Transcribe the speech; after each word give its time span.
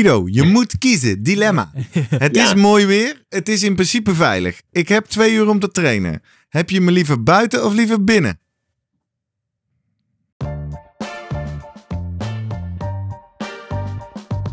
Guido, 0.00 0.24
je 0.26 0.42
moet 0.42 0.78
kiezen. 0.78 1.22
Dilemma. 1.22 1.70
Het 2.24 2.36
Ja. 2.36 2.44
is 2.44 2.54
mooi 2.54 2.86
weer. 2.86 3.24
Het 3.28 3.48
is 3.48 3.62
in 3.62 3.74
principe 3.74 4.14
veilig. 4.14 4.60
Ik 4.70 4.88
heb 4.88 5.04
twee 5.04 5.32
uur 5.32 5.48
om 5.48 5.58
te 5.58 5.70
trainen. 5.70 6.22
Heb 6.48 6.70
je 6.70 6.80
me 6.80 6.90
liever 6.90 7.22
buiten 7.22 7.64
of 7.64 7.72
liever 7.72 8.04
binnen? 8.04 8.38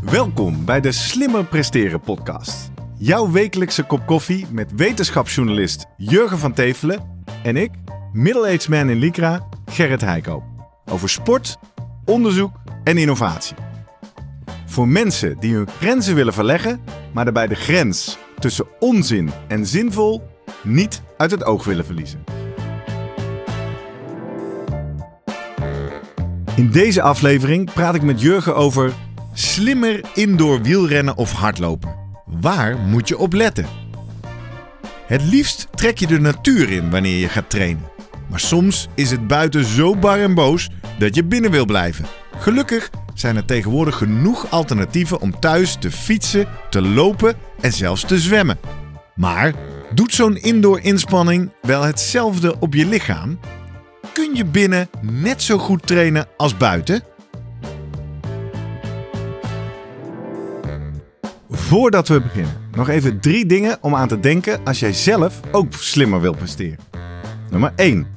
Welkom 0.02 0.66
bij 0.66 0.82
de 0.82 0.92
Slimmer 0.92 1.46
Presteren 1.46 2.00
podcast. 2.00 2.72
Jouw 2.98 3.32
wekelijkse 3.32 3.84
kop 3.84 4.06
koffie 4.06 4.46
met 4.52 4.72
wetenschapsjournalist 4.76 5.86
Jurgen 5.98 6.38
van 6.38 6.54
Tevelen 6.54 7.24
en 7.44 7.56
ik, 7.58 7.72
middle-aged 8.14 8.70
man 8.70 8.90
in 8.90 8.98
Lycra, 8.98 9.48
Gerrit 9.66 10.02
Heikoop. 10.02 10.44
Over 10.86 11.10
sport, 11.10 11.58
onderzoek 12.06 12.52
en 12.84 12.98
innovatie. 12.98 13.56
Voor 14.70 14.88
mensen 14.88 15.40
die 15.40 15.56
hun 15.56 15.68
grenzen 15.80 16.16
willen 16.16 16.34
verleggen, 16.34 16.80
maar 17.14 17.24
daarbij 17.24 17.48
de 17.48 17.56
grens 17.56 18.18
tussen 18.40 18.66
onzin 18.80 19.30
en 19.48 19.66
zinvol 19.66 20.24
niet 20.64 21.02
uit 21.18 21.32
het 21.32 21.44
oog 21.44 21.64
willen 21.64 21.86
verliezen. 21.86 22.24
In 26.56 26.72
deze 26.72 27.02
aflevering 27.02 27.74
praat 27.74 27.96
ik 27.96 28.02
met 28.02 28.22
Jurgen 28.22 28.56
over 28.56 28.94
slimmer 29.34 30.02
indoor 30.14 30.62
wielrennen 30.62 31.18
of 31.18 31.32
hardlopen. 31.32 31.96
Waar 32.26 32.78
moet 32.78 33.08
je 33.08 33.18
op 33.18 33.34
letten? 33.34 33.66
Het 35.06 35.24
liefst 35.24 35.68
trek 35.72 35.98
je 35.98 36.08
de 36.08 36.20
natuur 36.20 36.72
in 36.72 36.90
wanneer 36.90 37.20
je 37.20 37.30
gaat 37.30 37.50
trainen. 37.50 37.90
Maar 38.30 38.40
soms 38.40 38.88
is 38.96 39.12
het 39.12 39.28
buiten 39.28 39.66
zo 39.66 39.96
bar 39.96 40.20
en 40.20 40.34
boos 40.34 40.70
dat 41.00 41.16
je 41.16 41.24
binnen 41.24 41.52
wil 41.52 41.66
blijven. 41.66 42.06
Gelukkig 42.38 42.90
zijn 43.20 43.36
er 43.36 43.46
tegenwoordig 43.46 43.98
genoeg 43.98 44.52
alternatieven 44.52 45.22
om 45.22 45.40
thuis 45.40 45.76
te 45.80 45.92
fietsen, 45.92 46.48
te 46.70 46.82
lopen 46.82 47.36
en 47.62 47.74
zelfs 47.74 48.06
te 48.06 48.20
zwemmen. 48.20 48.58
Maar 49.16 49.54
doet 49.94 50.14
zo'n 50.14 50.38
indoor 50.38 50.80
inspanning 50.80 51.52
wel 51.62 51.82
hetzelfde 51.84 52.60
op 52.60 52.74
je 52.74 52.86
lichaam? 52.86 53.40
Kun 54.14 54.36
je 54.36 54.46
binnen 54.46 54.90
net 55.02 55.42
zo 55.42 55.58
goed 55.58 55.88
trainen 55.88 56.28
als 56.38 56.58
buiten? 56.58 57.02
Voordat 61.50 62.08
we 62.08 62.22
beginnen, 62.22 62.58
nog 62.72 62.90
even 62.90 63.20
drie 63.20 63.46
dingen 63.46 63.78
om 63.82 63.96
aan 63.96 64.08
te 64.08 64.20
denken 64.20 64.60
als 64.64 64.80
jij 64.80 64.94
zelf 64.94 65.40
ook 65.52 65.74
slimmer 65.74 66.22
wilt 66.22 66.38
presteren. 66.38 66.80
Nummer 67.50 67.74
1. 67.76 68.17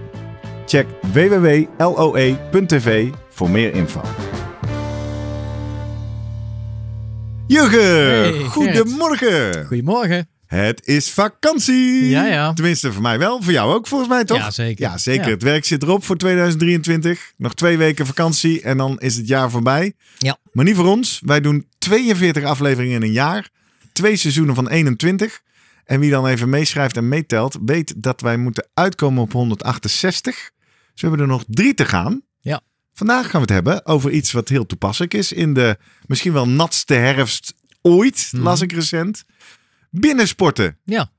Check 0.71 0.87
www.loe.tv 1.13 1.69
voor 3.29 3.49
meer 3.49 3.73
info. 3.73 4.01
Jurgen, 7.47 7.79
Hey, 7.79 8.33
goedemorgen. 8.33 9.65
Goedemorgen. 9.65 10.29
Het 10.45 10.87
is 10.87 11.11
vakantie. 11.11 12.09
Ja, 12.09 12.25
ja. 12.25 12.53
Tenminste, 12.53 12.91
voor 12.91 13.01
mij 13.01 13.19
wel. 13.19 13.41
Voor 13.41 13.51
jou 13.51 13.73
ook, 13.73 13.87
volgens 13.87 14.09
mij, 14.09 14.23
toch? 14.25 14.37
Ja, 14.37 14.51
zeker. 14.51 14.85
Ja, 14.85 14.97
zeker. 14.97 15.25
Ja. 15.25 15.31
Het 15.31 15.43
werk 15.43 15.65
zit 15.65 15.83
erop 15.83 16.03
voor 16.03 16.17
2023. 16.17 17.31
Nog 17.37 17.53
twee 17.53 17.77
weken 17.77 18.05
vakantie 18.05 18.61
en 18.61 18.77
dan 18.77 18.99
is 18.99 19.15
het 19.15 19.27
jaar 19.27 19.51
voorbij. 19.51 19.93
Ja. 20.17 20.37
Maar 20.51 20.65
niet 20.65 20.75
voor 20.75 20.87
ons. 20.87 21.21
Wij 21.25 21.41
doen 21.41 21.67
42 21.77 22.43
afleveringen 22.43 22.95
in 22.95 23.01
een 23.01 23.11
jaar. 23.11 23.49
Twee 23.91 24.15
seizoenen 24.15 24.55
van 24.55 24.69
21. 24.69 25.41
En 25.85 25.99
wie 25.99 26.09
dan 26.11 26.27
even 26.27 26.49
meeschrijft 26.49 26.97
en 26.97 27.07
meetelt, 27.07 27.57
weet 27.65 27.93
dat 27.97 28.21
wij 28.21 28.37
moeten 28.37 28.67
uitkomen 28.73 29.21
op 29.23 29.31
168. 29.31 30.51
We 31.01 31.07
hebben 31.07 31.25
er 31.25 31.31
nog 31.31 31.43
drie 31.47 31.73
te 31.73 31.85
gaan. 31.85 32.21
Ja. 32.39 32.61
Vandaag 32.93 33.23
gaan 33.23 33.31
we 33.31 33.39
het 33.39 33.49
hebben 33.49 33.85
over 33.85 34.11
iets 34.11 34.31
wat 34.31 34.49
heel 34.49 34.65
toepasselijk 34.65 35.13
is 35.13 35.31
in 35.31 35.53
de 35.53 35.77
misschien 36.05 36.33
wel 36.33 36.47
natste 36.47 36.93
herfst 36.93 37.53
ooit, 37.81 38.29
Mhm. 38.31 38.43
las 38.43 38.61
ik 38.61 38.71
recent. 38.71 39.23
Binnensporten. 39.89 40.77
Ja, 40.83 41.11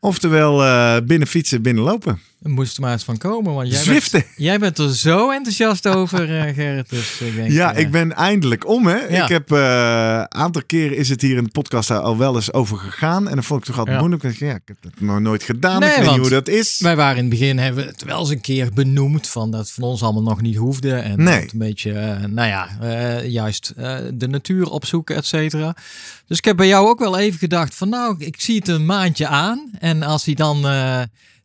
Oftewel 0.00 0.62
eh 0.64 0.96
binnen 1.06 1.28
fietsen, 1.28 1.62
binnen 1.62 1.84
lopen. 1.84 2.12
er 2.12 2.18
moest 2.42 2.76
er 2.76 2.82
maar 2.82 2.92
eens 2.92 3.04
van 3.04 3.18
komen. 3.18 3.54
Want 3.54 3.70
jij 3.72 3.84
bent, 3.84 4.24
jij 4.36 4.58
bent 4.58 4.78
er 4.78 4.94
zo 4.94 5.30
enthousiast 5.30 5.88
over, 5.88 6.38
eh, 6.38 6.54
Gerrit. 6.54 6.90
Dus 6.90 7.20
ik 7.20 7.34
denk, 7.34 7.50
Ja, 7.50 7.74
eh, 7.74 7.80
ik 7.80 7.90
ben 7.90 8.12
eindelijk 8.12 8.68
om 8.68 8.86
hè. 8.86 8.96
Ja. 8.96 9.22
Ik 9.22 9.28
heb 9.28 9.50
een 9.50 10.32
aantal 10.34 10.62
keren 10.66 10.96
is 10.96 11.08
het 11.08 11.20
hier 11.22 11.36
in 11.36 11.44
de 11.44 11.50
podcast 11.50 11.90
al 11.90 12.16
wel 12.18 12.34
eens 12.34 12.52
over 12.52 12.76
gegaan. 12.78 13.28
En 13.28 13.34
dan 13.34 13.44
vond 13.44 13.60
ik 13.60 13.66
toch 13.66 13.78
altijd 13.78 13.96
Ja. 13.96 14.02
moeilijk. 14.06 14.22
Ik, 14.34 14.38
ja, 14.38 14.54
ik 14.54 14.62
heb 14.64 14.76
dat 14.80 14.92
nog 15.00 15.20
nooit 15.20 15.42
gedaan. 15.42 15.80
Nee, 15.80 15.90
ik 15.90 15.96
weet 15.96 16.10
niet 16.10 16.18
hoe 16.18 16.28
dat 16.28 16.48
is. 16.48 16.78
Wij 16.80 16.96
waren 16.96 17.16
in 17.16 17.24
het 17.30 17.30
begin, 17.38 17.58
hebben 17.58 17.84
we 17.84 17.90
het 17.90 18.04
wel 18.04 18.20
eens 18.20 18.30
een 18.30 18.40
keer 18.40 18.68
benoemd. 18.74 19.28
Van 19.28 19.50
dat 19.50 19.60
het 19.60 19.70
van 19.70 19.84
ons 19.84 20.02
allemaal 20.02 20.22
nog 20.22 20.40
niet 20.40 20.56
hoefde. 20.56 20.94
En 20.94 21.22
Nee. 21.22 21.40
dat 21.40 21.52
een 21.52 21.58
beetje, 21.58 21.92
eh, 21.92 22.24
nou 22.24 22.48
ja, 22.48 22.68
eh, 22.80 23.28
juist 23.28 23.72
eh, 23.76 23.96
de 24.14 24.28
natuur 24.28 24.70
opzoeken, 24.70 25.16
et 25.16 25.26
cetera. 25.26 25.76
Dus 26.26 26.38
ik 26.38 26.44
heb 26.44 26.56
bij 26.56 26.66
jou 26.68 26.88
ook 26.88 26.98
wel 26.98 27.18
even 27.18 27.38
gedacht 27.38 27.74
van 27.74 27.88
nou, 27.88 28.14
ik 28.18 28.40
zie 28.40 28.56
het 28.56 28.68
een 28.68 28.86
maandje 28.86 29.26
aan. 29.26 29.70
En 29.78 30.02
als 30.02 30.24
hij 30.24 30.34
dan 30.34 30.66
eh, 30.68 31.00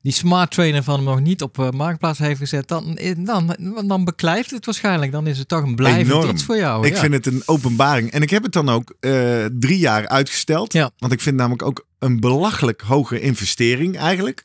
die 0.08 0.16
smart 0.16 0.52
trainer 0.52 0.84
van 0.84 0.96
hem 0.96 1.04
nog 1.04 1.20
niet 1.20 1.42
op 1.42 1.60
eh, 1.60 1.70
marktplaats 1.70 2.20
heeft 2.20 2.40
gezet, 2.40 2.68
dan, 2.68 3.00
dan, 3.18 3.56
dan 3.88 4.06
beklijft 4.06 4.52
het 4.52 4.66
waarschijnlijk. 4.66 5.12
Dan 5.12 5.28
is 5.28 5.38
het 5.38 5.48
toch 5.48 5.64
een 5.64 5.76
blijvend 5.76 6.08
Enorm. 6.08 6.30
iets 6.30 6.44
voor 6.44 6.58
jou. 6.58 6.86
ik 6.86 6.94
ja. 6.94 7.00
vind 7.00 7.14
het 7.14 7.26
een 7.26 7.42
openbaring. 7.46 8.12
En 8.12 8.22
ik 8.22 8.30
heb 8.30 8.44
het 8.44 8.54
dan 8.54 8.70
ook 8.70 8.96
eh, 9.00 9.46
drie 9.60 9.78
jaar 9.78 10.08
uitgesteld. 10.08 10.74
Ja. 10.74 10.92
Want 10.98 11.14
ik 11.14 11.22
vind 11.22 11.36
namelijk 11.36 11.62
ook 11.62 11.86
een 12.00 12.20
belachelijk 12.20 12.82
hoge 12.82 13.20
investering 13.20 13.98
eigenlijk. 13.98 14.44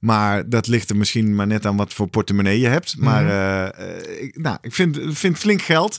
Maar 0.00 0.48
dat 0.48 0.66
ligt 0.66 0.90
er 0.90 0.96
misschien 0.96 1.34
maar 1.34 1.46
net 1.46 1.66
aan 1.66 1.76
wat 1.76 1.92
voor 1.94 2.06
portemonnee 2.08 2.60
je 2.60 2.66
hebt. 2.66 2.96
Maar 2.98 3.22
Mhm. 3.22 3.30
eh, 3.32 3.66
eh, 3.66 4.22
ik, 4.22 4.38
nou, 4.38 4.56
ik 4.60 4.74
vind, 4.74 4.98
vind 5.08 5.38
flink 5.38 5.62
geld. 5.62 5.98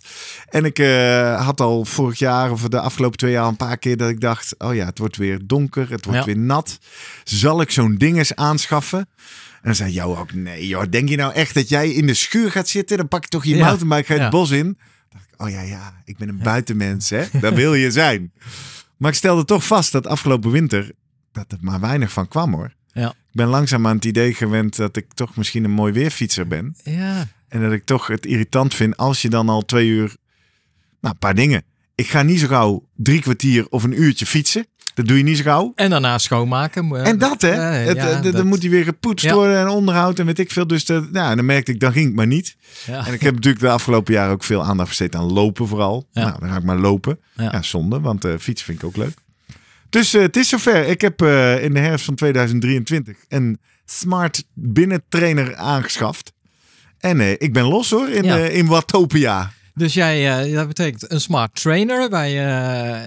En 0.50 0.66
ik 0.66 0.80
eh, 0.80 1.46
had 1.46 1.62
al 1.62 1.86
vorig 1.86 2.20
jaar 2.20 2.52
of 2.52 2.62
de 2.62 2.80
afgelopen 2.80 3.18
twee 3.18 3.32
jaar 3.32 3.48
een 3.48 3.56
paar 3.56 3.78
keer 3.78 3.98
dat 3.98 4.10
ik 4.10 4.20
dacht... 4.20 4.56
oh 4.58 4.76
ja, 4.76 4.86
het 4.86 4.98
wordt 4.98 5.18
weer 5.18 5.40
donker, 5.44 5.90
het 5.90 6.06
wordt 6.06 6.20
Ja. 6.20 6.26
weer 6.26 6.38
nat. 6.38 6.80
Zal 7.24 7.62
ik 7.62 7.72
zo'n 7.72 7.96
ding 7.96 8.18
eens 8.18 8.36
aanschaffen? 8.36 9.00
En 9.00 9.08
dan 9.64 9.76
zei 9.76 9.92
jou 9.92 10.18
ook, 10.18 10.34
nee 10.34 10.68
joh, 10.68 10.84
denk 10.90 11.10
je 11.10 11.16
nou 11.16 11.34
echt 11.34 11.54
dat 11.54 11.70
jij 11.70 11.90
in 11.90 12.08
de 12.08 12.14
schuur 12.14 12.52
gaat 12.52 12.68
zitten? 12.68 12.98
Dan 12.98 13.08
pak 13.08 13.24
je 13.24 13.30
toch 13.30 13.44
je 13.46 13.56
Ja. 13.56 13.66
mountainbike, 13.66 14.06
ga 14.06 14.14
je 14.14 14.20
het 14.20 14.30
bos 14.30 14.50
in. 14.52 14.64
Dan 14.66 14.76
dacht 15.10 15.26
ik, 15.32 15.42
oh 15.42 15.50
ja, 15.50 15.62
ja, 15.62 16.02
ik 16.06 16.18
ben 16.18 16.30
een 16.30 16.40
buitenmens, 16.44 17.10
hè. 17.10 17.24
Daar 17.42 17.54
wil 17.54 17.74
je 17.74 17.92
zijn. 17.92 18.32
Maar 18.98 19.12
ik 19.12 19.18
stelde 19.18 19.46
toch 19.46 19.66
vast 19.66 19.92
dat 19.92 20.08
afgelopen 20.08 20.52
winter 20.52 20.92
dat 21.32 21.52
er 21.52 21.58
maar 21.62 21.80
weinig 21.80 22.12
van 22.12 22.28
kwam, 22.28 22.54
hoor. 22.54 22.74
Ja. 22.94 23.08
Ik 23.10 23.38
ben 23.38 23.48
langzaam 23.48 23.88
aan 23.88 23.96
het 23.96 24.06
idee 24.06 24.34
gewend 24.34 24.76
dat 24.76 24.96
ik 24.98 25.14
toch 25.14 25.36
misschien 25.36 25.64
een 25.64 25.72
mooi 25.72 25.94
weerfietser 25.94 26.48
ben. 26.48 26.76
Ja, 26.84 27.28
En 27.48 27.62
dat 27.62 27.72
ik 27.72 27.86
toch 27.86 28.08
het 28.08 28.26
irritant 28.26 28.74
vind 28.74 28.98
als 28.98 29.22
je 29.22 29.30
dan 29.30 29.50
al 29.50 29.66
twee 29.66 29.88
uur... 29.88 30.16
Nou, 31.02 31.14
een 31.14 31.18
paar 31.20 31.36
dingen. 31.36 31.64
Ik 31.96 32.08
ga 32.08 32.22
niet 32.22 32.40
zo 32.40 32.48
gauw 32.48 32.88
drie 32.96 33.22
kwartier 33.22 33.68
of 33.70 33.84
een 33.84 34.02
uurtje 34.02 34.26
fietsen. 34.26 34.66
Dat 34.94 35.08
doe 35.08 35.18
je 35.18 35.24
niet 35.24 35.38
zo 35.38 35.44
gauw. 35.44 35.72
en 35.76 35.90
daarna 35.90 36.18
schoonmaken. 36.18 36.96
eh, 36.96 37.08
En 37.08 37.18
dat, 37.18 37.42
hè? 37.42 37.50
het, 37.50 37.98
ja, 37.98 38.10
eh, 38.10 38.22
dat- 38.24 38.34
Dan 38.34 38.48
moet 38.48 38.62
hij 38.62 38.70
weer 38.72 38.84
gepoetst 38.84 39.26
Ja. 39.26 39.34
worden 39.34 39.58
en 39.60 39.68
onderhoud 39.68 40.20
en 40.20 40.26
weet 40.26 40.40
ik 40.40 40.52
veel. 40.52 40.68
Dus 40.68 40.86
dat, 40.86 41.12
nou, 41.12 41.36
dan 41.36 41.46
merkte 41.46 41.72
ik, 41.72 41.80
dan 41.80 41.92
ging 41.92 42.10
ik 42.10 42.16
maar 42.16 42.28
niet. 42.28 42.56
En 42.88 43.14
ik 43.14 43.22
heb 43.22 43.34
natuurlijk 43.36 43.64
de 43.64 43.70
afgelopen 43.70 44.14
jaren 44.14 44.32
ook 44.34 44.44
veel 44.44 44.64
aandacht 44.64 44.88
besteed 44.90 45.16
aan 45.16 45.32
lopen 45.34 45.68
vooral. 45.68 46.08
Nou, 46.14 46.40
dan 46.40 46.50
ga 46.50 46.58
ik 46.58 46.64
maar 46.64 46.78
lopen. 46.78 47.20
Ja, 47.36 47.44
Ja. 47.52 47.62
zonde, 47.62 48.00
want 48.00 48.26
eh 48.26 48.34
fietsen 48.40 48.66
vind 48.66 48.78
ik 48.78 48.84
ook 48.86 48.98
leuk. 48.98 49.14
Dus 49.92 50.12
het 50.12 50.38
is 50.38 50.50
zover. 50.50 50.88
Ik 50.88 51.02
heb 51.02 51.22
eh, 51.22 51.64
in 51.64 51.74
de 51.74 51.80
herfst 51.80 52.06
van 52.06 52.16
2023 52.16 53.18
een 53.28 53.60
smart 53.86 54.44
binnentrainer 54.54 55.56
aangeschaft. 55.56 56.32
En 57.00 57.20
eh, 57.20 57.32
ik 57.32 57.54
ben 57.54 57.64
los 57.64 57.90
hoor, 57.90 58.10
in, 58.10 58.24
Ja. 58.24 58.38
in 58.38 58.68
Watopia. 58.68 59.52
Dus 59.74 59.94
jij, 59.94 60.52
dat 60.52 60.68
betekent 60.68 61.12
een 61.12 61.22
smart 61.22 61.56
trainer. 61.62 62.10
Eh, 62.12 63.02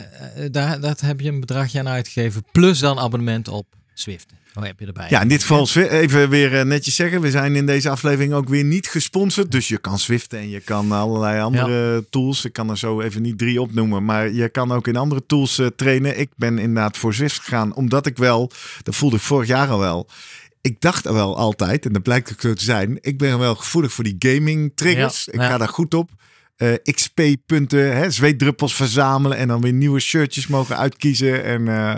daar, 0.50 0.80
dat 0.80 1.00
heb 1.00 1.20
je 1.20 1.28
een 1.28 1.40
bedragje 1.40 1.78
aan 1.78 1.88
uitgegeven. 1.88 2.44
Plus 2.52 2.78
dan 2.78 2.98
abonnement 2.98 3.48
op 3.48 3.66
Swift. 3.94 4.32
Hoe 4.54 4.66
heb 4.66 4.80
je 4.80 4.86
erbij? 4.86 5.06
Ja, 5.08 5.20
in 5.20 5.28
dit 5.28 5.40
geval 5.40 5.68
even 5.88 6.28
weer 6.28 6.58
eh, 6.58 6.64
netjes 6.64 6.94
zeggen. 6.94 7.20
We 7.20 7.30
zijn 7.30 7.56
in 7.56 7.66
deze 7.66 7.90
aflevering 7.90 8.32
ook 8.32 8.48
weer 8.48 8.64
niet 8.64 8.86
gesponsord. 8.86 9.52
Dus 9.52 9.68
je 9.68 9.78
kan 9.78 9.98
Zwiften 9.98 10.38
en 10.38 10.48
je 10.48 10.60
kan 10.60 10.92
allerlei 10.92 11.40
andere 11.40 12.04
tools. 12.10 12.44
Ik 12.44 12.52
kan 12.52 12.70
er 12.70 12.78
zo 12.78 13.00
even 13.00 13.22
niet 13.22 13.38
drie 13.38 13.60
opnoemen. 13.60 14.04
Maar 14.04 14.32
je 14.32 14.48
kan 14.48 14.72
ook 14.72 14.88
in 14.88 14.96
andere 14.96 15.26
tools 15.26 15.58
eh, 15.58 15.66
trainen. 15.76 16.18
Ik 16.18 16.30
ben 16.36 16.58
inderdaad 16.58 16.96
voor 16.96 17.14
Zwift 17.14 17.40
gegaan. 17.40 17.74
Omdat 17.74 18.06
ik 18.06 18.16
wel, 18.16 18.50
dat 18.82 18.96
voelde 18.96 19.16
ik 19.16 19.22
vorig 19.22 19.48
jaar 19.48 19.68
al 19.68 19.78
wel. 19.78 20.08
Ik 20.60 20.80
dacht 20.80 21.04
wel 21.04 21.36
altijd, 21.36 21.86
en 21.86 21.92
dat 21.92 22.02
blijkt 22.02 22.32
ook 22.32 22.40
zo 22.40 22.54
te 22.54 22.64
zijn. 22.64 22.98
Ik 23.00 23.18
ben 23.18 23.38
wel 23.38 23.54
gevoelig 23.54 23.92
voor 23.92 24.04
die 24.04 24.16
gaming 24.18 24.72
triggers. 24.74 25.24
Ja, 25.24 25.32
ik 25.32 25.40
ja. 25.40 25.48
ga 25.48 25.58
daar 25.58 25.68
goed 25.68 25.94
op. 25.94 26.10
eh, 26.56 26.74
XP-punten, 26.82 28.12
zweetdruppels 28.12 28.74
verzamelen 28.74 29.36
en 29.38 29.48
dan 29.48 29.60
weer 29.60 29.72
nieuwe 29.72 30.00
shirtjes 30.00 30.46
mogen 30.46 30.76
uitkiezen. 30.76 31.44
En, 31.44 31.68
eh, 31.68 31.96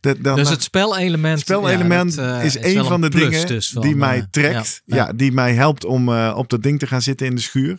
dat, 0.00 0.16
dan, 0.20 0.36
Dus 0.36 0.50
het 0.50 0.62
spelelement, 0.62 1.40
spelelement 1.40 2.14
ja, 2.14 2.32
dat, 2.32 2.40
eh, 2.40 2.44
is 2.44 2.76
een 2.76 2.84
van 2.84 3.00
de 3.00 3.10
dingen 3.10 3.46
dus 3.46 3.70
van, 3.70 3.82
die 3.82 3.96
mij 3.96 4.18
eh, 4.18 4.24
trekt. 4.30 4.82
Ja, 4.84 4.96
ja, 4.96 5.12
die 5.12 5.32
mij 5.32 5.54
helpt 5.54 5.84
om 5.84 6.08
eh, 6.08 6.34
op 6.36 6.48
dat 6.48 6.62
ding 6.62 6.78
te 6.78 6.86
gaan 6.86 7.02
zitten 7.02 7.26
in 7.26 7.34
de 7.34 7.40
schuur. 7.40 7.78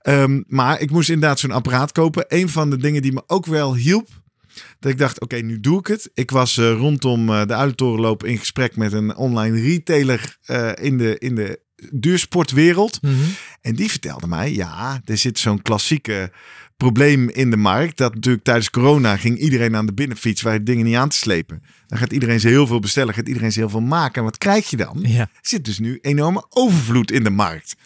Ehm, 0.00 0.42
maar 0.46 0.80
ik 0.80 0.90
moest 0.90 1.08
inderdaad 1.08 1.38
zo'n 1.38 1.50
apparaat 1.50 1.92
kopen. 1.92 2.24
Een 2.28 2.48
van 2.48 2.70
de 2.70 2.76
dingen 2.76 3.02
die 3.02 3.12
me 3.12 3.22
ook 3.26 3.46
wel 3.46 3.74
hielp. 3.74 4.08
Dat 4.80 4.92
ik 4.92 4.98
dacht, 4.98 5.20
oké, 5.20 5.36
nu 5.36 5.60
doe 5.60 5.78
ik 5.78 5.86
het. 5.86 6.10
Ik 6.14 6.30
was 6.30 6.56
eh, 6.56 6.72
rondom 6.72 7.28
eh, 7.28 7.46
de 7.46 7.54
Uilentorenloop 7.54 8.24
in 8.24 8.38
gesprek 8.38 8.76
met 8.76 8.92
een 8.92 9.16
online 9.16 9.60
retailer 9.60 10.36
eh, 10.44 10.70
in, 10.74 10.98
de, 10.98 11.18
in 11.18 11.34
de 11.34 11.60
duursportwereld. 11.90 13.02
Mhm. 13.02 13.14
En 13.60 13.74
die 13.74 13.90
vertelde 13.90 14.26
mij, 14.26 14.52
ja, 14.52 15.00
er 15.04 15.18
zit 15.18 15.38
zo'n 15.38 15.62
klassieke 15.62 16.32
probleem 16.82 17.28
in 17.28 17.50
de 17.50 17.56
markt. 17.56 17.96
Dat 17.96 18.14
natuurlijk 18.14 18.44
tijdens 18.44 18.70
corona 18.70 19.16
ging 19.16 19.38
iedereen 19.38 19.76
aan 19.76 19.86
de 19.86 19.92
binnenfiets 19.92 20.42
waar 20.42 20.64
dingen 20.64 20.84
niet 20.84 20.96
aan 20.96 21.08
te 21.08 21.16
slepen. 21.16 21.62
Dan 21.86 21.98
gaat 21.98 22.12
iedereen 22.12 22.40
ze 22.40 22.48
heel 22.48 22.66
veel 22.66 22.78
bestellen, 22.80 23.14
gaat 23.14 23.28
iedereen 23.28 23.52
ze 23.52 23.58
heel 23.58 23.68
veel 23.68 23.80
maken. 23.80 24.14
En 24.14 24.22
wat 24.24 24.38
krijg 24.38 24.70
je 24.70 24.76
dan? 24.76 24.98
Ja. 25.02 25.20
Er 25.20 25.28
zit 25.40 25.64
dus 25.64 25.78
nu 25.78 25.98
enorme 26.02 26.46
overvloed 26.48 27.10
in 27.10 27.24
de 27.24 27.30
markt. 27.30 27.76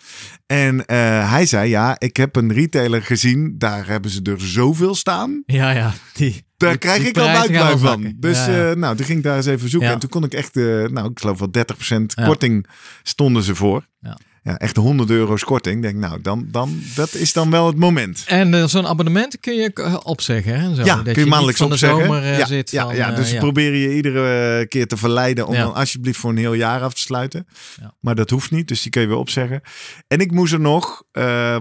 En 0.46 0.86
eh, 0.86 1.30
hij 1.30 1.46
zei, 1.46 1.68
ja, 1.68 1.96
ik 1.98 2.16
heb 2.16 2.36
een 2.36 2.52
retailer 2.52 3.02
gezien, 3.02 3.54
daar 3.58 3.86
hebben 3.86 4.10
ze 4.10 4.20
er 4.22 4.40
zoveel 4.40 4.94
staan. 4.94 5.42
ja, 5.46 5.70
ja. 5.70 5.92
Die, 6.12 6.44
Daar 6.56 6.78
krijg 6.78 6.98
die 6.98 7.08
ik 7.08 7.16
al 7.18 7.48
wel 7.48 7.78
van. 7.78 8.12
Dus 8.16 8.46
Ja, 8.46 8.70
eh, 8.70 8.76
nou, 8.76 8.96
toen 8.96 9.06
ging 9.06 9.18
ik 9.18 9.24
daar 9.24 9.36
eens 9.36 9.46
even 9.46 9.68
zoeken. 9.68 9.88
Ja. 9.88 9.94
En 9.94 10.00
toen 10.00 10.10
kon 10.10 10.24
ik 10.24 10.34
echt, 10.34 10.56
eh, 10.56 10.64
nou, 10.64 11.10
ik 11.10 11.20
geloof 11.20 11.38
wel 11.38 11.50
30% 11.50 12.14
Ja. 12.14 12.24
korting 12.26 12.66
stonden 13.02 13.42
ze 13.42 13.54
voor. 13.54 13.86
Ja. 14.00 14.18
Ja, 14.44 14.58
echt 14.58 14.76
100 14.76 15.10
euro's 15.10 15.44
korting. 15.44 15.82
Denk, 15.82 15.96
nou, 15.96 16.20
dan, 16.20 16.46
dan, 16.50 16.82
dat 16.94 17.14
is 17.14 17.32
dan 17.32 17.50
wel 17.50 17.66
het 17.66 17.76
moment. 17.76 18.24
En 18.26 18.54
eh, 18.54 18.66
zo'n 18.66 18.86
abonnement 18.86 19.40
kun 19.40 19.54
je 19.54 19.70
eh, 19.72 19.96
opzeggen. 20.02 20.60
Hè? 20.60 20.74
Zo, 20.74 20.84
ja, 20.84 21.02
dat 21.02 21.14
kun 21.14 21.22
je 21.22 21.28
maandelijks 21.28 21.60
van 21.60 21.68
de 21.68 21.72
opzeggen. 21.74 22.00
zomer 22.00 22.22
eh, 22.22 22.38
ja, 22.38 22.46
zit 22.46 22.70
ja, 22.70 22.84
van, 22.84 22.96
ja, 22.96 23.10
dus 23.10 23.30
ja. 23.30 23.38
probeer 23.38 23.74
je 23.74 23.94
iedere 23.94 24.66
keer 24.66 24.86
te 24.86 24.96
verleiden 24.96 25.46
om 25.46 25.54
Ja. 25.54 25.62
dan 25.62 25.74
alsjeblieft 25.74 26.18
voor 26.18 26.30
een 26.30 26.36
heel 26.36 26.54
jaar 26.54 26.80
af 26.82 26.94
te 26.94 27.00
sluiten. 27.00 27.46
Ja. 27.80 27.94
Maar 28.00 28.14
dat 28.14 28.30
hoeft 28.30 28.50
niet, 28.50 28.68
dus 28.68 28.82
die 28.82 28.90
kun 28.90 29.00
je 29.02 29.08
weer 29.08 29.16
opzeggen. 29.16 29.60
En 30.08 30.18
ik 30.18 30.30
moest 30.32 30.52
er 30.52 30.60
nog, 30.60 31.02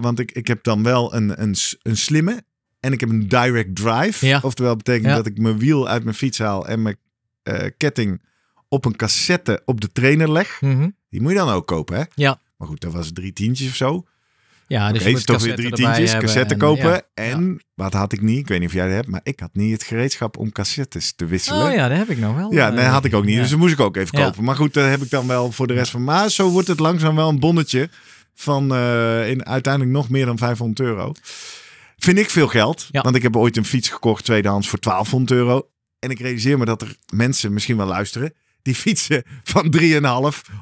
want 0.00 0.18
ik, 0.18 0.32
ik 0.32 0.46
heb 0.46 0.64
dan 0.64 0.82
wel 0.82 1.14
een, 1.14 1.42
een, 1.42 1.56
een 1.82 1.96
slimme 1.96 2.42
en 2.80 2.92
ik 2.92 3.00
heb 3.00 3.08
een 3.08 3.28
direct 3.28 3.76
drive. 3.76 4.26
Ja. 4.26 4.40
Oftewel 4.42 4.76
betekent 4.76 5.14
dat 5.14 5.26
ik 5.26 5.38
mijn 5.38 5.58
wiel 5.58 5.88
uit 5.88 6.04
mijn 6.04 6.16
fiets 6.16 6.38
haal 6.38 6.68
en 6.68 6.82
mijn 6.82 6.96
ketting 7.76 8.22
op 8.68 8.84
een 8.84 8.96
cassette 8.96 9.62
op 9.64 9.80
de 9.80 9.92
trainer 9.92 10.32
leg. 10.32 10.60
Mhm. 10.60 10.88
Die 11.10 11.20
moet 11.20 11.32
je 11.32 11.38
dan 11.38 11.48
ook 11.48 11.66
kopen, 11.66 11.96
hè? 11.96 12.02
Ja. 12.14 12.40
Maar 12.62 12.70
goed, 12.70 12.80
dat 12.80 12.92
was 12.92 13.12
drie 13.12 13.32
tientjes 13.32 13.68
of 13.68 13.74
zo. 13.74 14.04
Ja, 14.66 14.92
dus 14.92 15.04
je 15.04 15.10
moet 15.10 15.26
toch 15.26 15.42
weer 15.42 15.54
drie 15.54 15.72
tientjes, 15.72 16.16
cassette 16.16 16.52
en, 16.52 16.60
kopen. 16.60 16.90
ja. 16.90 17.02
En 17.14 17.62
wat 17.74 17.92
had 17.92 18.12
ik 18.12 18.20
niet? 18.20 18.38
Ik 18.38 18.48
weet 18.48 18.60
niet 18.60 18.68
of 18.68 18.74
jij 18.74 18.86
dat 18.86 18.94
hebt, 18.94 19.08
maar 19.08 19.20
ik 19.22 19.40
had 19.40 19.50
niet 19.52 19.72
het 19.72 19.82
gereedschap 19.82 20.36
om 20.36 20.52
cassettes 20.52 21.12
te 21.16 21.26
wisselen. 21.26 21.66
Oh 21.66 21.72
ja, 21.72 21.88
dat 21.88 21.98
heb 21.98 22.08
ik 22.10 22.18
nog 22.18 22.36
wel. 22.36 22.52
Ja, 22.52 22.68
eh, 22.68 22.74
nee, 22.74 22.84
had 22.84 23.04
ik 23.04 23.14
ook 23.14 23.24
niet. 23.24 23.34
ja. 23.34 23.40
Dus 23.40 23.50
dat 23.50 23.58
moest 23.58 23.72
ik 23.72 23.80
ook 23.80 23.96
even 23.96 24.18
kopen. 24.18 24.44
Maar 24.44 24.56
goed, 24.56 24.74
dat 24.74 24.88
heb 24.88 25.02
ik 25.02 25.10
dan 25.10 25.26
wel 25.26 25.52
voor 25.52 25.66
de 25.66 25.74
rest 25.74 25.90
van. 25.90 26.04
Maar 26.04 26.30
zo 26.30 26.48
wordt 26.48 26.68
het 26.68 26.80
langzaam 26.80 27.16
wel 27.16 27.28
een 27.28 27.40
bonnetje 27.40 27.88
van 28.34 28.74
eh, 28.74 29.30
in 29.30 29.46
uiteindelijk 29.46 29.92
nog 29.92 30.08
meer 30.08 30.26
dan 30.26 30.38
500 30.38 30.80
euro. 30.80 31.12
Vind 31.96 32.18
ik 32.18 32.30
veel 32.30 32.48
geld. 32.48 32.88
Want 32.90 33.16
ik 33.16 33.22
heb 33.22 33.36
ooit 33.36 33.56
een 33.56 33.64
fiets 33.64 33.88
gekocht, 33.88 34.24
tweedehands, 34.24 34.68
voor 34.68 34.80
1200 34.80 35.40
euro. 35.40 35.68
En 35.98 36.10
ik 36.10 36.20
realiseer 36.20 36.58
me 36.58 36.64
dat 36.64 36.82
er 36.82 36.96
mensen 37.14 37.52
misschien 37.52 37.76
wel 37.76 37.86
luisteren. 37.86 38.32
Die 38.62 38.74
fietsen 38.74 39.22
van 39.44 39.74
3,5 39.80 39.82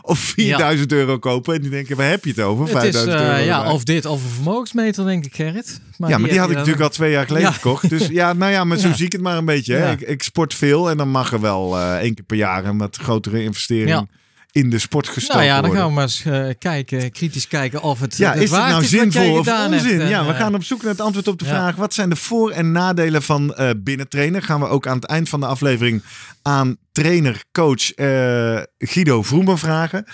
of 0.03 0.19
4000 0.19 0.93
euro 0.93 1.19
kopen. 1.19 1.55
En 1.55 1.61
die 1.61 1.71
denken, 1.71 1.97
waar 1.97 2.09
heb 2.09 2.25
je 2.25 2.31
het 2.31 2.41
over? 2.41 2.65
Het 2.65 2.75
is, 2.75 2.81
5000 2.81 3.15
eh, 3.15 3.29
euro. 3.29 3.45
ja, 3.45 3.73
of 3.73 3.85
dit 3.85 4.07
of 4.07 4.23
een 4.25 4.31
vermogensmeter, 4.31 5.05
denk 5.05 5.25
ik, 5.25 5.35
Gerrit. 5.35 5.81
ja, 5.97 6.19
maar 6.19 6.31
die 6.31 6.39
had 6.39 6.51
ik 6.51 6.57
natuurlijk 6.57 6.83
al 6.83 6.89
twee 6.89 7.11
jaar 7.11 7.27
geleden 7.27 7.49
Ja. 7.49 7.55
gekocht. 7.55 7.89
Dus 7.89 8.07
ja, 8.07 8.33
nou 8.33 8.53
ja, 8.53 8.65
maar 8.65 8.79
zo 8.79 8.93
zie 8.93 9.07
ik 9.07 9.13
het 9.13 9.21
maar 9.21 9.37
een 9.37 9.45
beetje. 9.45 9.75
Hè. 9.75 9.93
Ik, 9.93 10.01
ik 10.01 10.23
sport 10.23 10.55
veel 10.55 10.91
en 10.91 10.97
dan 10.97 11.09
mag 11.09 11.33
er 11.33 11.41
wel 11.41 11.77
eh, 11.79 11.95
één 11.97 12.15
keer 12.15 12.25
per 12.25 12.37
jaar 12.37 12.65
een 12.65 12.79
wat 12.79 12.97
grotere 12.97 13.43
investering. 13.43 14.09
In 14.53 14.71
de 14.71 14.79
sport 14.79 15.09
gestoken 15.09 15.37
Nou 15.37 15.49
ja, 15.49 15.61
dan 15.61 15.73
gaan 15.73 15.87
we 15.87 15.93
maar 15.93 16.03
eens 16.03 16.25
eh, 16.25 16.49
kijken, 16.59 17.11
kritisch 17.11 17.49
kijken 17.49 17.83
of 17.83 18.01
het, 18.01 18.17
Ja, 18.17 18.33
het 18.33 18.43
is 18.43 18.51
het 18.51 18.61
nou 18.61 18.83
is 18.83 18.91
jij 18.91 19.01
zinvol 19.01 19.39
of 19.39 19.49
onzin? 19.49 20.01
En, 20.01 20.09
ja, 20.09 20.25
we 20.27 20.33
eh, 20.33 20.39
gaan 20.39 20.55
op 20.55 20.65
zoek 20.65 20.83
naar 20.83 20.91
het 20.91 21.01
antwoord 21.01 21.29
op 21.29 21.39
de 21.39 21.45
ja. 21.45 21.51
vraag: 21.51 21.77
wat 21.77 21.95
zijn 21.95 22.11
de 22.11 22.17
voor- 22.17 22.51
en 22.51 22.73
nadelen 22.73 23.23
van 23.23 23.55
eh 23.55 23.71
binnentrainen? 23.77 24.43
Gaan 24.43 24.61
we 24.61 24.67
ook 24.67 24.87
aan 24.87 24.97
het 24.97 25.05
eind 25.05 25.29
van 25.29 25.41
de 25.41 25.47
aflevering 25.47 26.03
aan 26.43 26.77
trainer, 26.93 27.45
coach 27.53 27.93
eh, 27.93 28.61
Guido 28.79 29.23
Vroemen 29.23 29.59
vragen. 29.59 30.05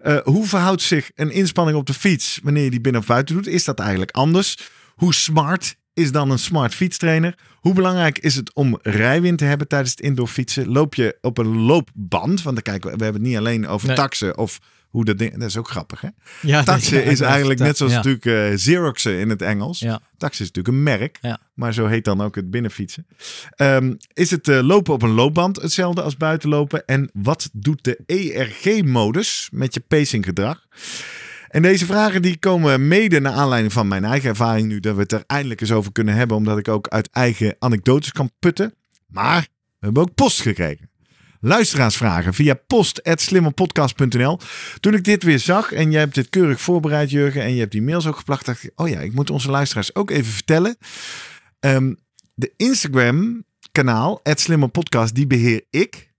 Eh, 0.00 0.16
hoe 0.24 0.46
verhoudt 0.46 0.82
zich 0.82 1.10
een 1.14 1.30
inspanning 1.30 1.78
op 1.78 1.86
de 1.86 1.94
fiets 1.94 2.40
wanneer 2.42 2.64
je 2.64 2.70
die 2.70 2.80
binnen 2.80 3.00
of 3.00 3.06
buiten 3.06 3.34
doet? 3.34 3.46
Is 3.46 3.64
dat 3.64 3.78
eigenlijk 3.78 4.10
anders? 4.10 4.58
Hoe 4.94 5.14
smart 5.14 5.76
is 5.94 6.12
dan 6.12 6.30
een 6.30 6.38
smart 6.38 6.74
fietstrainer? 6.74 7.34
Hoe 7.54 7.74
belangrijk 7.74 8.18
is 8.18 8.34
het 8.34 8.54
om 8.54 8.78
rijwind 8.82 9.38
te 9.38 9.44
hebben 9.44 9.68
tijdens 9.68 9.90
het 9.90 10.00
indoor 10.00 10.28
fietsen? 10.28 10.68
Loop 10.68 10.94
je 10.94 11.18
op 11.20 11.38
een 11.38 11.56
loopband? 11.56 12.42
Want 12.42 12.54
dan 12.54 12.64
kijken 12.64 12.90
we, 12.90 12.96
we 12.96 13.04
hebben 13.04 13.20
het 13.22 13.30
niet 13.30 13.38
alleen 13.38 13.68
over 13.68 13.86
Nee. 13.86 13.96
taxen 13.96 14.38
of 14.38 14.58
hoe 14.90 15.04
dat 15.04 15.18
ding. 15.18 15.32
Dat 15.32 15.48
is 15.48 15.56
ook 15.56 15.68
grappig, 15.68 16.00
hè? 16.00 16.08
ja, 16.48 16.62
Taxen 16.62 17.04
ja, 17.04 17.10
is 17.10 17.20
eigenlijk 17.20 17.60
net 17.60 17.76
zoals 17.76 17.92
ja. 17.92 17.98
natuurlijk 17.98 18.26
eh 18.26 18.56
Xeroxen 18.56 19.18
in 19.18 19.28
het 19.28 19.42
Engels. 19.42 19.78
Ja. 19.78 20.00
Is 20.18 20.38
natuurlijk 20.38 20.68
een 20.68 20.82
merk, 20.82 21.18
maar 21.54 21.74
zo 21.74 21.86
heet 21.86 22.04
dan 22.04 22.20
ook 22.20 22.34
het 22.34 22.50
binnenfietsen. 22.50 23.06
Ehm, 23.50 23.94
is 24.12 24.30
het 24.30 24.48
eh, 24.48 24.60
lopen 24.62 24.94
op 24.94 25.02
een 25.02 25.10
loopband 25.10 25.62
hetzelfde 25.62 26.02
als 26.02 26.16
buitenlopen? 26.16 26.86
En 26.86 27.10
wat 27.12 27.50
doet 27.52 27.84
de 27.84 27.98
ERG-modus 28.06 29.48
met 29.52 29.74
je 29.74 29.80
pacinggedrag? 29.80 30.66
En 31.50 31.62
deze 31.62 31.86
vragen 31.86 32.22
die 32.22 32.38
komen 32.38 32.88
mede 32.88 33.20
naar 33.20 33.32
aanleiding 33.32 33.72
van 33.72 33.88
mijn 33.88 34.04
eigen 34.04 34.28
ervaring 34.28 34.68
nu 34.68 34.80
dat 34.80 34.94
we 34.94 35.00
het 35.00 35.12
er 35.12 35.24
eindelijk 35.26 35.60
eens 35.60 35.72
over 35.72 35.92
kunnen 35.92 36.14
hebben, 36.14 36.36
omdat 36.36 36.58
ik 36.58 36.68
ook 36.68 36.88
uit 36.88 37.10
eigen 37.10 37.56
anekdotes 37.58 38.12
kan 38.12 38.30
putten. 38.38 38.74
Maar 39.06 39.40
we 39.40 39.84
hebben 39.84 40.02
ook 40.02 40.14
post 40.14 40.40
gekregen. 40.40 40.90
Luisteraarsvragen 41.40 42.34
via 42.34 42.54
post.slimmerpodcast.nl. 42.66 44.38
Toen 44.80 44.94
ik 44.94 45.04
dit 45.04 45.22
weer 45.22 45.38
zag 45.38 45.72
en 45.72 45.90
jij 45.90 46.00
hebt 46.00 46.14
dit 46.14 46.28
keurig 46.28 46.60
voorbereid, 46.60 47.10
Jurgen, 47.10 47.42
en 47.42 47.52
je 47.52 47.60
hebt 47.60 47.72
die 47.72 47.82
mails 47.82 48.06
ook 48.06 48.16
geplacht, 48.16 48.46
dacht 48.46 48.62
ik, 48.62 48.72
oh 48.74 48.88
ja, 48.88 49.00
ik 49.00 49.12
moet 49.12 49.30
onze 49.30 49.50
luisteraars 49.50 49.94
ook 49.94 50.10
even 50.10 50.32
vertellen. 50.32 50.76
Ehm, 51.60 51.94
de 52.34 52.52
Instagram-kanaal, 52.56 54.20
@slimmerpodcast, 54.22 55.14
die 55.14 55.26
beheer 55.26 55.62
ik, 55.70 56.10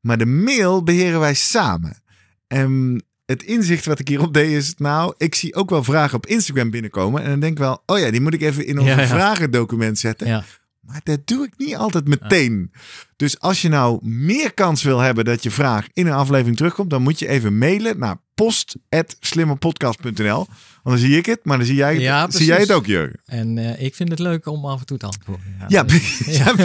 maar 0.00 0.18
de 0.18 0.26
mail 0.26 0.82
beheren 0.82 1.20
wij 1.20 1.34
samen. 1.34 2.02
En 2.46 3.02
het 3.30 3.42
inzicht 3.42 3.86
wat 3.86 3.98
ik 3.98 4.08
hierop 4.08 4.34
deed 4.34 4.50
is, 4.50 4.74
nou, 4.76 5.14
ik 5.16 5.34
zie 5.34 5.54
ook 5.54 5.70
wel 5.70 5.84
vragen 5.84 6.16
op 6.16 6.26
Instagram 6.26 6.70
binnenkomen 6.70 7.22
en 7.22 7.30
dan 7.30 7.40
denk 7.40 7.52
ik 7.52 7.58
wel, 7.58 7.82
oh 7.86 7.98
ja, 7.98 8.10
die 8.10 8.20
moet 8.20 8.34
ik 8.34 8.42
even 8.42 8.66
in 8.66 8.78
ons 8.78 8.88
Ja, 8.88 9.00
ja. 9.00 9.06
vragendocument 9.06 9.98
zetten. 9.98 10.26
Ja. 10.26 10.44
Maar 10.80 11.00
dat 11.04 11.26
doe 11.26 11.46
ik 11.46 11.52
niet 11.56 11.76
altijd 11.76 12.08
meteen. 12.08 12.72
Dus 13.16 13.40
als 13.40 13.62
je 13.62 13.68
nou 13.68 14.06
meer 14.06 14.54
kans 14.54 14.82
wil 14.82 14.98
hebben 14.98 15.24
dat 15.24 15.42
je 15.42 15.50
vraag 15.50 15.88
in 15.92 16.06
een 16.06 16.12
aflevering 16.12 16.56
terugkomt, 16.56 16.90
dan 16.90 17.02
moet 17.02 17.18
je 17.18 17.28
even 17.28 17.58
mailen 17.58 17.98
naar 17.98 18.16
post.slimmerpodcast.nl. 18.40 20.46
Want 20.82 20.84
dan 20.96 20.98
zie 20.98 21.16
ik 21.16 21.26
het, 21.26 21.40
maar 21.42 21.56
dan 21.56 21.66
zie 21.66 21.76
jij 21.76 21.92
het, 21.92 22.02
Ja, 22.02 22.30
zie 22.30 22.46
jij 22.46 22.60
het 22.60 22.72
ook, 22.72 22.86
Jurgen. 22.86 23.20
En 23.24 23.58
eh, 23.58 23.82
ik 23.82 23.94
vind 23.94 24.08
het 24.08 24.18
leuk 24.18 24.46
om 24.46 24.64
af 24.64 24.80
en 24.80 24.86
toe 24.86 24.98
te 24.98 25.06
antwoorden. 25.06 25.46
Ja, 25.68 25.84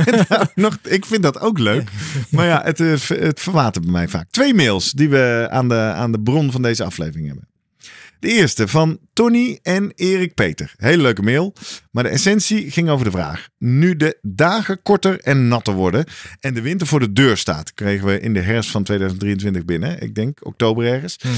daar 0.27 0.51
nog, 0.55 0.77
ik 0.83 1.05
vind 1.05 1.23
dat 1.23 1.39
ook 1.39 1.59
leuk. 1.59 1.89
Maar 2.29 2.45
ja, 2.45 2.61
het, 2.63 2.79
eh, 2.79 2.93
het 3.07 3.39
verwatert 3.39 3.83
bij 3.83 3.93
mij 3.93 4.07
vaak. 4.07 4.27
Twee 4.29 4.53
mails 4.53 4.91
die 4.91 5.09
we 5.09 5.47
aan 5.51 5.69
de, 5.69 5.75
aan 5.75 6.11
de 6.11 6.19
bron 6.19 6.51
van 6.51 6.61
deze 6.61 6.83
aflevering 6.83 7.27
hebben. 7.27 7.47
De 8.25 8.31
eerste 8.31 8.67
van 8.67 8.99
Tony 9.13 9.59
en 9.61 9.91
Erik 9.95 10.33
Peter. 10.33 10.73
Hele 10.77 11.01
leuke 11.01 11.21
mail. 11.21 11.53
Maar 11.91 12.03
de 12.03 12.09
essentie 12.09 12.71
ging 12.71 12.89
over 12.89 13.05
de 13.05 13.11
vraag. 13.11 13.49
Nu 13.57 13.95
de 13.95 14.17
dagen 14.21 14.81
korter 14.81 15.19
en 15.19 15.47
natter 15.47 15.73
worden 15.73 16.05
en 16.39 16.53
de 16.53 16.61
winter 16.61 16.87
voor 16.87 16.99
de 16.99 17.11
deur 17.11 17.37
staat, 17.37 17.73
kregen 17.73 18.07
we 18.07 18.19
in 18.19 18.33
de 18.33 18.41
herfst 18.41 18.71
van 18.71 18.83
2023 18.83 19.65
binnen. 19.65 20.01
Ik 20.01 20.15
denk 20.15 20.45
oktober 20.45 20.85
ergens. 20.85 21.17
Mhm. 21.23 21.33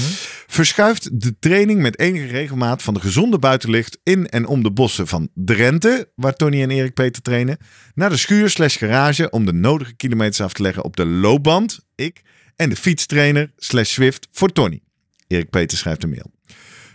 Verschuift 0.46 1.20
de 1.20 1.38
training 1.38 1.80
met 1.80 1.98
enige 1.98 2.26
regelmaat 2.26 2.82
van 2.82 2.94
de 2.94 3.00
gezonde 3.00 3.38
buitenlicht 3.38 3.98
in 4.02 4.28
en 4.28 4.46
om 4.46 4.62
de 4.62 4.70
bossen 4.70 5.06
van 5.06 5.28
Drenthe, 5.34 6.08
waar 6.14 6.34
Tony 6.34 6.62
en 6.62 6.70
Erik 6.70 6.94
Peter 6.94 7.22
trainen, 7.22 7.58
naar 7.94 8.10
de 8.10 8.16
schuur 8.16 8.50
slash 8.50 8.78
garage 8.78 9.30
om 9.30 9.46
de 9.46 9.52
nodige 9.52 9.94
kilometers 9.94 10.40
af 10.40 10.52
te 10.52 10.62
leggen 10.62 10.84
op 10.84 10.96
de 10.96 11.06
loopband, 11.06 11.80
ik, 11.94 12.22
en 12.56 12.68
de 12.68 12.76
fietstrainer 12.76 13.50
slash 13.56 13.90
Swift 13.90 14.28
voor 14.32 14.52
Tony. 14.52 14.80
Erik 15.26 15.50
Peter 15.50 15.78
schrijft 15.78 16.02
een 16.02 16.10
mail. 16.10 16.36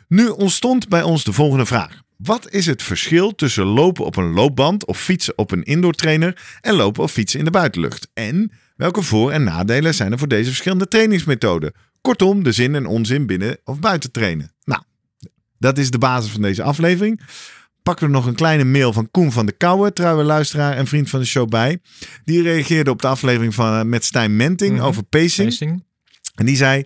Nu 0.07 0.27
ontstond 0.27 0.87
bij 0.89 1.01
ons 1.03 1.23
de 1.23 1.33
volgende 1.33 1.65
vraag. 1.65 2.01
Wat 2.17 2.51
is 2.51 2.65
het 2.65 2.83
verschil 2.83 3.35
tussen 3.35 3.65
lopen 3.65 4.05
op 4.05 4.15
een 4.15 4.31
loopband 4.31 4.85
of 4.85 4.99
fietsen 4.99 5.37
op 5.37 5.51
een 5.51 5.63
indoortrainer 5.63 6.41
en 6.61 6.73
lopen 6.73 7.03
of 7.03 7.11
fietsen 7.11 7.39
in 7.39 7.45
de 7.45 7.51
buitenlucht? 7.51 8.07
En 8.13 8.51
welke 8.75 9.01
voor- 9.01 9.31
en 9.31 9.43
nadelen 9.43 9.93
zijn 9.93 10.11
er 10.11 10.17
voor 10.19 10.27
deze 10.27 10.47
verschillende 10.49 10.87
trainingsmethoden? 10.87 11.73
Kortom, 12.01 12.43
de 12.43 12.51
zin 12.51 12.75
en 12.75 12.85
onzin 12.85 13.25
binnen 13.25 13.57
of 13.63 13.79
buiten 13.79 14.11
trainen. 14.11 14.51
Nou, 14.63 14.81
dat 15.57 15.77
is 15.77 15.91
de 15.91 15.97
basis 15.97 16.31
van 16.31 16.41
deze 16.41 16.63
aflevering. 16.63 17.21
Pakken 17.83 18.05
we 18.07 18.11
nog 18.13 18.25
een 18.25 18.35
kleine 18.35 18.63
mail 18.63 18.93
van 18.93 19.11
Koen 19.11 19.31
van 19.31 19.45
de 19.45 19.51
Kouwen, 19.51 19.93
trouwe 19.93 20.23
luisteraar 20.23 20.75
en 20.77 20.87
vriend 20.87 21.09
van 21.09 21.19
de 21.19 21.25
show 21.25 21.49
bij. 21.49 21.79
Die 22.25 22.41
reageerde 22.41 22.91
op 22.91 23.01
de 23.01 23.07
aflevering 23.07 23.53
van, 23.53 23.89
met 23.89 24.03
Stijn 24.05 24.35
Menting 24.35 24.75
Mhm. 24.75 24.85
over 24.85 25.03
pacing. 25.03 25.49
Pacing. 25.49 25.83
En 26.35 26.45
die 26.45 26.55
zei: 26.55 26.85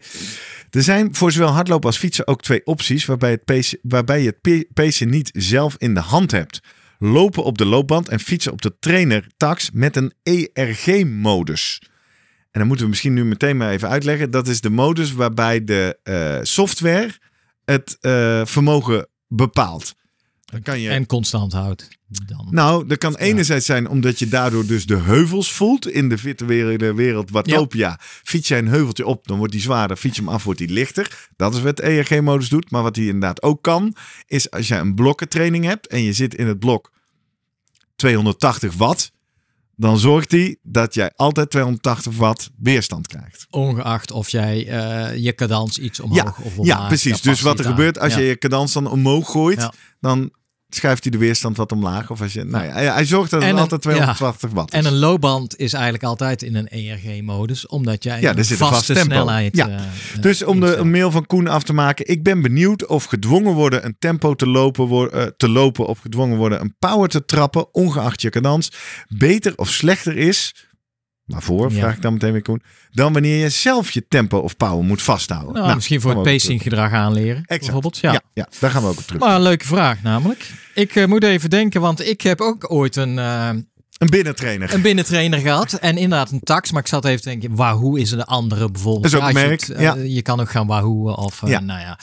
Er 0.70 0.84
zijn 0.84 1.16
voor 1.16 1.32
zowel 1.32 1.50
hardlopen 1.50 1.88
als 1.88 1.98
fietsen 1.98 2.28
ook 2.28 2.42
twee 2.42 2.66
opties 2.66 3.06
waarbij, 3.06 3.32
het 3.32 3.46
pace, 3.46 3.80
waarbij 3.82 4.22
je 4.22 4.38
het 4.42 4.68
pacen 4.74 5.10
niet 5.10 5.30
zelf 5.34 5.76
in 5.78 5.94
de 5.94 6.00
hand 6.00 6.32
hebt. 6.32 6.60
Lopen 7.00 7.44
op 7.44 7.58
de 7.58 7.66
loopband 7.66 8.10
en 8.10 8.20
fietsen 8.20 8.52
op 8.52 8.62
de 8.62 8.76
trainer-tax 8.80 9.72
met 9.72 9.96
een 9.96 10.14
ERG-modus. 10.24 11.82
En 12.52 12.60
dan 12.60 12.68
moeten 12.68 12.86
we 12.86 12.92
misschien 12.92 13.14
nu 13.14 13.26
meteen 13.26 13.58
maar 13.58 13.72
even 13.72 13.90
uitleggen. 13.90 14.32
Dat 14.32 14.48
is 14.48 14.62
de 14.62 14.70
modus 14.70 15.12
waarbij 15.12 15.64
de 15.64 16.00
eh, 16.04 16.38
software 16.42 17.12
het 17.66 17.98
eh, 18.00 18.46
vermogen 18.46 19.08
bepaalt. 19.28 19.96
Dan 20.52 20.62
kan 20.62 20.80
je... 20.80 20.90
En 20.90 21.06
constant 21.06 21.54
houdt. 21.54 21.88
Dan. 22.08 22.48
Nou, 22.50 22.88
dat 22.88 22.98
kan 22.98 23.16
enerzijds 23.16 23.66
zijn 23.66 23.88
omdat 23.90 24.20
je 24.20 24.28
daardoor 24.28 24.66
dus 24.66 24.86
de 24.86 24.96
heuvels 24.96 25.52
voelt 25.52 25.88
in 25.88 26.10
de 26.10 26.18
virtuele 26.18 26.94
wereld 26.94 27.30
Watopia. 27.30 28.00
Fiets 28.02 28.48
jij 28.48 28.58
een 28.58 28.68
heuveltje 28.68 29.06
op, 29.06 29.28
dan 29.28 29.38
wordt 29.38 29.54
die 29.54 29.62
zwaarder. 29.62 29.98
Fiets 29.98 30.16
je 30.16 30.24
hem 30.24 30.32
af, 30.32 30.44
wordt 30.44 30.60
die 30.60 30.70
lichter. 30.70 31.30
Dat 31.36 31.56
is 31.56 31.62
wat 31.62 31.80
ERG-modus 31.80 32.50
doet. 32.50 32.72
Maar 32.72 32.84
wat 32.84 32.96
hij 32.96 33.06
inderdaad 33.06 33.42
ook 33.42 33.62
kan, 33.62 33.96
is 34.28 34.52
als 34.52 34.68
jij 34.68 34.80
een 34.80 34.96
blokkentraining 34.96 35.66
hebt 35.66 35.88
en 35.88 36.02
je 36.02 36.14
zit 36.14 36.36
in 36.36 36.48
het 36.48 36.60
blok 36.60 36.92
280 37.96 38.74
watt, 38.74 39.12
dan 39.80 39.98
zorgt 39.98 40.32
hij 40.32 40.58
dat 40.64 40.94
jij 40.94 41.12
altijd 41.16 41.50
280 41.50 42.16
watt 42.18 42.50
weerstand 42.58 43.08
krijgt. 43.08 43.48
Ongeacht 43.50 44.12
of 44.12 44.30
jij 44.30 44.68
eh, 44.68 45.18
je 45.24 45.36
cadans 45.36 45.80
iets 45.80 46.00
omhoog 46.00 46.40
of 46.40 46.58
omlaag. 46.58 46.80
Ja, 46.80 46.88
precies. 46.88 47.22
Dus 47.22 47.42
wat 47.42 47.60
er 47.60 47.66
gebeurt 47.66 48.00
als 48.00 48.14
Ja. 48.14 48.20
je 48.20 48.26
je 48.26 48.38
cadans 48.38 48.74
dan 48.74 48.88
omhoog 48.88 49.32
gooit, 49.32 49.60
Ja. 49.60 49.74
dan 50.00 50.32
schuift 50.70 51.04
hij 51.04 51.12
de 51.12 51.18
weerstand 51.18 51.58
wat 51.58 51.72
omlaag. 51.72 52.12
Of 52.12 52.22
als 52.22 52.34
je, 52.34 52.44
nou 52.44 52.66
ja, 52.66 52.72
hij, 52.72 52.86
hij 52.86 53.06
zorgt 53.06 53.32
dat 53.32 53.42
het 53.42 53.52
een- 53.52 53.58
altijd 53.58 53.82
280 53.82 54.50
watt 54.52 54.74
is. 54.74 54.80
En 54.80 54.86
een 54.86 54.96
loopband 54.98 55.58
is 55.58 55.74
eigenlijk 55.74 56.04
altijd 56.04 56.42
in 56.44 56.56
een 56.56 56.68
ERG-modus, 56.68 57.68
omdat 57.68 58.04
jij 58.04 58.22
Ja, 58.22 58.30
een 58.30 58.36
vaste 58.46 58.56
vast 58.58 58.86
tempo. 58.86 59.02
snelheid 59.04 59.56
Ja. 59.56 59.68
eh, 59.68 59.74
eh, 59.76 59.82
Dus 60.20 60.44
om 60.44 60.60
de 60.60 60.66
instelt. 60.66 60.88
mail 60.88 61.12
van 61.12 61.26
Koen 61.26 61.48
af 61.48 61.64
te 61.64 61.74
maken. 61.74 62.08
Ik 62.08 62.24
ben 62.24 62.42
benieuwd 62.42 62.86
of 62.86 63.04
gedwongen 63.04 63.54
worden 63.54 63.86
een 63.86 63.96
tempo 64.00 64.34
te 64.36 64.48
lopen, 64.48 65.12
eh, 65.12 65.24
te 65.38 65.50
lopen 65.50 65.86
of 65.88 66.00
gedwongen 66.00 66.38
worden 66.38 66.62
een 66.62 66.76
power 66.80 67.10
te 67.10 67.26
trappen, 67.26 67.74
ongeacht 67.74 68.22
je 68.22 68.30
cadans, 68.30 68.72
beter 69.08 69.54
of 69.56 69.70
slechter 69.70 70.18
is. 70.18 70.56
Waarvoor, 71.28 71.72
Ja. 71.72 71.78
vraag 71.80 71.96
ik 71.96 72.02
dan 72.02 72.14
meteen 72.14 72.32
weer 72.32 72.42
Koen. 72.42 72.62
Dan 72.92 73.14
wanneer 73.14 73.38
je 73.38 73.50
zelf 73.50 73.92
je 73.92 74.06
tempo 74.08 74.38
of 74.38 74.58
power 74.58 74.84
moet 74.86 75.02
vasthouden. 75.02 75.54
Nou, 75.62 75.76
misschien 75.76 76.02
voor 76.02 76.12
het 76.12 76.24
pacinggedrag 76.24 76.92
aanleren, 76.92 77.36
Exact. 77.36 77.60
bijvoorbeeld. 77.62 77.98
Ja. 77.98 78.22
ja, 78.34 78.48
daar 78.60 78.70
gaan 78.72 78.82
we 78.82 78.88
ook 78.88 78.98
op 78.98 79.04
terug. 79.06 79.22
Maar 79.22 79.36
een 79.36 79.42
leuke 79.42 79.66
vraag 79.66 80.02
namelijk. 80.02 80.52
Ik 80.74 80.96
eh, 80.96 81.06
moet 81.06 81.24
even 81.24 81.50
denken, 81.50 81.82
want 81.82 82.08
ik 82.08 82.22
heb 82.22 82.42
ook 82.42 82.72
ooit 82.72 82.96
een, 82.96 83.20
eh, 83.20 83.50
Een 83.98 84.10
binnentrainer. 84.10 84.74
een 84.74 84.82
binnentrainer 84.82 85.40
gehad. 85.40 85.74
En 85.74 85.98
inderdaad 85.98 86.32
een 86.32 86.40
tax. 86.40 86.72
Maar 86.72 86.82
ik 86.82 86.88
zat 86.88 87.06
even 87.06 87.22
te 87.22 87.30
denken, 87.30 87.56
Wahoo 87.56 87.96
is 87.96 88.12
een 88.12 88.24
andere 88.24 88.72
bijvoorbeeld. 88.72 89.12
Dat 89.12 89.22
is 89.22 89.28
ook 89.28 89.32
je 89.34 89.38
het, 89.50 89.70
eh, 89.70 89.82
ja. 89.82 89.94
Je 89.96 90.22
kan 90.22 90.40
ook 90.40 90.50
gaan 90.50 90.68
Wahoo 90.68 91.10
of 91.12 91.44
eh, 91.44 91.50
Ja. 91.50 91.60
nou 91.60 91.80
ja. 91.80 92.00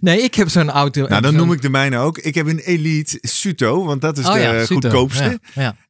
Nee, 0.00 0.22
ik 0.22 0.34
heb 0.34 0.48
zo'n 0.48 0.70
auto. 0.70 1.06
Nou, 1.06 1.22
dan 1.22 1.34
noem 1.34 1.52
ik 1.52 1.62
de 1.62 1.70
mijne 1.70 1.98
ook. 1.98 2.18
Ik 2.18 2.34
heb 2.34 2.46
een 2.46 2.58
Elite 2.58 3.18
Suto, 3.20 3.84
want 3.84 4.00
dat 4.00 4.18
is 4.18 4.26
Oh 4.26 4.34
de 4.34 4.64
goedkoopste. 4.66 5.40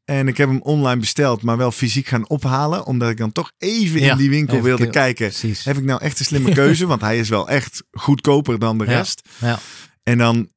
En 0.05 0.29
ik 0.29 0.37
heb 0.37 0.49
hem 0.49 0.61
online 0.62 1.00
besteld, 1.00 1.43
maar 1.43 1.57
wel 1.57 1.71
fysiek 1.73 2.07
gaan 2.07 2.29
ophalen. 2.29 2.87
Omdat 2.87 3.11
ik 3.11 3.17
dan 3.17 3.33
toch 3.33 3.53
even 3.59 4.00
in 4.00 4.17
die 4.17 4.31
winkel 4.31 4.62
wilde 4.62 4.85
ke- 4.85 4.91
kijken. 4.91 5.29
Precies. 5.29 5.65
Heb 5.65 5.76
ik 5.76 5.85
nou 5.85 6.00
echt 6.03 6.19
een 6.19 6.25
slimme 6.25 6.53
keuze? 6.62 6.87
Want 6.87 7.00
hij 7.00 7.19
is 7.19 7.29
wel 7.29 7.49
echt 7.49 7.83
goedkoper 7.93 8.59
dan 8.59 8.79
de 8.79 8.85
rest. 8.85 9.29
Ja. 9.38 9.59
En 10.03 10.19
dan 10.19 10.49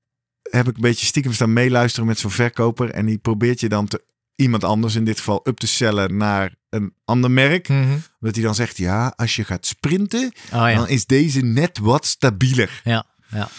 heb 0.52 0.68
ik 0.68 0.76
een 0.76 0.82
beetje 0.82 1.06
stiekem 1.06 1.34
staan 1.34 1.54
meeluisteren 1.54 2.08
met 2.08 2.20
zo'n 2.20 2.32
verkoper. 2.32 2.90
En 2.90 3.06
die 3.06 3.18
probeert 3.18 3.60
je 3.60 3.70
dan 3.70 3.88
te, 3.88 4.04
iemand 4.40 4.64
anders, 4.64 4.96
in 4.96 5.04
dit 5.06 5.18
geval, 5.18 5.42
up 5.44 5.58
te 5.58 5.68
cellen 5.68 6.18
naar 6.18 6.56
een 6.70 6.94
ander 7.06 7.32
merk. 7.32 7.68
Dat 8.20 8.36
hij 8.36 8.44
dan 8.44 8.56
zegt, 8.56 8.78
ja, 8.78 9.14
als 9.16 9.36
je 9.36 9.44
gaat 9.44 9.66
sprinten, 9.66 10.32
Oh 10.46 10.70
ja. 10.70 10.76
dan 10.76 10.88
is 10.88 11.06
deze 11.06 11.42
net 11.42 11.78
wat 11.78 12.06
stabieler. 12.06 12.82
Ja, 12.84 13.06
ja. 13.30 13.50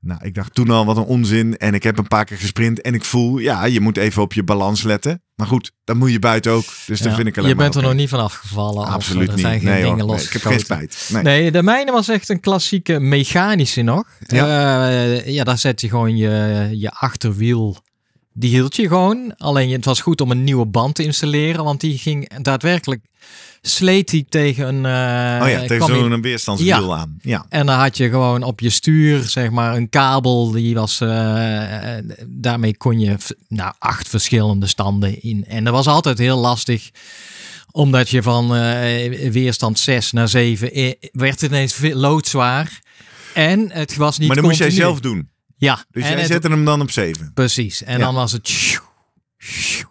Nou, 0.00 0.20
ik 0.24 0.34
dacht 0.34 0.54
toen 0.54 0.70
al 0.70 0.84
wat 0.84 0.96
een 0.96 1.02
onzin. 1.04 1.56
En 1.56 1.74
ik 1.74 1.82
heb 1.82 1.98
een 1.98 2.08
paar 2.08 2.24
keer 2.24 2.36
gesprint. 2.36 2.80
En 2.80 2.94
ik 2.94 3.04
voel, 3.04 3.38
ja, 3.38 3.64
je 3.64 3.80
moet 3.80 3.96
even 3.96 4.22
op 4.22 4.32
je 4.32 4.42
balans 4.44 4.82
letten. 4.82 5.22
Maar 5.34 5.46
goed, 5.46 5.72
dat 5.84 5.96
moet 5.96 6.10
je 6.10 6.18
buiten 6.18 6.52
ook. 6.52 6.64
Dus 6.86 6.98
dat 7.00 7.08
Ja. 7.10 7.14
vind 7.14 7.28
ik 7.28 7.38
alleen 7.38 7.48
Je 7.48 7.54
bent 7.56 7.74
er 7.74 7.82
nog 7.82 7.94
niet 7.94 8.08
van 8.08 8.20
afgevallen. 8.20 8.86
Absoluut 8.86 9.28
er 9.28 9.34
niet. 9.34 9.44
zijn 9.44 9.60
geen 9.60 9.68
nee, 9.68 9.82
hoor. 9.82 9.90
dingen 9.90 10.06
Nee, 10.06 10.14
los. 10.16 10.26
ik 10.26 10.32
heb 10.32 10.42
geen 10.42 10.58
spijt. 10.60 11.08
Nee. 11.12 11.22
Nee, 11.22 11.50
de 11.50 11.62
mijne 11.62 11.92
was 11.92 12.08
echt 12.08 12.28
een 12.28 12.40
klassieke 12.40 12.98
mechanische 13.00 13.82
nog. 13.82 14.04
Ja, 14.26 14.88
ja 15.10 15.44
daar 15.44 15.58
zet 15.58 15.80
je 15.80 15.88
gewoon 15.88 16.16
je, 16.16 16.68
je 16.72 16.90
achterwiel. 16.90 17.76
Die 18.38 18.50
hield 18.50 18.76
je 18.76 18.88
gewoon. 18.88 19.34
Alleen 19.36 19.70
het 19.70 19.84
was 19.84 20.00
goed 20.00 20.20
om 20.20 20.30
een 20.30 20.44
nieuwe 20.44 20.66
band 20.66 20.94
te 20.94 21.02
installeren. 21.04 21.64
Want 21.64 21.80
die 21.80 21.98
ging 21.98 22.38
daadwerkelijk... 22.42 23.00
Sleet 23.62 24.08
die 24.08 24.26
tegen 24.28 24.66
een... 24.66 24.84
eh, 24.86 25.42
oh 25.44 25.50
ja, 25.50 25.60
tegen 25.66 25.86
hij- 25.92 25.98
zo'n 25.98 26.22
weerstandswiel 26.22 26.96
aan. 26.96 27.18
Ja. 27.22 27.46
En 27.48 27.66
dan 27.66 27.78
had 27.78 27.96
je 27.96 28.08
gewoon 28.08 28.42
op 28.42 28.60
je 28.60 28.70
stuur, 28.70 29.22
zeg 29.22 29.50
maar, 29.50 29.76
een 29.76 29.88
kabel. 29.88 30.50
Die 30.50 30.74
was, 30.74 31.00
eh, 31.00 31.96
eh, 31.98 32.04
daarmee 32.26 32.76
kon 32.76 33.00
je 33.00 33.16
nou, 33.48 33.72
acht 33.78 34.08
verschillende 34.08 34.66
standen 34.66 35.22
in. 35.22 35.44
En 35.48 35.64
dat 35.64 35.72
was 35.72 35.86
altijd 35.86 36.18
heel 36.18 36.38
lastig. 36.38 36.90
Omdat 37.70 38.08
je 38.08 38.22
van 38.22 38.48
weerstand 39.30 39.78
6 39.78 40.12
naar 40.12 40.28
7 40.28 40.72
eh, 40.72 40.92
werd 41.12 41.40
het 41.40 41.50
ineens 41.50 41.78
loodzwaar. 41.80 42.80
En 43.34 43.70
het 43.72 43.96
was 43.96 44.18
niet 44.18 44.26
Maar 44.26 44.36
dat 44.36 44.44
moest 44.44 44.58
jij 44.58 44.70
zelf 44.70 45.00
doen. 45.00 45.28
Ja, 45.58 45.84
Dus 45.90 46.02
en 46.02 46.08
jij 46.10 46.18
het- 46.18 46.26
zette 46.30 46.48
hem 46.48 46.64
dan 46.64 46.80
op 46.80 46.90
7. 46.90 47.30
precies. 47.34 47.82
En 47.82 47.98
Ja. 47.98 48.04
dan 48.04 48.14
was 48.14 48.32
het... 48.32 48.78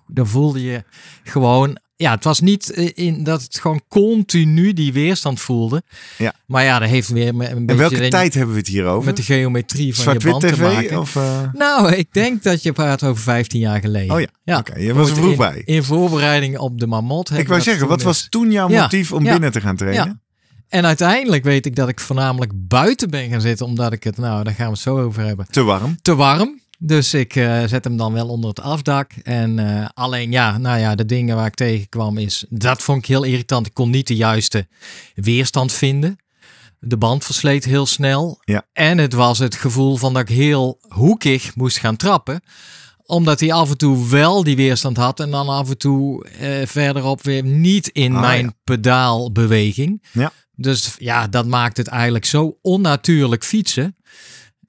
Dan 0.07 0.27
voelde 0.27 0.63
je 0.63 0.83
gewoon... 1.24 1.77
Ja, 1.95 2.12
het 2.12 2.24
was 2.24 2.39
niet 2.39 2.71
eh, 2.71 2.89
in 2.93 3.24
dat 3.24 3.41
het 3.41 3.59
gewoon 3.59 3.81
continu 3.88 4.74
die 4.74 4.93
weerstand 4.93 5.39
voelde. 5.39 5.83
Ja. 6.17 6.33
Maar 6.45 6.63
ja, 6.63 6.79
dat 6.79 6.89
heeft 6.89 7.09
weer 7.09 7.27
een 7.27 7.41
En 7.41 7.65
beetje 7.65 7.75
welke 7.81 8.00
de- 8.00 8.07
tijd 8.07 8.33
hebben 8.33 8.53
we 8.53 8.59
het 8.59 8.69
hier 8.69 8.86
over? 8.86 9.05
met 9.05 9.15
de 9.17 9.24
geometrie 9.24 9.95
van 9.95 10.13
je 10.13 10.19
band 10.29 10.41
te 10.47 10.62
maken. 10.62 11.00
Of, 11.00 11.15
eh, 11.15 11.41
Nou, 11.53 11.93
ik 11.93 12.13
denk 12.13 12.43
dat 12.43 12.63
je 12.63 12.71
praat 12.71 13.03
over 13.03 13.24
15 13.24 13.59
jaar 13.59 13.79
geleden. 13.79 14.15
Oh 14.15 14.21
ja, 14.43 14.57
oké, 14.57 14.77
je 14.79 14.93
was 14.93 15.09
er 15.09 15.15
vroeg 15.15 15.31
in, 15.31 15.38
bij. 15.38 15.62
In 15.65 15.83
voorbereiding 15.83 16.57
op 16.57 16.79
de 16.79 16.88
Mammoth. 16.88 17.29
Ik 17.31 17.47
wou 17.47 17.62
zeggen, 17.62 17.88
wat 17.88 18.01
was 18.01 18.27
toen 18.29 18.51
jouw 18.51 18.69
Ja, 18.69 18.81
motief 18.81 19.12
om 19.13 19.24
binnen 19.24 19.51
te 19.51 19.62
gaan 19.62 19.75
trainen? 19.75 20.21
En 20.69 20.86
uiteindelijk 20.86 21.43
weet 21.43 21.65
ik 21.65 21.75
dat 21.75 21.89
ik 21.89 22.00
voornamelijk 22.00 22.51
buiten 22.55 23.09
ben 23.09 23.29
gaan 23.29 23.41
zitten, 23.41 23.65
omdat 23.65 23.93
ik 23.93 24.03
het, 24.03 24.17
nou, 24.17 24.43
daar 24.43 24.53
gaan 24.53 24.65
we 24.65 24.71
het 24.71 24.81
zo 24.81 25.00
over 25.00 25.24
hebben, 25.24 25.47
Te 25.50 25.63
warm. 25.63 25.97
te 26.01 26.15
warm. 26.15 26.59
Dus 26.79 27.13
ik 27.13 27.36
eh, 27.36 27.63
zet 27.65 27.83
hem 27.83 27.97
dan 27.97 28.13
wel 28.13 28.27
onder 28.27 28.50
het 28.50 28.59
afdak. 28.62 29.12
En 29.24 29.59
eh, 29.59 29.86
alleen 29.93 30.31
ja, 30.31 30.57
nou 30.57 30.79
ja, 30.79 30.95
de 30.95 31.05
dingen 31.05 31.36
waar 31.36 31.45
ik 31.45 31.53
tegenkwam 31.55 32.17
is, 32.17 32.45
dat 32.50 32.81
vond 32.81 32.97
ik 32.97 33.05
heel 33.05 33.24
irritant. 33.24 33.65
Ik 33.67 33.74
kon 33.74 33.89
niet 33.89 34.07
de 34.07 34.15
juiste 34.15 34.67
weerstand 35.15 35.71
vinden. 35.71 36.17
De 36.79 36.97
band 36.97 37.24
versleet 37.25 37.65
heel 37.65 37.86
snel. 37.86 38.38
Ja. 38.43 38.65
En 38.74 38.97
het 38.97 39.13
was 39.13 39.39
het 39.39 39.55
gevoel 39.55 39.95
van 39.97 40.13
dat 40.13 40.21
ik 40.29 40.36
heel 40.36 40.79
hoekig 40.89 41.55
moest 41.55 41.77
gaan 41.77 41.95
trappen 41.95 42.41
omdat 43.05 43.39
hij 43.39 43.53
af 43.53 43.69
en 43.69 43.77
toe 43.77 44.07
wel 44.09 44.43
die 44.43 44.55
weerstand 44.55 44.97
had 44.97 45.19
en 45.19 45.31
dan 45.31 45.47
af 45.50 45.69
en 45.69 45.77
toe 45.77 46.25
eh, 46.27 46.50
verderop 46.67 47.24
weer 47.24 47.43
niet 47.43 47.88
in 47.88 48.15
Ah, 48.15 48.21
mijn 48.21 48.45
ja. 48.45 48.51
pedaalbeweging. 48.63 50.03
Ja. 50.12 50.31
Dus 50.59 50.95
ja, 50.97 51.27
dat 51.27 51.45
maakt 51.45 51.77
het 51.77 51.87
eigenlijk 51.87 52.25
zo 52.25 52.57
onnatuurlijk 52.61 53.43
fietsen. 53.43 53.95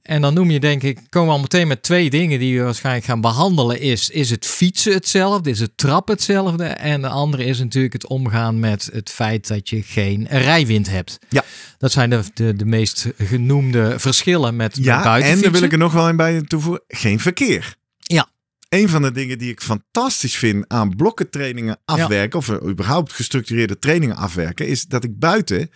En 0.02 0.20
dan 0.20 0.34
noem 0.34 0.50
je 0.50 0.60
denk 0.60 0.82
ik, 0.82 1.00
komen 1.08 1.28
we 1.28 1.34
al 1.34 1.40
meteen 1.40 1.68
met 1.68 1.82
twee 1.82 2.10
dingen 2.10 2.38
die 2.38 2.58
we 2.58 2.64
waarschijnlijk 2.64 3.04
gaan 3.04 3.20
behandelen. 3.20 3.80
Is, 3.80 4.10
is 4.10 4.30
het 4.30 4.46
fietsen 4.46 4.92
hetzelfde? 4.92 5.50
Is 5.50 5.60
het 5.60 5.76
trappen 5.76 6.14
hetzelfde? 6.14 6.64
En 6.64 7.00
de 7.00 7.08
andere 7.08 7.44
is 7.44 7.58
natuurlijk 7.58 7.92
het 7.92 8.06
omgaan 8.06 8.60
met 8.60 8.88
het 8.92 9.10
feit 9.10 9.48
dat 9.48 9.68
je 9.68 9.82
geen 9.82 10.26
rijwind 10.30 10.90
hebt. 10.90 11.18
Ja. 11.28 11.44
Dat 11.78 11.92
zijn 11.92 12.10
de, 12.10 12.22
de, 12.34 12.56
de 12.56 12.64
meest 12.64 13.06
genoemde 13.16 13.98
verschillen 13.98 14.56
met, 14.56 14.76
Ja, 14.80 15.20
en 15.20 15.40
daar 15.40 15.52
wil 15.52 15.62
ik 15.62 15.72
er 15.72 15.78
nog 15.78 15.92
wel 15.92 16.08
een 16.08 16.16
bij 16.16 16.42
toevoegen. 16.42 16.82
Geen 16.88 17.20
verkeer. 17.20 17.76
Ja. 17.98 18.28
Een 18.68 18.88
van 18.88 19.02
de 19.02 19.12
dingen 19.12 19.38
die 19.38 19.50
ik 19.50 19.60
fantastisch 19.60 20.36
vind 20.36 20.68
aan 20.68 20.96
blokkentrainingen 20.96 21.78
afwerken, 21.84 22.38
of 22.38 22.48
eh, 22.48 22.68
überhaupt 22.68 23.12
gestructureerde 23.12 23.78
trainingen 23.78 24.16
afwerken, 24.16 24.66
is 24.66 24.84
dat 24.84 25.04
ik 25.04 25.18
buiten 25.18 25.70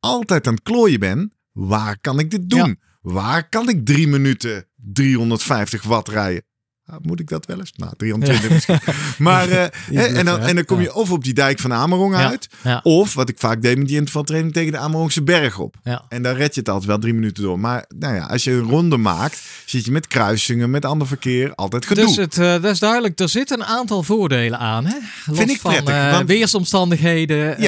altijd 0.00 0.46
aan 0.46 0.54
het 0.54 0.62
klooien 0.62 1.00
ben. 1.00 1.32
Waar 1.52 1.98
kan 2.00 2.18
ik 2.18 2.30
dit 2.30 2.50
doen? 2.50 2.80
Waar 3.02 3.48
kan 3.48 3.68
ik 3.68 3.86
drie 3.86 4.08
minuten 4.08 4.66
350 4.76 5.82
watt 5.82 6.08
rijden? 6.08 6.44
Ah, 6.86 6.96
moet 7.02 7.20
ik 7.20 7.28
dat 7.28 7.46
wel 7.46 7.58
eens? 7.58 7.72
Nou, 7.76 7.92
320 7.96 8.50
misschien. 8.50 8.78
Maar, 9.26 9.48
eh, 9.48 10.16
en, 10.18 10.24
dan, 10.24 10.40
en 10.40 10.54
dan 10.54 10.64
kom 10.64 10.80
je 10.80 10.94
of 10.94 11.10
op 11.10 11.24
die 11.24 11.34
dijk 11.34 11.58
van 11.58 11.72
Amerong 11.72 12.14
uit, 12.14 12.48
Ja. 12.62 12.80
of 12.82 13.14
wat 13.14 13.28
ik 13.28 13.38
vaak 13.38 13.62
deed 13.62 13.78
met 13.78 13.86
die 13.88 13.96
intervaltraining 13.96 14.52
tegen 14.54 14.72
de 14.72 14.78
Amerongse 14.78 15.22
berg 15.22 15.58
op. 15.58 15.76
En 16.08 16.22
dan 16.22 16.34
red 16.34 16.54
je 16.54 16.60
het 16.60 16.68
altijd 16.68 16.86
wel 16.88 16.98
drie 16.98 17.14
minuten 17.14 17.42
door. 17.42 17.60
Maar 17.60 17.84
nou 17.98 18.14
ja, 18.14 18.24
als 18.26 18.44
je 18.44 18.50
een 18.52 18.62
ronde 18.68 18.96
maakt, 18.96 19.42
zit 19.64 19.84
je 19.84 19.90
met 19.90 20.06
kruisingen, 20.06 20.70
met 20.70 20.84
ander 20.84 21.06
verkeer, 21.06 21.54
altijd 21.54 21.86
gedoe. 21.86 22.04
Dus 22.06 22.16
het, 22.16 22.38
eh, 22.38 22.52
dat 22.52 22.64
is 22.64 22.78
duidelijk, 22.78 23.20
er 23.20 23.28
zitten 23.28 23.60
een 23.60 23.66
aantal 23.66 24.02
voordelen 24.02 24.58
aan. 24.58 24.86
Hè? 24.86 24.94
Los 25.26 25.36
Vind 25.38 25.50
ik 25.50 25.60
van 25.60 25.70
prettig, 25.72 26.10
want- 26.10 26.28
weersomstandigheden. 26.28 27.60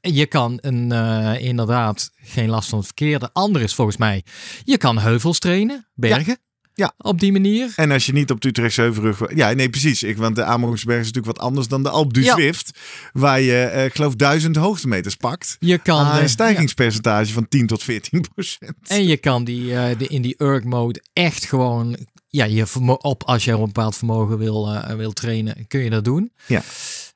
je 0.00 0.26
kan 0.28 0.58
een, 0.60 0.92
inderdaad 1.40 2.10
geen 2.22 2.48
last 2.48 2.68
van 2.68 2.78
het 2.78 2.86
verkeer. 2.86 3.18
De 3.18 3.30
andere 3.32 3.64
is 3.64 3.74
volgens 3.74 3.96
mij, 3.96 4.24
je 4.64 4.76
kan 4.78 4.98
heuvels 4.98 5.38
trainen, 5.38 5.86
bergen. 5.94 6.38
Ja. 6.74 6.94
Op 6.98 7.20
die 7.20 7.32
manier. 7.32 7.72
En 7.76 7.90
als 7.90 8.06
je 8.06 8.12
niet 8.12 8.30
op 8.30 8.40
de 8.40 8.48
Utrechtse 8.48 8.80
Heuvelrug... 8.80 9.34
Ja, 9.34 9.52
nee, 9.52 9.68
precies. 9.68 10.02
Ik, 10.02 10.16
want 10.16 10.36
de 10.36 10.44
Amerhongsberg 10.44 11.00
is 11.00 11.06
natuurlijk 11.06 11.36
wat 11.36 11.46
anders 11.46 11.68
dan 11.68 11.82
de 11.82 11.88
Alpe 11.88 12.12
du 12.12 12.22
Ja. 12.22 12.34
Zwift. 12.34 12.78
Waar 13.12 13.40
je, 13.40 13.62
eh, 13.62 13.84
ik 13.84 13.94
geloof, 13.94 14.14
duizend 14.14 14.56
hoogtemeters 14.56 15.16
pakt. 15.16 15.56
Je 15.60 15.78
kan, 15.78 15.98
aan 15.98 16.16
eh, 16.16 16.22
een 16.22 16.28
stijgingspercentage 16.28 17.32
van 17.32 17.48
10 17.48 17.66
tot 17.66 17.82
14 17.82 18.24
procent. 18.34 18.76
En 18.86 19.06
je 19.06 19.16
kan 19.16 19.44
die, 19.44 19.74
eh, 19.76 19.98
de, 19.98 20.06
in 20.06 20.22
die 20.22 20.36
erg 20.36 20.64
mode 20.64 21.02
echt 21.12 21.44
gewoon, 21.44 21.96
ja, 22.28 22.44
je 22.44 22.66
op 22.98 23.22
als 23.22 23.44
je 23.44 23.52
een 23.52 23.64
bepaald 23.64 23.96
vermogen 23.96 24.38
wil, 24.38 24.72
eh, 24.72 24.96
wil 24.96 25.12
trainen, 25.12 25.66
kun 25.66 25.80
je 25.80 25.90
dat 25.90 26.04
doen. 26.04 26.32
Ja. 26.46 26.62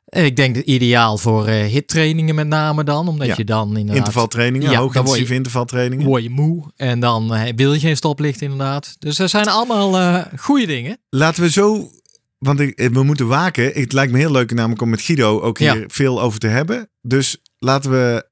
Ik 0.09 0.37
denk 0.37 0.55
dat 0.55 0.65
ideaal 0.65 1.19
voor 1.19 1.47
eh 1.47 1.65
hittrainingen 1.67 2.35
met 2.35 2.47
name 2.47 2.85
dan, 2.85 3.09
omdat 3.09 3.27
Ja. 3.27 3.35
je 3.37 3.45
dan 3.45 3.69
inderdaad 3.69 3.97
Intervaltrainingen, 3.97 4.71
Ja, 4.71 4.79
hoogintensieve 4.79 5.27
dan 5.29 5.37
intervaltrainingen. 5.37 6.07
word 6.07 6.23
je 6.23 6.31
moe 6.31 6.73
en 6.77 7.01
dan 7.01 7.35
eh, 7.35 7.53
wil 7.57 7.73
je 7.73 7.79
geen 7.81 7.97
stoplicht 7.97 8.41
inderdaad. 8.41 8.97
Dus 8.99 9.17
dat 9.17 9.31
zijn 9.31 9.49
allemaal 9.49 9.99
eh 9.99 10.25
goede 10.39 10.67
dingen. 10.67 10.99
Laten 11.11 11.43
we 11.43 11.51
zo, 11.51 11.91
want 12.39 12.61
ik, 12.61 12.89
we 12.93 13.03
moeten 13.03 13.27
waken. 13.27 13.65
Het 13.75 13.93
lijkt 13.93 14.13
me 14.13 14.19
heel 14.19 14.31
leuk 14.31 14.55
namelijk 14.55 14.83
om 14.83 14.89
met 14.91 15.01
Guido 15.01 15.41
ook 15.41 15.59
hier 15.59 15.79
Ja. 15.81 15.85
veel 15.87 16.21
over 16.23 16.39
te 16.39 16.47
hebben. 16.47 16.91
Dus 17.03 17.37
laten 17.59 17.91
we 17.91 18.28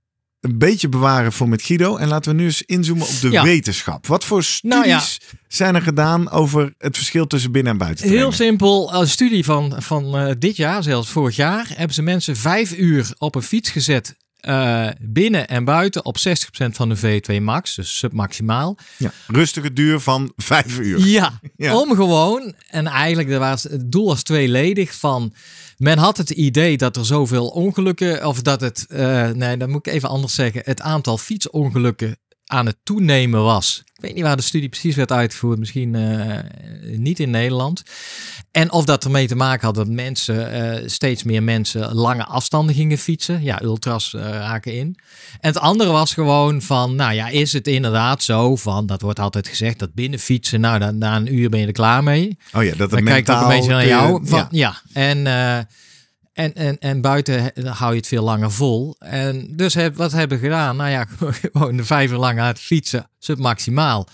een 0.46 0.58
beetje 0.58 0.88
bewaren 0.88 1.32
voor 1.32 1.48
met 1.48 1.62
Guido. 1.62 1.96
En 1.96 2.08
laten 2.08 2.30
we 2.30 2.38
nu 2.38 2.44
eens 2.44 2.62
inzoomen 2.62 3.06
op 3.06 3.20
de 3.20 3.30
Ja. 3.30 3.42
wetenschap. 3.42 4.06
Wat 4.06 4.24
voor 4.24 4.42
studies 4.42 4.78
Nou 4.78 4.88
ja. 4.88 5.02
zijn 5.48 5.74
er 5.74 5.82
gedaan 5.82 6.30
over 6.30 6.74
het 6.78 6.96
verschil 6.96 7.26
tussen 7.26 7.52
binnen 7.52 7.72
en 7.72 7.78
buiten 7.78 8.08
Heel 8.08 8.32
simpel, 8.32 8.94
een 8.94 9.08
studie 9.08 9.44
van, 9.44 9.74
van 9.82 10.16
eh, 10.16 10.34
dit 10.38 10.56
jaar, 10.56 10.82
zelfs 10.82 11.08
vorig 11.10 11.36
jaar, 11.36 11.66
hebben 11.74 11.94
ze 11.94 12.02
mensen 12.02 12.36
vijf 12.36 12.72
uur 12.76 13.14
op 13.18 13.34
een 13.34 13.42
fiets 13.42 13.70
gezet. 13.70 14.16
eh, 14.36 14.88
binnen 15.00 15.48
en 15.48 15.64
buiten 15.64 16.04
op 16.04 16.18
60% 16.18 16.76
van 16.76 16.88
de 16.88 16.96
VO2 16.96 17.40
max, 17.42 17.74
dus 17.74 17.98
submaximaal. 17.98 18.78
Ja. 18.96 19.12
Rustige 19.26 19.72
duur 19.72 20.00
van 20.00 20.32
vijf 20.36 20.78
uur. 20.78 20.98
Ja, 21.06 21.40
Ja. 21.56 21.76
om 21.80 21.94
gewoon, 21.94 22.54
en 22.70 22.86
eigenlijk 22.86 23.30
er 23.30 23.38
was, 23.38 23.62
het 23.62 23.92
doel 23.92 24.06
was 24.06 24.22
tweeledig 24.22 24.94
van, 24.94 25.34
men 25.76 25.98
had 25.98 26.16
het 26.16 26.30
idee 26.30 26.76
dat 26.76 26.96
er 26.96 27.06
zoveel 27.06 27.46
ongelukken, 27.48 28.26
of 28.26 28.42
dat 28.42 28.60
het, 28.60 28.86
eh, 28.88 29.28
nee, 29.28 29.56
dat 29.56 29.68
moet 29.68 29.86
ik 29.86 29.92
even 29.92 30.08
anders 30.08 30.34
zeggen, 30.34 30.62
het 30.64 30.80
aantal 30.80 31.18
fietsongelukken 31.18 32.16
aan 32.46 32.66
het 32.66 32.76
toenemen 32.82 33.42
was. 33.42 33.84
Ik 33.96 34.02
weet 34.02 34.14
niet 34.14 34.24
waar 34.24 34.36
de 34.36 34.42
studie 34.42 34.68
precies 34.68 34.96
werd 34.96 35.12
uitgevoerd, 35.12 35.58
misschien 35.58 35.94
eh, 35.94 36.38
niet 36.96 37.18
in 37.18 37.30
Nederland. 37.30 37.82
En 38.50 38.72
of 38.72 38.84
dat 38.84 39.04
ermee 39.04 39.26
te 39.26 39.36
maken 39.36 39.66
had 39.66 39.74
dat 39.74 39.88
mensen, 39.88 40.52
eh, 40.52 40.88
steeds 40.88 41.22
meer 41.22 41.42
mensen 41.42 41.94
lange 41.94 42.24
afstanden 42.24 42.74
gingen 42.74 42.98
fietsen. 42.98 43.42
Ja, 43.42 43.62
ultras 43.62 44.14
eh, 44.14 44.22
raken 44.22 44.72
in. 44.74 44.98
En 45.40 45.48
het 45.48 45.58
andere 45.58 45.90
was 45.90 46.14
gewoon 46.14 46.62
van, 46.62 46.94
nou 46.94 47.12
ja, 47.14 47.28
is 47.28 47.52
het 47.52 47.68
inderdaad 47.68 48.22
zo 48.22 48.56
van, 48.56 48.86
dat 48.86 49.00
wordt 49.00 49.18
altijd 49.18 49.48
gezegd, 49.48 49.78
dat 49.78 49.94
binnen 49.94 50.18
fietsen, 50.18 50.60
nou, 50.60 50.78
dan, 50.78 50.98
na 50.98 51.16
een 51.16 51.34
uur 51.34 51.48
ben 51.48 51.60
je 51.60 51.66
er 51.66 51.72
klaar 51.72 52.02
mee. 52.02 52.38
Oh 52.52 52.64
ja, 52.64 52.70
dat 52.70 52.78
het 52.78 52.90
Dan 52.90 53.04
kijk 53.04 53.28
ik 53.28 53.34
ook 53.34 53.42
een 53.42 53.48
beetje 53.48 53.70
naar 53.70 53.86
jou. 53.86 54.26
Van, 54.26 54.48
ja. 54.50 54.80
ja. 54.92 55.02
en, 55.02 55.26
en, 56.36 56.54
en, 56.54 56.78
en 56.78 57.00
buiten 57.00 57.52
hou 57.66 57.90
je 57.92 57.96
het 57.98 58.06
veel 58.06 58.22
langer 58.24 58.52
vol. 58.52 58.96
En 58.98 59.48
dus 59.56 59.74
heb, 59.74 59.96
wat 59.96 60.12
hebben 60.12 60.38
we 60.38 60.44
gedaan? 60.44 60.76
Nou 60.76 60.90
ja, 60.90 61.06
gewoon 61.52 61.76
de 61.76 61.84
vijf 61.84 62.10
uur 62.10 62.16
lang 62.16 62.40
het 62.40 62.58
fietsen, 62.58 63.10
submaximaal. 63.18 64.08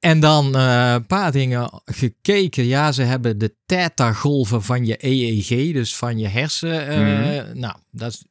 En 0.00 0.20
dan 0.20 0.56
eh, 0.56 0.92
een 0.92 1.06
paar 1.06 1.32
dingen 1.32 1.82
gekeken. 1.84 2.64
Ja, 2.66 2.92
ze 2.92 3.02
hebben 3.02 3.38
de 3.38 3.54
theta-golven 3.66 4.62
van 4.62 4.86
je 4.86 4.96
EEG, 5.00 5.72
dus 5.72 5.96
van 5.96 6.18
je 6.18 6.28
hersen. 6.28 6.86
eh, 6.88 7.54
Nou, 7.54 7.74
dat 7.90 8.22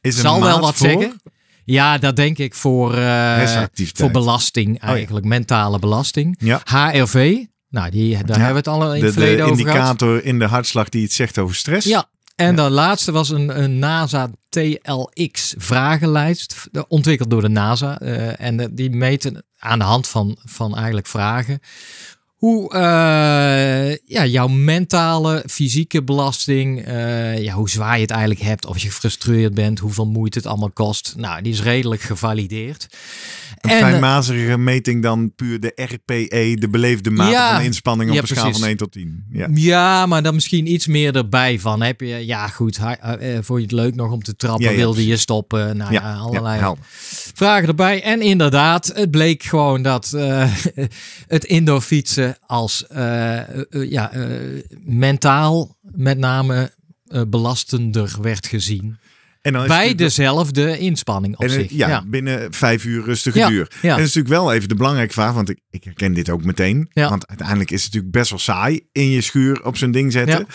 is- 0.00 0.20
zal 0.20 0.40
wel 0.40 0.60
wat 0.60 0.74
voor? 0.76 0.86
zeggen. 0.88 1.20
Ja, 1.64 1.98
dat 1.98 2.16
denk 2.16 2.38
ik 2.38 2.54
voor, 2.54 2.94
Hersenactiviteit. 2.96 3.98
voor 4.12 4.22
belasting 4.22 4.80
eigenlijk, 4.80 5.26
mentale 5.26 5.78
belasting. 5.78 6.36
Ja. 6.38 6.60
HRV, 6.64 7.44
nou, 7.68 7.90
die, 7.90 8.10
daar 8.24 8.36
hebben 8.40 8.48
we 8.48 8.54
het 8.56 8.68
al 8.68 8.94
in 8.94 9.00
De, 9.00 9.06
het 9.06 9.14
verleden 9.14 9.36
de 9.36 9.42
over 9.52 9.56
gehad. 9.64 9.76
indicator 10.02 10.24
in 10.24 10.38
de 10.38 10.44
hartslag 10.46 10.88
die 10.88 11.02
het 11.02 11.12
zegt 11.12 11.38
over 11.38 11.56
stress. 11.56 11.86
Ja, 11.86 12.08
en 12.36 12.56
de 12.56 12.70
laatste 12.70 13.12
was 13.12 13.28
een, 13.30 13.62
een 13.62 13.78
NASA 13.78 14.30
TLX 14.48 15.54
vragenlijst, 15.58 16.68
eh, 16.72 16.82
ontwikkeld 16.88 17.30
door 17.30 17.40
de 17.40 17.48
NASA. 17.48 17.98
eh, 18.00 18.40
en 18.40 18.56
de- 18.56 18.74
die 18.74 18.90
meten 18.90 19.44
aan 19.58 19.78
de 19.78 19.84
hand 19.84 20.08
van, 20.08 20.36
van 20.44 20.76
eigenlijk 20.76 21.06
vragen 21.06 21.60
hoe 22.42 22.72
eh, 22.72 23.96
ja, 24.04 24.26
jouw 24.26 24.48
mentale, 24.48 25.44
fysieke 25.46 26.02
belasting, 26.02 26.84
eh, 26.84 27.42
ja, 27.42 27.54
hoe 27.54 27.70
zwaar 27.70 27.94
je 27.94 28.00
het 28.00 28.10
eigenlijk 28.10 28.40
hebt, 28.40 28.66
of 28.66 28.78
je 28.78 28.88
gefrustreerd 28.88 29.54
bent, 29.54 29.78
hoeveel 29.78 30.06
moeite 30.06 30.38
het 30.38 30.46
allemaal 30.46 30.70
kost. 30.70 31.14
Nou, 31.16 31.42
die 31.42 31.52
is 31.52 31.62
redelijk 31.62 32.00
gevalideerd. 32.00 32.86
Een 33.62 33.70
En, 33.70 33.76
eh, 33.76 33.82
fijnmazerige 33.82 34.58
meting 34.58 35.02
dan 35.02 35.34
puur 35.34 35.60
de 35.60 35.72
RPE, 35.74 36.56
de 36.58 36.68
beleefde 36.70 37.10
mate 37.10 37.30
Ja, 37.30 37.54
van 37.54 37.64
inspanning 37.64 38.10
op 38.10 38.16
ja, 38.16 38.20
een 38.22 38.26
schaal 38.26 38.42
precies. 38.42 38.60
van 38.60 38.68
1 38.68 38.76
tot 38.76 38.92
10. 38.92 39.24
Ja. 39.30 39.48
Ja, 39.54 40.06
maar 40.06 40.22
dan 40.22 40.34
misschien 40.34 40.72
iets 40.72 40.86
meer 40.86 41.16
erbij 41.16 41.60
van. 41.60 41.82
Heb 41.82 42.00
je, 42.00 42.26
ja 42.26 42.48
goed, 42.48 42.78
eh, 42.78 43.18
vond 43.40 43.58
je 43.58 43.64
het 43.64 43.72
leuk 43.72 43.94
nog 43.94 44.12
om 44.12 44.22
te 44.22 44.36
trappen? 44.36 44.74
Wilde 44.74 45.06
je 45.06 45.16
stoppen? 45.16 45.76
Nou 45.76 45.92
ja, 45.92 46.14
allerlei 46.14 46.74
vragen 47.34 47.68
erbij. 47.68 48.02
En 48.02 48.20
inderdaad, 48.20 48.92
het 48.94 49.10
bleek 49.10 49.42
gewoon 49.42 49.82
dat 49.82 50.12
eh, 50.12 50.52
het 51.26 51.44
indoor 51.44 51.80
fietsen 51.80 52.31
als 52.46 52.86
eh, 52.86 53.38
eh, 53.38 53.64
eh, 53.70 53.90
ja, 53.90 54.12
mentaal 54.84 55.76
met 55.80 56.18
name 56.18 56.72
belastender 57.28 58.16
werd 58.20 58.46
gezien. 58.46 58.98
En 59.42 59.52
dan 59.52 59.66
Bij 59.66 59.94
dezelfde 59.94 60.78
inspanning 60.78 61.36
op 61.36 61.42
en, 61.42 61.50
zich. 61.50 61.70
ja, 61.70 61.88
ja. 61.88 62.04
binnen 62.06 62.52
vijf 62.52 62.84
uur 62.84 63.04
rustige 63.04 63.38
Ja, 63.38 63.48
duur. 63.48 63.70
ja. 63.70 63.90
En 63.90 63.96
dat 63.96 64.06
is 64.06 64.14
natuurlijk 64.14 64.42
wel 64.42 64.52
even 64.52 64.68
de 64.68 64.74
belangrijke 64.74 65.12
vraag, 65.12 65.34
want 65.34 65.48
ik, 65.48 65.58
ik 65.70 65.84
herken 65.84 66.12
dit 66.12 66.30
ook 66.30 66.44
meteen. 66.44 66.90
Want 66.92 67.28
uiteindelijk 67.28 67.70
is 67.70 67.84
het 67.84 67.92
natuurlijk 67.92 68.18
best 68.18 68.30
wel 68.30 68.38
saai 68.38 68.88
in 68.92 69.10
je 69.10 69.20
schuur 69.20 69.64
op 69.64 69.76
zo'n 69.76 69.90
ding 69.90 70.12
zetten. 70.12 70.46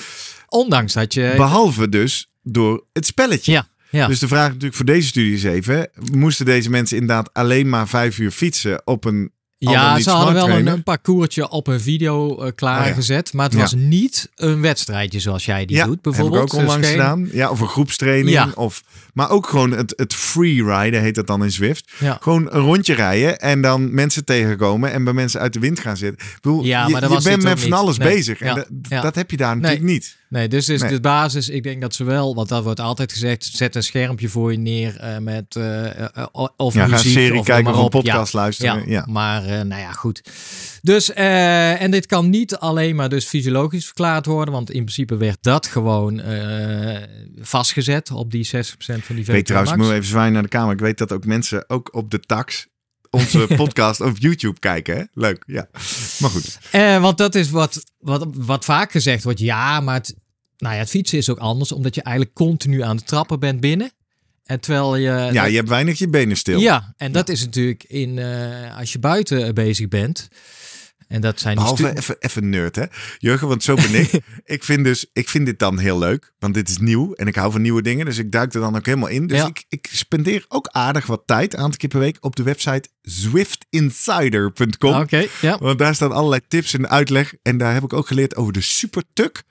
Ondanks 0.48 0.94
dat 0.94 1.14
je... 1.14 1.34
Behalve 1.36 1.90
dus 1.90 2.32
door 2.44 2.86
het 2.94 3.06
spelletje. 3.06 3.52
Ja, 3.52 3.68
ja. 3.90 4.08
Dus 4.08 4.20
de 4.20 4.28
vraag 4.28 4.48
natuurlijk 4.48 4.76
voor 4.76 4.86
deze 4.86 5.08
studie 5.08 5.34
is 5.34 5.44
even, 5.44 5.90
moesten 6.12 6.46
deze 6.46 6.70
mensen 6.70 6.98
inderdaad 6.98 7.34
alleen 7.34 7.70
maar 7.70 7.88
vijf 7.88 8.18
uur 8.18 8.32
fietsen 8.32 8.82
op 8.86 9.06
een 9.06 9.32
Ja, 9.60 10.00
ze 10.00 10.10
hadden 10.10 10.34
wel 10.48 10.50
een, 10.74 10.84
parcoursje 10.84 11.50
op 11.50 11.68
een 11.68 11.80
video 11.82 12.38
eh, 12.42 12.52
klaargezet. 12.56 13.34
Maar 13.34 13.46
het 13.46 13.54
Ja. 13.54 13.60
was 13.60 13.74
niet 13.74 14.30
een 14.36 14.62
wedstrijdje 14.62 15.20
zoals 15.20 15.46
jij 15.46 15.66
die 15.66 15.76
ja, 15.76 15.86
doet. 15.86 15.96
heb 15.96 15.98
ik 16.06 16.12
Bijvoorbeeld. 16.12 16.44
ook 16.44 16.54
onlangs 16.54 16.76
Dus 16.76 16.86
geen- 16.88 16.96
gedaan. 17.00 17.30
Ja, 17.32 17.50
of 17.50 17.60
een 17.60 17.68
groepstraining. 17.68 18.54
Of, 18.54 18.84
maar 19.14 19.30
ook 19.30 19.48
gewoon 19.48 19.72
het, 19.72 19.94
het 19.96 20.14
freeriden 20.14 21.02
heet 21.02 21.16
dat 21.16 21.28
dan 21.28 21.44
in 21.44 21.52
Zwift. 21.52 21.92
Gewoon 22.20 22.48
een 22.52 22.62
rondje 22.62 22.94
rijden 22.94 23.40
en 23.40 23.62
dan 23.62 23.94
mensen 23.94 24.26
tegenkomen 24.26 24.92
en 24.92 25.04
bij 25.04 25.14
mensen 25.14 25.40
uit 25.40 25.54
de 25.54 25.60
wind 25.60 25.80
gaan 25.80 25.98
zitten. 25.98 26.28
Ik 26.28 26.38
bedoel, 26.42 26.64
Ja, 26.64 26.86
je, 26.86 26.92
maar 26.92 27.22
bent 27.24 27.44
met 27.44 27.60
van 27.60 27.74
alles 27.74 27.98
Nee. 27.98 28.08
bezig. 28.08 28.40
En 28.42 28.66
dat 29.02 29.16
heb 29.16 29.32
je 29.32 29.38
daar 29.38 29.56
natuurlijk 29.56 29.84
niet. 29.84 30.18
Nee, 30.30 30.48
dus 30.48 30.70
is 30.70 30.82
Nee. 30.82 30.92
de 30.92 31.00
basis. 31.00 31.50
Ik 31.50 31.64
denk 31.64 31.82
dat 31.82 31.96
ze 31.96 32.04
wel, 32.04 32.36
want 32.36 32.50
dat 32.50 32.64
wordt 32.64 32.80
altijd 32.80 33.12
gezegd, 33.12 33.44
zet 33.44 33.76
een 33.76 33.84
schermpje 33.84 34.30
voor 34.30 34.52
je 34.52 34.58
neer 34.58 34.98
eh, 35.00 35.18
met 35.18 35.56
eh, 35.56 36.00
eh, 36.00 36.26
of 36.58 36.74
Ja, 36.74 36.80
ga 36.80 36.86
een 36.86 36.92
muziek 36.92 37.12
serie 37.12 37.40
of 37.40 37.46
kijken 37.46 37.64
noem 37.64 37.84
of 37.84 37.94
maar 37.94 38.02
een. 38.02 38.06
Ja. 38.06 38.12
podcast 38.12 38.34
luisteren. 38.34 38.76
Ja. 38.76 38.84
Ja, 38.86 39.06
maar 39.10 39.66
nou 39.66 39.82
ja, 39.82 39.92
goed. 39.92 40.22
Dus, 40.82 41.14
en 41.14 41.92
dit 41.92 42.06
kan 42.06 42.30
niet 42.30 42.56
alleen 42.56 42.96
maar 42.96 43.10
dus 43.10 43.26
fysiologisch 43.26 43.86
verklaard 43.86 44.26
worden, 44.26 44.54
want 44.54 44.70
in 44.72 44.82
principe 44.82 45.18
werd 45.18 45.38
dat 45.42 45.68
gewoon 45.68 46.22
vastgezet 47.40 48.12
op 48.12 48.32
die 48.32 48.46
60% 48.46 48.50
van 49.06 49.16
die 49.16 49.18
Ik 49.18 49.26
weet 49.26 49.46
trouwens, 49.46 49.72
ik 49.72 49.78
VO2 49.78 49.82
moet 49.82 49.92
even 49.92 50.06
zwaaien 50.06 50.34
naar 50.34 50.42
de 50.44 50.48
kamer. 50.48 50.74
Ik 50.74 50.80
weet 50.80 50.98
dat 50.98 51.12
ook 51.12 51.26
mensen 51.26 51.70
ook 51.70 51.96
op 51.96 52.12
de 52.12 52.20
tax 52.20 52.68
onze 53.10 53.48
podcast 53.56 54.02
op 54.02 54.18
YouTube 54.18 54.60
kijken. 54.60 54.98
Hè? 54.98 55.04
Leuk, 55.14 55.44
ja. 55.48 55.68
Maar 56.20 56.30
goed. 56.30 56.60
Eh, 56.72 57.02
want 57.02 57.18
dat 57.18 57.36
is 57.36 57.50
wat, 57.50 57.84
wat, 58.00 58.28
wat 58.34 58.66
vaak 58.66 58.92
gezegd 58.92 59.24
wordt. 59.24 59.40
Ja, 59.40 59.80
maar 59.80 59.96
het, 59.96 60.16
nou 60.58 60.74
ja, 60.74 60.80
het 60.80 60.90
fietsen 60.90 61.18
is 61.18 61.30
ook 61.30 61.40
anders, 61.40 61.72
omdat 61.72 61.96
je 61.96 62.02
eigenlijk 62.02 62.36
continu 62.36 62.82
aan 62.82 62.96
het 62.96 63.08
trappen 63.08 63.40
bent 63.40 63.60
binnen. 63.60 63.92
En 64.48 64.60
terwijl 64.60 64.96
je. 64.96 65.30
Ja, 65.32 65.46
je 65.46 65.56
hebt 65.56 65.70
weinig 65.70 66.00
je 66.00 66.10
benen 66.10 66.38
stil. 66.38 66.60
Ja, 66.60 66.94
en 66.98 67.12
dat 67.12 67.30
is 67.30 67.44
natuurlijk 67.44 67.84
in, 67.84 68.20
eh, 68.20 68.78
als 68.78 68.92
je 68.92 69.00
buiten 69.00 69.54
bezig 69.54 69.88
bent. 69.88 70.28
En 71.08 71.22
dat 71.22 71.40
zijn 71.40 71.56
Behalve 71.56 71.98
even, 71.98 72.16
even 72.20 72.50
nerd, 72.50 72.76
hè? 72.76 72.84
Jurgen, 73.18 73.48
want 73.48 73.64
zo 73.64 73.76
ben 73.76 73.94
ik. 73.96 74.12
ik, 74.46 74.64
vind 74.64 74.84
dus, 74.84 75.06
ik 75.14 75.30
vind 75.30 75.46
dit 75.46 75.60
dan 75.60 75.80
heel 75.80 76.00
leuk, 76.00 76.34
want 76.40 76.54
dit 76.54 76.70
is 76.70 76.78
nieuw 76.78 77.14
en 77.14 77.28
ik 77.28 77.36
hou 77.36 77.52
van 77.52 77.62
nieuwe 77.62 77.82
dingen. 77.82 78.06
Dus 78.06 78.18
ik 78.18 78.32
duik 78.32 78.54
er 78.54 78.60
dan 78.60 78.76
ook 78.76 78.86
helemaal 78.86 79.08
in. 79.10 79.28
Dus 79.28 79.38
Ja. 79.38 79.46
ik, 79.48 79.66
ik 79.70 79.88
spendeer 79.92 80.46
ook 80.48 80.68
aardig 80.72 81.06
wat 81.06 81.22
tijd, 81.26 81.54
een 81.54 81.60
aantal 81.60 81.78
keer 81.78 81.90
per 81.90 82.00
week, 82.00 82.18
op 82.20 82.36
de 82.36 82.44
website 82.44 82.90
zwiftinsider.com. 83.02 84.94
Oké, 85.02 85.26
ja. 85.42 85.58
Want 85.58 85.80
daar 85.80 85.96
staan 85.96 86.12
allerlei 86.12 86.42
tips 86.48 86.74
en 86.74 86.90
uitleg. 86.90 87.34
En 87.42 87.58
daar 87.58 87.74
heb 87.74 87.84
ik 87.84 87.94
ook 87.94 88.08
geleerd 88.08 88.36
over 88.36 88.54
de 88.54 88.62
supertuk. 88.62 89.44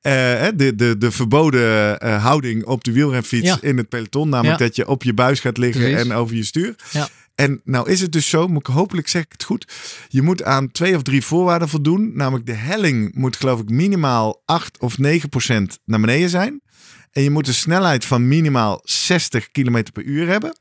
Hè, 0.00 0.54
de, 0.56 0.74
de, 0.74 0.98
de 0.98 1.10
verboden 1.10 2.00
eh, 2.00 2.22
houding 2.24 2.64
op 2.64 2.84
de 2.84 2.92
wielrenfiets 2.92 3.46
Ja. 3.48 3.58
in 3.60 3.76
het 3.76 3.88
peloton. 3.88 4.28
Namelijk 4.28 4.58
Ja. 4.58 4.66
dat 4.66 4.76
je 4.76 4.88
op 4.88 5.02
je 5.02 5.14
buis 5.14 5.40
gaat 5.40 5.56
liggen 5.58 5.80
Precies. 5.82 6.00
en 6.08 6.12
over 6.12 6.36
je 6.36 6.44
stuur. 6.44 6.74
Ja. 6.90 7.08
En 7.34 7.60
nou 7.64 7.90
is 7.90 8.00
het 8.00 8.12
dus 8.12 8.28
zo, 8.28 8.48
moet 8.48 8.68
ik, 8.68 8.74
hopelijk 8.74 9.08
zeg 9.08 9.22
ik 9.22 9.32
het 9.32 9.44
goed. 9.44 9.72
Je 10.08 10.22
moet 10.22 10.42
aan 10.42 10.70
twee 10.70 10.96
of 10.96 11.02
drie 11.02 11.24
voorwaarden 11.24 11.68
voldoen. 11.68 12.10
Namelijk 12.14 12.46
de 12.46 12.52
helling 12.52 13.14
moet 13.14 13.36
geloof 13.36 13.60
ik 13.60 13.68
minimaal 13.68 14.42
8 14.44 14.78
of 14.78 14.98
9 14.98 15.28
procent 15.28 15.78
naar 15.84 16.00
beneden 16.00 16.28
zijn. 16.28 16.60
En 17.12 17.22
je 17.22 17.30
moet 17.30 17.48
een 17.48 17.54
snelheid 17.54 18.04
van 18.04 18.28
minimaal 18.28 18.80
60 18.82 19.50
km 19.50 19.82
per 19.92 20.02
uur 20.02 20.28
hebben. 20.28 20.58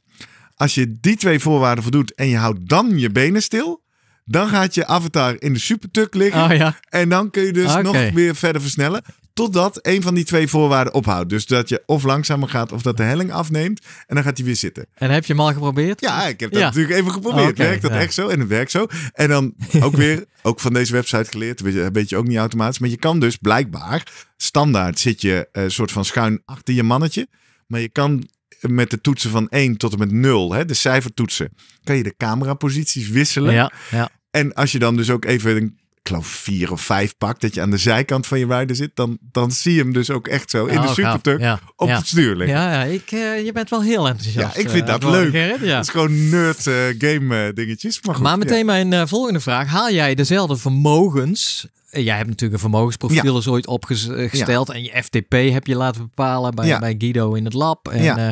Als 0.56 0.76
je 0.76 0.98
die 1.00 1.16
twee 1.16 1.40
voorwaarden 1.40 1.84
voldoet 1.84 2.14
en 2.14 2.28
je 2.28 2.38
houdt 2.38 2.70
dan 2.70 3.00
je 3.00 3.10
benen 3.10 3.42
stil, 3.42 3.82
Dan 4.26 4.48
gaat 4.48 4.74
je 4.74 4.86
avatar 4.86 5.36
in 5.42 5.54
de 5.54 5.60
supertuk 5.60 6.14
liggen. 6.14 6.44
Oh 6.44 6.56
ja. 6.58 6.80
En 6.90 7.10
dan 7.10 7.30
kun 7.30 7.44
je 7.44 7.54
dus 7.54 7.76
nog 7.76 8.12
weer 8.12 8.36
verder 8.36 8.62
versnellen. 8.62 9.04
Totdat 9.34 9.80
een 9.82 10.02
van 10.02 10.14
die 10.14 10.24
twee 10.24 10.48
voorwaarden 10.48 10.94
ophoudt. 10.94 11.30
Dus 11.30 11.46
dat 11.46 11.70
je 11.70 11.84
of 11.86 12.04
langzamer 12.04 12.50
gaat 12.50 12.72
of 12.72 12.82
dat 12.82 12.98
de 12.98 13.04
helling 13.04 13.32
afneemt. 13.32 13.82
En 14.08 14.16
dan 14.16 14.24
gaat 14.24 14.38
hij 14.38 14.46
weer 14.46 14.56
zitten. 14.56 14.86
En 14.94 15.12
heb 15.12 15.26
je 15.26 15.34
hem 15.34 15.42
al 15.42 15.54
geprobeerd? 15.54 16.02
Ja, 16.02 16.28
ik 16.28 16.40
heb 16.40 16.52
dat 16.52 16.60
Ja. 16.60 16.66
natuurlijk 16.68 16.94
even 16.96 17.12
geprobeerd. 17.12 17.58
Werkt 17.58 17.82
dat 17.82 17.92
ja. 17.92 18.00
echt 18.00 18.14
zo? 18.14 18.28
En 18.28 18.40
het 18.40 18.48
werkt 18.50 18.72
zo. 18.72 18.88
En 19.14 19.30
dan 19.30 19.54
ook 19.82 19.96
weer, 19.96 20.26
ook 20.42 20.60
van 20.60 20.74
deze 20.74 20.94
website 20.94 21.32
geleerd. 21.32 21.62
Weet 21.92 22.10
je, 22.10 22.18
ook 22.18 22.28
niet 22.28 22.38
automatisch. 22.38 22.80
Maar 22.80 22.90
je 22.90 22.98
kan 22.98 23.20
dus 23.20 23.36
blijkbaar, 23.36 24.08
standaard 24.38 25.00
zit 25.00 25.22
je 25.22 25.48
een 25.52 25.72
soort 25.72 25.92
van 25.92 26.06
schuin 26.06 26.42
achter 26.46 26.74
je 26.74 26.84
mannetje. 26.84 27.28
Maar 27.68 27.80
je 27.80 27.90
kan 27.90 28.28
met 28.62 28.90
de 28.90 29.02
toetsen 29.02 29.30
van 29.30 29.50
1 29.50 29.78
tot 29.78 29.94
en 29.94 30.00
met 30.00 30.12
0, 30.12 30.54
hè, 30.54 30.66
de 30.66 30.74
cijfertoetsen, 30.74 31.50
kan 31.84 31.96
je 31.96 32.04
de 32.04 32.16
cameraposities 32.18 33.10
wisselen. 33.10 33.54
Ja, 33.54 33.72
ja. 33.92 34.10
En 34.32 34.54
als 34.54 34.72
je 34.72 34.80
dan 34.80 34.96
dus 34.96 35.10
ook 35.10 35.26
even, 35.26 35.56
een, 35.56 35.80
ik 36.04 36.10
geloof 36.10 36.28
vier 36.28 36.72
of 36.72 36.82
vijf 36.82 37.18
pakt, 37.18 37.42
dat 37.42 37.54
je 37.54 37.62
aan 37.62 37.70
de 37.70 37.78
zijkant 37.78 38.28
van 38.28 38.40
je 38.40 38.46
rider 38.46 38.76
zit, 38.76 38.92
dan, 38.94 39.18
dan 39.32 39.52
zie 39.52 39.74
je 39.74 39.82
hem 39.82 39.94
dus 39.94 40.10
ook 40.10 40.28
echt 40.28 40.50
zo 40.50 40.66
in 40.66 40.78
Oh, 40.78 40.88
de 40.88 40.94
supertuk 40.94 41.40
Ja, 41.40 41.60
op 41.76 41.88
ja. 41.88 41.98
het 41.98 42.08
stuur 42.08 42.36
liggen. 42.36 42.58
Ja, 42.58 42.72
ja 42.72 42.84
ik, 42.84 43.12
eh, 43.12 43.46
je 43.46 43.52
bent 43.52 43.70
wel 43.70 43.82
heel 43.82 44.08
enthousiast. 44.08 44.56
Ja, 44.56 44.62
ik 44.62 44.70
vind 44.70 44.82
eh, 44.82 44.88
dat 44.88 45.04
geworden, 45.04 45.32
leuk. 45.32 45.60
Ja. 45.60 45.76
Dat 45.76 45.84
is 45.84 45.90
gewoon 45.90 46.30
nerd 46.30 46.68
eh, 46.68 46.74
game 46.98 47.54
dingetjes. 47.54 48.02
Maar, 48.02 48.16
goed, 48.16 48.24
Maar 48.24 48.32
ja. 48.32 48.38
meteen 48.38 48.66
mijn 48.66 49.08
volgende 49.08 49.40
vraag. 49.40 49.68
Haal 49.68 49.92
jij 49.92 50.16
dezelfde 50.16 50.58
vermogens? 50.58 51.68
Jij 51.90 52.16
hebt 52.16 52.28
natuurlijk 52.30 52.54
een 52.54 52.70
vermogensprofiel 52.70 53.38
is 53.38 53.48
ooit 53.48 53.68
opgesteld. 53.68 54.70
En 54.70 54.84
je 54.84 55.04
FTP 55.04 55.32
heb 55.32 55.68
je 55.68 55.76
laten 55.76 56.02
bepalen 56.02 56.56
bij, 56.56 56.68
Ja. 56.68 56.80
bij 56.80 56.96
Guido 56.98 57.34
in 57.34 57.46
het 57.46 57.54
lab. 57.54 57.88
En, 57.88 58.04
Ja. 58.04 58.18
eh, 58.18 58.30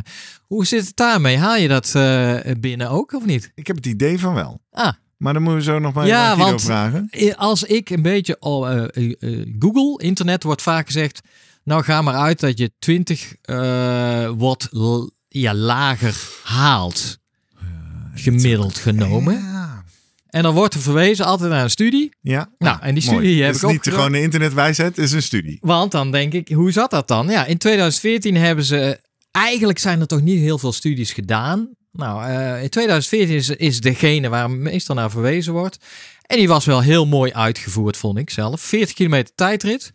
hoe 0.47 0.65
zit 0.65 0.85
het 0.87 0.95
daarmee? 0.95 1.37
Haal 1.37 1.57
je 1.57 1.67
dat 1.67 1.95
eh, 1.95 2.35
binnen 2.59 2.89
ook 2.89 3.13
of 3.13 3.25
niet? 3.25 3.51
Ik 3.55 3.67
heb 3.67 3.75
het 3.75 3.85
idee 3.85 4.19
van 4.19 4.33
wel. 4.33 4.61
Ah, 4.71 4.93
Maar 5.21 5.33
dan 5.33 5.41
moeten 5.41 5.59
we 5.65 5.71
zo 5.71 5.79
nog 5.79 5.93
maar 5.93 6.07
Ja, 6.07 6.25
Guido 6.27 6.43
want- 6.45 6.61
vragen. 6.61 7.09
als 7.35 7.63
ik 7.63 7.89
een 7.89 8.01
beetje 8.01 8.37
eh, 8.39 8.83
eh, 8.93 9.13
eh, 9.19 9.47
Google, 9.59 10.03
internet 10.05 10.43
wordt 10.43 10.61
vaak 10.61 10.85
gezegd. 10.85 11.21
Nou, 11.63 11.83
ga 11.83 12.01
maar 12.01 12.13
uit 12.15 12.39
dat 12.39 12.57
je 12.57 12.71
20 12.79 13.33
eh 13.41 14.31
watt 14.37 14.67
l- 14.71 15.07
ja, 15.27 15.53
lager 15.53 16.15
haalt. 16.43 17.17
Gemiddeld 18.13 18.77
genomen. 18.77 19.33
Ja. 19.33 19.83
En 20.29 20.43
dan 20.43 20.53
wordt 20.53 20.73
er 20.73 20.79
verwezen 20.81 21.25
altijd 21.25 21.49
naar 21.49 21.63
een 21.63 21.69
studie. 21.69 22.11
ja. 22.21 22.49
Nou, 22.57 22.77
en 22.81 22.95
die 22.95 23.05
Mooi. 23.05 23.17
studie 23.17 23.43
heb 23.43 23.53
Het 23.53 23.61
ik 23.63 23.69
is 23.69 23.73
niet 23.75 23.93
gewoon 23.93 24.13
een 24.13 24.21
internetwijsheid, 24.21 24.95
het 24.95 25.05
is 25.05 25.11
een 25.11 25.21
studie. 25.23 25.57
Want 25.61 25.91
dan 25.91 26.11
denk 26.11 26.33
ik, 26.33 26.47
hoe 26.49 26.71
zat 26.71 26.91
dat 26.91 27.07
dan? 27.07 27.27
Ja, 27.27 27.45
in 27.45 27.57
2014 27.57 28.35
hebben 28.35 28.65
ze. 28.65 28.99
Eigenlijk 29.31 29.79
zijn 29.79 29.99
er 29.99 30.07
toch 30.07 30.21
niet 30.21 30.39
heel 30.39 30.57
veel 30.57 30.71
studies 30.71 31.13
gedaan. 31.13 31.69
Nou, 31.91 32.25
eh, 32.25 32.63
in 32.63 32.69
2014 32.69 33.57
is, 33.57 33.81
degene 33.81 34.29
waar 34.29 34.51
meestal 34.51 34.95
naar 34.95 35.11
verwezen 35.11 35.53
wordt. 35.53 35.77
En 36.21 36.37
die 36.37 36.47
was 36.47 36.65
wel 36.65 36.81
heel 36.81 37.05
mooi 37.05 37.33
uitgevoerd, 37.33 37.97
vond 37.97 38.17
ik 38.17 38.29
zelf. 38.29 38.61
40 38.61 38.95
kilometer 38.95 39.35
tijdrit. 39.35 39.91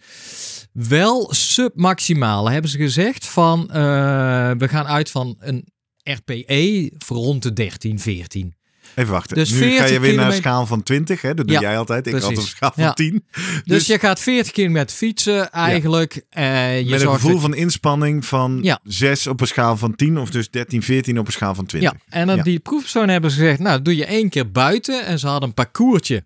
Wel 0.73 1.35
submaximaal, 1.35 2.51
hebben 2.51 2.71
ze 2.71 2.79
gezegd. 2.79 3.27
Van, 3.27 3.71
eh, 3.71 4.51
we 4.59 4.69
gaan 4.69 4.87
uit 4.87 5.11
van 5.11 5.37
een 5.39 5.67
RPE 6.03 6.93
voor 6.99 7.17
rond 7.17 7.43
de 7.43 7.53
13, 7.53 8.01
14. 8.01 8.56
Even 8.97 9.13
wachten. 9.13 9.37
Dus 9.37 9.51
nu 9.51 9.59
ga 9.59 9.65
je 9.65 9.71
40 9.71 9.89
weer 9.89 9.99
naar 9.99 10.09
een 10.09 10.15
kilometer- 10.15 10.43
schaal 10.43 10.67
van 10.67 10.83
20. 10.83 11.23
Hè? 11.23 11.35
Dat 11.35 11.47
doe 11.47 11.55
Ja, 11.57 11.61
jij 11.63 11.79
altijd. 11.79 12.07
Ik 12.07 12.13
precies. 12.13 12.29
op 12.31 12.37
een 12.37 12.43
schaal 12.43 12.73
van 12.75 12.83
Ja. 12.85 12.93
10. 12.93 13.25
Dus, 13.33 13.63
Dus, 13.65 13.87
je 13.87 13.99
gaat 13.99 14.21
40 14.21 14.53
kilometer 14.53 14.97
fietsen 14.97 15.51
eigenlijk. 15.53 16.23
eh, 16.31 16.79
je 16.81 16.91
met 16.91 17.01
een 17.03 17.09
gevoel 17.09 17.33
dat- 17.33 17.41
van 17.41 17.55
inspanning 17.55 18.25
van 18.27 18.59
Ja. 18.63 18.81
6 18.85 19.27
op 19.27 19.41
een 19.41 19.47
schaal 19.47 19.77
van 19.77 19.95
10. 19.97 20.19
Of 20.19 20.31
dus 20.31 20.51
13, 20.51 20.83
14 20.83 21.19
op 21.19 21.27
een 21.27 21.33
schaal 21.33 21.55
van 21.55 21.67
20. 21.67 21.93
Ja, 21.93 21.99
en 22.09 22.27
dan 22.27 22.37
Ja. 22.37 22.43
die 22.43 22.59
proefpersonen 22.59 23.09
hebben 23.09 23.31
ze 23.31 23.39
gezegd, 23.39 23.59
nou 23.59 23.83
doe 23.83 23.97
je 23.97 24.05
één 24.07 24.29
keer 24.29 24.51
buiten. 24.51 25.07
En 25.07 25.19
ze 25.19 25.27
hadden 25.27 25.49
een 25.49 25.55
parcoursje. 25.55 26.25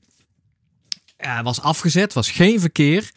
Ja, 1.18 1.42
was 1.42 1.60
afgezet, 1.60 2.12
was 2.12 2.30
geen 2.30 2.60
verkeer. 2.60 3.10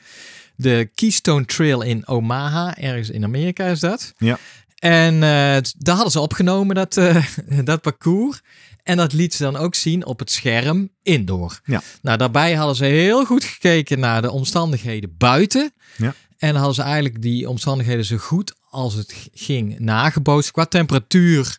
De 0.55 0.89
Keystone 0.95 1.45
Trail 1.45 1.81
in 1.81 2.07
Omaha, 2.07 2.77
ergens 2.77 3.09
in 3.09 3.23
Amerika 3.23 3.65
is 3.65 3.79
dat. 3.79 4.13
Ja. 4.17 4.37
En 4.79 5.13
eh, 5.13 5.19
daar 5.77 5.95
hadden 5.95 6.11
ze 6.11 6.19
opgenomen, 6.19 6.75
dat, 6.75 6.97
eh, 6.97 7.25
dat 7.63 7.81
parcours. 7.81 8.41
En 8.83 8.97
dat 8.97 9.13
liet 9.13 9.33
ze 9.33 9.43
dan 9.43 9.55
ook 9.55 9.75
zien 9.75 10.05
op 10.05 10.19
het 10.19 10.31
scherm 10.31 10.89
indoor. 11.03 11.59
Ja. 11.65 11.81
Nou, 12.01 12.17
daarbij 12.17 12.53
hadden 12.53 12.75
ze 12.75 12.85
heel 12.85 13.25
goed 13.25 13.43
gekeken 13.43 13.99
naar 13.99 14.21
de 14.21 14.31
omstandigheden 14.31 15.15
buiten. 15.17 15.73
Ja. 15.97 16.13
En 16.37 16.55
hadden 16.55 16.75
ze 16.75 16.81
eigenlijk 16.81 17.21
die 17.21 17.49
omstandigheden 17.49 18.05
zo 18.05 18.17
goed 18.17 18.53
als 18.69 18.93
het 18.93 19.27
ging 19.33 19.79
nagebootst. 19.79 20.51
Qua 20.51 20.65
temperatuur, 20.65 21.57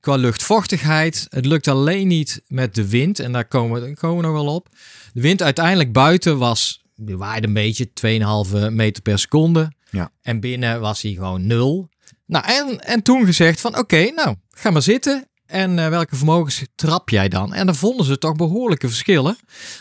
qua 0.00 0.16
luchtvochtigheid. 0.16 1.26
Het 1.28 1.46
lukt 1.46 1.68
alleen 1.68 2.06
niet 2.08 2.42
met 2.46 2.74
de 2.74 2.88
wind. 2.88 3.18
En 3.18 3.32
daar 3.32 3.44
komen, 3.48 3.82
we- 3.82 3.94
komen 3.94 4.16
we 4.16 4.22
nog 4.22 4.32
wel 4.44 4.54
op. 4.54 4.68
De 5.12 5.20
wind 5.20 5.42
uiteindelijk 5.42 5.92
buiten 5.92 6.38
was, 6.38 6.84
die 6.94 7.16
waaide 7.16 7.46
een 7.46 7.52
beetje, 7.52 7.90
2,5 7.92 8.70
meter 8.70 9.02
per 9.02 9.18
seconde. 9.18 9.72
Ja. 9.90 10.10
En 10.22 10.40
binnen 10.40 10.80
was 10.80 11.02
hij 11.02 11.12
gewoon 11.12 11.46
nul. 11.46 11.88
Nou, 12.26 12.44
en, 12.46 12.80
en 12.80 13.02
toen 13.02 13.24
gezegd 13.26 13.60
van 13.60 13.78
oké, 13.78 14.10
nou, 14.10 14.36
ga 14.50 14.70
maar 14.70 14.82
zitten. 14.82 15.25
En 15.46 15.78
eh, 15.78 15.88
welke 15.88 16.16
vermogens 16.16 16.62
trap 16.74 17.08
jij 17.08 17.28
dan? 17.28 17.54
En 17.54 17.66
dan 17.66 17.74
vonden 17.74 18.06
ze 18.06 18.18
toch 18.18 18.36
behoorlijke 18.36 18.88
verschillen. 18.88 19.36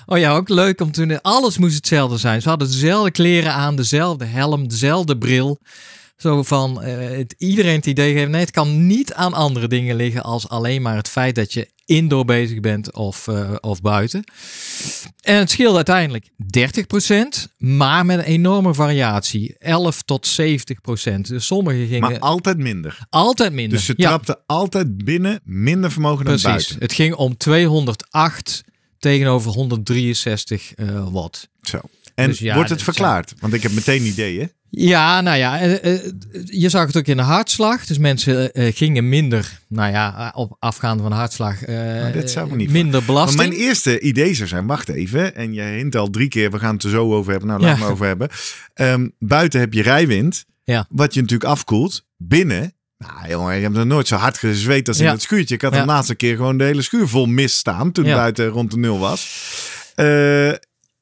Oh 0.06 0.18
ja, 0.18 0.36
ook 0.36 0.50
leuk 0.50 0.82
om 0.82 0.92
toen 0.92 1.22
alles 1.22 1.58
moest 1.58 1.76
hetzelfde 1.76 2.18
zijn. 2.18 2.42
Ze 2.42 2.50
hadden 2.50 2.68
dezelfde 2.68 3.12
kleren 3.12 3.54
aan, 3.54 3.76
dezelfde 3.76 4.26
helm, 4.26 4.68
dezelfde 4.68 5.18
bril. 5.18 5.60
Zo 6.18 6.44
van 6.44 6.82
eh, 6.82 7.18
het, 7.18 7.36
iedereen 7.38 7.76
het 7.76 7.86
idee 7.86 8.14
geven. 8.14 8.32
Nee, 8.32 8.42
het 8.42 8.52
kan 8.52 8.88
niet 8.88 9.14
aan 9.14 9.34
andere 9.34 9.68
dingen 9.68 9.96
liggen 9.96 10.24
als 10.24 10.50
alleen 10.50 10.82
maar 10.82 10.96
het 10.96 11.10
feit 11.10 11.36
dat 11.36 11.54
je 11.54 11.74
indoor 11.86 12.26
bezig 12.26 12.60
bent 12.60 12.94
of, 12.94 13.28
eh, 13.28 13.56
of 13.60 13.82
buiten. 13.82 14.24
En 15.22 15.38
het 15.38 15.50
scheelde 15.52 15.76
uiteindelijk 15.76 16.30
30%, 16.38 17.48
maar 17.58 18.06
met 18.06 18.18
een 18.18 18.24
enorme 18.24 18.74
variatie. 18.74 19.56
11 19.58 20.02
tot 20.02 20.28
70%. 20.28 21.28
Dus 21.28 21.46
sommige 21.46 21.86
gingen 21.86 22.00
Maar 22.00 22.20
altijd 22.20 22.58
minder. 22.58 23.00
altijd 23.10 23.54
minder. 23.54 23.78
Dus 23.78 23.86
ze 23.86 23.94
Ja. 23.98 24.08
trapten 24.08 24.40
altijd 24.46 25.04
binnen 25.06 25.40
minder 25.44 25.92
vermogen 25.92 26.26
dan 26.26 26.34
Precies. 26.34 26.50
buiten. 26.50 26.76
Het 26.80 26.94
ging 26.94 27.14
om 27.16 27.38
208 27.38 28.64
tegenover 29.00 29.52
163 29.52 30.74
eh, 30.76 31.08
watt. 31.12 31.50
Zo. 31.62 31.80
En 32.16 32.30
Dus 32.30 32.40
ja, 32.40 32.56
wordt 32.56 32.70
het 32.70 32.84
verklaard? 32.84 33.34
Want 33.40 33.54
ik 33.54 33.62
heb 33.64 33.72
meteen 33.72 34.04
ideeën. 34.06 34.52
Ja, 34.78 35.22
nou 35.22 35.38
ja, 35.38 35.60
eh, 35.60 35.94
eh, 35.94 36.02
je 36.46 36.70
zag 36.70 36.88
het 36.88 36.98
ook 36.98 37.06
in 37.06 37.18
de 37.18 37.24
hartslag. 37.24 37.86
Dus 37.86 37.98
mensen 37.98 38.54
eh, 38.54 38.76
gingen 38.76 39.10
minder, 39.10 39.60
nou 39.68 39.92
ja, 39.92 40.32
op 40.36 40.56
afgaande 40.60 41.02
van 41.02 41.12
de 41.12 41.18
hartslag, 41.18 41.68
Maar 41.68 42.12
dit 42.12 42.32
zou 42.32 42.50
me 42.50 42.56
niet 42.56 42.70
minder 42.72 42.92
Maar 42.94 43.06
belasting. 43.06 43.38
mijn 43.50 43.60
eerste 43.60 44.00
idee 44.00 44.34
zou 44.34 44.48
zijn, 44.48 44.66
wacht 44.68 44.90
even. 44.90 45.36
En 45.36 45.54
je 45.54 45.62
hint 45.62 45.96
al 45.96 46.10
drie 46.10 46.28
keer, 46.28 46.52
we 46.52 46.60
gaan 46.60 46.74
het 46.74 46.84
er 46.84 46.90
zo 46.90 47.14
over 47.14 47.32
hebben. 47.32 47.50
Nou, 47.50 47.62
laat 47.62 47.78
Ja. 47.78 47.84
maar 47.84 47.92
over 47.92 48.06
hebben. 48.06 48.30
Ehm, 48.74 49.08
buiten 49.20 49.60
heb 49.60 49.74
je 49.74 49.82
rijwind. 49.82 50.46
Ja. 50.64 50.86
Wat 50.90 51.14
je 51.14 51.22
natuurlijk 51.22 51.50
afkoelt. 51.50 52.06
Binnen. 52.18 52.74
Nou 52.98 53.30
jongen, 53.30 53.56
ik 53.56 53.62
heb 53.62 53.72
nog 53.72 53.86
nooit 53.86 54.08
zo 54.08 54.16
hard 54.16 54.38
gezweet 54.38 54.88
als 54.88 54.98
in 55.00 55.06
Ja. 55.06 55.12
het 55.12 55.22
schuurtje. 55.22 55.56
Ik 55.56 55.62
had 55.62 55.74
de 55.74 55.86
laatste 55.86 56.16
keer 56.16 56.36
gewoon 56.36 56.58
de 56.58 56.64
hele 56.64 56.82
schuur 56.82 57.08
vol 57.08 57.26
mist 57.26 57.56
staan. 57.58 57.92
Toen 57.92 58.04
buiten 58.04 58.48
rond 58.48 58.72
de 58.72 58.78
nul 58.78 59.00
was. 59.00 59.52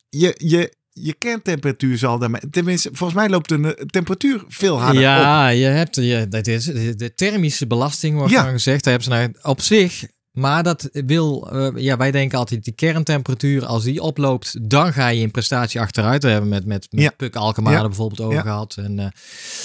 Je, 0.10 0.36
je, 0.38 0.74
je 0.94 1.14
kerntemperatuur 1.14 1.98
zal 1.98 2.20
daarmee... 2.20 2.42
Tenminste, 2.52 2.90
volgens 2.94 3.20
mij 3.20 3.30
loopt 3.30 3.50
de 3.50 3.86
temperatuur 3.90 4.44
veel 4.48 4.80
harder 4.80 4.96
op. 4.98 5.02
ja, 5.02 5.48
je 5.48 5.66
hebt 5.66 5.96
je, 5.96 6.26
dat 6.30 6.48
is, 6.48 6.66
de, 6.66 7.12
thermische 7.16 7.68
belasting 7.68 8.16
wordt 8.18 8.32
Ja. 8.32 8.44
dan 8.44 8.52
gezegd. 8.52 8.84
Daar 8.84 8.94
hebben 8.94 9.12
ze 9.14 9.20
naar, 9.20 9.52
op 9.52 9.62
zich, 9.62 10.06
maar 10.32 10.64
dat 10.64 10.90
wil, 10.92 11.50
eh, 11.52 11.68
ja, 11.84 11.98
wij 11.98 12.12
denken 12.12 12.38
altijd 12.38 12.64
die 12.64 12.74
kerntemperatuur, 12.74 13.66
als 13.66 13.84
die 13.84 14.02
oploopt, 14.02 14.70
dan 14.70 14.94
ga 14.94 15.08
je 15.08 15.22
in 15.22 15.32
prestatie 15.32 15.80
achteruit. 15.80 16.22
Daar 16.22 16.32
hebben 16.32 16.50
we 16.50 16.56
met, 16.56 16.66
met, 16.66 16.88
met 16.92 17.02
Ja. 17.04 17.10
Puk 17.18 17.36
Alkemade 17.36 17.76
Ja. 17.76 17.88
bijvoorbeeld 17.88 18.22
over 18.22 18.36
Ja. 18.36 18.42
gehad. 18.42 18.76
En, 18.78 19.00
eh, 19.00 19.06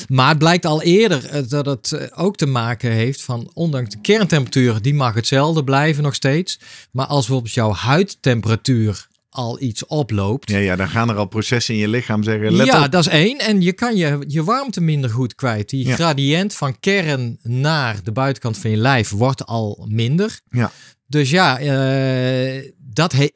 maar 0.09 0.29
het 0.29 0.39
blijkt 0.39 0.67
al 0.67 0.83
eerder 0.83 1.25
eh, 1.27 1.43
dat 1.49 1.67
het 1.67 2.11
ook 2.15 2.37
te 2.37 2.47
maken 2.47 2.91
heeft 2.91 3.23
van, 3.23 3.51
ondanks 3.55 3.91
de 3.91 4.01
kerntemperatuur, 4.01 4.83
die 4.83 4.95
mag 4.95 5.15
hetzelfde 5.15 5.65
blijven 5.65 6.03
nog 6.03 6.15
steeds. 6.15 6.61
Maar 6.93 7.07
als 7.07 7.25
bijvoorbeeld 7.27 7.55
jouw 7.55 7.73
huidtemperatuur 7.73 9.07
al 9.31 9.61
iets 9.61 9.87
oploopt, 9.87 10.51
Ja, 10.51 10.59
ja, 10.59 10.77
dan 10.77 10.89
gaan 10.89 11.09
er 11.09 11.17
al 11.17 11.27
processen 11.27 11.75
in 11.75 11.81
je 11.81 11.89
lichaam 11.89 12.23
zeggen, 12.23 12.53
let 12.53 12.67
ja, 12.67 12.85
op. 12.85 12.93
dat 12.93 13.07
is 13.07 13.13
één. 13.13 13.39
En 13.39 13.61
je 13.61 13.73
kan 13.73 13.97
je, 13.97 14.25
je 14.27 14.45
warmte 14.45 14.81
minder 14.81 15.11
goed 15.11 15.35
kwijt. 15.35 15.69
Die 15.69 15.87
Ja. 15.87 15.95
gradient 15.95 16.55
van 16.55 16.81
kern 16.81 17.39
naar 17.43 18.03
de 18.03 18.13
buitenkant 18.13 18.59
van 18.59 18.71
je 18.71 18.77
lijf 18.77 19.11
wordt 19.11 19.47
al 19.47 19.87
minder. 19.91 20.41
Ja. 20.51 20.71
Dus 21.07 21.31
ja, 21.31 21.59
eh, 21.59 22.71
dat 22.79 23.13
he- 23.13 23.31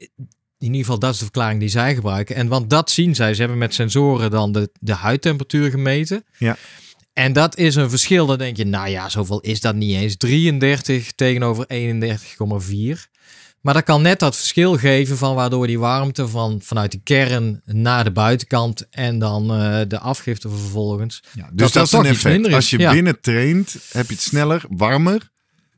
in 0.58 0.68
ieder 0.68 0.80
geval 0.80 0.98
dat 0.98 1.10
is 1.12 1.16
de 1.18 1.24
verklaring 1.24 1.60
die 1.60 1.68
zij 1.68 1.94
gebruiken. 1.94 2.36
En 2.36 2.48
want 2.48 2.70
dat 2.70 2.90
zien 2.90 3.14
zij. 3.14 3.34
Ze 3.34 3.40
hebben 3.40 3.58
met 3.58 3.74
sensoren 3.74 4.30
dan 4.30 4.52
de, 4.52 4.70
de 4.80 4.92
huidtemperatuur 4.94 5.70
gemeten. 5.70 6.24
Ja. 6.38 6.56
En 7.12 7.32
dat 7.32 7.56
is 7.58 7.74
een 7.74 7.90
verschil. 7.90 8.26
Dan 8.26 8.38
denk 8.38 8.56
je, 8.56 8.64
nou 8.64 8.88
ja, 8.88 9.08
zoveel 9.08 9.40
is 9.40 9.60
dat 9.60 9.74
niet 9.74 9.96
eens. 9.96 10.16
33 10.16 11.12
tegenover 11.12 11.64
31,4. 11.66 13.10
Maar 13.62 13.74
dat 13.74 13.82
kan 13.84 14.02
net 14.02 14.18
dat 14.18 14.36
verschil 14.36 14.76
geven 14.78 15.16
van 15.16 15.34
waardoor 15.34 15.66
die 15.66 15.78
warmte 15.78 16.28
van, 16.28 16.60
vanuit 16.62 16.92
de 16.92 17.00
kern 17.02 17.60
naar 17.64 18.04
de 18.04 18.12
buitenkant 18.12 18.88
en 18.90 19.18
dan 19.18 19.52
eh, 19.54 19.80
de 19.88 19.98
afgifte 19.98 20.48
vervolgens. 20.48 21.22
Ja, 21.34 21.42
dus 21.52 21.72
dat 21.72 21.72
dat, 21.72 21.84
is 21.84 21.92
een 21.92 22.14
effect. 22.14 22.46
is. 22.46 22.54
Als 22.54 22.70
je 22.70 22.78
Ja. 22.78 22.92
binnen 22.92 23.20
traint, 23.20 23.76
heb 23.92 24.06
je 24.06 24.12
het 24.12 24.22
sneller, 24.22 24.64
warmer 24.68 25.30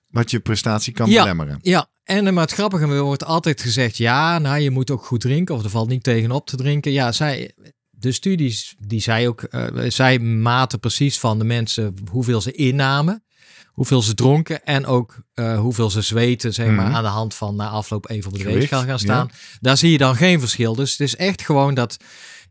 wat 0.08 0.30
je 0.30 0.40
prestatie 0.40 0.92
kan 0.92 1.10
Ja. 1.10 1.22
belemmeren. 1.22 1.58
Ja, 1.62 1.86
en 2.04 2.26
eh, 2.26 2.32
maar 2.32 2.42
het 2.42 2.52
grappige 2.52 2.86
er 2.86 3.00
wordt 3.02 3.24
altijd 3.24 3.60
gezegd, 3.60 3.96
ja, 3.96 4.38
nou 4.38 4.58
je 4.60 4.70
moet 4.70 4.90
ook 4.90 5.04
goed 5.04 5.20
drinken 5.20 5.54
of 5.54 5.64
er 5.64 5.70
valt 5.70 5.88
niet 5.88 6.02
tegenop 6.02 6.46
te 6.46 6.56
drinken. 6.56 6.92
Ja, 6.92 7.12
zij, 7.12 7.54
de 7.90 8.12
studies 8.12 8.74
die 8.78 9.00
zij 9.00 9.28
ook, 9.28 9.42
eh, 9.42 9.66
zij 9.88 10.18
maten 10.18 10.80
precies 10.80 11.18
van 11.18 11.38
de 11.38 11.44
mensen 11.44 11.94
hoeveel 12.10 12.40
ze 12.40 12.52
innamen, 12.52 13.24
hoeveel 13.74 14.02
ze 14.02 14.14
dronken 14.14 14.64
en 14.64 14.86
ook 14.86 15.16
eh, 15.34 15.58
hoeveel 15.58 15.90
ze 15.90 16.00
zweten, 16.02 16.52
zeg 16.54 16.66
maar, 16.66 16.86
Mhm. 16.86 16.94
aan 16.94 17.02
de 17.02 17.08
hand 17.08 17.34
van 17.34 17.56
na 17.56 17.68
afloop 17.68 18.10
even 18.10 18.30
op 18.30 18.38
de 18.38 18.44
weegschaal 18.44 18.82
gaan 18.84 18.98
staan. 18.98 19.30
Daar 19.60 19.76
zie 19.76 19.90
je 19.90 19.98
dan 19.98 20.16
geen 20.16 20.40
verschil. 20.40 20.74
Dus 20.74 20.90
het 20.90 21.00
is 21.00 21.16
echt 21.16 21.42
gewoon 21.42 21.74
dat, 21.74 21.96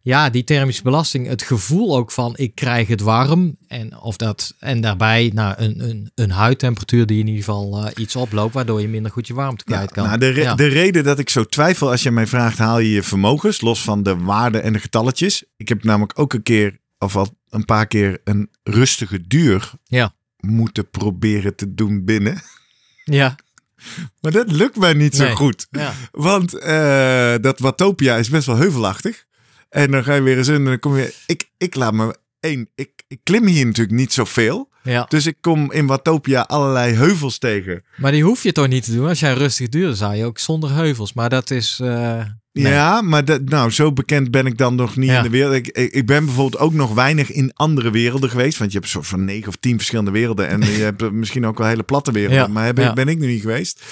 ja, 0.02 0.30
die 0.30 0.44
thermische 0.44 0.84
belasting, 0.84 1.28
het 1.28 1.42
gevoel 1.42 1.96
ook 1.98 2.12
van 2.12 2.34
ik 2.38 2.56
krijg 2.56 2.88
het 2.88 3.02
warm 3.02 3.58
en 3.68 3.98
of 4.00 4.18
dat 4.18 4.54
en 4.60 4.82
daarbij 4.82 5.32
nou, 5.34 5.54
een, 5.58 5.90
een, 5.90 6.12
een 6.16 6.32
huidtemperatuur 6.32 7.06
die 7.06 7.20
in 7.20 7.28
ieder 7.28 7.44
geval 7.44 7.86
eh, 7.86 7.92
iets 8.04 8.16
oploopt, 8.16 8.54
waardoor 8.54 8.82
je 8.82 8.88
minder 8.88 9.12
goed 9.12 9.28
je 9.28 9.34
warmte 9.34 9.64
kwijt 9.64 9.92
kan. 9.92 10.06
nou, 10.06 10.18
de, 10.18 10.30
re- 10.30 10.42
Ja. 10.42 10.56
de 10.56 10.68
reden 10.68 11.04
dat 11.04 11.20
ik 11.20 11.30
zo 11.30 11.44
twijfel 11.44 11.90
als 11.92 12.04
je 12.04 12.12
mij 12.12 12.28
vraagt, 12.28 12.58
haal 12.58 12.80
je 12.80 12.92
je 12.92 13.04
vermogens 13.04 13.62
los 13.62 13.82
van 13.82 14.04
de 14.04 14.18
waarde 14.18 14.60
en 14.60 14.74
de 14.74 14.80
getalletjes. 14.80 15.44
Ik 15.58 15.70
heb 15.70 15.84
namelijk 15.84 16.20
ook 16.20 16.34
een 16.34 16.44
keer, 16.44 16.78
of 16.98 17.16
al 17.16 17.28
een 17.50 17.66
paar 17.66 17.88
keer, 17.88 18.22
een 18.24 18.50
rustige 18.64 19.28
duur 19.28 19.72
Ja. 19.84 20.14
Moeten 20.48 20.90
proberen 20.90 21.56
te 21.56 21.74
doen 21.74 22.06
binnen. 22.06 22.42
ja, 23.04 23.36
Maar 24.22 24.32
dat 24.32 24.52
lukt 24.52 24.78
mij 24.78 24.94
niet 24.94 25.16
zo 25.16 25.36
goed. 25.36 25.68
ja, 25.72 25.94
Want 26.12 26.54
eh, 26.54 27.36
dat 27.42 27.60
Watopia 27.60 28.16
is 28.16 28.30
best 28.30 28.48
wel 28.48 28.56
heuvelachtig. 28.58 29.26
En 29.70 29.92
dan 29.92 30.04
ga 30.04 30.14
je 30.14 30.22
weer 30.22 30.38
eens 30.38 30.48
in 30.48 30.54
en 30.56 30.64
dan 30.66 30.80
kom 30.80 30.98
je... 30.98 31.14
Ik, 31.28 31.50
ik 31.58 31.76
laat 31.76 31.94
me... 31.94 32.16
één, 32.40 32.70
ik, 32.76 33.04
ik 33.08 33.20
klim 33.24 33.46
hier 33.48 33.66
natuurlijk 33.66 33.96
niet 33.98 34.14
zoveel. 34.14 34.70
ja. 34.84 35.06
Dus 35.10 35.26
ik 35.26 35.38
kom 35.42 35.72
in 35.72 35.88
Watopia 35.88 36.42
allerlei 36.42 36.94
heuvels 36.94 37.38
tegen. 37.38 37.84
Maar 37.98 38.12
die 38.12 38.24
hoef 38.24 38.44
je 38.44 38.52
toch 38.52 38.68
niet 38.68 38.84
te 38.84 38.94
doen. 38.96 39.08
Als 39.08 39.20
jij 39.20 39.34
rustig 39.34 39.70
duurt, 39.70 39.98
zou 39.98 40.16
je 40.16 40.26
ook 40.26 40.40
zonder 40.40 40.72
heuvels. 40.72 41.14
Maar 41.14 41.30
dat 41.30 41.52
is. 41.52 41.80
eh, 41.82 42.26
nee. 42.54 42.72
Ja, 42.74 43.02
maar 43.02 43.26
dat, 43.26 43.42
nou, 43.50 43.72
zo 43.72 43.94
bekend 43.94 44.32
ben 44.32 44.46
ik 44.46 44.58
dan 44.58 44.76
nog 44.76 44.96
niet 44.96 45.10
Ja. 45.10 45.18
in 45.18 45.24
de 45.24 45.30
wereld. 45.30 45.54
Ik, 45.54 45.68
ik, 45.68 46.06
ben 46.06 46.26
bijvoorbeeld 46.26 46.62
ook 46.62 46.74
nog 46.74 46.94
weinig 46.94 47.32
in 47.32 47.52
andere 47.54 47.92
werelden 47.92 48.30
geweest. 48.30 48.58
Want 48.58 48.72
je 48.72 48.78
hebt 48.78 48.90
soort 48.90 49.08
van 49.08 49.26
negen 49.26 49.48
of 49.48 49.56
tien 49.56 49.76
verschillende 49.78 50.12
werelden. 50.12 50.48
En 50.48 50.62
je 50.62 50.84
hebt 50.90 51.02
er 51.02 51.14
misschien 51.14 51.46
ook 51.46 51.58
wel 51.58 51.68
hele 51.68 51.84
platte 51.84 52.12
werelden. 52.12 52.40
Ja, 52.40 52.48
Maar 52.48 52.80
ja. 52.80 52.94
ben 52.94 53.08
ik 53.08 53.18
nu 53.20 53.28
niet 53.28 53.42
geweest. 53.42 53.84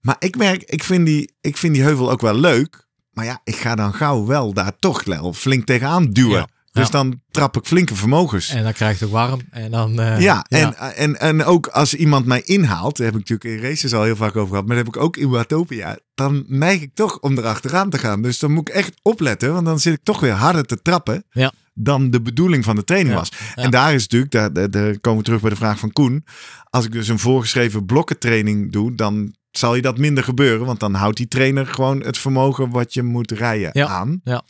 Maar 0.00 0.16
ik 0.18 0.36
merk, 0.36 0.62
ik 0.62 0.84
vind, 0.84 1.06
die, 1.06 1.32
ik 1.40 1.56
vind 1.56 1.74
die 1.74 1.82
heuvel 1.82 2.10
ook 2.10 2.20
wel 2.20 2.34
leuk. 2.34 2.86
Maar 3.12 3.24
ja, 3.24 3.40
ik 3.44 3.56
ga 3.56 3.74
dan 3.74 3.94
gauw 3.94 4.26
wel 4.26 4.52
daar 4.52 4.72
toch 4.78 5.04
wel 5.04 5.32
flink 5.32 5.66
tegenaan 5.66 6.10
duwen. 6.10 6.48
Dus 6.80 6.90
dan 6.90 7.20
trap 7.30 7.56
ik 7.56 7.64
flinke 7.64 7.94
vermogens. 7.94 8.48
En 8.48 8.62
dan 8.62 8.72
krijg 8.72 8.98
je 8.98 9.04
het 9.04 9.14
ook 9.14 9.20
warm. 9.20 9.40
En 9.50 9.70
dan. 9.70 10.00
eh, 10.00 10.20
ja, 10.20 10.46
en, 10.48 10.76
En, 10.96 11.20
en 11.20 11.44
ook 11.44 11.66
als 11.66 11.94
iemand 11.94 12.26
mij 12.26 12.42
inhaalt, 12.44 12.96
daar 12.96 13.06
heb 13.06 13.16
ik 13.16 13.28
natuurlijk 13.28 13.62
in 13.62 13.68
races 13.70 13.94
al 13.94 14.02
heel 14.02 14.16
vaak 14.16 14.36
over 14.36 14.48
gehad, 14.48 14.66
maar 14.66 14.76
dat 14.76 14.86
heb 14.86 14.94
ik 14.94 15.00
ook 15.02 15.16
in 15.16 15.28
Watopia, 15.28 15.98
dan 16.14 16.44
neig 16.46 16.80
ik 16.82 16.90
toch 16.94 17.18
om 17.20 17.38
erachteraan 17.38 17.90
te 17.90 17.98
gaan. 17.98 18.22
Dus 18.22 18.38
dan 18.38 18.52
moet 18.52 18.68
ik 18.68 18.74
echt 18.74 18.92
opletten, 19.02 19.52
want 19.52 19.66
dan 19.66 19.80
zit 19.80 19.94
ik 19.94 20.00
toch 20.02 20.20
weer 20.20 20.32
harder 20.32 20.64
te 20.64 20.82
trappen 20.82 21.24
Ja. 21.30 21.52
dan 21.74 22.10
de 22.10 22.20
bedoeling 22.22 22.64
van 22.64 22.76
de 22.76 22.84
training 22.84 23.12
Ja, 23.14 23.18
was. 23.20 23.30
En 23.54 23.70
daar 23.70 23.94
is 23.94 24.02
natuurlijk, 24.02 24.32
daar, 24.32 24.52
daar, 24.52 24.70
daar 24.70 24.98
komen 24.98 25.18
we 25.18 25.24
terug 25.24 25.40
bij 25.40 25.50
de 25.50 25.56
vraag 25.56 25.78
van 25.78 25.92
Koen, 25.92 26.24
als 26.70 26.84
ik 26.84 26.92
dus 26.92 27.08
een 27.08 27.18
voorgeschreven 27.18 27.86
blokkentraining 27.86 28.72
doe, 28.72 28.94
dan 28.94 29.34
zal 29.50 29.74
je 29.74 29.82
dat 29.82 29.98
minder 29.98 30.24
gebeuren, 30.24 30.66
want 30.66 30.80
dan 30.80 30.94
houdt 30.94 31.16
die 31.16 31.28
trainer 31.28 31.66
gewoon 31.66 32.02
het 32.02 32.18
vermogen 32.18 32.70
wat 32.70 32.94
je 32.94 33.02
moet 33.02 33.30
rijden 33.30 33.70
Ja, 33.72 33.86
aan. 33.86 34.20
ja. 34.24 34.42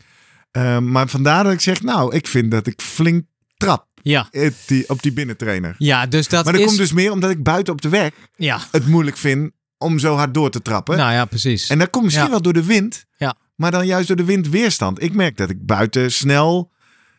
Eh, 0.57 0.79
maar 0.79 1.09
vandaar 1.09 1.45
dat 1.45 1.53
ik 1.53 1.61
zeg, 1.61 1.83
nou, 1.83 2.14
ik 2.14 2.27
vind 2.27 2.51
dat 2.51 2.66
ik 2.66 2.81
flink 2.83 3.25
trap 3.57 3.87
Ja, 4.03 4.29
die, 4.66 4.88
op 4.88 5.03
die 5.03 5.12
binnentrainer. 5.12 5.75
ja, 5.79 6.07
dus 6.07 6.29
dat 6.29 6.45
Maar 6.45 6.53
dat 6.53 6.62
is. 6.62 6.66
komt 6.69 6.79
dus 6.79 6.92
meer 6.92 7.12
omdat 7.12 7.31
ik 7.31 7.42
buiten 7.42 7.73
op 7.73 7.81
de 7.83 7.88
weg 7.88 8.11
Ja, 8.37 8.61
het 8.71 8.87
moeilijk 8.87 9.16
vind 9.16 9.51
om 9.79 9.99
zo 9.99 10.14
hard 10.14 10.35
door 10.35 10.51
te 10.51 10.62
trappen. 10.62 10.97
nou 10.97 11.12
ja, 11.12 11.25
precies. 11.25 11.69
en 11.69 11.79
dat 11.79 11.90
komt 11.90 12.05
misschien 12.05 12.25
Ja. 12.25 12.31
wel 12.31 12.42
door 12.42 12.53
de 12.53 12.64
wind. 12.64 13.05
Ja. 13.16 13.35
Maar 13.57 13.71
dan 13.71 13.87
juist 13.87 14.07
door 14.09 14.16
de 14.16 14.25
windweerstand. 14.25 15.03
Ik 15.03 15.12
merk 15.14 15.37
dat 15.37 15.51
ik 15.51 15.66
buiten 15.66 16.12
snel 16.12 16.73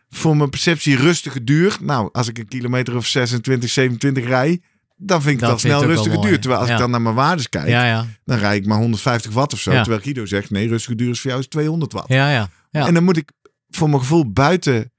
voor 0.09 0.37
mijn 0.37 0.49
perceptie 0.49 0.95
rustige 0.95 1.43
duur. 1.43 1.77
Nou, 1.81 2.09
als 2.11 2.27
ik 2.27 2.37
een 2.37 2.47
kilometer 2.47 2.95
of 2.95 3.05
26, 3.05 3.69
27 3.69 4.25
rij, 4.25 4.61
dan 4.97 5.21
vind 5.21 5.33
ik 5.33 5.39
Dat 5.39 5.49
het 5.49 5.51
al 5.51 5.59
vind 5.59 5.73
je 5.73 5.79
snel 5.79 5.89
rustige 5.95 6.27
duur. 6.27 6.39
Terwijl 6.39 6.59
als 6.59 6.69
Ja. 6.69 6.75
ik 6.75 6.81
dan 6.81 6.91
naar 6.91 7.01
mijn 7.01 7.15
waardes 7.15 7.49
kijk, 7.49 7.67
ja, 7.67 7.85
ja, 7.85 8.05
dan 8.25 8.37
rij 8.37 8.55
ik 8.55 8.65
maar 8.65 8.77
150 8.77 9.31
watt 9.31 9.53
of 9.53 9.59
zo. 9.59 9.71
Terwijl 9.71 9.99
Guido 10.01 10.25
zegt, 10.25 10.49
nee, 10.49 10.67
rustige 10.67 10.95
duur 10.95 11.09
is 11.09 11.19
voor 11.21 11.29
jou 11.29 11.41
is 11.43 11.47
200 11.47 11.93
watt. 11.93 12.07
ja, 12.07 12.31
ja. 12.31 12.49
En 12.71 12.93
dan 12.93 13.03
moet 13.03 13.17
ik 13.17 13.31
voor 13.69 13.87
mijn 13.89 14.01
gevoel 14.01 14.31
buiten 14.31 14.91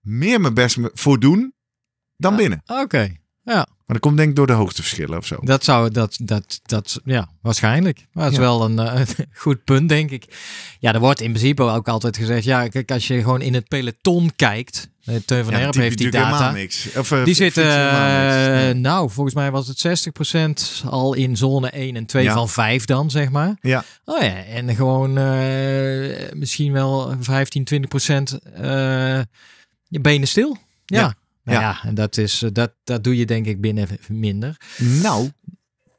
meer 0.00 0.40
mijn 0.40 0.54
best 0.54 0.76
me- 0.76 0.90
voor 0.94 1.20
doen 1.20 1.54
dan 2.16 2.36
binnen. 2.36 2.62
Oké. 2.66 3.16
Ja, 3.46 3.54
Maar 3.54 3.66
dat 3.86 3.98
komt 4.00 4.16
denk 4.16 4.28
ik 4.28 4.36
door 4.36 4.46
de 4.46 4.52
hoogteverschillen 4.52 5.18
of 5.18 5.26
zo. 5.26 5.36
dat 5.42 5.64
zou, 5.64 5.90
dat, 5.90 6.18
dat, 6.22 6.60
dat, 6.62 7.00
ja, 7.04 7.28
waarschijnlijk. 7.42 8.06
Maar 8.12 8.24
het 8.24 8.32
is 8.32 8.38
Ja. 8.38 8.44
wel 8.44 8.64
een 8.64 8.78
eh, 8.78 9.00
goed 9.42 9.64
punt, 9.64 9.88
denk 9.88 10.10
ik. 10.10 10.24
Ja, 10.80 10.92
er 10.94 11.00
wordt 11.00 11.20
in 11.20 11.32
principe 11.32 11.62
ook 11.62 11.88
altijd 11.88 12.16
gezegd, 12.16 12.44
ja, 12.44 12.68
kijk, 12.68 12.90
als 12.90 13.06
je 13.06 13.20
gewoon 13.22 13.40
in 13.40 13.54
het 13.54 13.68
peloton 13.68 14.32
kijkt, 14.36 14.88
eh, 15.04 15.14
Teun 15.26 15.44
van 15.44 15.52
Ja, 15.52 15.58
Herp 15.58 15.74
heeft 15.74 15.98
die 15.98 16.10
data. 16.10 16.50
niks. 16.50 16.88
Of, 16.96 17.10
eh, 17.10 17.24
Die 17.24 17.34
zitten, 17.34 18.80
nou, 18.80 19.10
volgens 19.10 19.34
mij 19.34 19.50
was 19.50 19.68
het 19.68 19.78
60% 19.78 20.82
al 20.90 21.14
in 21.14 21.36
zone 21.36 21.70
1 21.78 21.96
en 21.96 22.06
2 22.06 22.22
Ja. 22.24 22.32
van 22.34 22.48
5 22.48 22.84
dan, 22.84 23.10
zeg 23.10 23.30
maar. 23.30 23.56
Ja. 23.60 23.84
Oh 24.04 24.22
ja, 24.22 24.44
en 24.44 24.74
gewoon 24.74 25.12
misschien 26.38 26.72
wel 26.72 27.14
15, 27.20 27.64
20% 27.64 28.38
eh 28.54 29.20
je 29.88 30.00
benen 30.00 30.28
stil. 30.28 30.56
Ja. 30.86 31.14
Ja. 31.44 31.52
Nou 31.52 31.62
Ja. 31.62 31.80
en 31.84 31.94
dat, 31.94 32.16
is, 32.16 32.42
eh, 32.42 32.50
dat, 32.52 32.72
dat 32.84 33.04
doe 33.04 33.16
je 33.16 33.26
denk 33.26 33.46
ik 33.46 33.60
binnen 33.60 33.88
minder. 34.08 34.56
Nou, 34.78 35.30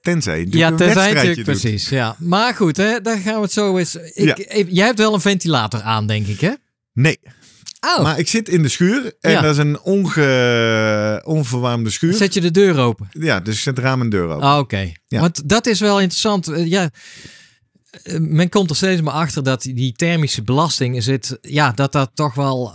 tenzij 0.01 0.39
je 0.39 0.57
Ja, 0.57 0.71
tenzij 0.75 1.13
natuurlijk 1.13 1.43
precies. 1.43 1.89
Ja. 1.89 2.15
Maar 2.19 2.53
goed, 2.53 2.77
hè, 2.77 3.01
daar 3.01 3.17
gaan 3.17 3.35
we 3.35 3.41
het 3.41 3.51
zo 3.51 3.77
eens. 3.77 3.95
Ik, 3.95 4.13
Ja. 4.13 4.35
even- 4.35 4.73
jij 4.73 4.85
hebt 4.85 4.99
wel 4.99 5.13
een 5.13 5.21
ventilator 5.21 5.81
aan, 5.81 6.07
denk 6.07 6.27
ik, 6.27 6.39
hè? 6.39 6.51
Nee, 6.93 7.19
Oh, 7.97 8.03
maar 8.03 8.19
ik 8.19 8.27
zit 8.27 8.49
in 8.49 8.61
de 8.61 8.69
schuur 8.69 9.13
en 9.21 9.31
Ja. 9.31 9.41
dat 9.41 9.51
is 9.51 9.57
een 9.57 9.79
onge... 9.81 11.21
onverwarmde 11.25 11.89
schuur. 11.89 12.13
zet 12.13 12.33
je 12.33 12.41
de 12.41 12.51
deur 12.51 12.77
open. 12.79 13.07
Ja, 13.11 13.39
dus 13.39 13.55
ik 13.55 13.61
zet 13.61 13.79
raam 13.79 14.01
en 14.01 14.09
deur 14.09 14.27
open. 14.27 14.47
Ah, 14.47 14.57
Oké, 14.57 14.91
Ja. 15.07 15.19
want 15.19 15.49
dat 15.49 15.65
is 15.67 15.79
wel 15.79 15.99
interessant. 15.99 16.47
Eh, 16.47 16.65
Ja, 16.67 16.89
eh, 18.03 18.17
men 18.19 18.49
komt 18.49 18.69
er 18.69 18.75
steeds 18.75 19.01
maar 19.01 19.13
achter 19.13 19.43
dat 19.43 19.61
die 19.61 19.93
thermische 19.93 20.43
belasting 20.43 21.03
zit, 21.03 21.37
ja, 21.41 21.71
dat 21.71 21.91
dat 21.91 22.11
toch 22.13 22.33
wel 22.33 22.73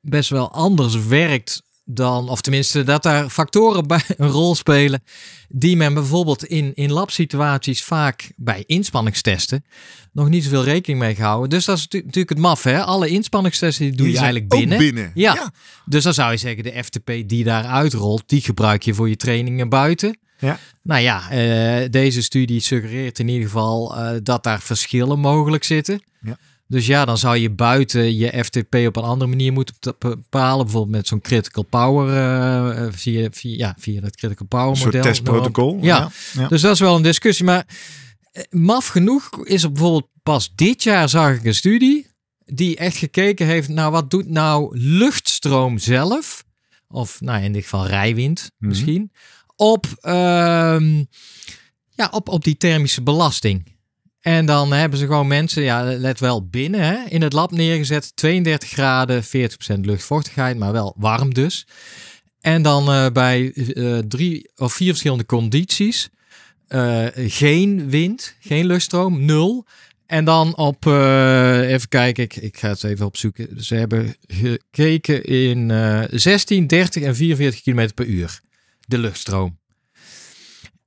best 0.00 0.30
wel 0.30 0.52
anders 0.52 1.06
werkt 1.06 1.62
dan, 1.84 2.28
of 2.28 2.40
tenminste 2.40 2.82
dat 2.82 3.02
daar 3.02 3.28
factoren 3.28 3.86
bij 3.86 4.02
een 4.16 4.28
rol 4.28 4.54
spelen 4.54 5.02
die 5.48 5.76
men 5.76 5.94
bijvoorbeeld 5.94 6.44
in, 6.44 6.74
in 6.74 6.92
labsituaties 6.92 7.82
vaak 7.82 8.32
bij 8.36 8.64
inspanningstesten 8.66 9.64
nog 10.12 10.28
niet 10.28 10.44
zoveel 10.44 10.64
rekening 10.64 11.00
mee 11.00 11.14
gehouden. 11.14 11.50
Dus 11.50 11.64
dat 11.64 11.76
is 11.76 11.82
natu- 11.82 12.04
natuurlijk 12.04 12.28
het 12.28 12.38
maf, 12.38 12.62
hè? 12.62 12.82
Alle 12.82 13.08
inspanningstesten 13.08 13.86
die 13.86 13.96
doe 13.96 14.10
je 14.10 14.16
eigenlijk 14.16 14.48
binnen. 14.48 14.78
binnen. 14.78 15.10
Ja. 15.14 15.34
ja. 15.34 15.52
Dus 15.84 16.02
dan 16.02 16.14
zou 16.14 16.30
je 16.30 16.36
zeggen, 16.36 16.62
de 16.62 16.84
FTP 16.84 17.28
die 17.28 17.44
daar 17.44 17.64
uitrolt, 17.64 18.22
die 18.26 18.40
gebruik 18.40 18.82
je 18.82 18.94
voor 18.94 19.08
je 19.08 19.16
trainingen 19.16 19.68
buiten. 19.68 20.18
Ja. 20.38 20.58
Nou 20.82 21.00
ja, 21.02 21.30
eh, 21.30 21.90
deze 21.90 22.22
studie 22.22 22.60
suggereert 22.60 23.18
in 23.18 23.28
ieder 23.28 23.44
geval 23.44 23.96
eh, 23.96 24.16
dat 24.22 24.42
daar 24.44 24.60
verschillen 24.60 25.18
mogelijk 25.18 25.64
zitten. 25.64 26.02
Ja. 26.20 26.38
Dus 26.70 26.86
ja, 26.86 27.04
dan 27.04 27.18
zou 27.18 27.36
je 27.36 27.50
buiten 27.50 28.16
je 28.16 28.44
FTP 28.44 28.74
op 28.74 28.96
een 28.96 29.02
andere 29.02 29.30
manier 29.30 29.52
moeten 29.52 29.74
te- 29.78 29.94
bepalen. 29.98 30.64
Bijvoorbeeld 30.64 30.96
met 30.96 31.06
zo'n 31.06 31.20
critical 31.20 31.62
power, 31.62 32.16
eh, 32.76 32.86
via, 32.92 33.28
via, 33.30 33.56
ja, 33.56 33.74
via 33.78 34.00
dat 34.00 34.16
critical 34.16 34.46
power 34.46 34.68
Een 34.68 34.76
soort 34.76 34.94
model. 34.94 35.10
testprotocol. 35.10 35.78
Ja. 35.82 36.10
ja. 36.32 36.48
Dus 36.48 36.60
dat 36.60 36.72
is 36.72 36.80
wel 36.80 36.96
een 36.96 37.02
discussie. 37.02 37.44
Maar 37.44 37.66
eh, 38.32 38.42
maf 38.50 38.86
genoeg 38.86 39.46
is 39.46 39.62
er 39.62 39.72
bijvoorbeeld 39.72 40.08
pas 40.22 40.52
dit 40.54 40.82
jaar 40.82 41.08
zag 41.08 41.34
ik 41.34 41.44
een 41.44 41.54
studie 41.54 42.06
die 42.44 42.76
echt 42.76 42.96
gekeken 42.96 43.46
heeft 43.46 43.68
naar 43.68 43.90
wat 43.90 44.10
doet 44.10 44.28
nou 44.28 44.78
luchtstroom 44.78 45.78
zelf, 45.78 46.44
of 46.88 47.20
nou 47.20 47.42
in 47.42 47.52
dit 47.52 47.62
geval 47.62 47.86
rijwind 47.86 48.50
Mhm. 48.58 48.68
misschien, 48.70 49.12
op, 49.56 49.86
ehm, 50.00 51.04
ja, 51.94 52.08
op, 52.10 52.28
op 52.28 52.44
die 52.44 52.56
thermische 52.56 53.02
belasting. 53.02 53.76
En 54.20 54.46
dan 54.46 54.72
hebben 54.72 54.98
ze 54.98 55.06
gewoon 55.06 55.26
mensen, 55.26 55.62
ja, 55.62 55.82
let 55.82 56.20
wel 56.20 56.46
binnen, 56.46 56.80
hè, 56.80 57.04
in 57.08 57.22
het 57.22 57.32
lab 57.32 57.50
neergezet. 57.50 58.16
32 58.16 58.68
graden, 58.68 59.24
40% 59.24 59.26
luchtvochtigheid, 59.80 60.58
maar 60.58 60.72
wel 60.72 60.94
warm 60.98 61.34
dus. 61.34 61.66
En 62.40 62.62
dan 62.62 62.88
eh, 62.88 63.06
bij 63.12 63.52
eh, 63.52 63.98
drie 63.98 64.50
of 64.56 64.72
vier 64.72 64.88
verschillende 64.88 65.26
condities. 65.26 66.08
Eh, 66.68 67.06
geen 67.14 67.90
wind, 67.90 68.36
geen 68.40 68.66
luchtstroom, 68.66 69.24
nul. 69.24 69.66
En 70.06 70.24
dan 70.24 70.56
op, 70.56 70.86
even 70.86 71.88
kijken, 71.88 72.24
ik, 72.24 72.36
ik 72.36 72.58
ga 72.58 72.68
het 72.68 72.84
even 72.84 73.06
opzoeken. 73.06 73.64
Ze 73.64 73.74
hebben 73.74 74.16
gekeken 74.26 75.24
in 75.24 75.70
eh 75.70 76.02
16, 76.10 76.66
30 76.66 77.02
en 77.02 77.16
44 77.16 77.62
km 77.62 77.88
per 77.94 78.06
uur. 78.06 78.40
De 78.86 78.98
luchtstroom. 78.98 79.58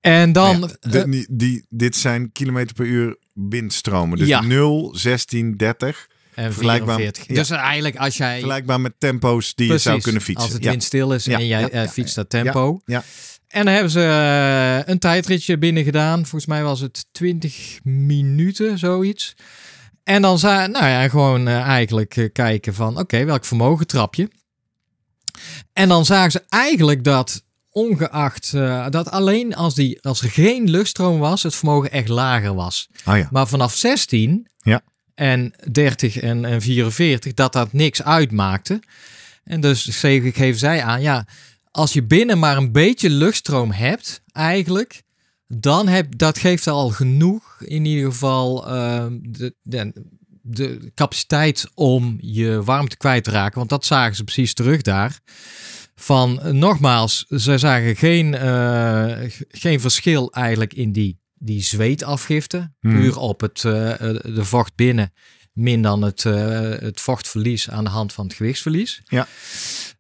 En 0.02 0.32
dan, 0.32 0.60
Nou 0.60 0.72
ja, 0.82 0.90
de- 0.90 1.00
eh, 1.00 1.12
die, 1.12 1.28
die, 1.30 1.66
dit 1.70 1.96
zijn 1.96 2.32
kilometer 2.32 2.76
per 2.76 2.86
uur 2.86 3.18
windstromen. 3.34 4.18
Dus 4.18 4.28
Ja. 4.28 4.42
0, 4.42 4.96
16, 4.96 5.58
30. 5.58 6.08
en 6.36 6.54
Vergelijkbaar, 6.54 6.96
44. 6.96 7.28
ja. 7.28 7.34
Dus 7.34 7.50
eigenlijk 7.50 7.96
als 7.96 8.18
jij... 8.18 8.32
Vergelijkbaar 8.34 8.82
met 8.82 8.94
tempo's 8.98 9.56
die 9.56 9.72
je 9.72 9.78
zou 9.78 10.02
kunnen 10.02 10.22
fietsen. 10.22 10.46
Als 10.46 10.54
het 10.54 10.66
windstil 10.66 11.14
is 11.14 11.28
en 11.28 11.48
jij 11.48 11.70
eh, 11.70 11.88
fietst 11.90 12.16
dat 12.16 12.30
tempo. 12.30 12.82
ja. 12.86 13.04
En 13.48 13.66
dan 13.66 13.74
hebben 13.74 13.92
ze 13.92 14.00
eh, 14.04 14.92
een 14.94 15.00
tijdritje 15.00 15.58
binnen 15.58 15.84
gedaan. 15.84 16.20
Volgens 16.20 16.46
mij 16.46 16.64
was 16.64 16.80
het 16.80 17.06
20 17.12 17.80
minuten, 17.84 18.78
zoiets. 18.78 19.34
En 20.04 20.22
dan 20.22 20.40
za 20.40 20.68
nou 20.68 20.86
ja, 20.86 21.10
gewoon 21.10 21.48
eigenlijk 21.48 22.30
kijken 22.34 22.74
van, 22.74 22.98
oké, 23.00 23.24
welk 23.26 23.46
vermogen 23.46 23.88
trap 23.88 24.16
je? 24.16 24.30
En 25.74 25.90
dan 25.90 26.06
zagen 26.06 26.32
ze 26.32 26.44
eigenlijk 26.50 27.04
dat 27.04 27.44
ongeacht 27.72 28.54
eh, 28.54 28.90
dat 28.90 29.10
alleen 29.12 29.56
als, 29.56 29.76
die, 29.76 30.02
als 30.02 30.22
er 30.22 30.30
geen 30.30 30.70
luchtstroom 30.70 31.20
was, 31.20 31.44
het 31.44 31.56
vermogen 31.56 31.92
echt 31.92 32.08
lager 32.08 32.54
was. 32.54 32.88
Oh 33.06 33.18
ja. 33.18 33.28
Maar 33.32 33.48
vanaf 33.48 33.76
16 33.76 34.48
Ja. 34.58 34.82
en 35.16 35.54
30 35.72 36.18
en, 36.20 36.46
en 36.46 36.62
44, 36.62 37.34
dat 37.34 37.54
dat 37.54 37.74
niks 37.74 38.04
uitmaakte. 38.04 38.80
En 39.44 39.62
dus 39.62 39.88
ge- 39.92 40.32
geven 40.34 40.60
zij 40.60 40.84
aan, 40.84 41.02
ja, 41.02 41.28
als 41.72 41.94
je 41.94 42.04
binnen 42.04 42.40
maar 42.40 42.58
een 42.58 42.72
beetje 42.72 43.10
luchtstroom 43.10 43.72
hebt, 43.72 44.22
eigenlijk, 44.32 45.02
dan 45.48 45.88
heb 45.88 46.18
dat 46.18 46.38
geeft 46.38 46.68
al 46.68 46.90
genoeg, 46.90 47.62
in 47.66 47.86
ieder 47.86 48.12
geval, 48.12 48.68
ehm, 48.68 49.18
de, 49.22 49.56
de, 49.62 49.94
de 50.42 50.92
capaciteit 50.96 51.68
om 51.74 52.18
je 52.22 52.64
warmte 52.64 52.98
kwijt 52.98 53.24
te 53.24 53.32
raken. 53.32 53.58
Want 53.58 53.70
dat 53.70 53.86
zagen 53.86 54.16
ze 54.16 54.24
precies 54.24 54.54
terug 54.54 54.82
daar. 54.82 55.20
Van 56.02 56.40
nogmaals, 56.52 57.26
ze 57.30 57.58
zagen 57.58 57.96
geen, 57.96 58.36
eh, 58.36 59.18
geen 59.48 59.80
verschil 59.80 60.32
eigenlijk 60.32 60.74
in 60.74 60.92
die, 60.92 61.20
die 61.34 61.62
zweetafgifte. 61.62 62.74
Hmm. 62.80 62.94
Puur 62.94 63.18
op 63.18 63.42
het, 63.42 63.66
eh, 63.66 63.92
eh, 63.92 64.20
de 64.24 64.46
vocht 64.46 64.76
binnen, 64.76 65.14
min 65.54 65.82
dan 65.82 66.02
het, 66.02 66.24
het 66.24 67.02
vochtverlies 67.02 67.70
aan 67.70 67.84
de 67.84 67.90
hand 67.90 68.14
van 68.14 68.26
het 68.26 68.36
gewichtsverlies. 68.36 69.02
Ja. 69.06 69.28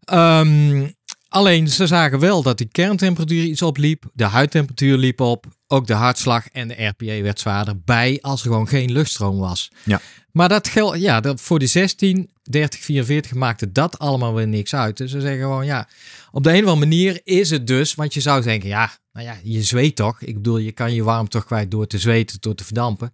Ehm, 0.03 0.87
alleen 1.31 1.67
ze 1.67 1.87
zagen 1.87 2.19
wel 2.19 2.41
dat 2.41 2.57
die 2.57 2.67
kerntemperatuur 2.71 3.43
iets 3.43 3.61
opliep, 3.61 4.05
de 4.13 4.23
huidtemperatuur 4.23 4.97
liep 4.97 5.19
op, 5.19 5.45
ook 5.67 5.87
de 5.87 5.93
hartslag 5.93 6.47
en 6.47 6.67
de 6.67 6.85
RPE 6.85 7.21
werd 7.21 7.39
zwaarder 7.39 7.81
bij 7.85 8.19
als 8.21 8.41
er 8.41 8.47
gewoon 8.47 8.67
geen 8.67 8.91
luchtstroom 8.91 9.37
was. 9.37 9.71
Ja. 9.83 10.01
Maar 10.31 10.49
dat 10.49 10.67
geldt, 10.67 10.99
ja, 10.99 11.19
dat 11.19 11.41
voor 11.41 11.59
die 11.59 11.67
16, 11.67 12.29
30, 12.43 12.79
44 12.79 13.33
maakte 13.33 13.71
dat 13.71 13.99
allemaal 13.99 14.33
weer 14.33 14.47
niks 14.47 14.75
uit. 14.75 14.97
Dus 14.97 15.11
ze 15.11 15.21
zeggen 15.21 15.41
gewoon, 15.41 15.65
ja, 15.65 15.87
op 16.31 16.43
de 16.43 16.49
een 16.49 16.63
of 16.63 16.69
andere 16.69 16.87
manier 16.87 17.21
is 17.23 17.49
het 17.49 17.67
dus, 17.67 17.95
want 17.95 18.13
je 18.13 18.21
zou 18.21 18.41
denken, 18.41 18.69
ja, 18.69 18.91
nou 19.13 19.25
ja, 19.25 19.35
je 19.43 19.63
zweet 19.63 19.95
toch? 19.95 20.21
Ik 20.21 20.35
bedoel, 20.35 20.57
je 20.57 20.71
kan 20.71 20.93
je 20.93 21.03
warmte 21.03 21.37
toch 21.37 21.45
kwijt 21.45 21.71
door 21.71 21.87
te 21.87 21.99
zweten, 21.99 22.37
door 22.39 22.55
te 22.55 22.63
verdampen. 22.63 23.13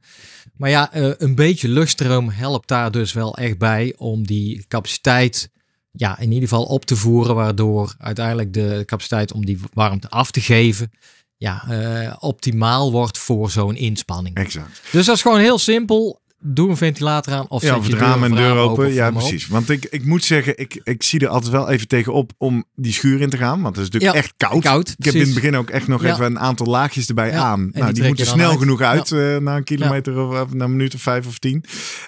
Maar 0.57 0.69
ja, 0.69 0.93
eh, 0.93 1.09
een 1.17 1.35
beetje 1.35 1.67
luchtstroom 1.67 2.29
helpt 2.29 2.67
daar 2.67 2.91
dus 2.91 3.13
wel 3.13 3.37
echt 3.37 3.57
bij 3.57 3.93
om 3.97 4.27
die 4.27 4.65
capaciteit, 4.67 5.49
ja, 5.91 6.19
in 6.19 6.31
ieder 6.31 6.49
geval 6.49 6.63
op 6.63 6.85
te 6.85 6.95
voeren, 6.95 7.35
waardoor 7.35 7.95
uiteindelijk 7.97 8.53
de 8.53 8.83
capaciteit 8.85 9.33
om 9.33 9.45
die 9.45 9.59
warmte 9.73 10.09
af 10.09 10.31
te 10.31 10.41
geven, 10.41 10.91
ja, 11.37 11.63
eh, 11.69 12.15
optimaal 12.19 12.91
wordt 12.91 13.17
voor 13.17 13.51
zo'n 13.51 13.75
inspanning. 13.75 14.35
Exact. 14.35 14.81
Dus 14.91 15.05
dat 15.05 15.15
is 15.15 15.21
gewoon 15.21 15.39
heel 15.39 15.57
simpel. 15.57 16.21
Doe 16.39 16.69
een 16.69 16.77
ventilator 16.77 17.33
aan 17.33 17.47
of 17.49 17.61
Ja, 17.61 17.67
zet 17.67 17.77
of 17.77 17.85
je 17.85 17.91
het 17.91 18.01
raam 18.01 18.23
en 18.23 18.35
deur 18.35 18.55
open. 18.55 18.93
Ja, 18.93 19.11
precies. 19.11 19.47
Want 19.47 19.69
ik, 19.69 19.85
ik 19.85 20.05
moet 20.05 20.23
zeggen, 20.23 20.57
ik, 20.57 20.81
ik 20.83 21.03
zie 21.03 21.19
er 21.19 21.27
altijd 21.27 21.51
wel 21.51 21.69
even 21.69 21.87
tegenop 21.87 22.31
om 22.37 22.65
die 22.75 22.93
schuur 22.93 23.21
in 23.21 23.29
te 23.29 23.37
gaan. 23.37 23.61
Want 23.61 23.75
het 23.75 23.85
is 23.85 23.91
natuurlijk 23.91 24.13
Ja, 24.13 24.19
echt 24.23 24.33
koud. 24.37 24.63
koud, 24.63 24.95
ik 24.97 25.05
heb 25.05 25.13
in 25.13 25.19
het 25.21 25.33
begin 25.33 25.55
ook 25.55 25.69
echt 25.69 25.87
nog 25.87 26.03
Ja. 26.03 26.13
even 26.13 26.25
een 26.25 26.39
aantal 26.39 26.65
laagjes 26.67 27.07
erbij 27.07 27.37
aan. 27.37 27.69
die 27.71 27.81
Nou, 27.81 27.93
die, 27.93 28.03
moeten 28.03 28.25
snel 28.25 28.49
uit. 28.49 28.59
genoeg 28.59 28.81
uit 28.81 29.11
eh, 29.11 29.37
na 29.37 29.55
een 29.55 29.63
kilometer 29.63 30.17
of, 30.19 30.53
na 30.53 30.63
een 30.65 30.71
minuut 30.71 30.93
of 30.95 31.01
vijf 31.01 31.27
of 31.27 31.39
tien. 31.39 31.63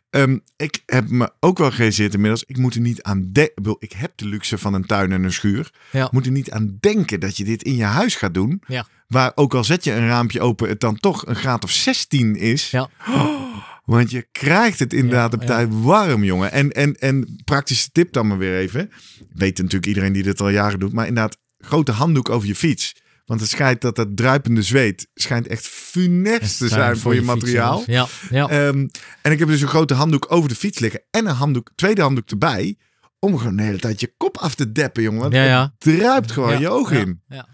Ehm, 0.10 0.38
ik 0.58 0.84
heb 0.86 1.10
me 1.10 1.32
ook 1.40 1.58
wel 1.58 1.72
gerealiseerd 1.72 2.14
inmiddels. 2.14 2.44
Ik 2.48 2.58
moet 2.58 2.76
er 2.76 2.82
niet 2.82 3.04
aan 3.04 3.30
denken. 3.32 3.76
Ik 3.80 3.92
heb 3.92 4.12
de 4.16 4.26
luxe 4.26 4.58
van 4.58 4.74
een 4.74 4.86
tuin 4.86 5.12
en 5.12 5.24
een 5.24 5.34
schuur. 5.34 5.72
Moet 6.12 6.26
er 6.26 6.32
niet 6.32 6.52
aan 6.52 6.78
denken 6.80 7.20
dat 7.20 7.38
je 7.38 7.44
dit 7.44 7.64
in 7.64 7.76
je 7.76 7.84
huis 7.84 8.16
gaat 8.16 8.34
doen. 8.34 8.62
Ja. 8.68 8.86
Waar 9.10 9.32
ook 9.36 9.54
al 9.54 9.64
zet 9.64 9.84
je 9.84 9.92
een 9.92 10.08
raampje 10.08 10.42
open, 10.42 10.70
het 10.70 10.80
dan 10.80 11.00
toch 11.00 11.26
een 11.26 11.36
graad 11.36 11.64
of 11.64 11.72
16 11.72 12.36
is. 12.36 12.72
Ja. 12.72 12.90
Want 13.86 14.12
je 14.12 14.28
krijgt 14.32 14.80
het 14.80 14.94
inderdaad 14.94 15.34
op 15.34 15.42
ja. 15.42 15.48
tijd 15.48 15.70
warm, 15.72 16.24
jongen. 16.24 16.52
En, 16.52 16.72
en, 16.72 16.96
en 16.96 17.42
praktische 17.44 17.90
tip 17.92 18.14
dan 18.14 18.28
maar 18.28 18.38
weer 18.38 18.58
even. 18.58 18.92
Weet 19.34 19.58
natuurlijk 19.58 19.86
iedereen 19.86 20.14
die 20.14 20.24
dit 20.24 20.42
al 20.42 20.50
jaren 20.50 20.80
doet. 20.80 20.94
Maar 20.94 21.08
inderdaad, 21.08 21.38
grote 21.58 21.92
handdoek 21.92 22.30
over 22.30 22.48
je 22.48 22.56
fiets. 22.56 22.96
Want 23.26 23.42
het 23.42 23.50
schijnt 23.50 23.82
dat 23.82 23.96
dat 23.96 24.18
druipende 24.18 24.62
zweet 24.62 25.08
schijnt 25.14 25.48
echt 25.48 25.68
funest 25.68 26.58
te 26.58 26.68
zijn 26.68 26.98
voor, 26.98 27.16
je, 27.16 27.22
materiaal. 27.22 27.84
Ja, 27.86 28.08
ja. 28.30 28.50
Ehm, 28.50 28.88
en 29.22 29.32
ik 29.32 29.40
heb 29.40 29.48
dus 29.48 29.62
een 29.62 29.68
grote 29.68 29.94
handdoek 29.94 30.26
over 30.30 30.50
de 30.50 30.56
fiets 30.56 30.80
liggen. 30.80 31.02
En 31.12 31.26
een 31.26 31.36
handdoek, 31.36 31.72
tweede 31.76 32.02
handdoek 32.02 32.30
erbij. 32.30 32.78
Om 33.20 33.38
gewoon 33.38 33.56
de 33.56 33.64
hele 33.64 33.80
tijd 33.80 34.00
je 34.00 34.14
kop 34.18 34.38
af 34.38 34.56
te 34.56 34.72
deppen, 34.72 35.04
jongen. 35.04 35.22
Want 35.22 35.34
Ja, 35.34 35.44
ja. 35.44 35.62
het 35.62 35.80
druipt 35.80 36.32
gewoon 36.32 36.52
Ja, 36.52 36.60
je 36.60 36.70
ogen 36.70 36.96
ja, 36.96 37.02
in. 37.02 37.22
Ja. 37.28 37.48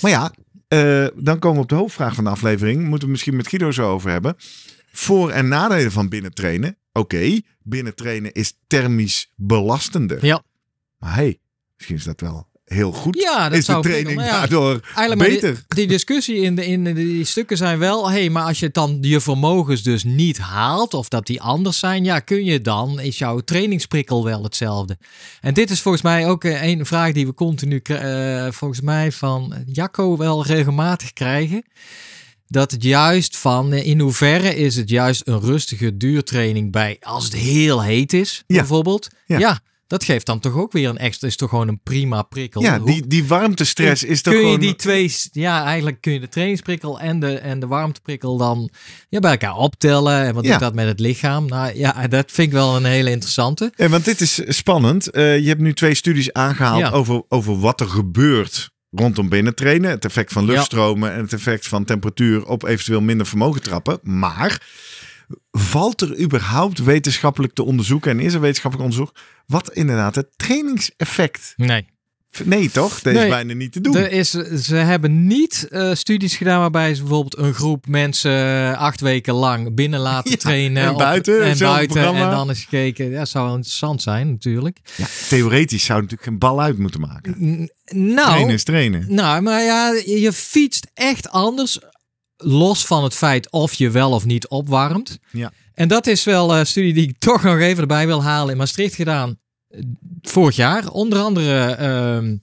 Maar 0.00 0.10
ja, 0.10 0.32
eh, 0.70 1.06
dan 1.14 1.38
komen 1.38 1.56
we 1.56 1.62
op 1.62 1.68
de 1.68 1.74
hoofdvraag 1.74 2.14
van 2.14 2.24
de 2.24 2.30
aflevering. 2.30 2.84
Moeten 2.88 3.06
we 3.06 3.12
misschien 3.12 3.36
met 3.36 3.48
Guido 3.48 3.70
zo 3.70 3.90
over 3.90 4.10
hebben. 4.10 4.34
Voor- 4.92 5.30
en 5.30 5.48
nadelen 5.48 5.92
van 5.92 6.08
binnentrainen. 6.08 6.78
Oké, 6.92 7.40
binnentrainen 7.62 8.32
is 8.32 8.58
thermisch 8.66 9.32
belastender. 9.36 10.24
Ja. 10.26 10.42
Maar 10.98 11.14
hey, 11.14 11.40
misschien 11.76 11.96
is 11.96 12.04
dat 12.04 12.20
wel 12.20 12.49
heel 12.74 12.92
goed. 12.92 13.20
Ja, 13.20 13.48
dat 13.48 13.58
is 13.58 13.64
de 13.66 13.72
zou 13.72 13.82
training 13.82 14.06
kunnen. 14.06 14.24
Maar 14.24 14.34
ja, 14.34 14.40
daardoor 14.40 14.80
Eigenlijk 14.94 15.30
die- 15.30 15.40
beter? 15.40 15.62
Die, 15.68 15.86
discussie 15.86 16.36
in, 16.36 16.54
de, 16.56 16.66
in 16.66 16.84
de- 16.84 16.92
die 16.92 17.24
stukken 17.24 17.56
zijn 17.56 17.78
wel, 17.78 18.10
hey, 18.10 18.30
maar 18.30 18.42
als 18.44 18.58
je 18.58 18.70
dan 18.70 18.98
je 19.00 19.20
vermogens 19.20 19.82
dus 19.82 20.04
niet 20.04 20.38
haalt 20.38 20.94
of 20.94 21.08
dat 21.08 21.26
die 21.26 21.40
anders 21.40 21.78
zijn, 21.78 22.04
ja, 22.04 22.18
kun 22.18 22.44
je 22.44 22.60
dan, 22.60 23.00
is 23.00 23.18
jouw 23.18 23.38
trainingsprikkel 23.40 24.24
wel 24.24 24.42
hetzelfde? 24.42 24.98
En 25.40 25.54
dit 25.54 25.70
is 25.70 25.80
volgens 25.80 26.02
mij 26.02 26.28
ook 26.28 26.44
eh, 26.44 26.62
een 26.62 26.86
vraag 26.86 27.12
die 27.12 27.26
we 27.26 27.34
continu, 27.34 27.80
eh, 27.82 28.46
volgens 28.50 28.80
mij 28.80 29.12
van 29.12 29.54
Jacco 29.66 30.16
wel 30.16 30.44
regelmatig 30.46 31.12
krijgen. 31.12 31.64
Dat 32.48 32.70
het 32.70 32.82
juist 32.82 33.36
van, 33.36 33.72
eh, 33.72 33.86
in 33.86 34.00
hoeverre 34.00 34.56
is 34.56 34.76
het 34.76 34.88
juist 34.90 35.22
een 35.24 35.40
rustige 35.40 35.96
duurtraining 35.96 36.72
bij 36.72 36.96
als 37.00 37.24
het 37.24 37.34
heel 37.34 37.82
heet 37.82 38.12
is, 38.12 38.42
Ja. 38.46 38.56
bijvoorbeeld? 38.56 39.08
Ja. 39.26 39.38
Ja. 39.38 39.60
Dat 39.90 40.04
geeft 40.04 40.26
dan 40.26 40.40
toch 40.40 40.54
ook 40.54 40.72
weer 40.72 40.88
een 40.88 40.98
extra, 40.98 41.26
is 41.26 41.36
toch 41.36 41.48
gewoon 41.48 41.68
een 41.68 41.80
prima 41.82 42.22
prikkel. 42.22 42.62
Ja, 42.62 42.78
die, 42.78 43.06
die 43.06 43.24
warmtestress 43.26 44.04
is 44.04 44.22
toch 44.22 44.34
kun 44.34 44.46
je 44.46 44.58
die 44.58 44.76
twee, 44.76 45.14
ja, 45.32 45.64
eigenlijk 45.64 46.00
kun 46.00 46.12
je 46.12 46.20
de 46.20 46.28
trainingsprikkel 46.28 47.00
en 47.00 47.20
de, 47.20 47.38
en 47.38 47.60
de 47.60 47.66
warmteprikkel 47.66 48.36
dan 48.36 48.70
ja, 49.08 49.18
bij 49.18 49.30
elkaar 49.30 49.56
optellen. 49.56 50.24
En 50.24 50.34
wat 50.34 50.44
Ja. 50.44 50.50
doet 50.50 50.60
dat 50.60 50.74
met 50.74 50.86
het 50.86 51.00
lichaam? 51.00 51.46
Nou 51.46 51.76
ja, 51.78 52.06
dat 52.08 52.30
vind 52.32 52.46
ik 52.48 52.52
wel 52.52 52.76
een 52.76 52.84
hele 52.84 53.10
interessante. 53.10 53.72
Ja, 53.76 53.88
want 53.88 54.04
dit 54.04 54.20
is 54.20 54.40
spannend. 54.46 55.10
Eh, 55.10 55.38
je 55.38 55.48
hebt 55.48 55.60
nu 55.60 55.74
twee 55.74 55.94
studies 55.94 56.32
aangehaald 56.32 56.80
Ja. 56.80 56.90
over, 56.90 57.22
over 57.28 57.58
wat 57.60 57.80
er 57.80 57.88
gebeurt 57.88 58.70
rondom 58.90 59.28
binnentrainen. 59.28 59.90
Het 59.90 60.04
effect 60.04 60.32
van 60.32 60.44
Ja. 60.46 60.50
luchtstromen 60.52 61.12
en 61.12 61.20
het 61.20 61.32
effect 61.32 61.68
van 61.68 61.84
temperatuur 61.84 62.46
op 62.46 62.64
eventueel 62.64 63.00
minder 63.00 63.26
vermogen 63.26 63.62
trappen. 63.62 63.98
Maar 64.02 64.68
valt 65.50 66.00
er 66.00 66.18
überhaupt 66.20 66.78
wetenschappelijk 66.84 67.52
te 67.54 67.62
onderzoeken 67.64 68.10
en 68.10 68.20
is 68.20 68.34
er 68.34 68.40
wetenschappelijk 68.40 68.90
onderzoek 68.90 69.14
wat 69.46 69.72
inderdaad 69.72 70.14
het 70.14 70.28
trainingseffect... 70.36 71.52
Nee. 71.56 71.86
Nee 72.44 72.70
toch? 72.70 73.00
Dat 73.00 73.12
is 73.12 73.18
Nee. 73.18 73.28
bijna 73.28 73.52
niet 73.52 73.72
te 73.72 73.80
doen. 73.80 73.96
Er 73.96 74.12
is, 74.12 74.30
ze 74.64 74.74
hebben 74.74 75.26
niet 75.26 75.66
eh, 75.70 75.94
studies 75.94 76.36
gedaan 76.36 76.60
waarbij 76.60 76.94
ze 76.94 77.00
bijvoorbeeld 77.00 77.38
een 77.38 77.54
groep 77.54 77.86
mensen 77.86 78.30
eh, 78.32 78.78
acht 78.78 79.00
weken 79.00 79.34
lang 79.34 79.74
binnen 79.74 80.00
laten 80.00 80.30
Ja, 80.34 80.36
trainen. 80.36 80.82
en 80.82 80.90
op- 80.90 80.98
buiten, 80.98 81.42
en 81.44 81.58
buiten. 81.58 81.86
programma. 81.96 82.24
En 82.30 82.36
dan 82.36 82.48
eens 82.48 82.60
gekeken. 82.62 83.10
Ja, 83.10 83.18
dat 83.18 83.28
zou 83.28 83.44
wel 83.46 83.54
interessant 83.54 84.02
zijn 84.02 84.30
natuurlijk. 84.30 84.78
Ja, 84.96 85.06
theoretisch 85.28 85.84
zou 85.84 86.00
natuurlijk 86.00 86.28
geen 86.28 86.38
bal 86.38 86.60
uit 86.62 86.78
moeten 86.78 87.00
maken. 87.00 87.34
N- 87.38 87.70
nou, 87.94 88.28
Trainen 88.28 88.54
is 88.54 88.64
trainen. 88.64 89.04
Nou, 89.08 89.42
maar 89.42 89.62
ja, 89.62 89.92
je 90.04 90.32
fietst 90.32 90.86
echt 90.94 91.28
anders. 91.30 91.78
Los 92.42 92.86
van 92.86 93.04
het 93.04 93.14
feit 93.14 93.50
of 93.50 93.74
je 93.74 93.90
wel 93.90 94.10
of 94.10 94.24
niet 94.24 94.48
opwarmt. 94.48 95.18
Ja. 95.32 95.52
En 95.74 95.88
dat 95.88 96.06
is 96.06 96.24
wel 96.24 96.56
een 96.56 96.66
studie 96.66 96.94
die 96.94 97.08
ik 97.08 97.18
toch 97.28 97.42
nog 97.42 97.58
even 97.58 97.80
erbij 97.80 98.06
wil 98.06 98.22
halen. 98.22 98.50
In 98.50 98.56
Maastricht 98.56 98.94
gedaan 98.94 99.38
eh, 99.68 99.80
vorig 100.22 100.56
jaar. 100.56 100.88
Onder 100.88 101.18
andere 101.18 101.60
ehm 101.60 102.36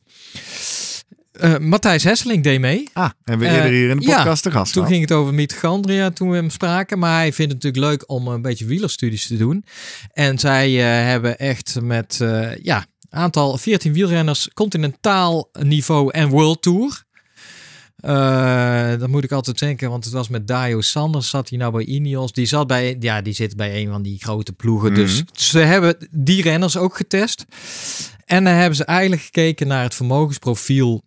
eh, 1.39 1.57
Matthijs 1.57 2.03
Hesseling 2.03 2.43
deed 2.43 2.59
mee. 2.59 2.89
Ah, 2.93 3.09
hebben 3.23 3.47
we 3.47 3.53
Eh, 3.53 3.57
eerder 3.57 3.71
hier 3.71 3.89
in 3.89 3.97
de 3.97 4.05
ja, 4.05 4.15
podcast 4.15 4.43
te 4.43 4.51
gast 4.51 4.73
Toen 4.73 4.85
ging 4.85 5.01
het 5.01 5.11
over 5.11 5.33
mitochondria 5.33 6.09
toen 6.09 6.29
we 6.29 6.35
hem 6.35 6.49
spraken. 6.49 6.99
Maar 6.99 7.15
hij 7.15 7.33
vindt 7.33 7.53
het 7.53 7.63
natuurlijk 7.63 7.91
leuk 7.91 8.11
om 8.11 8.27
een 8.27 8.41
beetje 8.41 8.65
wielerstudies 8.65 9.27
te 9.27 9.37
doen. 9.37 9.65
En 10.13 10.39
zij 10.39 10.67
eh, 10.67 11.07
hebben 11.07 11.37
echt 11.37 11.81
met 11.81 12.21
eh 12.21 12.55
ja, 12.63 12.85
aantal 13.09 13.57
14 13.57 13.93
wielrenners 13.93 14.49
continentaal 14.53 15.49
niveau 15.59 16.11
en 16.11 16.29
world 16.29 16.61
tour. 16.61 17.03
Eh 17.97 18.99
dan 18.99 19.09
moet 19.09 19.23
ik 19.23 19.31
altijd 19.31 19.59
denken, 19.59 19.89
want 19.89 20.03
het 20.03 20.13
was 20.13 20.27
met 20.27 20.47
Dario 20.47 20.81
Sanders, 20.81 21.29
zat 21.29 21.49
hij 21.49 21.57
nou 21.57 21.71
bij 21.71 21.83
Ineos. 21.85 22.31
Die 22.33 22.45
zat 22.45 22.67
bij, 22.67 22.97
ja, 22.99 23.21
die 23.21 23.33
zit 23.33 23.55
bij 23.55 23.81
een 23.81 23.89
van 23.89 24.01
die 24.01 24.19
grote 24.19 24.53
ploegen. 24.53 24.93
Dus 24.93 25.13
Mhm. 25.23 25.25
ze 25.33 25.59
hebben 25.59 26.07
die 26.11 26.41
renners 26.41 26.77
ook 26.77 26.95
getest. 26.95 27.45
En 28.25 28.43
dan 28.43 28.53
hebben 28.53 28.75
ze 28.75 28.85
eigenlijk 28.85 29.21
gekeken 29.21 29.67
naar 29.67 29.83
het 29.83 29.95
vermogensprofiel 29.95 31.03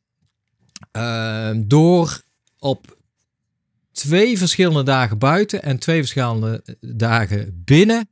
eh, 0.93 1.51
door 1.57 2.23
op 2.59 2.99
twee 3.93 4.39
verschillende 4.39 4.83
dagen 4.83 5.19
buiten 5.19 5.63
en 5.63 5.79
twee 5.79 5.99
verschillende 5.99 6.77
dagen 6.81 7.63
binnen 7.65 8.09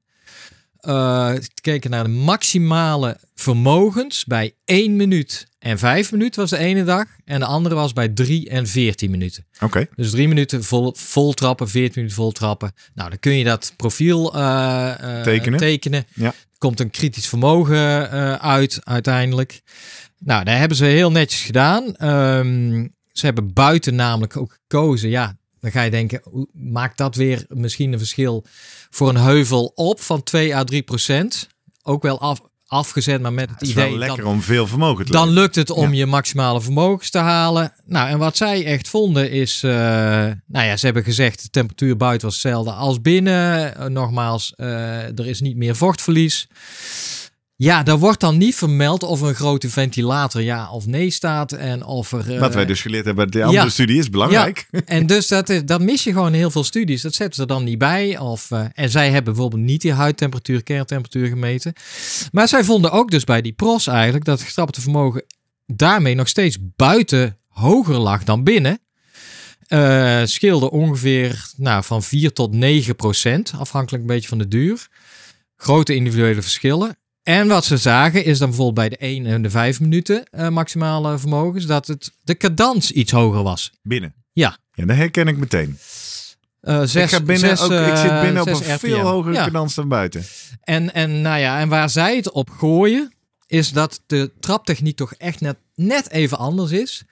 eh, 0.89 1.31
gekeken 1.55 1.91
naar 1.91 2.05
de 2.05 2.11
maximale 2.11 3.17
vermogens 3.35 4.25
bij 4.25 4.55
1 4.65 4.97
minuut 4.97 5.47
en 5.59 5.79
5 5.79 6.13
minuten 6.13 6.41
was 6.41 6.51
de 6.51 6.59
ene 6.59 6.85
dag. 6.85 7.05
En 7.25 7.39
de 7.39 7.47
andere 7.47 7.75
was 7.75 7.93
bij 7.93 8.09
3 8.09 8.49
en 8.49 8.67
14 8.67 9.11
minuten. 9.11 9.47
Oké. 9.61 9.87
Dus 9.95 10.11
3 10.11 10.29
minuten 10.29 10.65
vol, 10.65 10.93
vol 10.97 11.33
trappen, 11.33 11.69
14 11.69 11.93
minuten 11.95 12.23
vol 12.23 12.33
trappen. 12.33 12.73
Nou, 12.95 13.09
dan 13.09 13.19
kun 13.19 13.33
je 13.33 13.45
dat 13.45 13.73
profiel 13.77 14.35
eh, 14.35 15.19
eh, 15.19 15.23
Tekenen. 15.23 15.59
tekenen. 15.59 16.07
Ja. 16.15 16.35
Komt 16.59 16.81
een 16.81 16.91
kritisch 16.91 17.29
vermogen 17.29 18.11
uit 18.41 18.81
uiteindelijk. 18.85 19.61
Nou, 20.19 20.45
daar 20.45 20.59
hebben 20.59 20.77
ze 20.77 20.85
heel 20.85 21.11
netjes 21.11 21.43
gedaan. 21.43 21.97
Ehm, 21.97 22.87
ze 23.13 23.25
hebben 23.25 23.53
buiten 23.53 23.95
namelijk 23.95 24.37
ook 24.37 24.53
gekozen. 24.53 25.09
Ja, 25.09 25.39
dan 25.61 25.71
ga 25.71 25.83
je 25.83 25.91
denken, 25.91 26.21
hoe 26.25 26.49
maakt 26.53 26.99
dat 26.99 27.15
weer 27.15 27.45
misschien 27.49 27.93
een 27.93 27.99
verschil 27.99 28.45
voor 28.91 29.09
een 29.09 29.17
heuvel 29.17 29.73
op 29.75 30.01
van 30.01 30.23
2 30.23 30.57
à 30.57 30.65
3 30.65 30.83
procent? 30.83 31.49
Ook 31.83 32.03
wel 32.03 32.21
af, 32.21 32.41
afgezet, 32.67 33.21
maar 33.21 33.33
met 33.33 33.51
het, 33.51 33.59
Het 33.61 33.63
is 33.63 33.71
idee 33.75 33.89
wel 33.89 33.99
lekker 33.99 34.17
dat 34.25 34.27
om 34.27 34.43
veel 34.43 34.67
vermogen 34.67 35.05
te 35.05 35.13
dan 35.13 35.29
lukt 35.29 35.55
het 35.55 35.71
om 35.71 35.93
Ja. 35.93 35.99
je 35.99 36.07
maximale 36.07 36.61
vermogens 36.61 37.11
te 37.11 37.19
halen. 37.19 37.73
Nou, 37.87 38.09
en 38.09 38.19
wat 38.19 38.37
zij 38.37 38.65
echt 38.65 38.89
vonden 38.89 39.31
is, 39.31 39.63
eh, 39.63 39.71
nou 40.47 40.67
ja, 40.67 40.77
ze 40.77 40.85
hebben 40.85 41.05
gezegd 41.05 41.43
de 41.43 41.49
temperatuur 41.51 41.97
buiten 41.97 42.27
was 42.27 42.37
hetzelfde 42.43 42.73
als 42.73 43.01
binnen. 43.01 43.75
Eh, 43.77 43.87
nogmaals, 43.87 44.53
eh, 44.57 45.19
er 45.19 45.27
is 45.27 45.41
niet 45.41 45.57
meer 45.57 45.77
vochtverlies. 45.77 46.47
Ja, 47.61 47.83
daar 47.83 47.99
wordt 47.99 48.21
dan 48.21 48.37
niet 48.39 48.55
vermeld 48.55 49.03
of 49.03 49.21
een 49.21 49.35
grote 49.35 49.71
ventilator 49.71 50.43
ja 50.43 50.71
of 50.71 50.87
nee 50.87 51.11
staat 51.11 51.53
en 51.53 51.85
of 51.85 52.13
er. 52.13 52.35
eh, 52.35 52.41
Wat 52.41 52.55
wij 52.55 52.67
dus 52.67 52.81
geleerd 52.83 53.05
hebben 53.05 53.31
de 53.31 53.45
andere 53.45 53.65
ja. 53.65 53.71
studie 53.71 53.99
is 53.99 54.11
belangrijk. 54.11 54.67
en 54.85 55.07
dus 55.07 55.27
dat, 55.29 55.49
is, 55.49 55.65
dat 55.65 55.81
mis 55.81 56.05
je 56.05 56.13
gewoon 56.13 56.27
in 56.27 56.39
heel 56.39 56.51
veel 56.51 56.65
studies. 56.65 57.03
Dat 57.03 57.15
zetten 57.15 57.35
ze 57.35 57.41
er 57.41 57.47
dan 57.49 57.65
niet 57.65 57.79
bij. 57.79 58.19
Of, 58.19 58.51
eh, 58.51 58.65
en 58.75 58.91
zij 58.91 59.05
hebben 59.11 59.33
bijvoorbeeld 59.33 59.63
niet 59.63 59.81
die 59.81 59.93
huidtemperatuur, 59.93 60.63
kerntemperatuur 60.63 61.27
gemeten. 61.27 61.73
Maar 62.33 62.49
zij 62.49 62.65
vonden 62.65 62.91
ook 62.91 63.11
dus 63.11 63.25
bij 63.25 63.43
die 63.43 63.53
pros 63.53 63.87
eigenlijk 63.87 64.25
dat 64.25 64.39
het 64.39 64.49
getrapte 64.49 64.81
vermogen 64.81 65.25
daarmee 65.67 66.15
nog 66.15 66.29
steeds 66.29 66.59
buiten 66.77 67.39
hoger 67.49 67.97
lag 67.99 68.25
dan 68.25 68.45
binnen. 68.45 68.79
Eh 69.67 70.23
scheelde 70.25 70.71
ongeveer 70.71 71.47
nou, 71.57 71.85
van 71.85 72.03
4 72.03 72.33
tot 72.33 72.53
9 72.53 72.97
procent, 72.97 73.53
afhankelijk 73.59 74.03
een 74.03 74.09
beetje 74.15 74.29
van 74.29 74.39
de 74.39 74.49
duur. 74.49 74.89
Grote 75.57 75.95
individuele 75.95 76.43
verschillen. 76.43 76.99
En 77.29 77.49
wat 77.49 77.65
ze 77.65 77.77
zagen 77.77 78.25
is 78.25 78.39
dan 78.39 78.49
bijvoorbeeld 78.49 78.89
bij 78.89 78.89
de 78.89 78.97
1 78.97 79.27
en 79.27 79.43
de 79.43 79.51
5 79.51 79.81
minuten 79.81 80.25
eh, 80.31 80.49
maximale 80.49 81.19
vermogens 81.19 81.67
dat 81.67 81.87
het, 81.87 82.13
de 82.23 82.37
cadans 82.37 82.91
iets 82.91 83.13
hoger 83.13 83.43
was. 83.43 83.73
Binnen. 83.83 84.15
Ja. 84.33 84.59
Ja, 84.73 84.85
dat 84.87 84.97
herken 84.97 85.29
ik 85.29 85.37
meteen. 85.37 85.79
Zes, 86.61 86.95
ik, 86.95 87.09
ga 87.09 87.21
binnen 87.21 87.57
zes, 87.57 87.61
ook, 87.61 87.71
ik 87.71 87.97
zit 87.97 88.11
eh, 88.11 88.21
binnen 88.21 88.43
op 88.43 88.49
een 88.49 88.79
veel 88.79 88.99
hogere 88.99 89.35
Ja. 89.35 89.45
cadans 89.45 89.75
dan 89.75 89.89
buiten. 89.89 90.25
En, 90.63 90.95
en, 90.95 91.21
nou 91.21 91.39
ja, 91.41 91.61
en 91.61 91.69
waar 91.69 91.91
zij 91.91 92.17
het 92.17 92.31
op 92.31 92.51
gooien, 92.51 93.13
is 93.47 93.73
dat 93.73 94.03
de 94.07 94.31
traptechniek 94.41 94.97
toch 94.97 95.15
echt 95.15 95.41
net, 95.41 95.57
net 95.75 96.11
even 96.11 96.39
anders 96.39 96.71
is. 96.71 97.05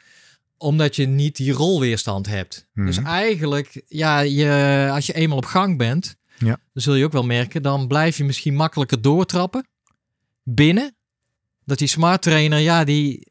Omdat 0.57 0.97
je 0.97 1.07
niet 1.07 1.37
die 1.37 1.53
rolweerstand 1.53 2.27
hebt. 2.27 2.67
Mhm. 2.73 2.87
Dus 2.87 2.99
eigenlijk, 3.03 3.83
ja, 3.87 4.21
je, 4.21 4.89
als 4.93 5.07
je 5.07 5.13
eenmaal 5.13 5.39
op 5.39 5.45
gang 5.45 5.79
bent, 5.79 6.17
Ja. 6.39 6.47
dan 6.73 6.83
zul 6.83 6.95
je 6.95 7.05
ook 7.05 7.13
wel 7.13 7.25
merken, 7.25 7.63
dan 7.63 7.87
blijf 7.87 8.17
je 8.17 8.25
misschien 8.25 8.55
makkelijker 8.55 9.03
doortrappen. 9.03 9.67
Binnen. 10.49 10.97
Dat 11.65 11.79
die 11.79 11.89
smart 11.89 12.23
trainer, 12.23 12.59
ja, 12.59 12.85
die 12.85 13.27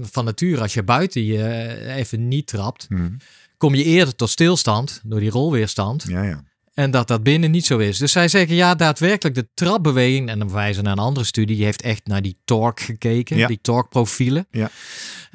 van 0.00 0.24
nature, 0.24 0.60
als 0.60 0.74
je 0.74 0.82
buiten 0.82 1.24
je 1.24 1.42
eh, 1.42 1.96
even 1.96 2.28
niet 2.28 2.46
trapt, 2.46 2.86
Hm. 2.88 3.08
kom 3.56 3.74
je 3.74 3.84
eerder 3.84 4.14
tot 4.14 4.30
stilstand 4.30 5.00
door 5.04 5.20
die 5.20 5.30
rolweerstand. 5.30 6.04
Ja, 6.08 6.22
ja. 6.22 6.44
En 6.74 6.90
dat 6.90 7.08
dat 7.08 7.22
binnen 7.22 7.50
niet 7.50 7.66
zo 7.66 7.78
is. 7.78 7.98
Dus 7.98 8.12
zij 8.12 8.28
zeggen 8.28 8.56
ja, 8.56 8.74
daadwerkelijk 8.74 9.34
de 9.34 9.48
trapbeweging. 9.54 10.28
En 10.28 10.38
dan 10.38 10.52
wijzen 10.52 10.84
naar 10.84 10.92
een 10.92 10.98
andere 10.98 11.26
studie. 11.26 11.56
Die 11.56 11.64
heeft 11.64 11.82
echt 11.82 12.06
naar 12.06 12.22
die 12.22 12.38
torque 12.44 12.84
gekeken. 12.84 13.36
Ja. 13.36 13.46
Die 13.46 13.58
torque 13.62 13.88
profielen. 13.88 14.46
Ja. 14.50 14.70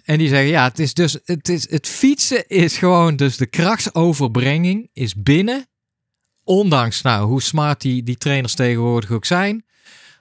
En 0.04 0.18
die 0.18 0.28
zeggen 0.28 0.50
ja, 0.50 0.64
het 0.68 0.80
is 0.80 0.94
dus 0.94 1.18
het, 1.26 1.50
is, 1.50 1.70
het 1.70 1.88
fietsen 1.88 2.48
is 2.48 2.78
gewoon 2.78 3.16
dus 3.16 3.38
de 3.38 3.46
krachtsoverbrenging 3.46 4.90
is 4.94 5.16
binnen. 5.16 5.66
Ondanks 6.44 7.02
nou 7.02 7.28
hoe 7.28 7.42
smart 7.42 7.82
die, 7.82 8.04
die 8.04 8.18
trainers 8.18 8.54
tegenwoordig 8.54 9.12
ook 9.12 9.26
zijn. 9.26 9.66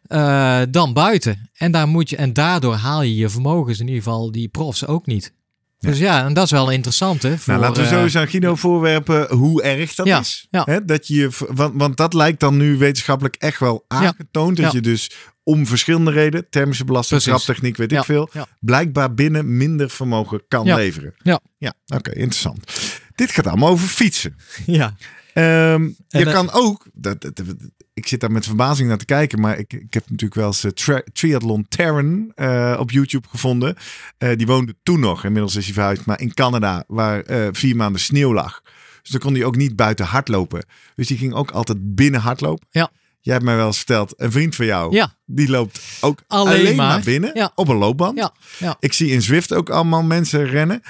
Eh, 0.03 0.61
dan 0.71 0.93
buiten. 0.93 1.51
En, 1.55 1.73
daar 1.73 1.89
moet 1.89 2.11
je, 2.11 2.17
en 2.17 2.33
daardoor 2.33 2.75
haal 2.75 3.03
je 3.03 3.15
je 3.17 3.29
vermogens 3.29 3.79
in 3.81 3.87
ieder 3.87 4.03
geval 4.03 4.33
die 4.33 4.49
profs 4.49 4.87
ook 4.87 5.07
niet. 5.07 5.33
Dus 5.79 5.99
ja, 5.99 6.25
en 6.25 6.35
dat 6.35 6.45
is 6.45 6.51
wel 6.51 6.71
interessant 6.71 7.23
hè. 7.23 7.39
Voor, 7.39 7.53
nou, 7.55 7.67
laten 7.67 7.83
we 7.83 7.89
eh, 7.89 7.95
sowieso 7.95 8.19
aan 8.19 8.29
Guido 8.29 8.55
voorwerpen 8.55 9.35
hoe 9.37 9.63
erg 9.63 9.95
dat 9.95 10.07
Ja, 10.07 10.19
is. 10.19 10.47
ja. 10.51 10.63
Hè, 10.65 10.85
dat 10.85 11.07
je, 11.07 11.31
want, 11.49 11.75
want 11.77 11.97
dat 11.97 12.15
lijkt 12.15 12.41
dan 12.41 12.57
nu 12.57 12.77
wetenschappelijk 12.79 13.37
echt 13.37 13.59
wel 13.61 13.85
aangetoond. 13.89 14.57
Dat 14.57 14.73
je 14.73 14.81
dus 14.81 15.11
om 15.43 15.67
verschillende 15.67 16.11
redenen, 16.11 16.47
thermische 16.51 16.85
belasting, 16.85 17.21
traptechniek, 17.23 17.77
weet 17.77 17.93
ik 17.93 18.05
veel, 18.05 18.31
blijkbaar 18.61 19.15
binnen 19.15 19.57
minder 19.57 19.91
vermogen 19.91 20.43
kan 20.49 20.75
leveren. 20.75 21.15
Ja. 21.23 21.41
Ja, 21.59 21.73
oké, 21.87 22.11
interessant. 22.11 22.73
Dit 23.15 23.31
gaat 23.31 23.47
allemaal 23.47 23.71
over 23.71 23.89
fietsen. 23.89 24.37
ja, 24.67 24.95
Ehm, 25.35 25.83
je 26.09 26.25
eh, 26.25 26.33
kan 26.33 26.53
ook, 26.53 26.87
dat- 26.93 27.31
ik 28.01 28.09
zit 28.09 28.21
daar 28.21 28.33
met 28.33 28.47
verbazing 28.47 28.89
naar 28.89 28.99
te 28.99 29.05
kijken, 29.05 29.41
maar 29.41 29.59
ik, 29.59 29.73
ik 29.73 29.95
heb 29.95 30.03
natuurlijk 30.11 30.35
wel 30.41 30.47
eens 30.47 30.65
eh, 30.65 30.71
tri- 30.71 31.03
Triathlon 31.13 31.67
Terran 31.69 32.33
eh, 32.35 32.77
op 32.79 32.91
YouTube 32.91 33.29
gevonden. 33.31 33.77
Eh, 34.19 34.37
die 34.37 34.47
woonde 34.47 34.75
toen 34.83 35.01
nog, 35.01 35.25
inmiddels 35.25 35.57
is 35.57 35.65
hij 35.65 35.75
verhuisd, 35.75 36.05
maar 36.07 36.21
in 36.21 36.35
Canada, 36.35 36.85
waar 36.87 37.23
vier 37.53 37.77
maanden 37.77 38.01
sneeuw 38.01 38.33
lag. 38.35 38.61
Dus 39.03 39.11
dan 39.11 39.21
kon 39.21 39.35
hij 39.35 39.45
ook 39.45 39.57
niet 39.57 39.77
buiten 39.77 40.05
hardlopen. 40.07 40.65
Dus 40.95 41.07
die 41.07 41.17
ging 41.19 41.35
ook 41.35 41.51
altijd 41.51 41.95
binnen 41.95 42.21
hardlopen. 42.21 42.67
Ja. 42.71 42.91
Jij 43.21 43.33
hebt 43.35 43.45
mij 43.47 43.57
wel 43.57 43.67
eens 43.67 43.77
verteld, 43.77 44.15
een 44.17 44.33
vriend 44.33 44.55
van 44.57 44.67
jou, 44.67 44.95
ja, 44.95 45.15
die 45.25 45.49
loopt 45.51 45.81
ook 46.01 46.23
Alleen 46.27 46.61
alleen, 46.61 46.77
maar. 46.77 46.87
maar. 46.89 47.01
binnen 47.01 47.31
Ja. 47.35 47.53
op 47.55 47.69
een 47.69 47.77
loopband. 47.77 48.19
ja, 48.19 48.33
ja. 48.59 48.77
Ik 48.81 48.93
zie 48.93 49.11
in 49.11 49.23
Zwift 49.23 49.53
ook 49.55 49.71
allemaal 49.71 50.03
mensen 50.03 50.47
rennen. 50.47 50.83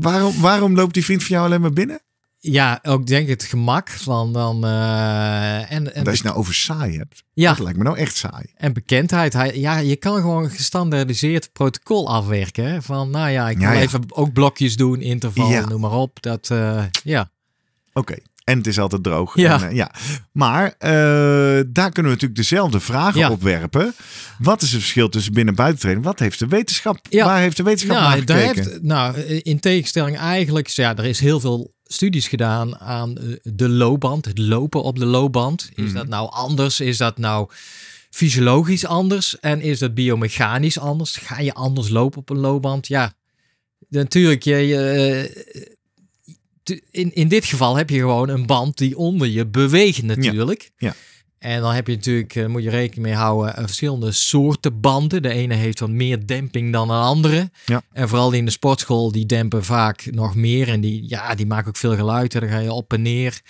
Waarom, 0.00 0.40
waarom 0.40 0.74
loopt 0.74 0.94
die 0.94 1.04
vriend 1.04 1.20
van 1.24 1.30
jou 1.36 1.46
alleen 1.46 1.60
maar 1.60 1.72
binnen? 1.72 2.00
Ja, 2.40 2.78
ook 2.82 3.06
denk 3.06 3.22
ik 3.22 3.40
het 3.40 3.44
gemak 3.48 3.90
van 3.90 4.32
dan. 4.32 4.64
eh, 4.64 5.72
en, 5.72 5.94
en, 5.94 6.04
als 6.04 6.04
je 6.04 6.10
het 6.10 6.22
nou 6.22 6.36
over 6.36 6.54
saai 6.54 6.96
hebt. 6.98 7.24
ja, 7.32 7.48
Dat 7.50 7.58
lijkt 7.58 7.78
me 7.78 7.84
nou 7.84 7.96
echt 7.98 8.16
saai. 8.16 8.46
en 8.56 8.72
bekendheid. 8.72 9.32
Hij, 9.32 9.58
ja, 9.58 9.76
je 9.78 9.96
kan 9.96 10.16
gewoon 10.20 10.44
een 10.44 10.50
gestandaardiseerd 10.50 11.52
protocol 11.52 12.08
afwerken. 12.08 12.64
Hè? 12.64 12.82
Van 12.82 13.10
nou 13.10 13.30
ja, 13.30 13.48
ik 13.48 13.58
wil 13.58 13.72
ja. 13.72 13.80
even 13.80 14.04
ook 14.08 14.32
blokjes 14.32 14.76
doen, 14.76 15.00
interval, 15.00 15.66
noem 15.66 15.80
maar 15.80 15.92
op. 15.92 16.22
Dat, 16.22 16.50
eh, 16.50 16.84
ja. 17.02 17.30
Oké. 17.92 18.16
En 18.48 18.58
het 18.58 18.66
is 18.66 18.78
altijd 18.78 19.02
droog. 19.02 19.36
Ja. 19.36 19.62
En, 19.62 19.68
eh, 19.68 19.74
ja. 19.76 19.90
Maar 20.32 20.74
eh, 20.78 20.90
daar 21.66 21.90
kunnen 21.92 22.12
we 22.12 22.18
natuurlijk 22.18 22.34
dezelfde 22.36 22.80
vragen 22.80 23.20
Ja. 23.20 23.30
op 23.30 23.42
werpen. 23.42 23.94
Wat 24.38 24.62
is 24.62 24.72
het 24.72 24.80
verschil 24.80 25.08
tussen 25.08 25.32
binnen- 25.32 25.54
en 25.54 25.60
buitentraining? 25.60 26.06
Wat 26.06 26.18
heeft 26.18 26.38
de 26.38 26.46
wetenschap? 26.46 26.98
Ja. 27.10 27.24
Waar 27.24 27.40
heeft 27.40 27.56
de 27.56 27.62
wetenschap 27.62 27.96
Nou, 27.96 28.18
gekeken? 28.18 28.44
heeft, 28.44 28.82
nou, 28.82 29.18
in 29.22 29.60
tegenstelling 29.60 30.16
eigenlijk, 30.18 30.66
ja, 30.68 30.96
er 30.96 31.04
is 31.04 31.20
heel 31.20 31.40
veel 31.40 31.74
studies 31.84 32.28
gedaan 32.28 32.78
aan 32.78 33.16
eh, 33.18 33.24
de 33.42 33.68
loopband, 33.68 34.24
het 34.24 34.38
lopen 34.38 34.82
op 34.82 34.98
de 34.98 35.06
loopband. 35.06 35.68
Is 35.74 35.84
Mhm. 35.84 35.94
dat 35.94 36.08
nou 36.08 36.30
anders? 36.30 36.80
Is 36.80 36.96
dat 36.96 37.18
nou 37.18 37.48
fysiologisch 38.10 38.86
anders? 38.86 39.40
En 39.40 39.60
is 39.60 39.78
dat 39.78 39.94
biomechanisch 39.94 40.78
anders? 40.78 41.16
Ga 41.16 41.40
je 41.40 41.54
anders 41.54 41.88
lopen 41.88 42.18
op 42.18 42.30
een 42.30 42.38
loopband? 42.38 42.86
Ja, 42.86 43.12
natuurlijk. 43.88 44.42
Je, 44.42 44.56
je, 44.56 44.76
eh, 44.78 45.62
in, 46.90 47.14
in 47.14 47.28
dit 47.28 47.44
geval 47.44 47.76
heb 47.76 47.90
je 47.90 47.98
gewoon 47.98 48.28
een 48.28 48.46
band 48.46 48.78
die 48.78 48.96
onder 48.96 49.28
je 49.28 49.46
beweegt 49.46 50.02
natuurlijk. 50.02 50.70
Ja. 50.76 50.94
En 51.38 51.60
dan 51.60 51.72
heb 51.72 51.86
je 51.86 51.94
natuurlijk, 51.94 52.34
eh, 52.34 52.46
moet 52.46 52.62
je 52.62 52.70
rekening 52.70 53.06
mee 53.06 53.14
houden, 53.14 53.56
eh, 53.56 53.64
verschillende 53.64 54.12
soorten 54.12 54.80
banden. 54.80 55.22
De 55.22 55.28
ene 55.28 55.54
heeft 55.54 55.80
wat 55.80 55.90
meer 55.90 56.26
demping 56.26 56.72
dan 56.72 56.90
een 56.90 57.02
andere. 57.02 57.50
Ja. 57.64 57.82
En 57.92 58.08
vooral 58.08 58.32
in 58.32 58.44
de 58.44 58.50
sportschool, 58.50 59.12
die 59.12 59.26
dempen 59.26 59.64
vaak 59.64 60.08
nog 60.10 60.34
meer. 60.34 60.68
En 60.68 60.80
die, 60.80 61.04
ja, 61.08 61.34
die 61.34 61.46
maken 61.46 61.68
ook 61.68 61.76
veel 61.76 61.96
geluid. 61.96 62.34
En 62.34 62.40
dan 62.40 62.48
ga 62.48 62.58
je 62.58 62.72
op 62.72 62.92
en 62.92 63.02
neer. 63.02 63.40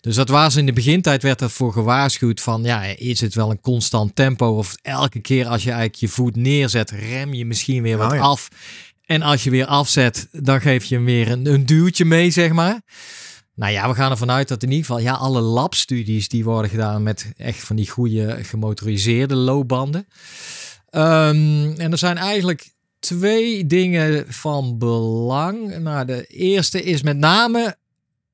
Dus 0.00 0.14
dat 0.14 0.28
was 0.28 0.56
in 0.56 0.66
de 0.66 0.72
begintijd 0.72 1.22
werd 1.22 1.42
ervoor 1.42 1.72
gewaarschuwd 1.72 2.40
van, 2.40 2.62
ja, 2.62 2.82
is 2.82 3.20
het 3.20 3.34
wel 3.34 3.50
een 3.50 3.60
constant 3.60 4.14
tempo? 4.14 4.56
Of 4.56 4.76
elke 4.82 5.20
keer 5.20 5.46
als 5.46 5.62
je 5.62 5.70
eigenlijk 5.70 6.00
je 6.00 6.08
voet 6.08 6.36
neerzet, 6.36 6.90
rem 6.90 7.34
je 7.34 7.46
misschien 7.46 7.82
weer 7.82 7.96
wat 7.96 8.10
Oh 8.10 8.16
ja. 8.16 8.22
af. 8.22 8.48
En 9.10 9.22
als 9.22 9.44
je 9.44 9.50
weer 9.50 9.66
afzet, 9.66 10.28
dan 10.32 10.60
geef 10.60 10.84
je 10.84 10.94
hem 10.94 11.04
weer 11.04 11.30
een, 11.30 11.46
een 11.46 11.66
duwtje 11.66 12.04
mee, 12.04 12.30
zeg 12.30 12.52
maar. 12.52 12.80
Nou 13.54 13.72
ja, 13.72 13.88
we 13.88 13.94
gaan 13.94 14.10
ervan 14.10 14.30
uit 14.30 14.48
dat 14.48 14.62
in 14.62 14.68
ieder 14.70 14.84
geval 14.84 15.00
ja, 15.00 15.12
alle 15.12 15.40
labstudies 15.40 16.28
die 16.28 16.44
worden 16.44 16.70
gedaan 16.70 17.02
met 17.02 17.32
echt 17.36 17.62
van 17.62 17.76
die 17.76 17.90
goede 17.90 18.38
gemotoriseerde 18.44 19.34
loopbanden. 19.34 20.06
Ehm, 20.88 21.72
en 21.76 21.92
er 21.92 21.98
zijn 21.98 22.16
eigenlijk 22.16 22.70
twee 22.98 23.66
dingen 23.66 24.24
van 24.32 24.78
belang. 24.78 25.78
Nou, 25.78 26.06
de 26.06 26.26
eerste 26.26 26.82
is 26.82 27.02
met 27.02 27.16
name 27.16 27.76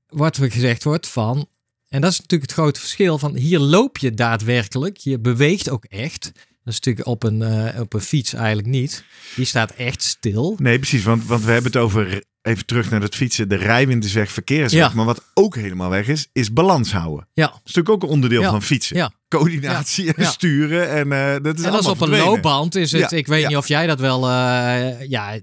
wat 0.08 0.36
er 0.36 0.50
gezegd 0.50 0.84
wordt 0.84 1.08
van, 1.08 1.48
en 1.88 2.00
dat 2.00 2.12
is 2.12 2.20
natuurlijk 2.20 2.50
het 2.50 2.60
grote 2.60 2.80
verschil 2.80 3.18
van 3.18 3.36
hier 3.36 3.58
loop 3.58 3.98
je 3.98 4.14
daadwerkelijk, 4.14 4.96
je 4.96 5.18
beweegt 5.18 5.70
ook 5.70 5.84
echt. 5.84 6.32
Dat 6.66 6.74
is 6.74 6.80
natuurlijk 6.80 7.06
op 7.06 7.22
een, 7.22 7.42
eh, 7.42 7.80
op 7.80 7.94
een 7.94 8.00
fiets 8.00 8.34
eigenlijk 8.34 8.68
niet. 8.68 9.04
Die 9.36 9.44
staat 9.44 9.70
echt 9.70 10.02
stil. 10.02 10.56
Nee, 10.58 10.78
precies. 10.78 11.02
Want, 11.02 11.26
want 11.26 11.44
we 11.44 11.50
hebben 11.52 11.72
het 11.72 11.80
over, 11.80 12.22
even 12.42 12.66
terug 12.66 12.90
naar 12.90 13.00
het 13.00 13.14
fietsen, 13.14 13.48
de 13.48 13.56
rijwind 13.56 14.04
is 14.04 14.12
weg, 14.12 14.30
verkeer 14.32 14.64
is 14.64 14.72
weg. 14.72 14.88
Ja. 14.88 14.94
Maar 14.94 15.04
wat 15.04 15.22
ook 15.34 15.56
helemaal 15.56 15.90
weg 15.90 16.08
is, 16.08 16.28
is 16.32 16.52
balans 16.52 16.92
houden. 16.92 17.28
Ja. 17.32 17.46
Dat 17.46 17.60
is 17.64 17.74
natuurlijk 17.74 17.88
ook 17.88 18.02
een 18.02 18.14
onderdeel 18.14 18.40
Ja. 18.40 18.50
van 18.50 18.62
fietsen. 18.62 18.96
Ja. 18.96 19.10
Coördinatie 19.28 20.14
en 20.14 20.26
sturen. 20.26 20.90
En 20.90 21.12
eh, 21.12 21.42
dat 21.42 21.58
is 21.58 21.64
en 21.64 21.72
als 21.72 21.86
op 21.86 22.00
een 22.00 22.08
loopband 22.08 22.74
is 22.74 22.92
het, 22.92 23.12
ik 23.12 23.26
weet 23.26 23.48
niet 23.48 23.56
of 23.56 23.68
jij 23.68 23.86
dat 23.86 24.00
wel, 24.00 24.28
eh, 24.28 25.08
ja, 25.08 25.38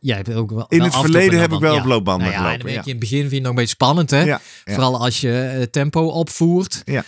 jij 0.00 0.16
hebt 0.16 0.32
ook 0.34 0.50
wel. 0.50 0.66
In 0.68 0.82
het 0.82 0.94
en 0.94 1.00
verleden 1.00 1.40
heb 1.40 1.52
ik 1.52 1.60
wel 1.60 1.76
op 1.76 1.84
loopbanden 1.84 2.26
Nou 2.28 2.38
ja, 2.40 2.44
en 2.44 2.60
gelopen, 2.60 2.64
dan 2.66 2.74
ja. 2.74 2.80
je 2.84 2.84
in 2.84 2.90
het 2.90 3.00
begin 3.00 3.18
vind 3.18 3.30
je 3.30 3.34
het 3.36 3.42
nog 3.42 3.50
een 3.50 3.58
beetje 3.58 3.74
spannend, 3.74 4.10
hè? 4.10 4.36
Vooral 4.64 5.00
als 5.00 5.20
je 5.20 5.68
tempo 5.70 6.06
opvoert. 6.06 6.82
Ja. 6.84 7.04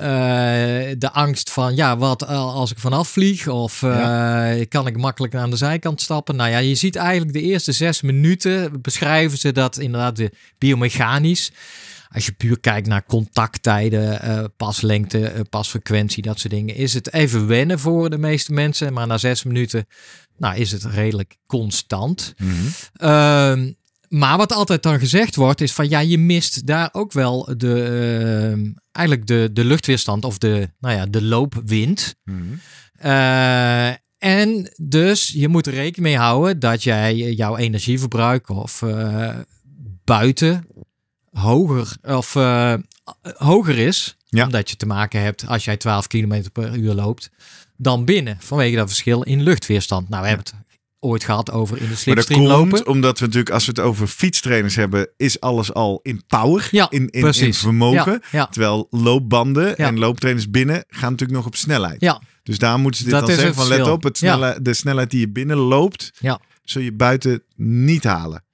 Eh, 0.00 0.94
de 0.98 1.10
angst 1.12 1.50
van, 1.50 1.76
ja, 1.76 1.96
wat 1.96 2.22
eh, 2.22 2.54
als 2.54 2.70
ik 2.70 2.78
vanaf 2.78 3.08
vlieg? 3.08 3.48
Of 3.48 3.82
eh, 3.82 4.60
kan 4.68 4.86
ik 4.86 4.96
makkelijk 4.96 5.34
aan 5.34 5.50
de 5.50 5.56
zijkant 5.56 6.00
stappen? 6.00 6.36
Nou 6.36 6.50
ja, 6.50 6.58
je 6.58 6.74
ziet 6.74 6.96
eigenlijk 6.96 7.32
de 7.32 7.42
eerste 7.42 7.72
zes 7.72 8.02
minuten 8.02 8.82
beschrijven 8.82 9.38
ze 9.38 9.52
dat 9.52 9.78
inderdaad 9.78 10.16
de 10.16 10.32
biomechanisch. 10.58 11.52
Als 12.12 12.26
je 12.26 12.32
puur 12.32 12.60
kijkt 12.60 12.86
naar 12.88 13.04
contacttijden, 13.06 14.20
eh, 14.22 14.44
paslengte, 14.56 15.46
pasfrequentie, 15.50 16.22
dat 16.22 16.38
soort 16.38 16.52
dingen, 16.52 16.74
is 16.74 16.94
het 16.94 17.12
even 17.12 17.46
wennen 17.46 17.78
voor 17.78 18.10
de 18.10 18.18
meeste 18.18 18.52
mensen. 18.52 18.92
Maar 18.92 19.06
na 19.06 19.18
zes 19.18 19.42
minuten, 19.42 19.86
nou, 20.36 20.56
is 20.56 20.72
het 20.72 20.84
redelijk 20.84 21.36
constant. 21.46 22.34
Mhm. 22.36 22.52
Ehm, 22.92 23.72
maar 24.10 24.36
wat 24.36 24.52
altijd 24.52 24.82
dan 24.82 24.98
gezegd 24.98 25.36
wordt, 25.36 25.60
is 25.60 25.72
van 25.72 25.88
ja, 25.88 25.98
je 25.98 26.18
mist 26.18 26.66
daar 26.66 26.88
ook 26.92 27.12
wel 27.12 27.54
de, 27.56 27.82
ehm, 27.82 28.72
eigenlijk 28.92 29.26
de, 29.26 29.50
de 29.52 29.64
luchtweerstand 29.64 30.24
of 30.24 30.38
de, 30.38 30.68
nou 30.78 30.94
ja, 30.96 31.06
de 31.06 31.22
loopwind. 31.22 32.14
Mhm. 32.24 32.38
Eh, 32.92 33.88
en 34.18 34.72
dus 34.76 35.28
je 35.28 35.48
moet 35.48 35.66
er 35.66 35.72
rekening 35.72 36.06
mee 36.06 36.16
houden 36.16 36.58
dat 36.58 36.82
jij 36.82 37.16
jouw 37.16 37.56
energieverbruik 37.56 38.48
of 38.48 38.82
eh, 38.82 39.36
buiten 40.04 40.66
hoger, 41.32 41.96
of, 42.02 42.36
eh, 42.36 42.74
hoger 43.22 43.78
is. 43.78 44.16
Ja. 44.26 44.44
Omdat 44.44 44.70
je 44.70 44.76
te 44.76 44.86
maken 44.86 45.22
hebt 45.22 45.46
als 45.46 45.64
jij 45.64 45.76
12 45.76 46.06
km 46.06 46.42
per 46.52 46.76
uur 46.76 46.94
loopt 46.94 47.30
dan 47.76 48.04
binnen. 48.04 48.36
Vanwege 48.40 48.76
dat 48.76 48.88
verschil 48.88 49.22
in 49.22 49.42
luchtweerstand. 49.42 50.08
Nou, 50.08 50.22
we 50.22 50.28
hebben 50.28 50.46
het 50.46 50.69
ooit 51.00 51.24
gehad 51.24 51.50
over 51.50 51.76
in 51.76 51.82
de 51.82 51.88
Maar 51.88 51.94
dat 51.94 51.98
slipstream 51.98 52.40
komt 52.40 52.52
lopen. 52.72 52.86
omdat 52.86 53.18
we 53.18 53.24
natuurlijk, 53.24 53.54
als 53.54 53.64
we 53.66 53.70
het 53.70 53.80
over 53.80 54.06
fietstrainers 54.06 54.76
hebben, 54.76 55.08
is 55.16 55.40
alles 55.40 55.72
al 55.74 56.00
in 56.02 56.22
power, 56.26 56.68
Ja, 56.70 56.90
in, 56.90 57.08
in, 57.10 57.54
vermogen. 57.54 58.12
Ja, 58.12 58.20
ja. 58.30 58.46
Terwijl 58.46 58.86
loopbanden 58.90 59.76
en 59.76 59.98
looptrainers 59.98 60.50
binnen 60.50 60.84
gaan 60.88 61.10
natuurlijk 61.10 61.38
nog 61.38 61.46
op 61.46 61.56
snelheid. 61.56 62.00
Ja, 62.00 62.20
Dus 62.42 62.58
daar 62.58 62.78
moeten 62.78 62.98
ze 63.00 63.06
dit 63.06 63.14
Dat 63.14 63.26
dan 63.26 63.36
zeggen 63.36 63.54
van 63.54 63.68
let 63.68 63.88
op, 63.88 64.02
het 64.02 64.16
snelle, 64.16 64.58
de 64.62 64.74
snelheid 64.74 65.10
die 65.10 65.20
je 65.20 65.28
binnen 65.28 65.56
loopt, 65.56 66.10
Ja. 66.18 66.40
zul 66.64 66.82
je 66.82 66.92
buiten 66.92 67.42
niet 67.56 68.04
halen. 68.04 68.44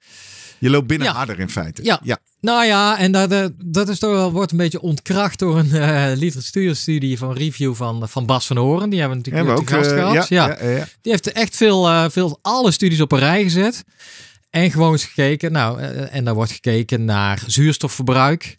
Je 0.59 0.69
loopt 0.69 0.87
binnen 0.87 1.07
Ja. 1.07 1.13
harder 1.13 1.39
in 1.39 1.49
feite. 1.49 1.83
Ja. 1.83 1.99
ja. 2.03 2.17
Nou 2.41 2.65
ja, 2.65 2.97
en 2.97 3.11
dat, 3.11 3.29
dat, 3.29 3.51
dat 3.65 3.89
is 3.89 3.99
toch 3.99 4.11
wel, 4.11 4.31
wordt 4.31 4.51
een 4.51 4.57
beetje 4.57 4.81
ontkracht 4.81 5.39
door 5.39 5.57
een 5.59 5.71
eh 5.71 6.11
literatuurstudie 6.15 7.17
van 7.17 7.33
review 7.33 7.75
van, 7.75 8.09
van 8.09 8.25
Bas 8.25 8.47
van 8.47 8.57
Horen. 8.57 8.89
Die 8.89 8.99
hebben 8.99 9.23
we 9.23 9.29
natuurlijk 9.29 9.59
ook 9.59 9.69
gast 9.69 9.91
eh, 9.91 9.97
gehad. 10.09 10.27
ja. 10.27 10.55
Die 11.01 11.11
heeft 11.11 11.31
echt 11.31 11.55
veel, 11.55 11.87
eh, 11.87 12.05
veel, 12.09 12.39
alle 12.41 12.71
studies 12.71 13.01
op 13.01 13.11
een 13.11 13.19
rij 13.19 13.43
gezet. 13.43 13.83
En 14.49 14.71
gewoon 14.71 14.91
eens 14.91 15.05
gekeken. 15.05 15.51
Nou, 15.51 15.79
eh, 15.81 16.15
en 16.15 16.23
daar 16.25 16.33
wordt 16.33 16.51
gekeken 16.51 17.05
naar 17.05 17.43
zuurstofverbruik. 17.47 18.57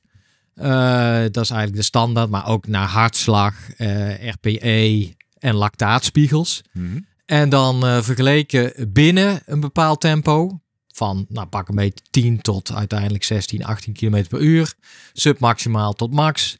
Eh, 0.55 1.20
dat 1.30 1.44
is 1.44 1.51
eigenlijk 1.51 1.74
de 1.76 1.82
standaard. 1.82 2.30
Maar 2.30 2.46
ook 2.46 2.66
naar 2.66 2.86
hartslag, 2.88 3.55
eh, 3.76 4.28
RPE 4.28 5.14
en 5.38 5.55
lactaatspiegels. 5.55 6.62
Mhm. 6.72 6.99
En 7.26 7.49
dan 7.49 7.86
eh, 7.86 8.03
vergeleken 8.03 8.92
binnen 8.92 9.40
een 9.46 9.61
bepaald 9.61 10.01
tempo. 10.01 10.61
Van, 10.99 11.26
nou 11.28 11.46
pak 11.46 11.68
een 11.68 11.74
beetje 11.74 12.05
10 12.11 12.40
tot 12.40 12.74
uiteindelijk 12.74 13.24
16, 13.24 13.64
18 13.64 13.92
km 13.92 14.24
per 14.28 14.40
uur. 14.40 14.74
Submaximaal 15.12 15.92
tot 15.92 16.12
max. 16.12 16.57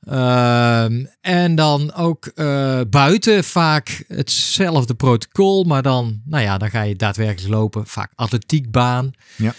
Ehm, 0.00 1.04
en 1.20 1.54
dan 1.54 1.94
ook 1.94 2.26
eh, 2.26 2.80
buiten 2.90 3.44
vaak 3.44 4.04
hetzelfde 4.08 4.94
protocol. 4.94 5.64
Maar 5.64 5.82
dan, 5.82 6.20
nou 6.24 6.42
ja, 6.42 6.58
dan 6.58 6.70
ga 6.70 6.82
je 6.82 6.96
daadwerkelijk 6.96 7.54
lopen. 7.54 7.86
Vaak 7.86 8.12
atletiekbaan. 8.14 9.12
Ja. 9.36 9.54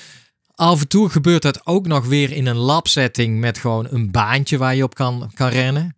Af 0.55 0.81
en 0.81 0.87
toe 0.87 1.09
gebeurt 1.09 1.41
dat 1.41 1.65
ook 1.65 1.87
nog 1.87 2.05
weer 2.05 2.31
in 2.31 2.45
een 2.45 2.57
labsetting 2.57 3.39
met 3.39 3.57
gewoon 3.57 3.87
een 3.89 4.11
baantje 4.11 4.57
waar 4.57 4.75
je 4.75 4.83
op 4.83 4.95
kan, 4.95 5.31
kan 5.33 5.49
rennen. 5.49 5.95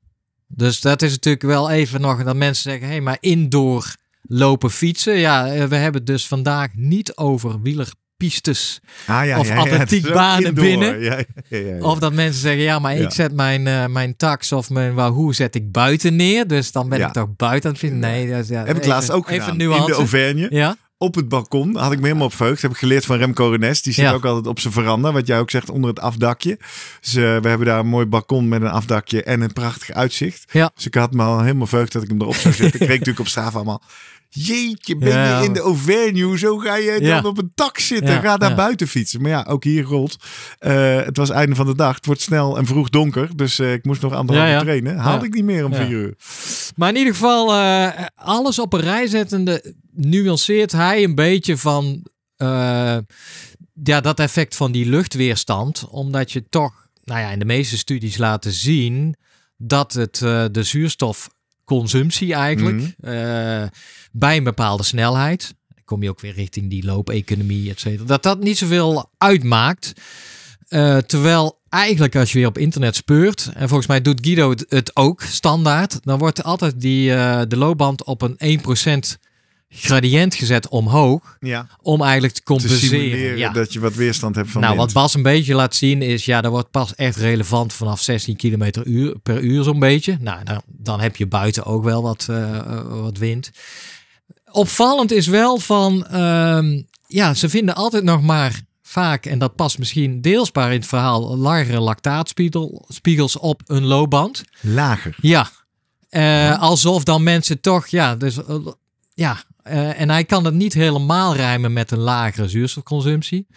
Dus 0.48 0.82
dat 0.82 1.02
is 1.02 1.12
natuurlijk 1.12 1.46
wel 1.46 1.70
even 1.70 2.02
nog 2.02 2.24
dat 2.24 2.36
mensen 2.36 2.72
zeggen, 2.72 2.88
hé, 2.88 2.94
hey, 2.94 3.02
maar 3.02 3.18
indoor 3.20 3.96
lopen 4.22 4.72
fietsen. 4.72 5.18
Ja, 5.18 5.48
eh, 5.48 5.66
we 5.66 5.76
hebben 5.76 6.02
het 6.02 6.08
dus 6.08 6.28
vandaag 6.28 6.70
niet 6.74 7.16
over 7.16 7.62
wielerpistes. 8.18 8.80
Ah, 9.08 9.26
ja, 9.26 9.40
Of 9.40 9.48
ja, 9.48 9.56
atletiekbanen 9.56 10.54
binnen. 10.54 11.26
Of 11.82 12.00
dat 12.00 12.14
mensen 12.14 12.42
zeggen, 12.42 12.62
ja, 12.64 12.80
maar 12.80 12.96
ik 12.96 13.12
zet 13.12 13.34
mijn, 13.34 13.68
eh, 13.68 13.86
mijn 13.86 14.16
tax 14.16 14.52
of 14.52 14.70
mijn 14.70 14.94
Wahoo 14.94 15.32
zet 15.32 15.56
ik 15.56 15.72
buiten 15.72 16.16
neer. 16.16 16.48
Dus 16.48 16.72
dan 16.72 16.90
ben 16.90 17.02
ik 17.02 17.12
toch 17.12 17.36
buiten 17.36 17.70
aan 17.70 17.76
het 17.76 17.80
fietsen. 17.86 18.00
Nee, 18.00 18.30
dat 18.30 18.40
is, 18.44 18.48
ja, 18.50 18.66
Heb 18.66 18.78
ik 18.78 18.86
laatst 18.86 19.12
ook 19.12 19.30
even 19.30 19.42
gedaan. 19.44 19.58
nuance. 19.58 19.82
In 19.82 19.88
de 19.92 19.94
Auvergne. 19.98 20.48
Ja, 20.50 20.76
Op 20.98 21.16
het 21.16 21.30
balkon 21.30 21.76
had 21.78 21.92
ik 21.92 22.00
me 22.00 22.06
helemaal 22.06 22.26
op 22.28 22.34
verheugd. 22.34 22.62
Heb 22.62 22.72
ik 22.72 22.78
geleerd 22.78 23.06
van 23.06 23.18
Remco 23.18 23.50
Renes. 23.50 23.82
Die 23.82 23.94
zit 23.94 24.06
Ja. 24.06 24.12
ook 24.14 24.26
altijd 24.26 24.48
op 24.48 24.60
zijn 24.60 24.74
veranda. 24.74 25.12
Wat 25.12 25.28
jij 25.28 25.40
ook 25.40 25.50
zegt, 25.50 25.70
onder 25.70 25.90
het 25.90 26.00
afdakje. 26.00 26.60
Dus 27.02 27.16
eh, 27.16 27.22
we 27.24 27.48
hebben 27.48 27.66
daar 27.68 27.80
een 27.80 27.88
mooi 27.88 28.06
balkon 28.06 28.48
met 28.48 28.62
een 28.62 28.68
afdakje 28.70 29.24
en 29.24 29.42
een 29.42 29.54
prachtig 29.54 29.92
uitzicht. 29.92 30.44
Ja. 30.52 30.72
Dus 30.76 30.86
ik 30.86 30.96
had 30.96 31.14
me 31.14 31.24
al 31.24 31.42
helemaal 31.42 31.68
verheugd 31.68 31.92
dat 31.92 32.04
ik 32.04 32.10
hem 32.10 32.22
erop 32.22 32.36
zou 32.36 32.54
zetten. 32.54 32.80
ik 32.80 32.86
kreeg 32.86 32.90
natuurlijk 33.00 33.20
op 33.20 33.28
straat 33.28 33.56
allemaal... 33.56 33.82
Jeetje, 34.38 34.98
ben 34.98 35.10
Ja. 35.10 35.40
je 35.40 35.46
in 35.46 35.54
de 35.54 35.60
Auvergne? 35.60 36.22
Hoezo 36.22 36.58
ga 36.58 36.76
je 36.76 36.92
dan 36.92 37.08
Ja. 37.08 37.22
op 37.22 37.38
een 37.38 37.52
tak 37.56 37.78
zitten? 37.80 38.14
Ja, 38.14 38.20
Ga 38.22 38.38
daar 38.38 38.50
ja. 38.50 38.56
buiten 38.56 38.88
fietsen. 38.88 39.22
Maar 39.22 39.32
ja, 39.32 39.46
ook 39.50 39.64
hier 39.64 39.84
rolt. 39.84 40.16
Eh, 40.60 40.96
het 41.04 41.18
was 41.18 41.30
einde 41.30 41.56
van 41.56 41.66
de 41.66 41.76
dag. 41.76 41.96
Het 41.96 42.06
wordt 42.06 42.22
snel 42.22 42.58
en 42.58 42.66
vroeg 42.66 42.90
donker. 42.90 43.30
Dus 43.36 43.60
eh, 43.60 43.74
ik 43.74 43.86
moest 43.86 44.02
nog 44.02 44.14
anderhalf 44.14 44.52
uur 44.54 44.60
trainen. 44.60 44.98
Haalde 44.98 45.26
ik 45.26 45.34
niet 45.34 45.44
meer 45.44 45.66
om 45.66 45.74
vier 45.74 45.90
uur. 45.90 46.14
maar 46.76 46.90
in 46.90 46.96
ieder 46.96 47.14
geval, 47.14 47.54
eh, 47.54 47.88
alles 48.16 48.60
op 48.60 48.74
een 48.74 48.80
rij 48.80 49.08
zettende 49.08 49.74
nuanceert 49.92 50.72
hij 50.72 51.04
een 51.04 51.16
beetje 51.16 51.58
van 51.58 52.04
ja, 53.84 54.02
dat 54.02 54.20
effect 54.20 54.56
van 54.56 54.72
die 54.72 54.86
luchtweerstand. 54.90 55.88
Omdat 55.90 56.32
je 56.32 56.44
toch, 56.50 56.88
nou 57.04 57.20
ja, 57.20 57.30
in 57.32 57.40
de 57.40 57.46
meeste 57.46 57.78
studies 57.78 58.18
laten 58.18 58.52
zien 58.52 59.16
dat 59.58 59.94
het 59.94 60.16
de 60.52 60.64
zuurstofconsumptie 60.64 62.34
eigenlijk 62.34 62.96
Mhm. 62.98 63.68
Bij 64.18 64.38
een 64.38 64.44
bepaalde 64.44 64.84
snelheid, 64.84 65.56
dan 65.68 65.84
kom 65.86 66.04
je 66.04 66.10
ook 66.10 66.20
weer 66.20 66.34
richting 66.34 66.70
die 66.70 66.86
loopeconomie, 66.86 67.70
et 67.70 67.80
cetera, 67.80 68.06
dat 68.06 68.24
dat 68.24 68.40
niet 68.40 68.58
zoveel 68.58 69.10
uitmaakt. 69.18 69.94
Eh, 70.68 70.98
terwijl 70.98 71.60
eigenlijk 71.70 72.16
als 72.16 72.32
je 72.32 72.38
weer 72.38 72.48
op 72.48 72.58
internet 72.58 72.96
speurt, 72.96 73.50
en 73.54 73.68
volgens 73.68 73.88
mij 73.88 74.02
doet 74.02 74.20
Guido 74.26 74.50
het- 74.50 74.66
het 74.70 74.96
ook 74.96 75.22
standaard, 75.22 75.98
dan 76.04 76.20
wordt 76.20 76.44
altijd 76.44 76.82
die, 76.82 77.14
eh, 77.14 77.42
de 77.48 77.58
loopband 77.58 78.04
op 78.04 78.22
een 78.22 78.36
1% 78.38 79.18
gradient 79.70 80.36
gezet 80.36 80.68
omhoog, 80.68 81.38
Ja, 81.40 81.68
om 81.82 82.02
eigenlijk 82.02 82.34
te 82.34 82.44
compenseren. 82.44 83.38
Ja. 83.38 83.50
dat 83.52 83.74
je 83.74 83.80
wat 83.80 83.96
weerstand 83.96 84.36
hebt 84.36 84.50
van 84.52 84.62
Nou, 84.62 84.76
wind. 84.76 84.86
wat 84.94 85.04
Bas 85.04 85.14
een 85.14 85.22
beetje 85.24 85.56
laat 85.56 85.76
zien 85.76 86.02
is, 86.02 86.26
ja, 86.26 86.42
dat 86.42 86.52
wordt 86.52 86.72
pas 86.72 86.96
echt 86.96 87.16
relevant 87.18 87.74
vanaf 87.74 88.02
16 88.02 88.36
km 88.36 88.72
uur, 88.84 89.20
per 89.24 89.42
uur 89.42 89.64
zo'n 89.64 89.80
beetje. 89.80 90.18
Nou, 90.20 90.44
dan, 90.44 90.62
dan 90.68 91.00
heb 91.02 91.16
je 91.16 91.28
buiten 91.28 91.66
ook 91.66 91.84
wel 91.84 92.02
wat, 92.02 92.26
eh, 92.30 92.82
wat 92.90 93.18
wind. 93.18 93.52
Opvallend 94.56 95.12
is 95.12 95.28
wel 95.28 95.58
van, 95.58 96.08
ehm, 96.08 96.82
ja, 97.08 97.34
ze 97.34 97.50
vinden 97.50 97.76
altijd 97.76 98.04
nog 98.04 98.22
maar 98.22 98.62
vaak, 98.82 99.26
en 99.26 99.40
dat 99.40 99.56
past 99.56 99.78
misschien 99.78 100.22
deelsbaar 100.22 100.72
in 100.72 100.80
het 100.80 100.88
verhaal, 100.88 101.38
lagere 101.38 101.80
lactaatspiegels 101.80 103.38
op 103.38 103.62
een 103.66 103.84
loopband. 103.86 104.44
Lager. 104.62 105.16
Ja, 105.22 105.50
Eh, 106.10 106.62
alsof 106.62 107.04
dan 107.04 107.24
mensen 107.24 107.62
toch, 107.62 107.88
ja, 107.88 108.16
dus 108.16 108.46
eh, 108.46 108.56
ja, 109.14 109.44
eh, 109.64 110.02
en 110.02 110.10
hij 110.10 110.24
kan 110.26 110.46
het 110.46 110.54
niet 110.54 110.74
helemaal 110.74 111.36
rijmen 111.36 111.74
met 111.74 111.92
een 111.92 112.00
lagere 112.00 112.48
zuurstofconsumptie. 112.48 113.48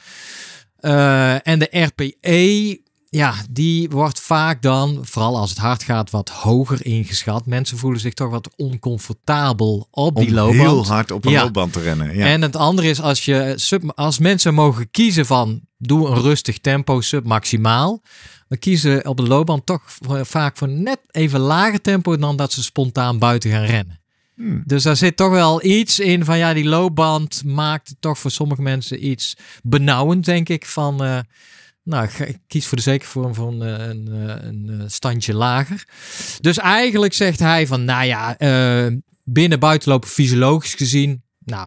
En 1.42 1.58
de 1.58 1.68
RPE, 1.70 2.80
ja, 3.10 3.34
die 3.50 3.88
wordt 3.90 4.20
vaak 4.20 4.62
dan, 4.62 4.98
vooral 5.02 5.36
als 5.36 5.50
het 5.50 5.58
hard 5.58 5.82
gaat, 5.82 6.10
wat 6.10 6.28
hoger 6.28 6.86
ingeschat. 6.86 7.46
Mensen 7.46 7.78
voelen 7.78 8.00
zich 8.00 8.14
toch 8.14 8.30
wat 8.30 8.50
oncomfortabel 8.56 9.88
op 9.90 10.16
die 10.16 10.28
om 10.28 10.34
loopband. 10.34 10.60
heel 10.68 10.86
hard 10.86 11.10
op 11.10 11.24
een 11.24 11.30
Ja. 11.30 11.42
loopband 11.42 11.72
te 11.72 11.80
rennen. 11.80 12.16
Ja. 12.16 12.26
En 12.26 12.42
het 12.42 12.56
andere 12.56 12.88
is 12.88 13.00
als 13.00 13.24
je 13.24 13.52
sub, 13.56 13.92
als 13.94 14.18
mensen 14.18 14.54
mogen 14.54 14.90
kiezen 14.90 15.26
van 15.26 15.60
doe 15.78 16.08
een 16.08 16.20
rustig 16.20 16.58
tempo 16.58 17.00
submaximaal, 17.00 18.02
dan 18.48 18.58
kiezen 18.58 19.06
op 19.08 19.16
de 19.16 19.22
loopband 19.22 19.66
toch 19.66 19.82
vaak 20.22 20.56
voor 20.56 20.68
net 20.68 20.98
even 21.10 21.40
lager 21.40 21.80
tempo 21.80 22.16
dan 22.16 22.36
dat 22.36 22.52
ze 22.52 22.62
spontaan 22.62 23.18
buiten 23.18 23.50
gaan 23.50 23.64
rennen. 23.64 24.00
Hmm. 24.34 24.62
Dus 24.66 24.82
daar 24.82 24.96
zit 24.96 25.16
toch 25.16 25.30
wel 25.30 25.64
iets 25.64 25.98
in 26.00 26.24
van 26.24 26.38
ja, 26.38 26.52
die 26.54 26.64
loopband 26.64 27.44
maakt 27.44 27.94
toch 28.00 28.18
voor 28.18 28.30
sommige 28.30 28.62
mensen 28.62 29.06
iets 29.06 29.36
benauwend, 29.62 30.24
denk 30.24 30.48
ik. 30.48 30.66
Van 30.66 31.04
eh, 31.04 31.18
nou, 31.88 32.08
ik 32.26 32.38
kies 32.46 32.66
voor 32.66 32.76
de 32.76 32.82
zekere 32.82 33.10
vorm 33.10 33.34
van 33.34 33.64
eh, 33.64 33.86
een, 33.86 34.08
eh, 34.12 34.34
een 34.48 34.70
eh, 34.70 34.84
standje 34.86 35.34
lager. 35.34 35.84
Dus 36.40 36.58
eigenlijk 36.58 37.12
zegt 37.12 37.38
hij 37.38 37.66
van 37.66 37.84
nou 37.84 38.04
ja, 38.04 38.38
eh, 38.38 38.92
binnen 39.24 39.58
buitenlopen 39.60 40.08
fysiologisch 40.08 40.74
gezien, 40.74 41.22
nou, 41.44 41.66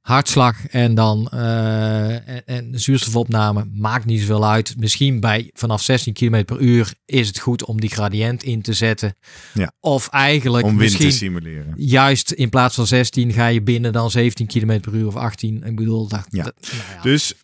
hartslag 0.00 0.66
en 0.66 0.94
dan 0.94 1.28
en, 1.28 2.44
en 2.46 2.80
zuurstofopname 2.80 3.68
maakt 3.72 4.04
niet 4.04 4.20
zoveel 4.20 4.46
uit. 4.48 4.74
Misschien 4.78 5.20
bij 5.20 5.50
vanaf 5.54 5.82
16 5.82 6.12
km 6.12 6.44
per 6.44 6.58
uur 6.60 6.94
is 7.04 7.26
het 7.26 7.38
goed 7.38 7.64
om 7.64 7.80
die 7.80 7.90
gradient 7.90 8.42
in 8.42 8.62
te 8.62 8.72
zetten. 8.72 9.14
Ja. 9.54 9.72
Of 9.80 10.08
eigenlijk 10.08 10.66
Om 10.66 10.76
wind 10.76 10.96
te 10.96 11.10
simuleren. 11.10 11.72
juist 11.76 12.30
in 12.30 12.48
plaats 12.48 12.74
van 12.74 12.86
16 12.86 13.32
ga 13.32 13.46
je 13.46 13.62
binnen 13.62 13.92
dan 13.92 14.10
17 14.10 14.46
km 14.46 14.80
per 14.80 14.94
uur 14.94 15.06
of 15.06 15.16
18. 15.16 15.62
Ik 15.64 15.76
bedoel, 15.76 16.08
dat, 16.08 16.26
Ja. 16.28 16.44
dat- 16.44 16.54
nou 16.60 16.94
ja. 16.96 17.02
Dus 17.02 17.34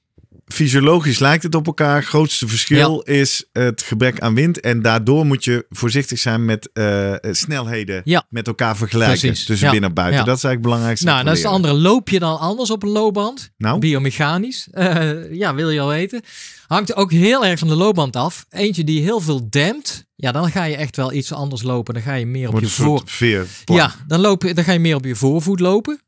fysiologisch 0.47 1.19
lijkt 1.19 1.43
het 1.43 1.55
op 1.55 1.67
elkaar. 1.67 2.03
Grootste 2.03 2.49
verschil 2.49 3.01
is 3.01 3.45
het 3.53 3.83
gebrek 3.83 4.21
aan 4.21 4.35
wind. 4.35 4.61
En 4.61 4.83
daardoor 4.83 5.27
moet 5.27 5.45
je 5.45 5.67
voorzichtig 5.71 6.19
zijn 6.19 6.45
met 6.45 6.71
eh, 6.73 7.15
snelheden 7.31 8.01
Ja. 8.05 8.27
met 8.31 8.47
elkaar 8.47 8.77
vergelijken. 8.77 9.19
Precies. 9.19 9.45
Tussen 9.45 9.67
Ja. 9.67 9.73
binnen 9.73 9.89
en 9.89 9.95
buiten. 9.95 10.25
Dat 10.25 10.37
is 10.37 10.45
eigenlijk 10.45 10.55
het 10.55 10.63
belangrijkste. 10.63 11.07
nou, 11.07 11.25
dat 11.25 11.37
is 11.37 11.43
het 11.43 11.53
andere. 11.53 11.75
Loop 11.75 12.09
je 12.09 12.19
dan 12.19 12.39
anders 12.39 12.71
op 12.71 12.83
een 12.83 12.89
loopband? 12.89 13.51
Nou, 13.57 13.79
Biomechanisch. 13.79 14.69
Eh, 14.71 15.33
ja, 15.35 15.55
wil 15.55 15.71
je 15.71 15.81
al 15.81 15.89
weten. 15.89 16.21
Hangt 16.67 16.95
ook 16.97 17.13
heel 17.13 17.45
erg 17.45 17.59
van 17.59 17.69
de 17.69 17.75
loopband 17.77 18.17
af. 18.17 18.47
Eentje 18.51 18.85
die 18.85 19.03
heel 19.03 19.21
veel 19.21 19.51
dempt. 19.51 20.07
Ja, 20.17 20.33
dan 20.33 20.51
ga 20.51 20.65
je 20.65 20.77
echt 20.77 20.97
wel 20.97 21.13
iets 21.13 21.33
anders 21.33 21.63
lopen. 21.63 21.95
Dan 21.95 22.03
ga 22.03 22.15
je 22.15 22.27
meer 22.27 22.47
op 22.47 22.53
wordt 22.53 22.67
je 22.67 22.83
voor... 22.83 23.03
veer. 23.05 23.47
Ja, 23.65 23.95
dan, 24.07 24.21
loop 24.21 24.43
je, 24.43 24.55
dan 24.55 24.65
ga 24.65 24.73
je 24.73 24.79
meer 24.79 24.97
op 24.97 25.05
je 25.05 25.17
voorvoet 25.17 25.61
lopen. 25.61 26.01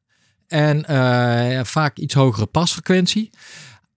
En 0.46 0.84
eh, 0.84 1.64
vaak 1.64 1.96
iets 1.98 2.14
hogere 2.14 2.46
pasfrequentie. 2.46 3.30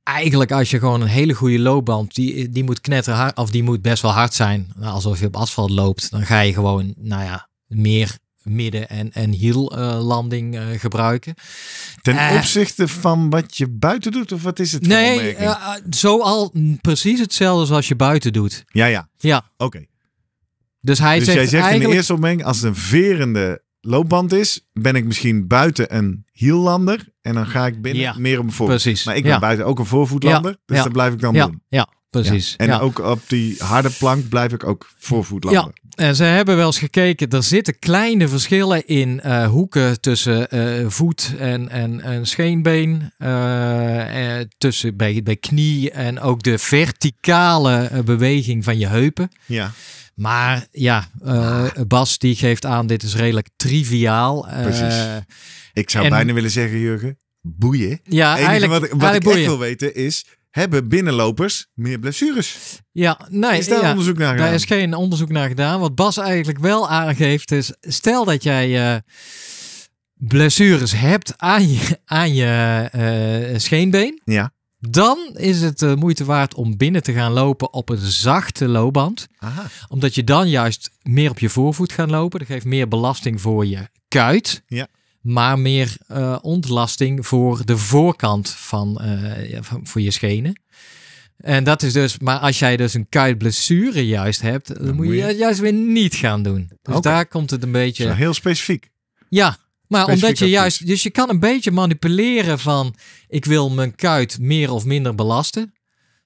Eigenlijk 0.04 0.52
als 0.52 0.70
je 0.70 0.80
gewoon 0.80 1.02
een 1.02 1.08
hele 1.08 1.34
goede 1.34 1.60
loopband, 1.60 2.16
die, 2.16 2.50
die 2.50 2.64
moet 2.64 2.82
knetterhard, 2.82 3.38
of 3.38 3.50
die 3.52 3.64
moet 3.64 3.82
best 3.82 4.02
wel 4.02 4.12
hard 4.12 4.34
zijn. 4.34 4.72
Nou, 4.76 4.94
alsof 4.94 5.20
je 5.20 5.26
op 5.26 5.36
asfalt 5.36 5.70
loopt, 5.70 6.12
dan 6.12 6.26
ga 6.26 6.40
je 6.40 6.54
gewoon, 6.54 6.94
nou 6.98 7.24
ja, 7.24 7.48
meer 7.68 8.18
midden- 8.42 8.90
en, 8.90 9.12
en 9.14 9.32
hiellanding 9.32 10.56
eh 10.56 10.66
gebruiken. 10.78 11.34
Ten 12.02 12.18
Eh. 12.18 12.36
opzichte 12.36 12.88
van 12.88 13.30
wat 13.30 13.58
je 13.58 13.68
buiten 13.68 14.12
doet, 14.12 14.32
of 14.32 14.44
wat 14.44 14.60
is 14.60 14.72
het 14.72 14.88
Nee, 14.88 15.36
eh, 15.36 15.74
zo 15.90 16.22
al 16.22 16.50
mm, 16.54 16.80
precies 16.82 17.20
hetzelfde 17.20 17.66
zoals 17.66 17.88
je 17.88 17.96
buiten 17.96 18.34
doet. 18.34 18.64
ja, 18.68 18.86
ja. 18.86 19.10
Ja, 19.18 19.44
Oké. 19.58 19.86
dus 20.80 21.00
hij 21.00 21.16
Dus 21.18 21.26
zegt, 21.26 21.38
jij 21.38 21.48
zegt 21.48 21.54
in 21.54 21.60
de 21.62 21.68
eigenlijk... 21.68 21.94
eerste 21.98 22.14
opmerking, 22.14 22.44
als 22.46 22.62
een 22.62 22.76
verende 22.76 23.62
loopband 23.82 24.34
is, 24.34 24.68
ben 24.74 24.96
ik 24.96 25.06
misschien 25.06 25.48
buiten 25.48 25.96
een 25.96 26.26
hielander. 26.32 27.10
En 27.22 27.34
dan 27.34 27.46
ga 27.48 27.66
ik 27.66 27.82
binnen 27.82 28.02
Ja, 28.02 28.14
meer 28.18 28.38
op 28.38 28.44
mijn 28.44 28.56
voorvoet. 28.56 28.82
precies. 28.82 29.04
Maar 29.06 29.16
ik 29.16 29.24
ben 29.24 29.32
Ja. 29.32 29.40
buiten 29.40 29.66
ook 29.66 29.80
een 29.80 29.86
voorvoetlander. 29.86 30.58
Dus 30.66 30.84
dat 30.84 30.92
blijf 30.92 31.14
ik 31.14 31.20
dan 31.22 31.34
doen. 31.34 31.62
ja, 31.68 31.88
precies. 32.10 32.56
En 32.56 32.74
ook 32.74 33.00
op 33.00 33.20
die 33.28 33.56
harde 33.64 33.90
plank 33.90 34.30
blijf 34.30 34.52
ik 34.54 34.64
ook 34.64 34.90
voorvoetlander. 34.98 35.74
En 35.96 36.16
ze 36.16 36.24
hebben 36.24 36.56
wel 36.56 36.66
eens 36.66 36.80
gekeken, 36.80 37.30
er 37.30 37.44
zitten 37.44 37.80
kleine 37.80 38.28
verschillen 38.28 38.88
in 38.88 39.22
eh, 39.22 39.48
hoeken 39.48 40.02
tussen 40.02 40.50
eh, 40.50 40.88
voet 40.88 41.34
en, 41.40 41.70
en, 41.70 42.02
en 42.02 42.26
scheenbeen. 42.26 43.12
eh, 43.18 44.40
eh, 44.40 44.46
tussen 44.58 44.96
bij, 44.98 45.22
bij 45.24 45.36
knie 45.36 45.92
en 45.92 46.20
ook 46.20 46.44
de 46.44 46.58
verticale 46.58 47.84
eh, 47.84 48.00
beweging 48.00 48.64
van 48.64 48.78
je 48.78 48.88
heupen. 48.88 49.30
Ja, 49.46 49.72
Maar 50.16 50.68
ja, 50.72 51.08
eh, 51.24 51.66
Bas 51.88 52.18
die 52.18 52.36
geeft 52.36 52.66
aan, 52.66 52.88
dit 52.88 53.04
is 53.04 53.16
redelijk 53.16 53.48
triviaal. 53.56 54.48
Eh, 54.48 54.62
Precies. 54.62 54.96
ik 55.74 55.90
zou 55.90 56.04
En- 56.04 56.10
bijna 56.10 56.34
willen 56.34 56.52
zeggen, 56.52 56.80
Jurgen, 56.80 57.20
boeien. 57.42 58.00
ja, 58.04 58.36
eigenlijk, 58.38 58.72
wat, 58.72 58.90
wat 58.92 59.10
ik 59.10 59.16
echt 59.16 59.24
boeien. 59.24 59.46
wil 59.46 59.60
weten 59.60 59.96
is, 59.96 60.26
hebben 60.52 60.88
binnenlopers 60.88 61.68
meer 61.74 62.00
blessures? 62.00 62.80
Ja, 62.92 63.20
nee, 63.30 63.58
Is 63.60 63.68
daar 63.68 63.82
ja. 63.82 63.90
onderzoek 63.90 64.18
naar 64.18 64.30
gedaan? 64.32 64.46
Daar 64.46 64.56
is 64.56 64.66
geen 64.66 64.94
onderzoek 64.94 65.30
naar 65.30 65.48
gedaan. 65.48 65.80
Wat 65.80 65.96
Bas 65.96 66.18
eigenlijk 66.18 66.60
wel 66.60 66.90
aangeeft 66.90 67.52
is, 67.52 67.74
stel 67.80 68.26
dat 68.26 68.44
jij 68.44 68.92
eh, 68.94 68.98
blessures 70.14 70.92
hebt 70.92 71.34
aan 71.38 71.70
je, 71.72 72.00
aan 72.06 72.34
je 72.34 72.88
eh, 72.92 73.60
scheenbeen, 73.60 74.22
Ja. 74.26 74.52
dan 74.80 75.18
is 75.34 75.62
het 75.62 75.80
de 75.80 75.96
moeite 75.96 76.26
waard 76.26 76.54
om 76.54 76.78
binnen 76.78 77.04
te 77.04 77.14
gaan 77.14 77.32
lopen 77.32 77.74
op 77.74 77.90
een 77.90 77.98
zachte 77.98 78.68
loopband. 78.68 79.28
Aha. 79.38 79.66
Omdat 79.88 80.16
je 80.16 80.24
dan 80.24 80.50
juist 80.50 80.92
meer 81.02 81.30
op 81.30 81.40
je 81.40 81.50
voorvoet 81.50 81.92
gaat 81.92 82.10
lopen. 82.10 82.40
Dat 82.40 82.48
geeft 82.48 82.66
meer 82.66 82.88
belasting 82.88 83.42
voor 83.42 83.66
je 83.66 83.88
kuit. 84.08 84.64
Ja. 84.68 84.88
Maar 85.22 85.60
meer 85.60 85.96
eh, 86.08 86.38
ontlasting 86.42 87.28
voor 87.28 87.66
de 87.66 87.78
voorkant 87.78 88.50
van, 88.50 89.02
eh, 89.02 89.58
van- 89.62 89.88
voor 89.88 90.02
je 90.02 90.12
schenen. 90.12 90.62
En 91.38 91.64
dat 91.64 91.84
is 91.84 91.94
dus, 91.94 92.20
maar 92.20 92.38
als 92.40 92.60
jij 92.60 92.78
dus 92.78 92.94
een 92.94 93.10
kuitblessure 93.10 94.08
juist 94.08 94.42
hebt, 94.42 94.68
dan, 94.86 94.96
moet 94.96 95.06
je 95.08 95.22
het 95.22 95.38
juist 95.38 95.60
weer 95.60 95.74
niet 95.74 96.16
gaan 96.16 96.44
doen. 96.44 96.72
Dus 96.82 97.02
daar 97.02 97.26
komt 97.26 97.50
het 97.52 97.64
een 97.64 97.72
beetje. 97.72 98.14
heel 98.14 98.34
specifiek. 98.34 98.90
Ja, 99.30 99.58
maar 99.88 100.02
Specifiek 100.04 100.24
omdat 100.28 100.40
je 100.40 100.50
juist, 100.50 100.86
dus 100.88 101.04
je 101.04 101.10
kan 101.10 101.30
een 101.30 101.40
beetje 101.40 101.72
manipuleren 101.72 102.60
van, 102.60 102.96
ik 103.28 103.46
wil 103.46 103.70
mijn 103.70 103.96
kuit 103.96 104.40
meer 104.40 104.72
of 104.72 104.86
minder 104.86 105.16
belasten. 105.16 105.74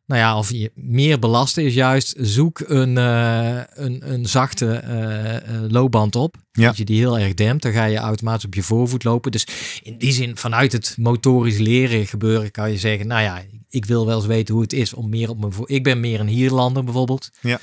Nou 0.06 0.22
ja, 0.22 0.38
of 0.38 0.52
je 0.52 0.72
meer 0.76 1.20
belasten 1.20 1.64
is 1.64 1.74
juist, 1.74 2.16
zoek 2.18 2.60
een, 2.60 2.98
eh, 2.98 3.62
een, 3.74 4.12
een 4.12 4.26
zachte 4.26 4.72
eh, 4.76 5.62
loopband 5.68 6.16
op. 6.16 6.36
Ja. 6.52 6.68
Dat 6.68 6.78
je 6.78 6.86
die 6.86 7.00
heel 7.00 7.20
erg 7.20 7.34
dempt, 7.34 7.64
dan 7.64 7.72
ga 7.72 7.86
je 7.86 7.98
automatisch 7.98 8.46
op 8.46 8.54
je 8.54 8.64
voorvoet 8.64 9.04
lopen. 9.04 9.32
Dus 9.32 9.48
in 9.84 9.98
die 9.98 10.12
zin, 10.12 10.38
vanuit 10.38 10.72
het 10.72 10.96
motorisch 11.00 11.58
leren 11.58 12.08
gebeuren, 12.08 12.52
kan 12.52 12.72
je 12.72 12.78
zeggen, 12.78 13.08
nou 13.08 13.22
ja, 13.22 13.42
ik 13.76 13.86
wil 13.86 14.06
wel 14.06 14.16
eens 14.18 14.26
weten 14.26 14.54
hoe 14.54 14.64
het 14.64 14.74
is 14.74 14.94
om 14.94 15.10
meer 15.10 15.30
op 15.30 15.40
mijn 15.40 15.54
voor. 15.54 15.70
Ik 15.70 15.84
ben 15.84 16.00
meer 16.00 16.20
een 16.20 16.28
hierlander 16.28 16.84
bijvoorbeeld. 16.84 17.30
Ja. 17.42 17.60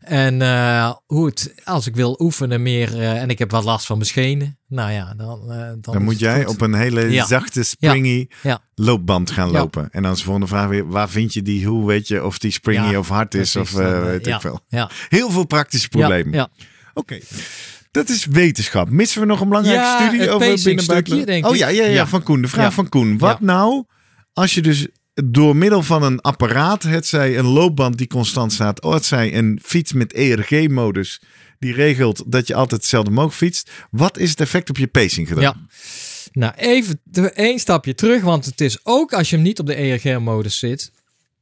En 0.00 0.42
eh, 0.42 0.92
hoe 1.06 1.26
het, 1.26 1.54
als 1.64 1.86
ik 1.86 1.94
wil 1.96 2.16
oefenen 2.18 2.62
meer 2.62 3.00
eh, 3.00 3.22
en 3.22 3.28
ik 3.30 3.38
heb 3.38 3.50
wat 3.50 3.64
last 3.64 3.86
van 3.86 3.96
mijn 3.96 4.08
schenen, 4.08 4.58
nou 4.68 4.90
ja, 4.92 5.14
dan, 5.16 5.40
eh, 5.52 5.58
dan, 5.58 5.80
Dan 5.80 6.02
moet 6.02 6.18
jij 6.18 6.44
goed. 6.44 6.54
op 6.54 6.60
een 6.60 6.74
hele 6.74 7.10
Ja. 7.10 7.26
zachte, 7.26 7.62
springy 7.62 8.28
Ja. 8.42 8.60
loopband 8.74 9.30
gaan 9.30 9.50
lopen. 9.50 9.88
En 9.90 10.02
dan 10.02 10.12
is 10.12 10.18
de 10.18 10.24
volgende 10.24 10.48
vraag 10.48 10.68
weer, 10.68 10.88
waar 10.88 11.08
vind 11.10 11.32
je 11.34 11.42
die? 11.42 11.66
Hoe 11.66 11.86
weet 11.86 12.08
je 12.08 12.24
of 12.24 12.38
die 12.38 12.50
springy 12.50 12.94
of 12.94 13.08
hard 13.08 13.34
is? 13.34 13.52
precies. 13.52 13.74
Of 13.74 13.82
Dan, 13.82 14.00
weet 14.04 14.26
ik 14.26 14.40
veel. 14.40 14.60
Ja, 14.68 14.90
Heel 15.08 15.30
veel 15.30 15.46
praktische 15.46 15.88
problemen. 15.88 16.32
ja. 16.34 16.48
Oké. 16.94 17.18
Dat 17.90 18.08
is 18.08 18.26
wetenschap. 18.26 18.90
Missen 18.90 19.20
we 19.20 19.26
nog 19.26 19.40
een 19.40 19.48
belangrijke 19.48 19.82
Ja, 19.82 19.96
studie 20.06 20.30
over 20.30 20.38
binnen 20.64 20.86
buiten? 20.86 21.06
stukje, 21.12 21.26
denk 21.26 21.46
Oh 21.46 21.56
ja, 21.56 21.68
ja, 21.68 21.84
ja, 21.84 21.90
Ja. 21.90 22.06
van 22.06 22.22
Koen. 22.22 22.42
De 22.42 22.48
vraag 22.48 22.64
Ja. 22.64 22.70
van 22.70 22.88
Koen. 22.88 23.18
Wat 23.18 23.40
nou 23.40 23.84
als 24.32 24.54
je 24.54 24.62
dus 24.62 24.86
door 25.24 25.56
middel 25.56 25.82
van 25.82 26.02
een 26.02 26.20
apparaat, 26.20 26.82
het 26.82 27.06
zij 27.06 27.38
een 27.38 27.44
loopband 27.44 27.98
die 27.98 28.06
constant 28.06 28.52
staat, 28.52 28.82
of 28.82 28.94
het 28.94 29.04
zij 29.04 29.34
een 29.34 29.60
fiets 29.62 29.92
met 29.92 30.12
ERG-modus 30.12 31.20
die 31.58 31.72
regelt 31.72 32.22
dat 32.26 32.46
je 32.46 32.54
altijd 32.54 32.80
hetzelfde 32.80 33.10
mogelijk 33.10 33.36
fietst. 33.36 33.70
Wat 33.90 34.18
is 34.18 34.30
het 34.30 34.40
effect 34.40 34.70
op 34.70 34.76
je 34.76 34.86
pacing 34.86 35.28
gedrag? 35.28 35.54
Ja. 35.54 35.66
Nou, 36.32 36.52
even 36.56 37.00
één 37.34 37.58
stapje 37.58 37.94
terug, 37.94 38.22
want 38.22 38.44
het 38.44 38.60
is 38.60 38.78
ook 38.82 39.12
als 39.12 39.30
je 39.30 39.36
hem 39.36 39.44
niet 39.44 39.58
op 39.58 39.66
de 39.66 39.74
ERG-modus 39.74 40.58
zit, 40.58 40.92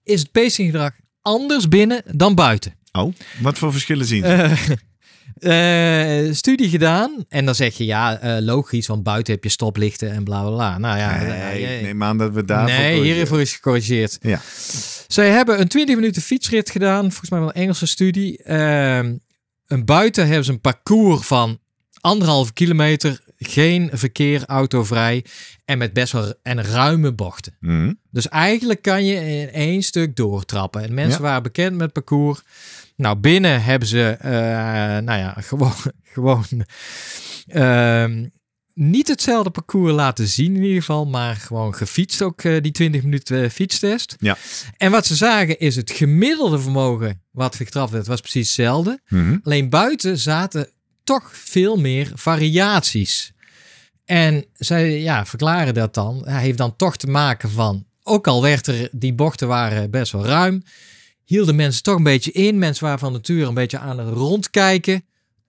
is 0.02 0.20
het 0.20 0.32
pacinggedrag 0.32 0.92
anders 1.22 1.68
binnen 1.68 2.02
dan 2.12 2.34
buiten. 2.34 2.74
Oh, 2.92 3.14
wat 3.40 3.58
voor 3.58 3.72
verschillen 3.72 4.06
zien 4.06 4.22
ze? 4.22 4.28
Eh, 4.28 4.76
eh, 5.34 6.34
studie 6.34 6.68
gedaan 6.68 7.24
en 7.28 7.44
dan 7.44 7.54
zeg 7.54 7.76
je 7.76 7.84
ja, 7.84 8.18
eh, 8.18 8.42
logisch, 8.42 8.86
want 8.86 9.02
buiten 9.02 9.34
heb 9.34 9.44
je 9.44 9.50
stoplichten 9.50 10.10
en 10.10 10.24
bla 10.24 10.40
bla 10.40 10.50
bla. 10.50 10.78
Nou 10.78 10.98
ja, 10.98 11.22
nee, 11.22 11.66
eh, 11.66 11.82
neem 11.82 12.02
aan 12.02 12.18
dat 12.18 12.32
we 12.32 12.44
daarvoor... 12.44 12.78
nee, 12.78 13.02
hiervoor 13.02 13.40
is 13.40 13.52
gecorrigeerd. 13.52 14.18
Ja. 14.20 14.40
Zij 15.08 15.30
hebben 15.30 15.60
een 15.60 15.68
20 15.68 15.94
minuten 15.94 16.22
fietsrit 16.22 16.70
gedaan, 16.70 17.02
volgens 17.02 17.30
mij 17.30 17.38
wel 17.38 17.48
een 17.48 17.54
Engelse 17.54 17.86
studie. 17.86 18.42
Ehm 18.42 19.12
een 19.66 19.84
buiten 19.84 20.26
hebben 20.26 20.44
ze 20.44 20.52
een 20.52 20.60
parcours 20.60 21.26
van 21.26 21.58
anderhalve 22.00 22.52
kilometer, 22.52 23.23
geen 23.38 23.90
verkeer, 23.92 24.44
autovrij 24.46 25.24
en 25.64 25.78
met 25.78 25.92
best 25.92 26.12
wel 26.12 26.34
en 26.42 26.62
ruime 26.62 27.12
bochten. 27.12 27.56
Mhm. 27.60 27.92
Dus 28.10 28.28
eigenlijk 28.28 28.82
kan 28.82 29.04
je 29.04 29.14
in 29.14 29.48
één 29.50 29.82
stuk 29.82 30.16
doortrappen. 30.16 30.82
En 30.82 30.94
mensen 30.94 31.22
Ja. 31.22 31.26
waren 31.28 31.42
bekend 31.42 31.76
met 31.76 31.92
parcours. 31.92 32.40
Nou, 32.96 33.16
binnen 33.16 33.62
hebben 33.62 33.88
ze, 33.88 34.16
eh, 34.20 34.30
nou 35.04 35.18
ja, 35.18 35.34
gewoon, 35.48 35.72
gewoon 36.02 36.44
ehm, 37.46 38.26
niet 38.74 39.08
hetzelfde 39.08 39.50
parcours 39.50 39.92
laten 39.92 40.28
zien 40.28 40.56
in 40.56 40.62
ieder 40.62 40.78
geval, 40.80 41.06
maar 41.06 41.36
gewoon 41.36 41.74
gefietst 41.74 42.22
ook 42.22 42.42
eh, 42.42 42.62
die 42.62 42.72
20 42.72 43.02
minuten 43.02 43.42
eh, 43.44 43.50
fietstest. 43.50 44.16
Ja. 44.18 44.36
En 44.76 44.90
wat 44.90 45.06
ze 45.06 45.14
zagen 45.14 45.58
is 45.58 45.76
het 45.76 45.90
gemiddelde 45.90 46.58
vermogen 46.58 47.22
wat 47.30 47.56
getrapt 47.56 47.90
werd, 47.90 48.06
was 48.06 48.20
precies 48.20 48.46
hetzelfde. 48.46 49.00
Mhm. 49.08 49.36
Alleen 49.42 49.68
buiten 49.68 50.18
zaten 50.18 50.68
toch 51.04 51.30
veel 51.32 51.76
meer 51.76 52.12
variaties. 52.14 53.32
En 54.04 54.44
zij 54.54 55.00
ja, 55.00 55.26
verklaren 55.26 55.74
dat 55.74 55.94
dan. 55.94 56.22
Hij 56.24 56.42
heeft 56.42 56.58
dan 56.58 56.76
toch 56.76 56.96
te 56.96 57.06
maken 57.06 57.50
van, 57.50 57.86
ook 58.02 58.26
al 58.26 58.42
werd 58.42 58.66
er, 58.66 58.88
die 58.92 59.14
bochten 59.14 59.48
waren 59.48 59.90
best 59.90 60.12
wel 60.12 60.24
ruim, 60.26 60.64
hielden 61.24 61.56
mensen 61.56 61.82
toch 61.82 61.96
een 61.96 62.02
beetje 62.02 62.32
in. 62.32 62.58
Mensen 62.58 62.84
waren 62.84 62.98
van 62.98 63.12
nature 63.12 63.46
een 63.46 63.54
beetje 63.54 63.78
aan 63.78 63.98
het 63.98 64.08
rondkijken. 64.08 65.04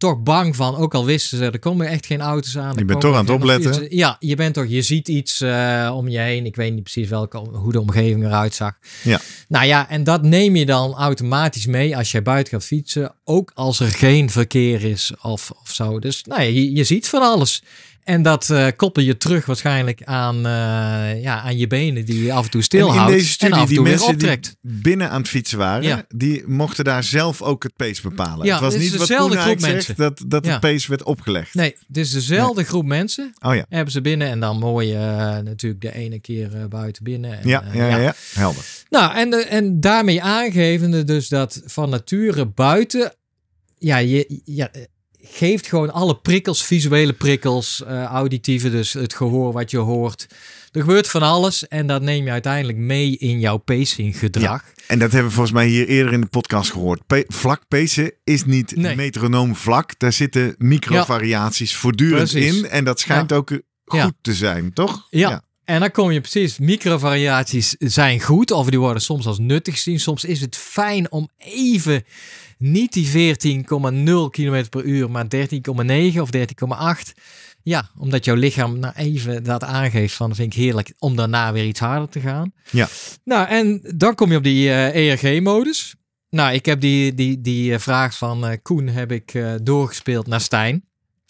Toch 0.05 0.23
bang 0.23 0.55
van, 0.55 0.75
ook 0.75 0.93
al 0.93 1.05
wisten 1.05 1.37
ze, 1.37 1.45
er 1.45 1.59
komen 1.59 1.87
echt 1.87 2.05
geen 2.05 2.21
auto's 2.21 2.57
aan. 2.57 2.75
Je 2.77 2.85
bent 2.85 3.01
toch 3.01 3.15
aan 3.15 3.25
het 3.25 3.29
opletten. 3.29 3.85
Ja, 3.89 4.15
je 4.19 4.35
bent 4.35 4.53
toch, 4.53 4.65
je 4.67 4.81
ziet 4.81 5.07
iets 5.07 5.41
eh, 5.41 5.91
om 5.95 6.07
je 6.07 6.19
heen. 6.19 6.45
Ik 6.45 6.55
weet 6.55 6.73
niet 6.73 6.83
precies 6.83 7.09
welke, 7.09 7.37
hoe 7.37 7.71
de 7.71 7.79
omgeving 7.79 8.23
eruit 8.25 8.53
zag. 8.53 8.73
Ja. 9.03 9.19
Nou 9.47 9.65
ja, 9.65 9.89
en 9.89 10.03
dat 10.03 10.21
neem 10.21 10.55
je 10.55 10.65
dan 10.65 10.93
automatisch 10.93 11.65
mee 11.65 11.97
als 11.97 12.11
jij 12.11 12.21
buiten 12.21 12.53
gaat 12.53 12.65
fietsen. 12.65 13.15
Ook 13.23 13.51
als 13.53 13.79
er 13.79 13.87
geen 13.87 14.29
verkeer 14.29 14.83
is 14.83 15.13
of, 15.21 15.51
of 15.61 15.71
zo. 15.71 15.99
Dus 15.99 16.23
nou 16.23 16.41
ja, 16.41 16.47
je, 16.47 16.73
je 16.73 16.83
ziet 16.83 17.07
van 17.07 17.21
alles. 17.21 17.63
En 18.05 18.21
dat 18.21 18.49
eh, 18.49 18.67
koppel 18.75 19.03
je 19.03 19.17
terug 19.17 19.45
waarschijnlijk 19.45 20.03
aan, 20.03 20.35
eh, 20.35 21.21
ja, 21.21 21.41
aan 21.41 21.57
je 21.57 21.67
benen 21.67 22.05
die 22.05 22.23
je 22.23 22.33
af 22.33 22.43
en 22.45 22.49
toe 22.51 22.59
En 22.59 22.65
stilhoudt. 22.65 23.11
in 23.11 23.17
deze 23.17 23.29
studie, 23.29 23.53
en 23.55 23.61
af 23.61 23.67
en 23.67 23.67
die 23.69 23.77
toe 23.77 23.87
mensen 23.89 24.07
optrekt. 24.09 24.55
die 24.61 24.81
binnen 24.81 25.09
aan 25.09 25.19
het 25.21 25.29
fietsen 25.29 25.57
waren, 25.57 25.83
Ja. 25.83 26.05
die 26.15 26.43
mochten 26.47 26.83
daar 26.83 27.03
zelf 27.03 27.41
ook 27.41 27.63
het 27.63 27.75
pace 27.75 28.01
bepalen. 28.01 28.45
Ja, 28.45 28.51
het 28.53 28.61
was 28.63 28.75
niet 28.75 28.95
wat 28.95 29.07
groep 29.11 29.59
zegt, 29.59 29.97
dat, 29.97 30.21
dat 30.27 30.45
Ja. 30.45 30.51
het 30.51 30.59
pace 30.59 30.89
werd 30.89 31.03
opgelegd. 31.03 31.53
Nee, 31.53 31.75
het 31.87 31.97
is 31.97 32.11
dezelfde 32.11 32.63
groep 32.63 32.85
mensen. 32.85 33.33
Oh 33.41 33.55
ja. 33.55 33.65
Hebben 33.69 33.91
ze 33.93 34.01
binnen 34.01 34.27
en 34.29 34.39
dan 34.39 34.57
mooi 34.59 34.93
eh, 34.93 35.01
natuurlijk 35.37 35.81
de 35.81 35.93
ene 35.93 36.19
keer 36.19 36.67
buiten 36.69 37.03
binnen. 37.03 37.39
En, 37.41 37.47
Ja, 37.47 37.63
ja, 37.73 37.97
ja, 37.97 38.13
helder. 38.33 38.63
Nou, 38.89 39.15
en, 39.15 39.29
de- 39.29 39.45
en 39.45 39.79
daarmee 39.79 40.21
aangevende 40.21 41.03
dus 41.03 41.27
dat 41.27 41.61
van 41.65 41.89
nature 41.89 42.45
buiten, 42.45 43.13
ja, 43.77 43.97
je 43.97 44.41
ja, 44.45 44.69
geeft 45.29 45.67
gewoon 45.67 45.93
alle 45.93 46.15
prikkels, 46.15 46.63
visuele 46.65 47.13
prikkels, 47.13 47.83
eh, 47.83 48.03
auditieve, 48.03 48.69
dus 48.69 48.93
het 48.93 49.13
gehoor 49.13 49.51
wat 49.53 49.71
je 49.71 49.77
hoort. 49.77 50.27
Er 50.71 50.81
gebeurt 50.81 51.07
van 51.09 51.21
alles 51.21 51.67
en 51.67 51.87
dat 51.87 52.01
neem 52.01 52.25
je 52.25 52.31
uiteindelijk 52.31 52.77
mee 52.77 53.17
in 53.17 53.39
jouw 53.39 53.57
pacing 53.57 54.17
gedrag. 54.17 54.63
En 54.87 54.99
dat 54.99 55.11
hebben 55.11 55.29
we 55.29 55.35
volgens 55.35 55.55
mij 55.55 55.67
hier 55.67 55.87
eerder 55.87 56.13
in 56.13 56.21
de 56.21 56.27
podcast 56.27 56.71
gehoord. 56.71 57.01
Vlak 57.27 57.67
pacen 57.67 58.11
is 58.23 58.45
niet 58.45 58.75
Nee. 58.75 58.95
metronoom 58.95 59.55
vlak. 59.55 59.99
Daar 59.99 60.13
zitten 60.13 60.55
microvariaties 60.57 61.75
voortdurend 61.75 62.31
Precies. 62.31 62.57
in. 62.57 62.65
En 62.67 62.83
dat 62.83 62.99
schijnt 62.99 63.31
ook 63.31 63.49
goed 63.49 63.99
Ja. 63.99 64.11
te 64.21 64.33
zijn, 64.33 64.73
toch? 64.73 65.07
Ja. 65.09 65.43
En 65.65 65.79
dan 65.79 65.91
kom 65.91 66.11
je 66.11 66.21
precies, 66.21 66.57
microvariaties 66.57 67.75
zijn 67.79 68.21
goed 68.21 68.51
of 68.51 68.69
die 68.69 68.79
worden 68.79 69.01
soms 69.01 69.25
als 69.25 69.39
nuttig 69.39 69.73
gezien. 69.73 69.99
Soms 69.99 70.25
is 70.25 70.41
het 70.41 70.55
fijn 70.55 71.11
om 71.11 71.29
even 71.37 72.03
niet 72.57 72.93
die 72.93 73.35
14,0 73.35 74.29
km 74.29 74.65
per 74.69 74.83
uur, 74.83 75.11
maar 75.11 75.25
13,9 75.35 76.19
of 76.19 76.29
13,8. 76.35 77.13
Ja, 77.63 77.89
omdat 77.97 78.25
jouw 78.25 78.35
lichaam 78.35 78.79
nou 78.79 78.93
even 78.95 79.43
dat 79.43 79.63
aangeeft 79.63 80.13
van 80.13 80.35
vind 80.35 80.53
ik 80.53 80.59
heerlijk 80.59 80.93
om 80.99 81.15
daarna 81.15 81.53
weer 81.53 81.65
iets 81.65 81.79
harder 81.79 82.09
te 82.09 82.19
gaan. 82.19 82.53
Ja. 82.71 82.87
Nou, 83.23 83.47
en 83.47 83.81
dan 83.95 84.15
kom 84.15 84.31
je 84.31 84.37
op 84.37 84.43
die 84.43 84.69
eh, 84.69 85.11
ERG-modus. 85.11 85.95
Nou, 86.29 86.53
ik 86.53 86.65
heb 86.65 86.81
die, 86.81 87.13
die, 87.13 87.41
die 87.41 87.73
eh, 87.73 87.79
vraag 87.79 88.17
van 88.17 88.47
eh, 88.47 88.57
Koen 88.61 88.87
heb 88.87 89.11
ik 89.11 89.43
doorgespeeld 89.63 90.27
naar 90.27 90.41
Stijn. 90.41 90.83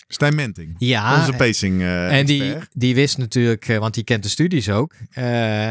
Stijn 0.07 0.35
Menting, 0.35 0.75
Ja, 0.77 1.19
onze 1.19 1.33
pacing 1.33 1.81
eh 1.81 2.17
en 2.17 2.25
die, 2.25 2.55
die 2.73 2.95
wist 2.95 3.17
natuurlijk, 3.17 3.67
eh, 3.67 3.77
want 3.77 3.93
die 3.93 4.03
kent 4.03 4.23
de 4.23 4.29
studies 4.29 4.69
ook. 4.69 4.93
Eh, 5.09 5.23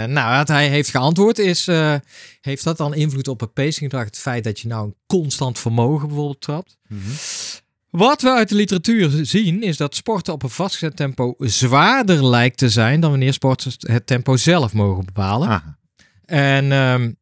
nou, 0.05 0.37
wat 0.37 0.49
hij 0.49 0.69
heeft 0.69 0.91
geantwoord 0.91 1.39
is, 1.39 1.69
eh, 1.69 1.95
heeft 2.41 2.65
dat 2.65 2.77
dan 2.77 2.95
invloed 2.95 3.29
op 3.29 3.41
het 3.41 3.53
pacinggedrag? 3.53 4.05
Het 4.05 4.19
feit 4.19 4.45
dat 4.45 4.61
je 4.61 4.69
nou 4.69 4.87
een 4.87 4.95
constant 5.07 5.59
vermogen 5.59 6.09
bijvoorbeeld 6.09 6.41
trapt. 6.41 6.77
Mhm. 6.89 7.01
Wat 7.91 8.23
we 8.23 8.31
uit 8.31 8.49
de 8.49 8.55
literatuur 8.55 9.27
zien, 9.27 9.63
is 9.63 9.77
dat 9.77 9.95
sporten 9.95 10.33
op 10.33 10.43
een 10.43 10.51
vastgezet 10.51 10.97
tempo 10.97 11.35
zwaarder 11.39 12.27
lijkt 12.27 12.59
te 12.59 12.69
zijn 12.69 13.01
dan 13.01 13.11
wanneer 13.11 13.33
sporters 13.33 13.77
het 13.79 14.07
tempo 14.07 14.37
zelf 14.37 14.73
mogen 14.73 15.05
bepalen. 15.05 15.49
Aha. 15.49 15.79
En 16.25 16.73
ehm, 16.73 17.13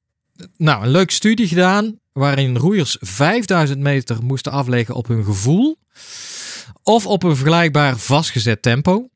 nou, 0.56 0.84
een 0.84 0.90
leuke 0.90 1.12
studie 1.12 1.48
gedaan 1.48 1.98
waarin 2.12 2.56
roeiers 2.56 2.96
5000 3.00 3.78
meter 3.78 4.22
moesten 4.22 4.52
afleggen 4.52 4.94
op 4.94 5.06
hun 5.06 5.24
gevoel 5.24 5.78
of 6.82 7.06
op 7.06 7.22
een 7.22 7.36
vergelijkbaar 7.36 7.96
vastgezet 7.96 8.62
tempo. 8.62 9.08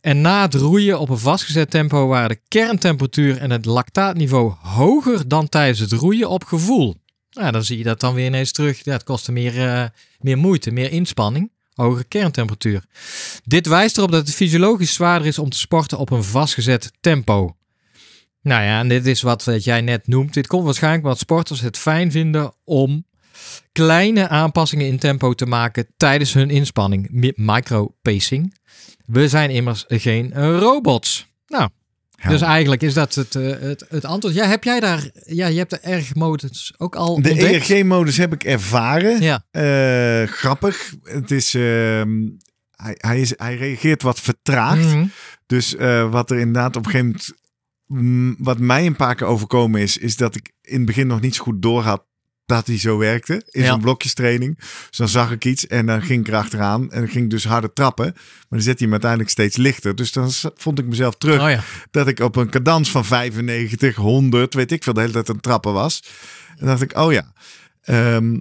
En 0.00 0.20
na 0.20 0.42
het 0.42 0.54
roeien 0.54 0.98
op 0.98 1.08
een 1.08 1.18
vastgezet 1.18 1.70
tempo 1.70 2.06
waren 2.06 2.28
de 2.28 2.40
kerntemperatuur 2.48 3.38
en 3.38 3.50
het 3.50 3.64
lactaatniveau 3.64 4.54
hoger 4.60 5.28
dan 5.28 5.48
tijdens 5.48 5.78
het 5.78 5.92
roeien 5.92 6.28
op 6.28 6.44
gevoel. 6.44 6.94
Nou, 7.30 7.52
dan 7.52 7.64
zie 7.64 7.78
je 7.78 7.84
dat 7.84 8.00
dan 8.00 8.14
weer 8.14 8.26
ineens 8.26 8.52
terug. 8.52 8.84
Ja, 8.84 8.92
het 8.92 9.04
kostte 9.04 9.32
meer, 9.32 9.68
eh, 9.68 9.84
meer 10.20 10.38
moeite, 10.38 10.70
meer 10.70 10.90
inspanning, 10.90 11.50
hogere 11.74 12.04
kerntemperatuur. 12.04 12.84
Dit 13.44 13.66
wijst 13.66 13.96
erop 13.96 14.10
dat 14.10 14.26
het 14.26 14.34
fysiologisch 14.34 14.94
zwaarder 14.94 15.28
is 15.28 15.38
om 15.38 15.50
te 15.50 15.58
sporten 15.58 15.98
op 15.98 16.10
een 16.10 16.24
vastgezet 16.24 16.92
tempo. 17.00 17.56
Nou 18.42 18.62
ja, 18.62 18.78
en 18.78 18.88
dit 18.88 19.06
is 19.06 19.22
wat, 19.22 19.44
wat 19.44 19.64
jij 19.64 19.80
net 19.80 20.06
noemt. 20.06 20.34
Dit 20.34 20.46
komt 20.46 20.64
waarschijnlijk 20.64 21.04
omdat 21.04 21.18
sporters 21.18 21.60
het 21.60 21.78
fijn 21.78 22.10
vinden 22.10 22.52
om 22.64 23.04
kleine 23.72 24.28
aanpassingen 24.28 24.86
in 24.86 24.98
tempo 24.98 25.32
te 25.32 25.46
maken 25.46 25.86
tijdens 25.96 26.32
hun 26.32 26.50
inspanning. 26.50 27.08
Mi- 27.10 27.32
Micro-pacing. 27.36 28.56
We 29.06 29.28
zijn 29.28 29.50
immers 29.50 29.84
geen 29.88 30.34
robots. 30.58 31.26
Nou, 31.46 31.68
dus 32.28 32.40
eigenlijk 32.40 32.82
is 32.82 32.94
dat 32.94 33.14
het, 33.14 33.34
eh, 33.34 33.42
het, 33.60 33.84
het 33.88 34.04
antwoord. 34.04 34.34
Ja, 34.34 34.46
heb 34.46 34.64
jij 34.64 34.80
daar, 34.80 35.10
ja, 35.24 35.46
je 35.46 35.58
hebt 35.58 35.70
de 35.70 35.78
erg-modus 35.78 36.74
ook 36.76 36.96
al 36.96 37.22
De? 37.22 37.30
ERG-modus 37.34 38.16
heb 38.16 38.32
ik 38.32 38.44
ervaren. 38.44 39.20
Ja, 39.22 39.44
Eh, 39.50 40.28
grappig. 40.28 40.94
Het 41.02 41.30
is, 41.30 41.54
ehm, 41.54 42.28
hij, 42.70 42.94
hij, 42.98 43.20
is, 43.20 43.32
hij 43.36 43.56
reageert 43.56 44.02
wat 44.02 44.20
vertraagd. 44.20 44.84
Mhm. 44.84 45.04
Dus 45.46 45.76
eh, 45.76 46.10
wat 46.10 46.30
er 46.30 46.38
inderdaad 46.38 46.76
op 46.76 46.84
een 46.84 46.90
gegeven 46.90 47.06
moment... 47.06 47.34
mm, 47.86 48.36
wat 48.38 48.58
mij 48.58 48.86
een 48.86 48.96
paar 48.96 49.14
keer 49.14 49.26
overkomen 49.26 49.80
is... 49.80 49.96
is 49.98 50.16
dat 50.16 50.34
ik 50.36 50.52
in 50.62 50.76
het 50.76 50.86
begin 50.86 51.06
nog 51.06 51.20
niet 51.20 51.34
zo 51.34 51.42
goed 51.42 51.62
doorhad 51.62 52.04
dat 52.46 52.66
hij 52.66 52.78
zo 52.78 52.98
werkte. 52.98 53.42
In 53.50 53.62
Ja. 53.62 53.68
zo'n 53.68 53.80
blokjestraining. 53.80 54.58
Dus 54.88 54.98
dan 54.98 55.08
zag 55.08 55.30
ik 55.30 55.44
iets 55.44 55.66
en 55.66 55.86
dan 55.86 56.02
ging 56.02 56.20
ik 56.20 56.28
erachteraan. 56.28 56.90
En 56.90 57.00
dan 57.00 57.08
ging 57.08 57.24
ik 57.24 57.30
dus 57.30 57.44
harder 57.44 57.72
trappen. 57.72 58.04
Maar 58.14 58.44
dan 58.48 58.60
zet 58.60 58.72
hij 58.78 58.82
hem 58.82 58.90
uiteindelijk 58.90 59.30
steeds 59.30 59.56
lichter. 59.56 59.94
Dus 59.94 60.12
dan 60.12 60.30
vond 60.56 60.78
ik 60.78 60.86
mezelf 60.86 61.14
terug 61.16 61.42
Oh 61.42 61.50
ja. 61.50 61.60
dat 61.90 62.08
ik 62.08 62.20
op 62.20 62.36
een 62.36 62.50
cadans 62.50 62.90
van 62.90 63.04
95, 63.04 63.94
100, 63.96 64.54
weet 64.54 64.72
ik 64.72 64.82
veel, 64.84 64.92
de 64.92 65.00
hele 65.00 65.12
tijd 65.12 65.30
aan 65.30 65.40
trappen 65.40 65.72
was. 65.72 66.02
En 66.56 66.66
dacht 66.66 66.82
ik, 66.82 66.98
oh 66.98 67.12
ja. 67.12 67.32
Ehm, 67.82 68.40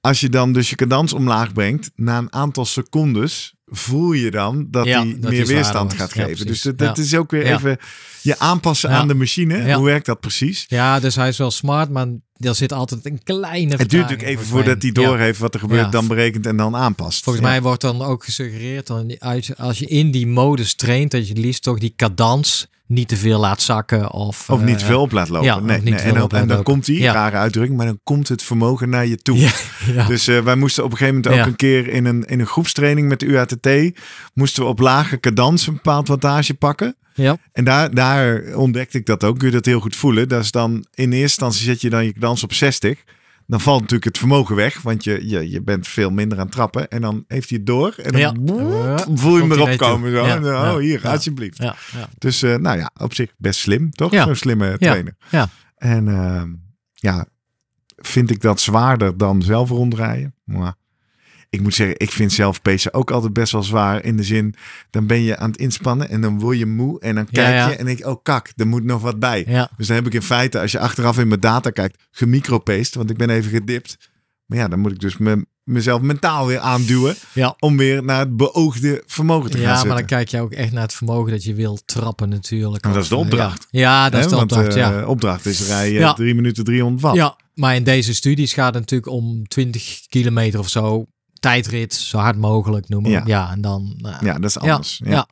als 0.00 0.20
je 0.20 0.28
dan 0.28 0.52
dus 0.52 0.70
je 0.70 0.76
cadans 0.76 1.12
omlaag 1.12 1.52
brengt, 1.52 1.90
na 1.94 2.18
een 2.18 2.32
aantal 2.32 2.64
secondes 2.64 3.54
voel 3.66 4.12
je 4.12 4.30
dan 4.30 4.66
dat 4.70 4.86
Ja, 4.86 5.02
hij 5.02 5.16
dat 5.20 5.30
meer 5.30 5.46
weerstand 5.46 5.92
gaat 5.94 6.12
geven. 6.12 6.46
Dus 6.46 6.62
dat, 6.62 6.98
is 6.98 7.14
ook 7.14 7.30
weer 7.30 7.44
even 7.44 7.78
je 8.26 8.38
aanpassen 8.38 8.90
Ja. 8.90 8.96
aan 8.96 9.08
de 9.08 9.14
machine. 9.14 9.56
Ja. 9.66 9.76
Hoe 9.76 9.84
werkt 9.84 10.06
dat 10.06 10.20
precies? 10.20 10.64
ja, 10.68 11.00
dus 11.00 11.14
hij 11.16 11.28
is 11.28 11.38
wel 11.38 11.50
smart, 11.50 11.90
maar 11.90 12.06
er 12.36 12.54
zit 12.54 12.72
altijd 12.72 13.06
een 13.06 13.20
kleine 13.22 13.76
Het 13.76 13.90
duurt 13.90 14.02
natuurlijk 14.02 14.28
even 14.28 14.46
voordat 14.46 14.82
hij 14.82 14.92
doorheeft 14.92 15.38
wat 15.38 15.54
er 15.54 15.60
gebeurt, 15.60 15.92
dan 15.92 16.06
berekent 16.06 16.46
en 16.46 16.56
dan 16.56 16.76
aanpast. 16.76 17.24
Volgens 17.24 17.44
mij 17.44 17.62
wordt 17.62 17.80
dan 17.80 18.02
ook 18.02 18.24
gesuggereerd, 18.24 18.86
dan, 18.86 19.18
als 19.18 19.46
je- 19.46 19.56
als 19.56 19.78
je 19.78 19.86
in 19.86 20.10
die 20.10 20.26
modus 20.26 20.74
traint, 20.74 21.10
dat 21.10 21.22
je 21.28 21.32
het 21.34 21.42
liefst 21.42 21.62
toch 21.62 21.78
die 21.78 21.92
cadans 21.96 22.66
niet 22.88 23.08
te 23.08 23.16
veel 23.16 23.40
laat 23.40 23.62
zakken. 23.62 24.12
Of, 24.12 24.50
Of 24.50 24.62
niet 24.62 24.80
eh, 24.80 24.86
veel 24.86 25.00
op 25.00 25.12
laat 25.12 25.28
lopen. 25.28 25.46
ja, 25.46 25.58
nee, 25.58 25.76
niet 25.80 25.94
nee. 25.94 26.02
En 26.02 26.14
dan, 26.14 26.28
en 26.30 26.48
dan 26.48 26.62
komt 26.62 26.84
die, 26.84 26.98
Ja. 27.00 27.12
rare 27.12 27.36
uitdrukking, 27.36 27.76
maar 27.76 27.86
dan 27.86 28.00
komt 28.04 28.28
het 28.28 28.42
vermogen 28.42 28.88
naar 28.88 29.06
je 29.06 29.16
toe. 29.16 29.38
Ja. 29.94 30.06
Dus 30.06 30.26
eh, 30.28 30.38
wij 30.40 30.56
moesten 30.56 30.84
op 30.84 30.90
een 30.90 30.96
gegeven 30.96 31.20
moment 31.22 31.40
ook 31.40 31.46
een 31.46 31.56
keer 31.56 31.88
in 31.88 32.04
een, 32.04 32.24
in 32.24 32.40
een 32.40 32.46
groepstraining 32.46 33.08
met 33.08 33.20
de 33.20 33.26
UATT, 33.26 33.68
moesten 34.34 34.62
we 34.62 34.68
op 34.68 34.78
lage 34.78 35.20
cadans 35.20 35.66
een 35.66 35.74
bepaald 35.74 36.08
wattage 36.08 36.54
pakken. 36.54 36.96
Ja. 37.16 37.36
En 37.52 37.64
daar, 37.64 37.94
daar 37.94 38.54
ontdekte 38.54 38.98
ik 38.98 39.06
dat 39.06 39.24
ook. 39.24 39.38
Kun 39.38 39.46
je 39.48 39.54
dat 39.54 39.64
heel 39.64 39.80
goed 39.80 39.96
voelen. 39.96 40.28
Dat 40.28 40.42
is 40.42 40.50
dan 40.50 40.72
in 40.94 41.04
eerste 41.04 41.20
instantie 41.22 41.64
zet 41.64 41.80
je 41.80 41.90
dan 41.90 42.04
je 42.04 42.12
cadans 42.12 42.42
op 42.42 42.52
60. 42.52 43.04
Dan 43.46 43.60
valt 43.60 43.78
natuurlijk 43.80 44.04
het 44.04 44.18
vermogen 44.18 44.56
weg, 44.56 44.82
want 44.82 45.04
je, 45.04 45.28
je, 45.28 45.50
je 45.50 45.62
bent 45.62 45.88
veel 45.88 46.10
minder 46.10 46.38
aan 46.38 46.44
het 46.44 46.52
trappen. 46.54 46.88
En 46.88 47.00
dan 47.00 47.24
heeft 47.28 47.48
hij 47.48 47.58
het 47.58 47.66
door. 47.66 47.94
En 48.02 48.12
dan 48.12 48.20
Ja. 48.20 48.98
voel 49.14 49.34
je 49.36 49.42
hem 49.42 49.52
erop 49.52 49.76
komen. 49.76 50.10
Zo. 50.12 50.26
Ja. 50.26 50.38
Dan, 50.38 50.54
oh, 50.54 50.76
hier, 50.76 51.08
alsjeblieft. 51.08 51.58
Dus 52.18 52.42
eh, 52.42 52.54
nou 52.56 52.78
ja, 52.78 52.90
op 53.00 53.14
zich 53.14 53.32
best 53.38 53.60
slim, 53.60 53.90
toch? 53.90 54.12
Ja. 54.12 54.24
Zo'n 54.24 54.34
slimme 54.34 54.78
trainer. 54.78 55.16
Ja. 55.30 55.48
En 55.76 56.08
ehm, 56.08 56.48
ja, 56.92 57.26
vind 57.96 58.30
ik 58.30 58.40
dat 58.40 58.60
zwaarder 58.60 59.16
dan 59.16 59.42
zelf 59.42 59.68
rondrijden? 59.68 60.34
Maar 60.44 60.74
ik 61.50 61.60
moet 61.60 61.74
zeggen, 61.74 61.98
ik 61.98 62.10
vind 62.10 62.32
zelf 62.32 62.62
pacen 62.62 62.94
ook 62.94 63.10
altijd 63.10 63.32
best 63.32 63.52
wel 63.52 63.62
zwaar. 63.62 64.04
In 64.04 64.16
de 64.16 64.22
zin, 64.22 64.54
dan 64.90 65.06
ben 65.06 65.22
je 65.22 65.36
aan 65.36 65.50
het 65.50 65.60
inspannen 65.60 66.08
en 66.08 66.20
dan 66.20 66.38
word 66.38 66.58
je 66.58 66.66
moe. 66.66 67.00
En 67.00 67.14
dan 67.14 67.28
kijk 67.30 67.54
ja. 67.54 67.68
je 67.68 67.76
en 67.76 67.84
denk 67.86 67.98
je, 67.98 68.08
oh 68.08 68.22
kak, 68.22 68.52
er 68.56 68.66
moet 68.66 68.84
nog 68.84 69.02
wat 69.02 69.18
bij. 69.18 69.44
ja. 69.48 69.70
Dus 69.76 69.86
dan 69.86 69.96
heb 69.96 70.06
ik 70.06 70.14
in 70.14 70.22
feite, 70.22 70.60
als 70.60 70.72
je 70.72 70.78
achteraf 70.78 71.18
in 71.18 71.28
mijn 71.28 71.40
data 71.40 71.70
kijkt, 71.70 72.02
gemicropaced. 72.10 72.94
Want 72.94 73.10
ik 73.10 73.16
ben 73.16 73.30
even 73.30 73.50
gedipt. 73.50 73.96
Maar 74.46 74.58
ja, 74.58 74.68
dan 74.68 74.78
moet 74.78 74.92
ik 74.92 75.00
dus 75.00 75.16
me, 75.16 75.46
mezelf 75.66 76.00
mentaal 76.00 76.46
weer 76.46 76.58
aanduwen. 76.58 77.14
Ja. 77.32 77.54
Om 77.58 77.76
weer 77.76 78.04
naar 78.04 78.18
het 78.18 78.36
beoogde 78.36 79.02
vermogen 79.06 79.50
te 79.50 79.58
gaan 79.58 79.76
Ja, 79.76 79.84
maar 79.84 79.96
dan 79.96 80.06
kijk 80.06 80.28
je 80.28 80.40
ook 80.40 80.52
echt 80.52 80.72
naar 80.72 80.82
het 80.82 80.94
vermogen 80.94 81.32
dat 81.32 81.44
je 81.44 81.54
wil 81.54 81.78
trappen 81.84 82.28
natuurlijk. 82.28 82.84
En 82.84 82.92
dat 82.92 83.02
is 83.02 83.08
de 83.08 83.16
opdracht. 83.16 83.66
Ja, 83.70 83.80
ja 83.80 84.10
dat 84.10 84.20
is 84.20 84.30
de 84.30 84.36
want, 84.36 84.52
opdracht, 84.52 84.76
eh, 84.76 84.82
ja. 84.82 85.06
opdracht 85.06 85.46
is 85.46 85.66
rijden 85.66 86.00
Ja. 86.00 86.12
3 86.12 86.34
minuten 86.34 86.64
300 86.64 87.02
watt. 87.02 87.16
Ja, 87.16 87.36
maar 87.54 87.74
in 87.74 87.84
deze 87.84 88.14
studies 88.14 88.52
gaat 88.52 88.74
het 88.74 88.82
natuurlijk 88.82 89.10
om 89.10 89.48
20 89.48 90.06
kilometer 90.08 90.58
of 90.58 90.68
zo. 90.68 91.06
Tijdrit, 91.46 91.94
zo 91.94 92.18
hard 92.18 92.36
mogelijk 92.36 92.88
noemen. 92.88 93.10
Ja. 93.10 93.22
Ja, 93.26 93.50
en 93.50 93.60
dan... 93.60 93.94
nou, 93.98 94.24
Ja, 94.24 94.32
dat 94.32 94.50
is 94.50 94.58
anders. 94.58 95.00
Ja. 95.04 95.10
ja. 95.10 95.26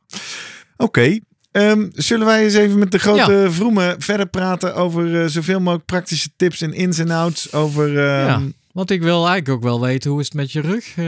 Oké. 0.77 1.19
Ehm, 1.51 1.87
zullen 1.91 2.25
wij 2.25 2.43
eens 2.43 2.53
even 2.53 2.79
met 2.79 2.91
de 2.91 2.99
grote 2.99 3.47
vroemen 3.49 4.01
verder 4.01 4.27
praten 4.27 4.75
over 4.75 5.21
eh, 5.21 5.27
zoveel 5.27 5.59
mogelijk 5.59 5.85
praktische 5.85 6.29
tips 6.35 6.61
en 6.61 6.73
ins 6.73 6.97
en 6.97 7.11
outs 7.11 7.53
over 7.53 8.07
ehm. 8.07 8.49
Want 8.75 8.91
ik 8.91 9.01
wil 9.01 9.27
eigenlijk 9.27 9.49
ook 9.49 9.63
wel 9.63 9.81
weten 9.81 10.11
hoe 10.11 10.19
is 10.19 10.25
het 10.25 10.33
met 10.33 10.51
je 10.51 10.61
rug. 10.61 10.95
Uh, 10.95 11.05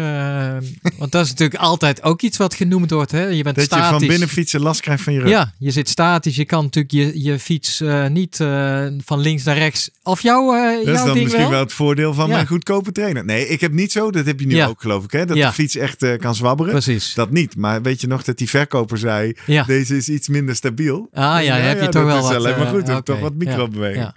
want 0.98 1.12
dat 1.12 1.24
is 1.26 1.30
natuurlijk 1.30 1.62
altijd 1.62 2.04
ook 2.04 2.22
iets 2.22 2.38
wat 2.38 2.54
genoemd 2.56 2.92
wordt. 2.92 3.12
Hè? 3.12 3.26
Je 3.26 3.44
bent 3.44 3.56
dat 3.56 3.66
statisch. 3.66 3.86
je 3.90 3.98
van 3.98 4.08
binnen 4.08 4.28
fietsen 4.28 4.62
last 4.62 4.82
krijgt 4.82 5.04
van 5.04 5.14
je 5.14 5.20
rug. 5.20 5.30
Ja, 5.30 5.54
je 5.58 5.72
zit 5.72 5.90
statisch. 5.90 6.36
Je 6.36 6.46
kan 6.46 6.64
natuurlijk 6.64 6.94
je, 6.94 7.24
je 7.24 7.40
fiets 7.40 7.82
uh, 7.82 8.08
niet 8.08 8.40
uh, 8.40 8.86
van 9.06 9.20
links 9.20 9.44
naar 9.44 9.58
rechts. 9.58 9.90
Of 10.04 10.22
jouw, 10.22 10.52
dat 10.52 10.86
jouw 10.86 10.94
is 10.94 11.04
dan 11.04 11.18
misschien 11.18 11.42
wel, 11.42 11.50
wel 11.50 11.60
het 11.60 11.74
voordeel 11.74 12.14
van 12.14 12.28
Ja. 12.28 12.34
mijn 12.36 12.48
goedkope 12.48 12.92
trainer. 12.92 13.26
Nee, 13.26 13.48
ik 13.48 13.62
heb 13.62 13.72
niet 13.72 13.92
zo. 13.92 14.12
Dat 14.12 14.26
heb 14.26 14.40
je 14.40 14.48
nu 14.48 14.56
Ja. 14.56 14.68
ook 14.68 14.82
geloof 14.82 15.04
ik. 15.04 15.12
Hè? 15.12 15.26
Dat 15.26 15.38
Ja. 15.38 15.48
de 15.48 15.54
fiets 15.54 15.76
echt 15.76 16.04
eh, 16.04 16.18
kan 16.18 16.36
zwabberen. 16.36 16.72
Precies. 16.72 17.14
Dat 17.14 17.32
niet. 17.32 17.56
Maar 17.56 17.82
weet 17.82 18.02
je 18.02 18.08
nog 18.08 18.24
dat 18.24 18.38
die 18.38 18.50
verkoper 18.50 18.98
zei... 18.98 19.34
Ja. 19.46 19.64
Deze 19.64 19.98
is 19.98 20.10
iets 20.10 20.28
minder 20.28 20.56
stabiel. 20.56 21.10
Ah 21.14 21.44
ja, 21.44 21.56
heb 21.56 21.82
je 21.82 21.90
toch 21.90 22.04
wel 22.04 22.22
wat. 22.22 22.36
alleen 22.36 22.58
maar 22.58 22.76
eh, 22.76 22.94
goed. 22.94 23.06
Toch 23.06 23.20
wat 23.20 23.34
microbeweging. 23.34 24.12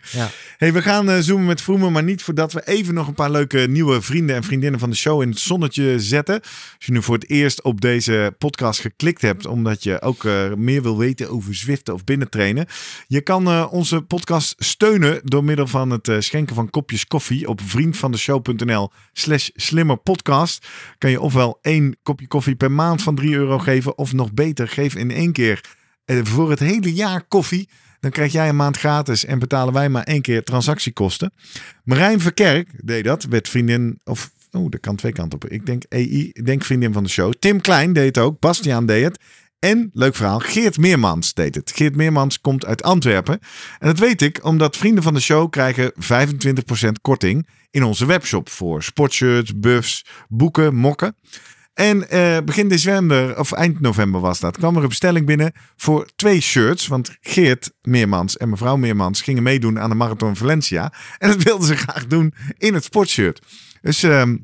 Hey, 0.58 0.72
we 0.72 0.82
gaan 0.82 1.10
eh, 1.10 1.18
zoomen 1.20 1.46
met 1.46 1.60
Vroemen, 1.60 1.92
maar 1.92 2.02
niet 2.02 2.22
voordat 2.22 2.52
we 2.52 2.62
even 2.66 2.94
nog 2.94 3.06
een 3.06 3.14
paar 3.14 3.30
leuke 3.30 3.38
nieuwe 3.68 4.02
vrienden 4.02 4.36
en 4.36 4.42
vriendinnen 4.42 4.80
van 4.80 4.90
de 4.90 4.96
show 4.96 5.22
in 5.22 5.28
het 5.28 5.38
zonnetje 5.38 6.00
zetten. 6.00 6.40
Als 6.40 6.86
je 6.86 6.92
nu 6.92 7.02
voor 7.02 7.14
het 7.14 7.30
eerst 7.30 7.62
op 7.62 7.80
deze 7.80 8.34
podcast 8.38 8.80
geklikt 8.80 9.22
hebt, 9.22 9.46
omdat 9.46 9.82
je 9.82 10.02
ook 10.02 10.24
eh, 10.24 10.54
meer 10.54 10.82
wil 10.82 10.98
weten 10.98 11.30
over 11.30 11.54
Zwiften 11.54 11.94
of 11.94 12.04
binnentrainen. 12.04 12.66
Je 13.06 13.20
kan 13.20 13.46
eh, 13.46 13.66
onze 13.70 14.02
podcast 14.02 14.54
steunen 14.58 15.20
door 15.24 15.44
middel 15.44 15.66
van 15.66 15.90
het 15.90 16.08
eh, 16.08 16.16
schenken 16.18 16.54
van 16.54 16.70
kopjes 16.70 17.06
koffie 17.06 17.48
op 17.48 17.60
vriendvandeshow.nl 17.60 18.90
slash 19.12 19.48
slimmerpodcast. 19.54 20.66
Kan 20.98 21.10
je 21.10 21.20
ofwel 21.20 21.58
één 21.62 21.96
kopje 22.02 22.26
koffie 22.26 22.56
per 22.56 22.70
maand 22.70 23.02
van 23.02 23.14
3 23.14 23.34
euro 23.34 23.58
geven, 23.58 23.98
of 23.98 24.12
nog 24.12 24.32
beter, 24.32 24.68
geef 24.68 24.94
in 24.94 25.10
één 25.10 25.32
keer 25.32 25.60
voor 26.04 26.50
het 26.50 26.58
hele 26.58 26.92
jaar 26.92 27.22
koffie. 27.28 27.68
Dan 28.00 28.10
krijg 28.10 28.32
jij 28.32 28.48
een 28.48 28.56
maand 28.56 28.76
gratis 28.76 29.24
en 29.24 29.38
betalen 29.38 29.74
wij 29.74 29.88
maar 29.88 30.02
één 30.02 30.22
keer 30.22 30.44
transactiekosten. 30.44 31.32
Marijn 31.84 32.20
Verkerk 32.20 32.68
deed 32.84 33.04
dat, 33.04 33.24
werd 33.24 33.48
vriendin, 33.48 34.00
of 34.04 34.30
oh, 34.50 34.70
dat 34.70 34.80
kan 34.80 34.96
twee 34.96 35.12
kanten 35.12 35.42
op. 35.42 35.50
Ik 35.50 35.66
denk 35.66 35.82
EI, 35.88 36.32
denk 36.42 36.64
vriendin 36.64 36.92
van 36.92 37.02
de 37.02 37.08
show. 37.08 37.32
Tim 37.38 37.60
Klein 37.60 37.92
deed 37.92 38.16
het 38.16 38.18
ook, 38.18 38.40
Bastiaan 38.40 38.86
deed 38.86 39.04
het. 39.04 39.18
En, 39.58 39.90
leuk 39.92 40.14
verhaal, 40.14 40.38
Geert 40.38 40.78
Meermans 40.78 41.34
deed 41.34 41.54
het. 41.54 41.72
Geert 41.74 41.96
Meermans 41.96 42.40
komt 42.40 42.66
uit 42.66 42.82
Antwerpen. 42.82 43.38
En 43.78 43.86
dat 43.86 43.98
weet 43.98 44.22
ik 44.22 44.44
omdat 44.44 44.76
vrienden 44.76 45.02
van 45.02 45.14
de 45.14 45.20
show 45.20 45.50
krijgen 45.50 45.92
25% 45.92 45.96
korting 47.02 47.48
in 47.70 47.82
onze 47.82 48.06
webshop 48.06 48.48
voor 48.48 48.82
sportshirts, 48.82 49.52
buffs, 49.56 50.04
boeken, 50.28 50.74
mokken. 50.74 51.14
En 51.74 52.08
eh, 52.10 52.38
begin 52.44 52.68
december, 52.68 53.38
of 53.38 53.52
eind 53.52 53.80
november 53.80 54.20
was 54.20 54.40
dat, 54.40 54.56
kwam 54.56 54.76
er 54.76 54.82
een 54.82 54.88
bestelling 54.88 55.26
binnen 55.26 55.52
voor 55.76 56.08
twee 56.16 56.40
shirts. 56.40 56.86
Want 56.86 57.16
Geert 57.20 57.72
Meermans 57.82 58.36
en 58.36 58.48
mevrouw 58.48 58.76
Meermans 58.76 59.20
gingen 59.22 59.42
meedoen 59.42 59.78
aan 59.80 59.90
de 59.90 59.96
Marathon 59.96 60.36
Valencia. 60.36 60.92
En 61.18 61.28
dat 61.28 61.42
wilden 61.42 61.66
ze 61.66 61.76
graag 61.76 62.06
doen 62.06 62.34
in 62.58 62.74
het 62.74 62.84
sportshirt. 62.84 63.46
Dus 63.80 64.02
ehm, 64.02 64.36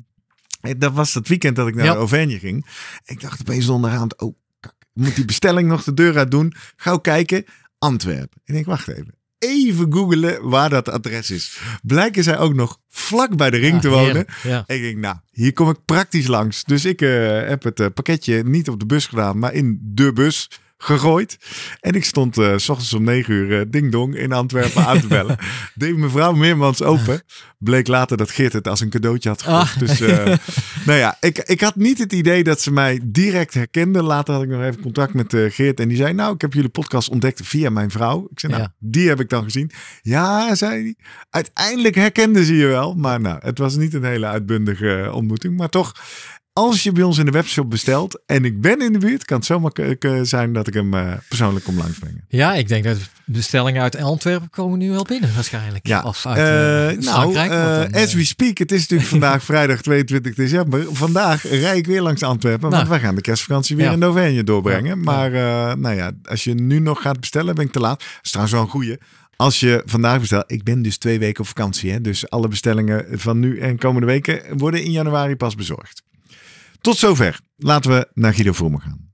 dat 0.77 0.93
was 0.93 1.13
dat 1.13 1.27
weekend 1.27 1.55
dat 1.55 1.67
ik 1.67 1.75
naar 1.75 1.85
Ja. 1.85 1.91
de 1.91 1.97
Auvergne 1.97 2.39
ging. 2.39 2.65
Ik 3.05 3.21
dacht 3.21 3.39
opeens 3.39 3.65
zonderhavond, 3.65 4.19
oh, 4.21 4.35
kak, 4.59 4.75
moet 4.93 5.15
die 5.15 5.25
bestelling 5.25 5.67
nog 5.69 5.83
de 5.83 5.93
deur 5.93 6.17
uit 6.17 6.31
doen. 6.31 6.53
Gauw 6.75 6.97
kijken, 6.97 7.45
Antwerpen. 7.79 8.41
Ik 8.45 8.53
denk, 8.53 8.65
wacht 8.65 8.87
even. 8.87 9.16
Even 9.39 9.93
googelen 9.93 10.49
waar 10.49 10.69
dat 10.69 10.89
adres 10.89 11.31
is. 11.31 11.59
Blijken 11.83 12.23
zij 12.23 12.37
ook 12.37 12.53
nog 12.53 12.79
vlak 12.89 13.35
bij 13.35 13.49
de 13.49 13.57
ring 13.57 13.73
Ja, 13.73 13.79
te 13.79 13.89
wonen. 13.89 14.25
Ik 14.65 14.81
denk, 14.81 14.97
nou, 14.97 15.15
hier 15.31 15.53
kom 15.53 15.69
ik 15.69 15.85
praktisch 15.85 16.27
langs. 16.27 16.63
Dus 16.63 16.85
ik 16.85 17.01
eh, 17.01 17.47
heb 17.47 17.63
het 17.63 17.79
eh, 17.79 17.87
pakketje 17.93 18.43
niet 18.43 18.69
op 18.69 18.79
de 18.79 18.85
bus 18.85 19.05
gedaan, 19.05 19.39
maar 19.39 19.53
in 19.53 19.79
de 19.81 20.13
bus 20.13 20.49
gegooid. 20.77 21.37
En 21.79 21.93
ik 21.93 22.05
stond 22.05 22.37
eh, 22.37 22.53
s 22.57 22.69
ochtends 22.69 22.93
om 22.93 23.03
negen 23.03 23.33
uur 23.33 23.59
eh, 23.59 23.65
ding 23.67 23.91
dong 23.91 24.15
in 24.15 24.31
Antwerpen 24.31 24.85
aan 24.85 24.99
te 24.99 25.07
bellen. 25.07 25.37
Deed 25.75 25.97
mevrouw 25.97 26.33
Meermans 26.33 26.81
open. 26.81 27.21
Bleek 27.57 27.87
later 27.87 28.17
dat 28.17 28.31
Geert 28.31 28.53
het 28.53 28.67
als 28.67 28.79
een 28.79 28.89
cadeautje 28.89 29.29
had 29.29 29.41
gekocht. 29.41 29.73
Ah. 29.73 29.79
Dus 29.79 30.01
eh, 30.01 30.25
nou 30.87 30.99
ja, 30.99 31.17
ik, 31.19 31.37
ik 31.37 31.61
had 31.61 31.75
niet 31.75 31.97
het 31.97 32.13
idee 32.13 32.43
dat 32.43 32.61
ze 32.61 32.71
mij 32.71 32.99
direct 33.03 33.53
herkende. 33.53 34.03
Later 34.03 34.33
had 34.33 34.43
ik 34.43 34.49
nog 34.49 34.61
even 34.63 34.81
contact 34.81 35.13
met 35.13 35.35
Geert. 35.49 35.79
En 35.79 35.87
die 35.87 35.97
zei, 35.97 36.13
nou, 36.13 36.33
ik 36.33 36.41
heb 36.41 36.53
jullie 36.53 36.69
podcast 36.69 37.09
ontdekt 37.09 37.41
via 37.43 37.69
mijn 37.69 37.91
vrouw. 37.91 38.27
Ik 38.31 38.39
zei, 38.39 38.51
nou, 38.51 38.63
Ja. 38.63 38.73
die 38.79 39.07
heb 39.07 39.19
ik 39.19 39.29
dan 39.29 39.43
gezien. 39.43 39.71
Ja, 40.01 40.55
zei 40.55 40.81
hij. 40.81 40.95
Uiteindelijk 41.29 41.95
herkende 41.95 42.45
ze 42.45 42.55
je 42.55 42.65
wel. 42.65 42.95
Maar 42.95 43.21
nou, 43.21 43.39
het 43.41 43.57
was 43.57 43.75
niet 43.75 43.93
een 43.93 44.03
hele 44.03 44.25
uitbundige 44.25 45.09
ontmoeting. 45.13 45.57
Maar 45.57 45.69
toch, 45.69 45.93
als 46.57 46.83
je 46.83 46.91
bij 46.91 47.03
ons 47.03 47.17
in 47.17 47.25
de 47.25 47.31
webshop 47.31 47.69
bestelt 47.69 48.21
en 48.25 48.45
ik 48.45 48.61
ben 48.61 48.81
in 48.81 48.93
de 48.93 48.99
buurt, 48.99 49.25
kan 49.25 49.37
het 49.37 49.45
zomaar 49.45 49.71
zijn 50.21 50.53
dat 50.53 50.67
ik 50.67 50.73
hem 50.73 50.93
eh, 50.93 51.13
persoonlijk 51.27 51.65
kom 51.65 51.77
langsbrengen. 51.77 52.25
Ja, 52.27 52.53
ik 52.53 52.67
denk 52.67 52.83
dat 52.83 52.97
bestellingen 53.25 53.81
uit 53.81 53.95
Antwerpen 53.95 54.49
komen 54.49 54.79
nu 54.79 54.91
wel 54.91 55.03
binnen 55.03 55.33
waarschijnlijk. 55.33 55.87
Ja, 55.87 56.01
Of 56.03 56.25
uit 56.25 56.37
Eh, 56.37 56.89
eh, 56.89 56.99
nou, 56.99 57.33
dan, 57.33 57.91
as 57.93 58.13
we 58.13 58.25
speak, 58.25 58.57
het 58.57 58.71
is 58.71 58.79
natuurlijk 58.81 59.09
vandaag 59.09 59.43
vrijdag 59.53 59.81
22 59.81 60.35
december. 60.35 60.85
Vandaag 60.91 61.43
rij 61.49 61.77
ik 61.77 61.85
weer 61.85 62.01
langs 62.01 62.23
Antwerpen, 62.23 62.61
want 62.61 62.73
Nou. 62.73 62.89
wij 62.89 62.99
gaan 62.99 63.15
de 63.15 63.21
kerstvakantie 63.21 63.75
weer 63.75 63.85
Ja. 63.85 63.91
in 63.91 64.03
Auvergne 64.03 64.43
doorbrengen. 64.43 64.97
Ja. 64.97 65.03
Maar 65.03 65.31
nou 65.77 65.95
ja, 65.95 66.11
als 66.23 66.43
je 66.43 66.53
nu 66.53 66.79
nog 66.79 67.01
gaat 67.01 67.19
bestellen, 67.19 67.55
ben 67.55 67.65
ik 67.65 67.71
te 67.71 67.79
laat. 67.79 67.99
Dat 67.99 68.09
is 68.21 68.29
trouwens 68.29 68.55
wel 68.55 68.65
een 68.65 68.71
goeie. 68.71 68.97
Als 69.35 69.59
je 69.59 69.81
vandaag 69.85 70.19
bestelt, 70.19 70.51
ik 70.51 70.63
ben 70.63 70.81
dus 70.81 70.97
twee 70.97 71.19
weken 71.19 71.41
op 71.41 71.47
vakantie. 71.47 71.91
Hè, 71.91 72.01
dus 72.01 72.29
alle 72.29 72.47
bestellingen 72.47 73.05
van 73.11 73.39
nu 73.39 73.59
en 73.59 73.77
komende 73.77 74.07
weken 74.07 74.41
worden 74.57 74.83
in 74.83 74.91
januari 74.91 75.35
pas 75.35 75.55
bezorgd. 75.55 76.03
Tot 76.81 76.97
zover. 76.97 77.39
Laten 77.55 77.91
we 77.91 78.07
naar 78.13 78.33
Guido 78.33 78.51
Vroemen 78.51 78.81
gaan. 78.81 79.11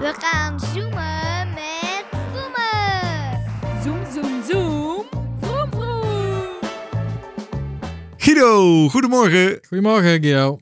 We 0.00 0.14
gaan 0.18 0.60
zoomen 0.60 1.48
met 1.54 2.04
Vroemen. 2.10 3.82
Zoom, 3.82 4.12
zoom, 4.12 4.42
zoom. 4.48 5.06
Vroom, 5.40 5.70
vroom. 5.70 6.58
Guido, 8.16 8.88
goedemorgen. 8.88 9.58
Goedemorgen 9.68 10.22
Guido. 10.22 10.58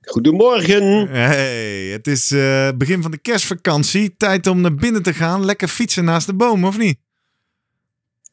Goedemorgen. 0.00 1.08
Hey, 1.08 1.86
het 1.86 2.06
is 2.06 2.30
eh, 2.30 2.68
begin 2.76 3.02
van 3.02 3.10
de 3.10 3.18
kerstvakantie. 3.18 4.16
Tijd 4.16 4.46
om 4.46 4.60
naar 4.60 4.74
binnen 4.74 5.02
te 5.02 5.14
gaan. 5.14 5.44
Lekker 5.44 5.68
fietsen 5.68 6.04
naast 6.04 6.26
de 6.26 6.34
boom, 6.34 6.64
of 6.64 6.78
niet? 6.78 6.98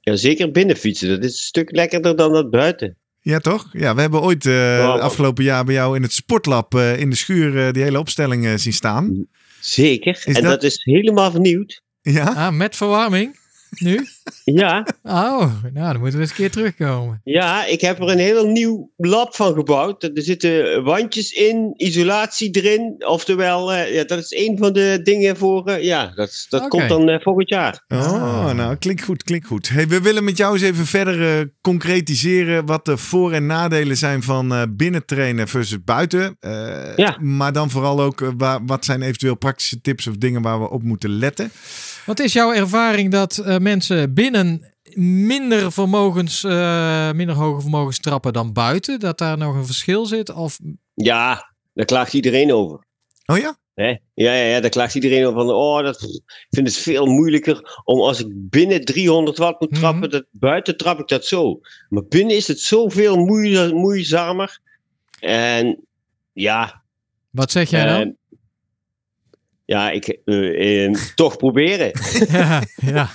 Ja, 0.01 0.15
zeker 0.15 0.51
binnen 0.51 0.75
fietsen. 0.75 1.09
Dat 1.09 1.23
is 1.23 1.31
een 1.31 1.37
stuk 1.37 1.71
lekkerder 1.71 2.15
dan 2.15 2.31
dat 2.33 2.49
buiten. 2.49 2.97
Ja, 3.27 3.39
toch? 3.39 3.69
Ja, 3.71 3.95
we 3.95 4.01
hebben 4.01 4.21
ooit 4.21 4.45
eh, 4.45 4.85
Wow. 4.85 4.99
afgelopen 4.99 5.43
jaar 5.43 5.65
bij 5.65 5.73
jou 5.73 5.95
in 5.95 6.01
het 6.01 6.13
sportlab 6.13 6.73
eh, 6.75 6.99
in 6.99 7.09
de 7.09 7.15
schuur 7.15 7.65
eh, 7.67 7.73
die 7.73 7.83
hele 7.83 7.99
opstelling 7.99 8.59
zien 8.59 8.73
staan. 8.73 9.25
Zeker. 9.59 10.21
en 10.25 10.33
dat- 10.33 10.43
dat... 10.43 10.63
is 10.63 10.83
helemaal 10.83 11.31
vernieuwd. 11.31 11.81
Ja? 12.01 12.23
Ah, 12.33 12.53
met 12.53 12.75
verwarming? 12.75 13.39
Nu? 13.69 14.07
Ja, 14.43 14.85
Oh, 15.03 15.39
nou 15.73 15.91
dan 15.91 15.99
moeten 15.99 16.13
we 16.15 16.19
eens 16.19 16.29
een 16.29 16.35
keer 16.35 16.51
terugkomen. 16.51 17.21
ja, 17.23 17.65
ik 17.65 17.81
heb 17.81 17.99
er 17.99 18.09
een 18.09 18.17
heel 18.17 18.47
nieuw 18.47 18.91
lab 18.97 19.35
van 19.35 19.53
gebouwd. 19.53 20.03
Er 20.03 20.11
zitten 20.13 20.83
wandjes 20.83 21.31
in, 21.31 21.73
isolatie 21.77 22.49
erin. 22.51 22.95
Oftewel, 23.07 23.73
eh, 23.73 23.93
ja, 23.95 24.03
dat 24.03 24.19
is 24.19 24.31
een 24.47 24.57
van 24.57 24.73
de 24.73 24.99
dingen 25.03 25.37
voor. 25.37 25.65
eh, 25.67 25.83
ja, 25.83 26.11
dat, 26.15 26.45
dat 26.49 26.67
komt 26.67 26.89
dan 26.89 27.09
eh, 27.09 27.19
volgend 27.21 27.49
jaar. 27.49 27.83
Oh, 27.87 28.45
Ah. 28.47 28.53
nou, 28.55 28.75
klinkt 28.75 29.03
goed, 29.03 29.23
klinkt 29.23 29.47
goed. 29.47 29.69
Hey, 29.69 29.87
we 29.87 30.01
willen 30.01 30.23
met 30.23 30.37
jou 30.37 30.53
eens 30.53 30.61
even 30.63 30.85
verder 30.85 31.39
eh, 31.39 31.45
concretiseren 31.61 32.65
wat 32.65 32.85
de 32.85 32.97
voor- 32.97 33.31
en 33.31 33.45
nadelen 33.45 33.97
zijn 33.97 34.23
van 34.23 34.53
eh 34.53 34.61
binnentrainen 34.69 35.47
versus 35.47 35.83
buiten. 35.83 36.37
Eh, 36.39 36.95
Ja. 36.95 37.17
Maar 37.21 37.53
dan 37.53 37.69
vooral 37.69 38.01
ook, 38.01 38.31
waar, 38.37 38.59
wat 38.65 38.85
zijn 38.85 39.01
eventueel 39.01 39.35
praktische 39.35 39.81
tips 39.81 40.07
of 40.07 40.15
dingen 40.17 40.41
waar 40.41 40.59
we 40.61 40.69
op 40.69 40.83
moeten 40.83 41.09
letten? 41.09 41.51
Wat 42.05 42.19
is 42.19 42.33
jouw 42.33 42.53
ervaring 42.53 43.11
dat 43.11 43.37
eh, 43.37 43.57
mensen 43.57 44.13
binnen 44.23 44.73
minder 45.27 45.71
vermogens, 45.71 46.43
eh, 46.43 47.11
minder 47.11 47.35
hoge 47.35 47.61
vermogens 47.61 47.99
trappen 47.99 48.33
dan 48.33 48.53
buiten? 48.53 48.99
Dat 48.99 49.17
daar 49.17 49.37
nog 49.37 49.55
een 49.55 49.65
verschil 49.65 50.05
zit? 50.05 50.33
Of 50.33 50.59
Ja, 50.93 51.53
daar 51.73 51.85
klaagt 51.85 52.13
iedereen 52.13 52.53
over. 52.53 52.85
Oh 53.25 53.37
ja? 53.37 53.57
Hè? 53.73 53.87
Ja, 53.87 54.33
ja, 54.33 54.33
ja, 54.33 54.59
daar 54.59 54.69
klaagt 54.69 54.95
iedereen 54.95 55.25
over 55.25 55.39
van, 55.45 55.49
oh, 55.49 55.83
dat, 55.83 56.01
ik 56.03 56.45
vind 56.49 56.67
het 56.67 56.77
veel 56.77 57.05
moeilijker 57.05 57.81
om 57.83 57.99
als 57.99 58.19
ik 58.19 58.27
binnen 58.29 58.85
300 58.85 59.37
watt 59.37 59.59
moet 59.59 59.71
Mhm. 59.71 59.79
trappen, 59.79 60.09
dat, 60.09 60.25
buiten 60.31 60.77
trap 60.77 60.99
ik 60.99 61.07
dat 61.07 61.25
zo. 61.25 61.59
Maar 61.89 62.03
binnen 62.05 62.35
is 62.35 62.47
het 62.47 62.59
zoveel 62.59 63.17
moeizamer. 63.73 64.59
En 65.19 65.85
ja, 66.33 66.83
wat 67.29 67.51
zeg 67.51 67.69
jij 67.69 67.85
dan? 67.85 68.15
Ja, 69.67 69.91
ik, 69.91 70.07
eh, 70.07 70.85
eh, 70.85 70.93
toch 71.15 71.37
proberen. 71.37 71.91
ja, 72.27 72.63
ja, 72.75 73.09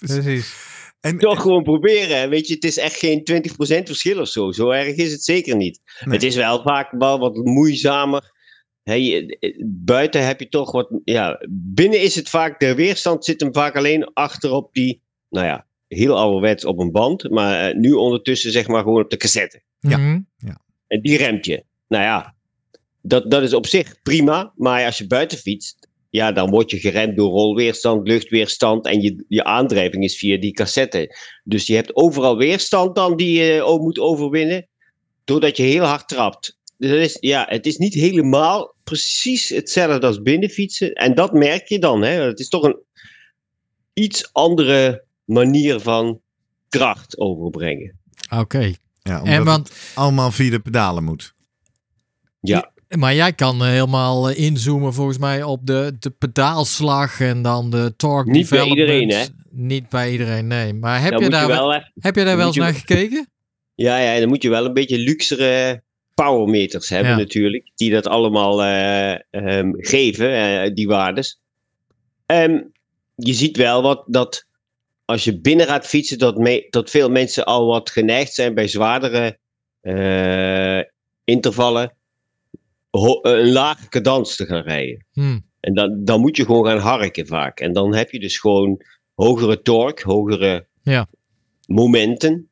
precies. 0.00 0.54
En, 1.00 1.18
toch 1.18 1.42
gewoon 1.42 1.62
proberen. 1.62 2.30
Weet 2.30 2.48
je, 2.48 2.54
het 2.54 2.64
is 2.64 2.78
echt 2.78 2.98
geen 2.98 3.20
20% 3.20 3.52
verschil 3.82 4.20
of 4.20 4.28
zo. 4.28 4.52
Zo 4.52 4.70
erg 4.70 4.96
is 4.96 5.12
het 5.12 5.24
zeker 5.24 5.56
niet. 5.56 5.80
Nee. 6.04 6.14
Het 6.14 6.22
is 6.22 6.36
wel 6.36 6.62
vaak 6.62 6.90
wel 6.98 7.18
wat 7.18 7.34
moeizamer. 7.34 8.32
Eh, 8.82 9.26
buiten 9.66 10.26
heb 10.26 10.40
je 10.40 10.48
toch 10.48 10.72
wat. 10.72 11.00
Ja, 11.04 11.46
binnen 11.50 12.02
is 12.02 12.14
het 12.14 12.28
vaak. 12.28 12.60
De 12.60 12.74
weerstand 12.74 13.24
zit 13.24 13.40
hem 13.40 13.54
vaak 13.54 13.76
alleen 13.76 14.04
achter 14.12 14.52
op 14.52 14.72
die. 14.72 15.02
Nou 15.28 15.46
ja, 15.46 15.66
heel 15.88 16.18
ouderwets 16.18 16.64
op 16.64 16.78
een 16.78 16.92
band. 16.92 17.30
Maar 17.30 17.76
nu 17.76 17.92
ondertussen 17.92 18.52
zeg 18.52 18.68
maar 18.68 18.82
gewoon 18.82 19.02
op 19.02 19.10
de 19.10 19.16
cassette. 19.16 19.62
Ja. 19.80 19.96
Mhm. 19.96 20.20
En 20.86 21.00
die 21.00 21.16
remt 21.16 21.46
je. 21.46 21.64
Nou 21.88 22.04
ja, 22.04 22.34
dat, 23.02 23.30
dat 23.30 23.42
is 23.42 23.54
op 23.54 23.66
zich 23.66 24.02
prima. 24.02 24.52
Maar 24.56 24.84
als 24.84 24.98
je 24.98 25.06
buiten 25.06 25.38
fietst. 25.38 25.83
Ja, 26.14 26.32
dan 26.32 26.50
word 26.50 26.70
je 26.70 26.78
geremd 26.78 27.16
door 27.16 27.30
rolweerstand, 27.30 28.08
luchtweerstand 28.08 28.86
en 28.86 29.00
je, 29.00 29.24
je 29.28 29.44
aandrijving 29.44 30.04
is 30.04 30.18
via 30.18 30.40
die 30.40 30.52
cassette. 30.52 31.16
Dus 31.44 31.66
je 31.66 31.74
hebt 31.74 31.96
overal 31.96 32.36
weerstand 32.36 32.94
dan 32.94 33.16
die 33.16 33.42
je 33.42 33.62
ook 33.62 33.80
moet 33.80 33.98
overwinnen, 33.98 34.68
doordat 35.24 35.56
je 35.56 35.62
heel 35.62 35.84
hard 35.84 36.08
trapt. 36.08 36.58
Dus 36.76 36.90
het 36.90 37.00
is, 37.00 37.16
ja, 37.20 37.46
het 37.48 37.66
is 37.66 37.76
niet 37.76 37.94
helemaal 37.94 38.74
precies 38.84 39.48
hetzelfde 39.48 40.06
als 40.06 40.22
binnenfietsen. 40.22 40.92
En 40.92 41.14
dat 41.14 41.32
merk 41.32 41.68
je 41.68 41.78
dan. 41.78 42.02
Hè? 42.02 42.10
Het 42.10 42.40
is 42.40 42.48
toch 42.48 42.62
een 42.62 42.82
iets 43.92 44.32
andere 44.32 45.04
manier 45.24 45.80
van 45.80 46.20
kracht 46.68 47.18
overbrengen. 47.18 47.98
Oké. 48.30 48.72
Ja, 49.02 49.18
omdat 49.18 49.34
En 49.34 49.44
want, 49.44 49.68
het 49.68 49.92
allemaal 49.94 50.30
via 50.30 50.50
de 50.50 50.60
pedalen 50.60 51.04
moet. 51.04 51.34
Ja, 52.40 52.72
maar 52.96 53.14
jij 53.14 53.32
kan 53.32 53.62
eh, 53.62 53.68
helemaal 53.68 54.30
eh, 54.30 54.38
inzoomen 54.38 54.94
volgens 54.94 55.18
mij 55.18 55.42
op 55.42 55.66
de, 55.66 55.96
de 55.98 56.10
pedaalslag 56.10 57.20
en 57.20 57.42
dan 57.42 57.70
de 57.70 57.94
torque 57.96 58.30
Niet 58.30 58.48
bij 58.48 58.64
iedereen, 58.66 59.08
hè? 59.10 59.24
Niet 59.50 59.88
bij 59.88 60.12
iedereen, 60.12 60.46
nee. 60.46 60.74
Maar 60.74 61.02
heb 61.02 61.12
dan 61.12 61.22
je 61.22 61.30
daar, 61.30 61.42
je 61.42 61.48
wel, 61.48 61.74
even- 61.74 61.92
heb 62.00 62.14
je 62.16 62.24
daar 62.24 62.36
wel 62.36 62.46
eens 62.46 62.54
je 62.54 62.60
naar 62.60 62.74
gekeken? 62.74 63.28
Ja, 63.74 63.98
ja, 63.98 64.20
dan 64.20 64.28
moet 64.28 64.42
je 64.42 64.48
wel 64.48 64.64
een 64.64 64.72
beetje 64.72 64.98
luxere 64.98 65.82
powermeters 66.14 66.88
hebben 66.88 67.10
Ja. 67.10 67.16
natuurlijk. 67.16 67.70
Die 67.74 67.90
dat 67.90 68.06
allemaal 68.06 68.62
eh, 68.62 69.12
ehm, 69.30 69.70
geven, 69.76 70.74
die 70.74 70.86
waardes. 70.86 71.40
Ehm, 72.26 72.60
je 73.14 73.32
ziet 73.32 73.56
wel 73.56 73.82
wat, 73.82 74.04
dat 74.06 74.46
als 75.04 75.24
je 75.24 75.40
binnen 75.40 75.66
gaat 75.66 75.86
fietsen, 75.86 76.18
dat, 76.18 76.36
me, 76.36 76.66
dat 76.70 76.90
veel 76.90 77.10
mensen 77.10 77.44
al 77.44 77.66
wat 77.66 77.90
geneigd 77.90 78.34
zijn 78.34 78.54
bij 78.54 78.68
zwaardere 78.68 79.38
intervallen 81.24 81.92
een 83.22 83.52
lage 83.52 83.88
cadans 83.88 84.36
te 84.36 84.46
gaan 84.46 84.62
rijden. 84.62 85.06
Hm. 85.12 85.38
En 85.60 85.74
dan, 85.74 86.04
dan 86.04 86.20
moet 86.20 86.36
je 86.36 86.44
gewoon 86.44 86.66
gaan 86.66 86.78
harken 86.78 87.26
vaak. 87.26 87.60
En 87.60 87.72
dan 87.72 87.94
heb 87.94 88.10
je 88.10 88.20
dus 88.20 88.38
gewoon 88.38 88.82
hogere 89.14 89.62
torque, 89.62 90.08
hogere 90.08 90.66
Ja. 90.82 91.06
momenten. 91.66 92.50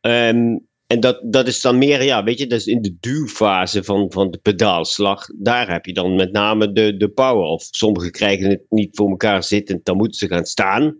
Ehm, 0.00 0.56
en 0.86 1.00
dat, 1.00 1.20
dat 1.32 1.46
is 1.46 1.60
dan 1.60 1.78
meer, 1.78 2.02
ja, 2.02 2.24
weet 2.24 2.38
je, 2.38 2.46
dat 2.46 2.58
is 2.58 2.66
in 2.66 2.82
de 2.82 2.96
duwfase 3.00 3.84
van, 3.84 4.12
van 4.12 4.30
de 4.30 4.38
pedaalslag. 4.38 5.26
Daar 5.38 5.72
heb 5.72 5.86
je 5.86 5.92
dan 5.92 6.14
met 6.14 6.32
name 6.32 6.72
de, 6.72 6.96
de 6.96 7.08
power. 7.08 7.44
Of 7.44 7.62
sommigen 7.70 8.10
krijgen 8.10 8.50
het 8.50 8.62
niet 8.68 8.96
voor 8.96 9.08
elkaar 9.10 9.44
zittend, 9.44 9.84
dan 9.84 9.96
moeten 9.96 10.18
ze 10.18 10.26
gaan 10.26 10.44
staan. 10.44 10.96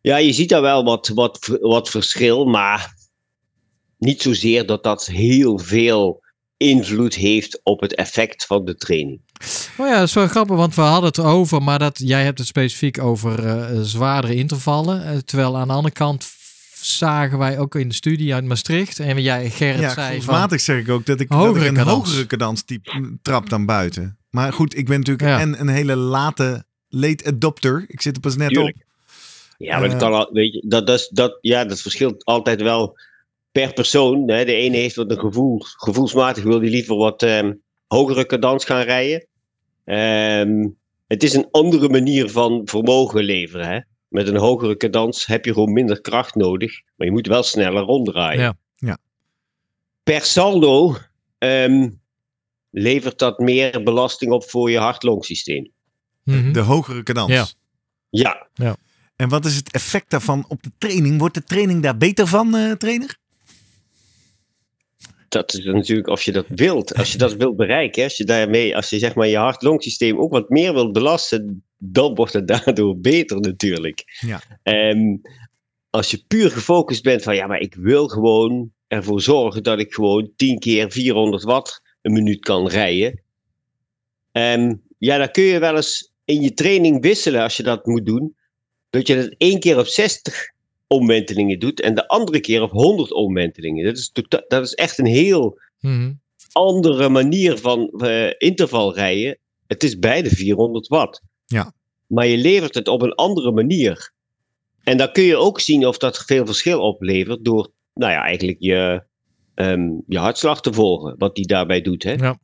Ja, 0.00 0.16
je 0.16 0.32
ziet 0.32 0.48
daar 0.48 0.62
wel 0.62 0.84
wat, 0.84 1.08
wat, 1.08 1.58
wat 1.60 1.90
verschil, 1.90 2.44
maar 2.44 2.94
niet 3.98 4.22
zozeer 4.22 4.66
dat 4.66 4.82
dat 4.82 5.06
heel 5.06 5.58
veel 5.58 6.24
invloed 6.56 7.14
heeft 7.14 7.60
op 7.62 7.80
het 7.80 7.94
effect 7.94 8.46
van 8.46 8.64
de 8.64 8.76
training. 8.76 9.20
Oh 9.78 9.86
ja, 9.86 9.98
dat 9.98 10.08
is 10.08 10.14
wel 10.14 10.26
grappig, 10.28 10.56
want 10.56 10.74
we 10.74 10.80
hadden 10.80 11.08
het 11.08 11.18
over, 11.18 11.62
maar 11.62 11.78
dat, 11.78 11.98
jij 12.04 12.24
hebt 12.24 12.38
het 12.38 12.46
specifiek 12.46 12.98
over 13.02 13.46
eh, 13.46 13.80
zwaardere 13.82 14.34
intervallen. 14.34 15.04
Eh, 15.04 15.16
terwijl 15.16 15.56
aan 15.58 15.68
de 15.68 15.74
andere 15.74 15.94
kant 15.94 16.26
zagen 16.80 17.38
wij 17.38 17.58
ook 17.58 17.74
in 17.74 17.88
de 17.88 17.94
studie 17.94 18.34
uit 18.34 18.44
Maastricht. 18.44 18.98
En 18.98 19.22
jij, 19.22 19.50
Gerrit, 19.50 19.80
Ja, 19.80 19.92
zei 19.94 20.22
van... 20.22 20.58
zeg 20.58 20.78
ik 20.80 20.88
ook 20.88 21.06
dat 21.06 21.20
ik, 21.20 21.28
dat 21.28 21.38
Hogere 21.38 21.64
ik 21.64 21.70
een 21.70 21.76
cadans. 21.76 22.08
hogere 22.08 22.26
cadans 22.26 22.62
type 22.62 23.16
trap 23.22 23.48
dan 23.48 23.66
buiten. 23.66 24.18
Maar 24.30 24.52
goed, 24.52 24.76
ik 24.76 24.86
ben 24.86 24.98
natuurlijk 24.98 25.28
Ja. 25.28 25.40
en 25.40 25.60
een 25.60 25.68
hele 25.68 25.96
late 25.96 26.64
late 26.88 27.24
adopter. 27.24 27.84
Ik 27.88 28.00
zit 28.00 28.14
er 28.16 28.20
pas 28.22 28.36
net 28.36 28.48
Tuurlijk. 28.48 28.76
op. 28.76 28.82
Ja, 29.58 29.78
maar 29.78 29.88
dat 29.88 30.02
Eh. 30.02 30.08
kan 30.08 30.12
al, 30.18 30.28
weet 30.32 30.52
je, 30.52 30.64
dat, 30.68 30.86
dat, 30.86 31.08
dat, 31.12 31.38
ja, 31.40 31.64
dat 31.64 31.80
verschilt 31.80 32.24
altijd 32.24 32.62
wel 32.62 32.98
per 33.56 33.72
persoon. 33.72 34.30
Hè. 34.30 34.44
De 34.44 34.54
ene 34.54 34.76
heeft 34.76 34.94
wat 34.94 35.10
een 35.10 35.18
gevoel, 35.18 35.60
gevoelsmatig 35.60 36.42
wil 36.44 36.60
die 36.60 36.70
liever 36.70 36.96
wat 36.96 37.22
ehm, 37.22 37.52
hogere 37.86 38.26
cadans 38.26 38.64
gaan 38.64 38.82
rijden. 38.82 39.26
Ehm, 39.84 40.68
het 41.06 41.22
is 41.22 41.34
een 41.34 41.48
andere 41.50 41.88
manier 41.88 42.30
van 42.30 42.60
vermogen 42.64 43.24
leveren. 43.24 43.68
Hè. 43.68 43.80
Met 44.08 44.28
een 44.28 44.36
hogere 44.36 44.76
cadans 44.76 45.26
heb 45.26 45.44
je 45.44 45.52
gewoon 45.52 45.72
minder 45.72 46.00
kracht 46.00 46.34
nodig, 46.34 46.72
maar 46.96 47.06
je 47.06 47.12
moet 47.12 47.26
wel 47.26 47.42
sneller 47.42 47.82
ronddraaien. 47.82 48.40
Ja. 48.42 48.56
Ja. 48.74 48.98
Per 50.02 50.22
saldo 50.22 50.96
ehm, 51.38 51.90
levert 52.70 53.18
dat 53.18 53.38
meer 53.38 53.82
belasting 53.82 54.32
op 54.32 54.50
voor 54.50 54.70
je 54.70 54.78
hart-longsysteem. 54.78 55.70
Mhm. 56.24 56.52
De 56.52 56.60
hogere 56.60 57.02
cadans. 57.02 57.56
Ja. 58.10 58.48
Ja, 58.54 58.76
En 59.16 59.28
wat 59.28 59.44
is 59.44 59.56
het 59.56 59.72
effect 59.72 60.10
daarvan 60.10 60.44
op 60.48 60.62
de 60.62 60.70
training? 60.78 61.18
Wordt 61.18 61.34
de 61.34 61.44
training 61.44 61.82
daar 61.82 61.96
beter 61.96 62.26
van, 62.26 62.54
eh, 62.54 62.72
trainer? 62.72 63.24
Dat 65.36 65.54
is 65.54 65.64
natuurlijk 65.64 66.08
als 66.08 66.24
je 66.24 66.32
dat 66.32 66.46
wilt, 66.48 66.94
als 66.94 67.12
je 67.12 67.18
dat 67.18 67.34
wilt 67.34 67.56
bereiken, 67.56 68.04
als 68.04 68.16
je 68.16 68.24
daarmee, 68.24 68.76
als 68.76 68.90
je 68.90 68.98
zeg 68.98 69.14
maar 69.14 69.26
je 69.26 69.36
hart-longsysteem 69.36 70.18
ook 70.18 70.32
wat 70.32 70.48
meer 70.48 70.72
wilt 70.72 70.92
belasten, 70.92 71.64
dan 71.78 72.14
wordt 72.14 72.32
het 72.32 72.48
daardoor 72.48 72.98
beter 73.10 73.40
natuurlijk. 73.40 74.04
Ja. 74.20 74.42
Ehm, 74.62 75.16
als 75.90 76.10
je 76.10 76.24
puur 76.28 76.50
gefocust 76.50 77.02
bent 77.02 77.22
van 77.22 77.34
ja, 77.34 77.46
maar 77.46 77.60
ik 77.60 77.74
wil 77.74 78.08
gewoon 78.08 78.72
ervoor 78.86 79.20
zorgen 79.20 79.62
dat 79.62 79.78
ik 79.78 79.94
gewoon 79.94 80.30
10 80.36 80.58
keer 80.58 80.90
400 80.90 81.42
watt 81.42 81.82
een 82.02 82.12
minuut 82.12 82.40
kan 82.40 82.68
rijden. 82.68 83.22
Ehm, 84.32 84.74
ja, 84.98 85.18
dan 85.18 85.30
kun 85.30 85.44
je 85.44 85.58
wel 85.58 85.76
eens 85.76 86.12
in 86.24 86.40
je 86.40 86.54
training 86.54 87.02
wisselen 87.02 87.42
als 87.42 87.56
je 87.56 87.62
dat 87.62 87.86
moet 87.86 88.06
doen. 88.06 88.36
Dat 88.90 89.06
je 89.06 89.14
het 89.14 89.34
één 89.38 89.60
keer 89.60 89.78
op 89.78 89.86
60 89.86 90.54
omwentelingen 90.86 91.58
doet 91.58 91.80
en 91.80 91.94
de 91.94 92.08
andere 92.08 92.40
keer 92.40 92.62
op 92.62 92.70
100 92.70 93.12
omwentelingen. 93.12 93.84
Dat 93.84 93.96
is, 93.96 94.12
dat 94.48 94.62
is 94.62 94.74
echt 94.74 94.98
een 94.98 95.06
heel 95.06 95.58
Mhm. 95.80 96.12
andere 96.52 97.08
manier 97.08 97.58
van 97.58 97.88
eh, 97.88 98.30
interval 98.38 98.94
rijden. 98.94 99.38
Het 99.66 99.82
is 99.82 99.98
beide 99.98 100.30
400 100.30 100.88
watt. 100.88 101.22
Ja. 101.46 101.72
Maar 102.06 102.26
je 102.26 102.36
levert 102.36 102.74
het 102.74 102.88
op 102.88 103.02
een 103.02 103.14
andere 103.14 103.52
manier. 103.52 104.12
En 104.82 104.96
dan 104.96 105.12
kun 105.12 105.22
je 105.22 105.36
ook 105.36 105.60
zien 105.60 105.86
of 105.86 105.98
dat 105.98 106.24
veel 106.26 106.46
verschil 106.46 106.80
oplevert 106.80 107.44
door, 107.44 107.70
nou 107.94 108.12
ja, 108.12 108.22
eigenlijk 108.22 108.58
je, 108.60 109.02
ehm, 109.54 109.88
je 110.06 110.18
hartslag 110.18 110.60
te 110.60 110.72
volgen. 110.72 111.14
Wat 111.18 111.34
die 111.34 111.46
daarbij 111.46 111.80
doet. 111.80 112.02
Hè? 112.02 112.12
Ja. 112.12 112.38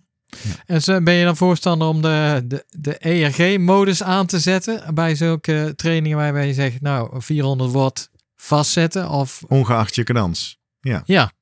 En 0.67 1.05
ben 1.05 1.15
je 1.15 1.25
dan 1.25 1.37
voorstander 1.37 1.89
om 1.89 2.03
de, 2.03 2.43
de, 2.45 2.65
de 2.69 2.99
ERG-modus 2.99 4.03
aan 4.03 4.27
te 4.27 4.39
zetten 4.39 4.95
bij 4.95 5.15
zulke 5.15 5.73
trainingen 5.77 6.19
waarbij 6.19 6.47
je 6.47 6.55
zegt, 6.55 6.81
nou, 6.81 7.23
400 7.23 7.73
watt 7.73 8.11
vastzetten 8.43 9.09
of 9.11 9.43
Ongeacht 9.49 9.95
je 9.95 10.05
cadans. 10.05 10.59
ja. 11.05 11.33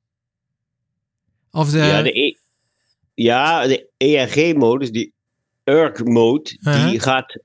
Of 1.51 1.69
de, 1.69 1.77
ja, 1.77 2.01
de, 2.01 2.19
E- 2.19 2.35
ja, 3.13 3.67
de 3.67 3.89
ERG-modus, 3.97 4.91
die 4.91 5.13
ERG-mode, 5.63 6.57
die 6.61 6.99
gaat, 6.99 7.39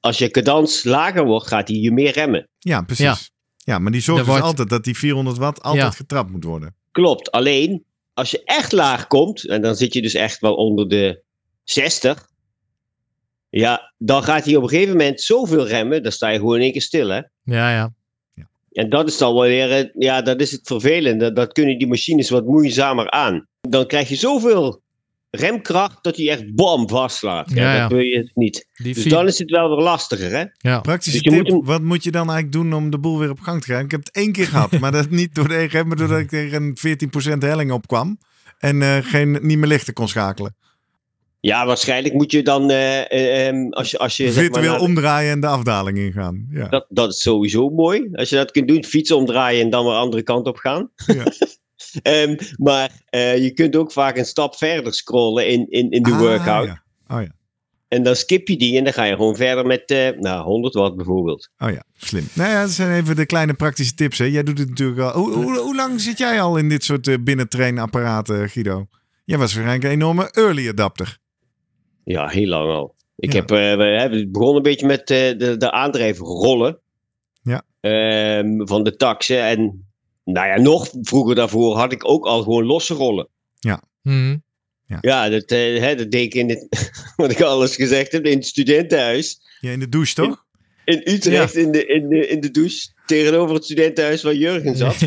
als 0.00 0.18
je 0.18 0.30
cadans 0.30 0.84
lager 0.84 1.24
wordt, 1.24 1.46
gaat 1.46 1.66
die 1.66 1.80
je 1.80 1.90
meer 1.92 2.12
remmen. 2.12 2.48
Ja, 2.58 2.82
precies. 2.82 3.04
Ja. 3.04 3.16
Ja, 3.72 3.78
maar 3.78 3.92
die 3.92 4.00
zorgt 4.00 4.20
dus 4.20 4.30
wordt- 4.30 4.44
altijd 4.46 4.68
dat 4.68 4.84
die 4.84 4.96
400 4.98 5.38
watt 5.38 5.62
altijd 5.62 5.82
Ja. 5.84 5.90
getrapt 5.90 6.30
moet 6.30 6.44
worden. 6.44 6.74
Klopt, 6.92 7.30
alleen 7.30 7.84
als 8.14 8.30
je 8.30 8.42
echt 8.44 8.72
laag 8.72 9.06
komt, 9.06 9.46
en 9.48 9.62
dan 9.62 9.74
zit 9.76 9.92
je 9.92 10.02
dus 10.02 10.14
echt 10.14 10.40
wel 10.40 10.54
onder 10.54 10.88
de 10.88 11.22
60, 11.64 12.28
ja, 13.50 13.92
dan 13.98 14.22
gaat 14.22 14.44
hij 14.44 14.56
op 14.56 14.62
een 14.62 14.68
gegeven 14.68 14.96
moment 14.96 15.20
zoveel 15.20 15.66
remmen, 15.66 16.02
dan 16.02 16.12
sta 16.12 16.28
je 16.28 16.38
gewoon 16.38 16.56
in 16.56 16.62
één 16.62 16.72
keer 16.72 16.82
stil, 16.82 17.08
hè. 17.08 17.20
ja, 17.42 17.72
ja. 17.72 17.94
En 18.78 18.88
dat 18.88 19.08
is 19.08 19.18
dan 19.18 19.32
wel 19.34 19.42
weer, 19.42 19.70
het- 19.70 19.90
ja, 19.92 20.22
dat 20.22 20.40
is 20.40 20.50
het 20.52 20.60
vervelende. 20.66 21.32
Dat 21.32 21.52
kunnen 21.52 21.78
die 21.78 21.86
machines 21.86 22.30
wat 22.30 22.44
moeizamer 22.46 23.10
aan. 23.10 23.46
Dan 23.60 23.86
krijg 23.86 24.08
je 24.08 24.14
zoveel 24.16 24.82
remkracht 25.30 26.02
dat 26.04 26.16
hij 26.16 26.28
echt 26.28 26.54
bam 26.54 26.88
vastslaat. 26.88 27.50
Ja. 27.54 27.80
Dat 27.80 27.90
wil 27.90 28.00
je 28.00 28.30
niet. 28.34 28.66
Die 28.74 28.94
Dus 28.94 29.02
vier- 29.02 29.12
dan 29.12 29.26
is 29.26 29.38
het 29.38 29.50
wel 29.50 29.68
weer 29.68 29.84
lastiger, 29.84 30.30
hè. 30.30 30.44
ja. 30.70 30.80
Praktische 30.80 31.22
Dus 31.22 31.32
tip, 31.32 31.42
moet 31.42 31.52
hem- 31.52 31.64
wat 31.64 31.82
moet 31.82 32.04
je 32.04 32.10
dan 32.10 32.30
eigenlijk 32.30 32.52
doen 32.52 32.72
om 32.74 32.90
de 32.90 32.98
boel 32.98 33.18
weer 33.18 33.30
op 33.30 33.40
gang 33.40 33.58
te 33.60 33.64
krijgen? 33.66 33.84
Ik 33.84 33.90
heb 33.90 34.00
het 34.04 34.14
één 34.14 34.32
keer 34.32 34.46
gehad, 34.46 34.70
maar 34.80 34.92
dat 34.92 35.10
niet 35.10 35.34
door 35.34 35.48
de 35.48 35.56
EGM, 35.56 35.86
maar 35.86 35.96
doordat 35.96 36.18
ik 36.18 36.28
tegen 36.28 36.62
een 36.62 36.76
14% 36.76 37.42
helling 37.42 37.72
opkwam. 37.72 38.18
En 38.58 38.82
eh, 38.82 38.96
geen, 39.00 39.38
niet 39.42 39.58
meer 39.58 39.68
lichten 39.68 39.94
kon 39.94 40.08
schakelen. 40.08 40.56
Ja, 41.40 41.66
waarschijnlijk 41.66 42.14
moet 42.14 42.32
je 42.32 42.42
dan, 42.42 42.70
eh, 42.70 43.12
eh, 43.12 43.46
ehm, 43.46 43.68
als 43.70 43.90
je, 43.90 43.98
als 43.98 44.16
je 44.16 44.32
zeg 44.32 44.50
maar, 44.50 44.80
omdraaien 44.80 45.32
en 45.32 45.40
de 45.40 45.46
afdaling 45.46 45.98
ingaan. 45.98 46.46
Ja. 46.50 46.68
dat, 46.68 46.86
dat 46.88 47.12
is 47.12 47.22
sowieso 47.22 47.68
mooi. 47.68 48.08
Als 48.12 48.28
je 48.28 48.36
dat 48.36 48.50
kunt 48.50 48.68
doen, 48.68 48.84
fietsen 48.84 49.16
omdraaien 49.16 49.62
en 49.62 49.70
dan 49.70 49.84
weer 49.84 49.92
de 49.92 49.98
andere 49.98 50.22
kant 50.22 50.46
op 50.46 50.56
gaan. 50.56 50.90
Ja. 51.06 51.24
Ehm, 52.02 52.36
maar 52.56 52.90
eh, 53.06 53.42
je 53.42 53.50
kunt 53.50 53.76
ook 53.76 53.92
vaak 53.92 54.16
een 54.16 54.24
stap 54.24 54.56
verder 54.56 54.94
scrollen 54.94 55.48
in, 55.48 55.66
in, 55.68 55.90
in 55.90 56.02
de 56.02 56.10
Ah, 56.10 56.18
workout. 56.18 56.66
Ja. 56.66 56.82
Oh 57.16 57.22
ja. 57.22 57.32
En 57.88 58.02
dan 58.02 58.16
skip 58.16 58.48
je 58.48 58.56
die 58.56 58.78
en 58.78 58.84
dan 58.84 58.92
ga 58.92 59.04
je 59.04 59.14
gewoon 59.14 59.36
verder 59.36 59.66
met 59.66 60.14
nou, 60.18 60.44
100 60.44 60.74
watt 60.74 60.96
bijvoorbeeld. 60.96 61.50
Oh 61.58 61.70
ja, 61.70 61.82
slim. 61.96 62.28
Nou 62.32 62.50
ja, 62.50 62.60
dat 62.60 62.70
zijn 62.70 63.02
even 63.02 63.16
de 63.16 63.26
kleine 63.26 63.54
praktische 63.54 63.94
tips. 63.94 64.18
Hè. 64.18 64.24
Jij 64.24 64.42
doet 64.42 64.58
het 64.58 64.68
natuurlijk 64.68 65.00
al. 65.00 65.22
Hoe, 65.22 65.32
hoe, 65.32 65.58
hoe 65.58 65.76
lang 65.76 66.00
zit 66.00 66.18
jij 66.18 66.40
al 66.40 66.56
in 66.56 66.68
dit 66.68 66.84
soort 66.84 67.24
binnentrainapparaten, 67.24 68.48
Guido? 68.48 68.86
Jij 69.24 69.38
was 69.38 69.54
waarschijnlijk 69.54 69.84
een 69.84 70.00
enorme 70.00 70.30
early 70.30 70.68
adapter. 70.68 71.18
Ja, 72.08 72.28
heel 72.28 72.46
lang 72.46 72.70
al. 72.70 72.94
Ik 73.16 73.32
Ja. 73.32 73.38
heb, 73.38 73.50
eh, 73.50 73.76
we 73.76 73.82
hebben 73.84 74.32
begonnen 74.32 74.56
een 74.56 74.62
beetje 74.62 74.86
met 74.86 75.10
eh, 75.10 75.38
de, 75.38 75.56
de 75.56 75.70
aandrijfrollen 75.70 76.78
Ja. 77.42 77.62
ehm, 77.80 78.66
van 78.66 78.82
de 78.84 78.96
taxen. 78.96 79.42
En 79.42 79.86
nou 80.24 80.46
ja, 80.48 80.58
nog 80.60 80.88
vroeger 81.02 81.34
daarvoor 81.34 81.76
had 81.76 81.92
ik 81.92 82.08
ook 82.08 82.26
al 82.26 82.42
gewoon 82.42 82.64
losse 82.64 82.94
rollen. 82.94 83.28
Mhm. 84.02 84.36
Ja. 84.86 84.98
Ja, 85.00 85.28
dat, 85.28 85.44
eh, 85.44 85.80
hè, 85.80 85.94
dat 85.94 86.10
deed 86.10 86.24
ik 86.24 86.34
in 86.34 86.48
het, 86.48 86.90
wat 87.16 87.30
ik 87.30 87.40
al 87.40 87.62
eens 87.62 87.76
gezegd 87.76 88.12
heb, 88.12 88.24
in 88.26 88.36
het 88.36 88.46
studentenhuis. 88.46 89.40
Ja, 89.60 89.70
in 89.70 89.80
de 89.80 89.88
douche 89.88 90.14
toch? 90.14 90.44
In 90.84 91.00
Utrecht, 91.04 91.54
in, 91.54 91.72
de, 91.72 91.86
in, 91.86 92.08
de, 92.08 92.26
in 92.28 92.40
de 92.40 92.50
douche, 92.50 92.88
tegenover 93.06 93.54
het 93.54 93.64
studentenhuis 93.64 94.22
waar 94.22 94.34
Jurgen 94.34 94.76
zat. 94.76 94.96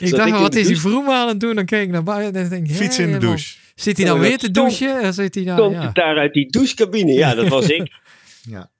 Ik 0.00 0.06
ik 0.08 0.14
dacht, 0.16 0.28
in 0.28 0.40
wat 0.40 0.54
is 0.54 0.66
die 0.66 0.80
vroeg 0.80 1.08
aan 1.08 1.28
het 1.28 1.40
doen? 1.40 1.54
Dan 1.54 1.64
keek 1.64 1.82
ik 1.82 1.90
naar 1.90 2.02
buiten 2.02 2.42
en 2.42 2.48
denk 2.48 2.68
ik, 2.68 2.74
Fietsen 2.74 3.04
in 3.04 3.12
de 3.12 3.18
douche. 3.18 3.56
Zit 3.80 3.96
hij 3.96 4.06
nou 4.06 4.20
weer 4.20 4.38
te 4.38 4.50
douchen? 4.50 5.02
En 5.02 5.14
zit 5.14 5.34
hij 5.34 5.44
daar, 5.44 5.58
Komt 5.58 5.74
ja. 5.74 5.82
het 5.82 5.94
daar 5.94 6.16
uit 6.18 6.32
die 6.32 6.50
douchecabine? 6.50 7.12
Ja, 7.12 7.34
dat 7.34 7.48
was 7.48 7.66
ik. 7.68 7.92
Ja. 8.42 8.70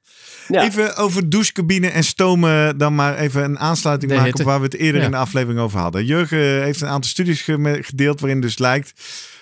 Ja. 0.48 0.62
Even 0.64 0.96
over 0.96 1.28
douchecabine 1.30 1.88
en 1.88 2.04
stomen 2.04 2.78
dan 2.78 2.94
maar 2.94 3.18
even 3.18 3.44
een 3.44 3.58
aansluiting 3.58 4.10
De 4.10 4.16
maken 4.16 4.30
hitte. 4.30 4.42
op 4.42 4.48
waar 4.48 4.58
we 4.58 4.64
het 4.64 4.76
eerder 4.76 5.00
Ja. 5.00 5.06
in 5.06 5.12
de 5.12 5.16
aflevering 5.16 5.60
over 5.60 5.78
hadden. 5.78 6.04
Jurgen 6.04 6.62
heeft 6.62 6.80
een 6.80 6.88
aantal 6.88 7.10
studies 7.10 7.42
gedeeld 7.80 8.20
waarin 8.20 8.40
dus 8.40 8.58
lijkt 8.58 8.92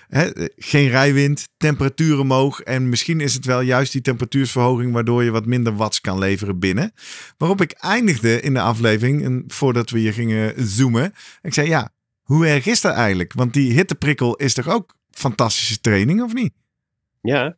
hè, 0.09 0.29
geen 0.57 0.89
rijwind, 0.89 1.49
temperatuur 1.57 2.19
omhoog 2.19 2.61
en 2.61 2.89
misschien 2.89 3.21
is 3.21 3.35
het 3.35 3.45
wel 3.45 3.61
juist 3.61 3.93
die 3.93 4.01
temperatuursverhoging 4.01 4.93
waardoor 4.93 5.25
je 5.25 5.31
wat 5.31 5.47
minder 5.47 5.77
watts 5.77 6.01
kan 6.01 6.19
leveren 6.19 6.59
binnen. 6.59 6.93
Waarop 7.37 7.61
ik 7.61 7.73
eindigde 7.73 8.41
in 8.41 8.55
de 8.55 8.61
aflevering 8.61 9.25
en 9.25 9.45
voordat 9.47 9.91
we 9.91 9.99
hier 9.99 10.13
gingen 10.13 10.55
zoomen. 10.57 11.15
Ik 11.43 11.55
zei 11.55 11.69
ja, 11.69 11.91
hoe 12.23 12.47
erg 12.47 12.67
is 12.67 12.81
dat 12.81 12.95
eigenlijk? 12.95 13.33
Want 13.33 13.53
die 13.53 13.73
hitteprikkel 13.73 14.37
is 14.37 14.55
toch 14.55 14.69
ook 14.69 14.97
fantastische 15.19 15.81
training 15.81 16.23
of 16.23 16.35
niet? 16.35 16.53
Ja. 17.23 17.57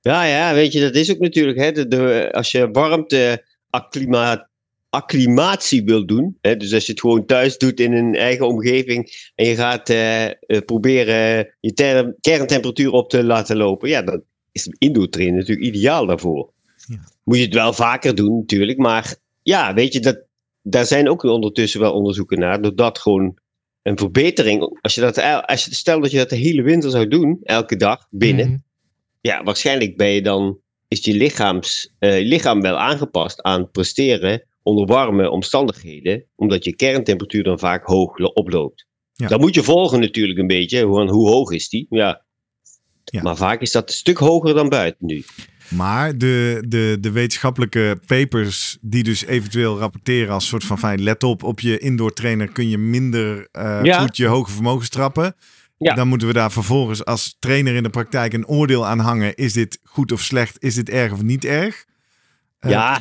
Ja, 0.00 0.24
ja, 0.24 0.54
weet 0.54 0.72
je, 0.72 0.80
dat 0.80 0.94
is 0.94 1.10
ook 1.10 1.18
natuurlijk, 1.18 1.58
hè, 1.58 1.72
de, 1.72 1.88
de- 1.88 2.28
als 2.32 2.50
je 2.50 2.70
warmte 2.70 3.44
acclima- 3.70 4.48
acclimatie 4.90 5.84
wil 5.84 6.06
doen, 6.06 6.38
hè, 6.40 6.56
dus 6.56 6.74
als 6.74 6.86
je 6.86 6.92
het 6.92 7.00
gewoon 7.00 7.26
thuis 7.26 7.58
doet 7.58 7.80
in 7.80 7.92
een 7.92 8.14
eigen 8.14 8.46
omgeving 8.46 9.30
en 9.34 9.46
je 9.46 9.54
gaat 9.54 9.88
eh, 9.88 10.24
eh, 10.24 10.34
proberen 10.64 11.48
je 11.60 11.72
ter- 11.72 12.14
kerntemperatuur 12.20 12.90
op 12.90 13.10
te 13.10 13.24
laten 13.24 13.56
lopen, 13.56 13.88
ja, 13.88 14.02
dan 14.02 14.22
is 14.52 14.68
indoor 14.78 15.08
trainen 15.08 15.38
natuurlijk 15.38 15.66
ideaal 15.66 16.06
daarvoor. 16.06 16.52
Ja. 16.86 16.98
Moet 17.24 17.36
je 17.36 17.44
het 17.44 17.54
wel 17.54 17.72
vaker 17.72 18.14
doen 18.14 18.38
natuurlijk, 18.38 18.78
maar 18.78 19.16
ja, 19.42 19.74
weet 19.74 19.92
je, 19.92 20.00
dat, 20.00 20.20
daar 20.62 20.86
zijn 20.86 21.08
ook 21.08 21.22
ondertussen 21.22 21.80
wel 21.80 21.92
onderzoeken 21.92 22.38
naar, 22.38 22.62
doordat 22.62 22.98
gewoon 22.98 23.38
een 23.84 23.98
verbetering, 23.98 24.78
als 24.80 24.94
je 24.94 25.00
dat, 25.00 25.18
als 25.46 25.64
je, 25.64 25.74
stel 25.74 26.00
dat 26.00 26.10
je 26.10 26.16
dat 26.16 26.30
de 26.30 26.36
hele 26.36 26.62
winter 26.62 26.90
zou 26.90 27.08
doen, 27.08 27.40
elke 27.42 27.76
dag 27.76 28.06
binnen, 28.10 28.46
Mhm. 28.48 28.56
ja, 29.20 29.42
waarschijnlijk 29.42 29.96
ben 29.96 30.08
je 30.08 30.22
dan, 30.22 30.58
is 30.88 31.04
je 31.04 31.14
lichaams, 31.14 31.94
eh, 31.98 32.26
lichaam 32.26 32.60
wel 32.60 32.76
aangepast 32.78 33.42
aan 33.42 33.70
presteren 33.70 34.46
onder 34.62 34.86
warme 34.86 35.30
omstandigheden, 35.30 36.24
omdat 36.36 36.64
je 36.64 36.76
kerntemperatuur 36.76 37.42
dan 37.42 37.58
vaak 37.58 37.84
hoog 37.86 38.18
lo- 38.18 38.26
oploopt. 38.34 38.86
Ja. 39.12 39.28
Dan 39.28 39.40
moet 39.40 39.54
je 39.54 39.62
volgen 39.62 40.00
natuurlijk 40.00 40.38
een 40.38 40.46
beetje, 40.46 40.82
hoe, 40.82 41.10
hoe 41.10 41.28
hoog 41.28 41.50
is 41.52 41.68
die? 41.68 41.86
Ja. 41.90 42.24
Ja. 43.04 43.22
Maar 43.22 43.36
vaak 43.36 43.60
is 43.60 43.72
dat 43.72 43.88
een 43.88 43.94
stuk 43.94 44.18
hoger 44.18 44.54
dan 44.54 44.68
buiten 44.68 45.06
nu. 45.06 45.24
Maar 45.68 46.18
de, 46.18 46.64
de, 46.68 46.96
de 47.00 47.10
wetenschappelijke 47.10 47.98
papers 48.06 48.78
die 48.80 49.02
dus 49.02 49.24
eventueel 49.24 49.78
rapporteren 49.78 50.34
als 50.34 50.46
soort 50.46 50.64
van 50.64 50.78
fijn, 50.78 51.02
let 51.02 51.22
op, 51.22 51.42
op 51.42 51.60
je 51.60 51.78
indoor 51.78 52.12
trainer 52.12 52.48
kun 52.48 52.68
je 52.68 52.78
minder 52.78 53.48
eh, 53.52 53.80
Ja. 53.82 54.00
goed 54.00 54.16
je 54.16 54.26
hoge 54.26 54.50
vermogens 54.50 54.88
trappen. 54.88 55.34
Ja. 55.78 55.94
Dan 55.94 56.08
moeten 56.08 56.28
we 56.28 56.34
daar 56.34 56.52
vervolgens 56.52 57.04
als 57.04 57.36
trainer 57.38 57.74
in 57.74 57.82
de 57.82 57.88
praktijk 57.90 58.32
een 58.32 58.46
oordeel 58.46 58.86
aan 58.86 58.98
hangen. 58.98 59.34
Is 59.34 59.52
dit 59.52 59.78
goed 59.82 60.12
of 60.12 60.20
slecht? 60.20 60.56
Is 60.62 60.74
dit 60.74 60.88
erg 60.90 61.12
of 61.12 61.22
niet 61.22 61.44
erg? 61.44 61.84
Eh, 62.58 62.70
ja, 62.70 63.00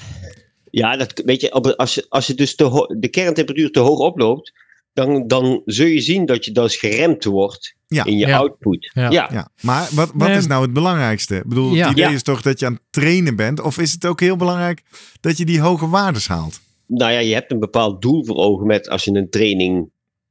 ja 0.71 0.97
dat, 0.97 1.21
weet 1.25 1.41
je, 1.41 1.51
als 1.51 1.93
je, 1.93 2.05
als 2.09 2.27
je 2.27 2.33
dus 2.33 2.53
ho- 2.57 2.85
de 2.99 3.07
kerntemperatuur 3.07 3.71
te 3.71 3.79
hoog 3.79 3.99
oploopt, 3.99 4.53
dan, 4.93 5.27
dan 5.27 5.61
zul 5.65 5.85
je 5.87 6.01
zien 6.01 6.25
dat 6.25 6.45
je 6.45 6.51
dus 6.51 6.75
geremd 6.77 7.23
wordt 7.23 7.75
Ja. 7.87 8.05
in 8.05 8.17
je 8.17 8.27
Ja. 8.27 8.37
output. 8.37 8.91
Ja. 8.93 9.09
ja. 9.11 9.29
Ja, 9.31 9.49
maar 9.61 9.89
wat, 9.91 10.11
wat 10.13 10.27
Nee. 10.27 10.37
is 10.37 10.47
nou 10.47 10.61
het 10.63 10.73
belangrijkste? 10.73 11.35
Ik 11.35 11.45
bedoel, 11.47 11.73
Ja. 11.73 11.83
het 11.87 11.91
idee 11.97 12.09
Ja. 12.09 12.15
is 12.15 12.23
toch 12.23 12.41
dat 12.41 12.59
je 12.59 12.65
aan 12.65 12.73
het 12.73 12.81
trainen 12.89 13.35
bent? 13.35 13.61
Of 13.61 13.77
is 13.77 13.91
het 13.91 14.05
ook 14.05 14.19
heel 14.19 14.35
belangrijk 14.35 14.81
dat 15.21 15.37
je 15.37 15.45
die 15.45 15.61
hoge 15.61 15.89
waardes 15.89 16.27
haalt? 16.27 16.61
nou 16.87 17.11
ja, 17.11 17.19
je 17.19 17.33
hebt 17.33 17.51
een 17.51 17.59
bepaald 17.59 18.01
doel 18.01 18.25
voor 18.25 18.35
ogen 18.35 18.67
met 18.67 18.89
als 18.89 19.03
je 19.03 19.11
een 19.15 19.29
training 19.29 19.89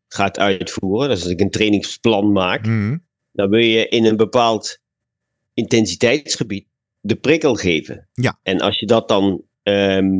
gaat 0.09 0.39
uitvoeren. 0.39 1.09
Dus 1.09 1.23
als 1.23 1.31
ik 1.33 1.41
een 1.41 1.51
trainingsplan 1.51 2.33
maak, 2.33 2.67
Mhm. 2.67 2.97
dan 3.33 3.49
wil 3.51 3.61
je 3.61 3.89
in 3.89 4.05
een 4.05 4.17
bepaald 4.17 4.79
intensiteitsgebied 5.55 6.67
de 7.01 7.15
prikkel 7.17 7.55
geven. 7.55 8.09
Ja. 8.13 8.39
En 8.43 8.61
als 8.61 8.79
je 8.79 8.87
dat 8.87 9.09
dan 9.09 9.43
ehm, 9.63 10.11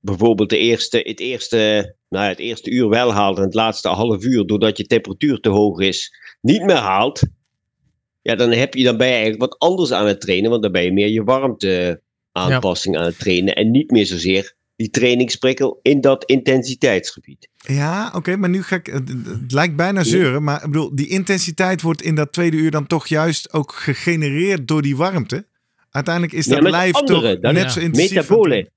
bijvoorbeeld 0.00 0.50
de 0.50 0.58
eerste, 0.58 0.98
het, 0.98 1.20
eerste, 1.20 1.94
nou 2.08 2.24
ja, 2.24 2.30
het 2.30 2.38
eerste 2.38 2.70
uur 2.70 2.88
wel 2.88 3.12
haalt 3.12 3.36
en 3.36 3.44
het 3.44 3.54
laatste 3.54 3.88
half 3.88 4.24
uur, 4.24 4.46
doordat 4.46 4.76
je 4.76 4.84
temperatuur 4.84 5.40
te 5.40 5.48
hoog 5.48 5.80
is, 5.80 6.12
niet 6.40 6.62
meer 6.62 6.76
haalt. 6.76 7.22
Ja, 8.22 8.34
dan, 8.34 8.52
heb 8.52 8.74
je, 8.74 8.84
dan 8.84 8.96
ben 8.96 9.06
je 9.06 9.12
eigenlijk 9.12 9.42
wat 9.42 9.58
anders 9.58 9.92
aan 9.92 10.06
het 10.06 10.20
trainen, 10.20 10.50
want 10.50 10.62
dan 10.62 10.72
ben 10.72 10.82
je 10.82 10.92
meer 10.92 11.08
je 11.08 11.24
warmte 11.24 12.02
aanpassing 12.32 12.96
aan 12.96 13.04
het 13.04 13.18
trainen 13.18 13.54
en 13.54 13.70
niet 13.70 13.90
meer 13.90 14.06
zozeer 14.06 14.54
die 14.76 14.90
trainingsprikkel 14.90 15.78
in 15.82 16.00
dat 16.00 16.24
intensiteitsgebied. 16.24 17.48
Ja, 17.56 18.12
oké, 18.14 18.36
maar 18.36 18.48
nu 18.48 18.62
ga 18.62 18.76
ik. 18.76 18.86
Het, 18.86 19.52
lijkt 19.52 19.76
bijna 19.76 20.04
zeuren, 20.04 20.42
maar 20.42 20.64
ik 20.64 20.70
bedoel, 20.70 20.94
die 20.94 21.08
intensiteit 21.08 21.82
wordt 21.82 22.02
in 22.02 22.14
dat 22.14 22.32
tweede 22.32 22.56
uur 22.56 22.70
dan 22.70 22.86
toch 22.86 23.06
juist 23.06 23.52
ook 23.52 23.72
gegenereerd 23.72 24.68
door 24.68 24.82
die 24.82 24.96
warmte. 24.96 25.46
Uiteindelijk 25.90 26.34
is 26.34 26.46
dat 26.46 26.62
lijf 26.62 26.94
andere, 26.94 27.40
toch 27.40 27.52
net 27.52 27.62
ja. 27.62 27.68
zo 27.68 27.80
intensief. 27.80 28.14
Metabole. 28.14 28.70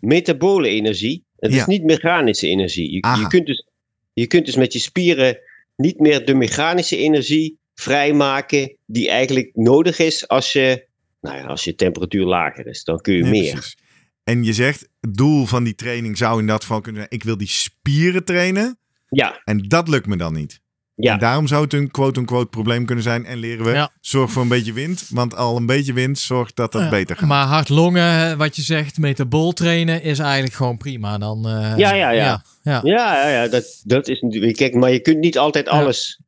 Metabole 0.00 0.68
energie. 0.68 1.24
Het 1.40 1.52
Ja. 1.52 1.58
is 1.60 1.66
niet 1.66 1.84
mechanische 1.84 2.46
energie. 2.46 2.90
Je, 2.92 3.16
je, 3.20 3.26
kunt 3.28 3.46
dus, 3.46 3.66
je 4.12 4.26
kunt 4.26 4.46
dus 4.46 4.56
met 4.56 4.72
je 4.72 4.78
spieren 4.78 5.38
niet 5.76 5.98
meer 5.98 6.24
de 6.24 6.34
mechanische 6.34 6.96
energie 6.96 7.58
vrijmaken 7.74 8.76
die 8.86 9.08
eigenlijk 9.08 9.50
nodig 9.54 9.98
is 9.98 10.28
als 10.28 10.52
je, 10.52 10.86
nou 11.20 11.36
ja, 11.36 11.44
als 11.44 11.64
je 11.64 11.74
temperatuur 11.74 12.24
lager 12.24 12.66
is. 12.66 12.84
Dan 12.84 13.00
kun 13.00 13.14
je 13.14 13.22
Nee, 13.22 13.30
meer. 13.40 13.52
precies. 13.52 13.76
En 14.24 14.44
je 14.44 14.52
zegt, 14.52 14.88
het 15.00 15.14
doel 15.16 15.44
van 15.46 15.64
die 15.64 15.74
training 15.74 16.16
zou 16.18 16.40
in 16.40 16.46
dat 16.46 16.60
geval 16.62 16.80
kunnen 16.80 17.00
zijn, 17.00 17.12
ik 17.20 17.24
wil 17.26 17.36
die 17.36 17.48
spieren 17.48 18.24
trainen. 18.24 18.78
Ja, 19.08 19.40
En 19.44 19.58
dat 19.58 19.88
lukt 19.88 20.06
me 20.06 20.16
dan 20.16 20.34
niet. 20.34 20.59
Ja. 21.00 21.12
En 21.12 21.18
daarom 21.18 21.46
zou 21.46 21.62
het 21.64 21.72
een 21.72 21.90
quote-unquote 21.90 22.46
probleem 22.48 22.84
kunnen 22.84 23.04
zijn. 23.04 23.24
En 23.26 23.38
leren 23.38 23.64
we, 23.64 23.70
Ja. 23.72 23.90
zorg 24.00 24.30
voor 24.30 24.42
een 24.42 24.48
beetje 24.48 24.72
wind. 24.72 25.06
Want 25.10 25.36
al 25.36 25.56
een 25.56 25.66
beetje 25.66 25.92
wind 25.92 26.18
zorgt 26.18 26.56
dat 26.56 26.72
dat 26.72 26.82
Ja, 26.82 26.88
beter 26.88 27.16
gaat. 27.16 27.28
Maar 27.28 27.46
hard-longen, 27.46 28.38
wat 28.38 28.56
je 28.56 28.62
zegt, 28.62 28.98
metabool 28.98 29.52
trainen 29.52 30.02
is 30.02 30.18
eigenlijk 30.18 30.54
gewoon 30.54 30.76
prima. 30.76 31.18
Dan, 31.18 31.48
eh, 31.48 31.52
Ja, 31.76 31.92
ja, 31.94 32.10
ja. 32.10 32.42
ja, 32.62 32.80
ja. 32.84 33.28
Ja, 33.28 33.48
dat, 33.48 33.80
dat 33.84 34.08
is 34.08 34.20
natuurlijk. 34.20 34.56
Kijk, 34.56 34.74
maar 34.74 34.90
je 34.92 35.00
kunt 35.00 35.18
niet 35.18 35.38
altijd 35.38 35.66
Ja. 35.66 35.72
alles 35.72 36.20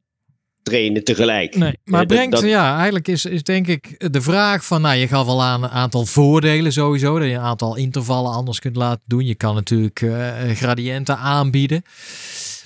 trainen 0.62 1.04
tegelijk. 1.04 1.56
Nee, 1.56 1.78
maar 1.84 2.00
Eh, 2.02 2.06
dat- 2.08 2.16
brengt, 2.16 2.32
dat- 2.32 2.42
ja, 2.50 2.74
eigenlijk 2.74 3.08
is, 3.08 3.24
is 3.24 3.42
denk 3.42 3.66
ik 3.66 4.12
de 4.12 4.20
vraag 4.20 4.64
van, 4.64 4.80
nou, 4.80 4.96
je 4.96 5.08
gaf 5.08 5.26
al 5.26 5.42
aan 5.42 5.62
een 5.62 5.70
aantal 5.70 6.06
voordelen 6.06 6.72
sowieso, 6.72 7.18
dat 7.18 7.28
je 7.28 7.34
een 7.34 7.40
aantal 7.40 7.76
intervallen 7.76 8.32
anders 8.32 8.58
kunt 8.60 8.76
laten 8.76 9.02
doen. 9.06 9.26
Je 9.26 9.34
kan 9.34 9.54
natuurlijk 9.54 10.00
eh, 10.02 10.30
gradiënten 10.54 11.18
aanbieden. 11.18 11.82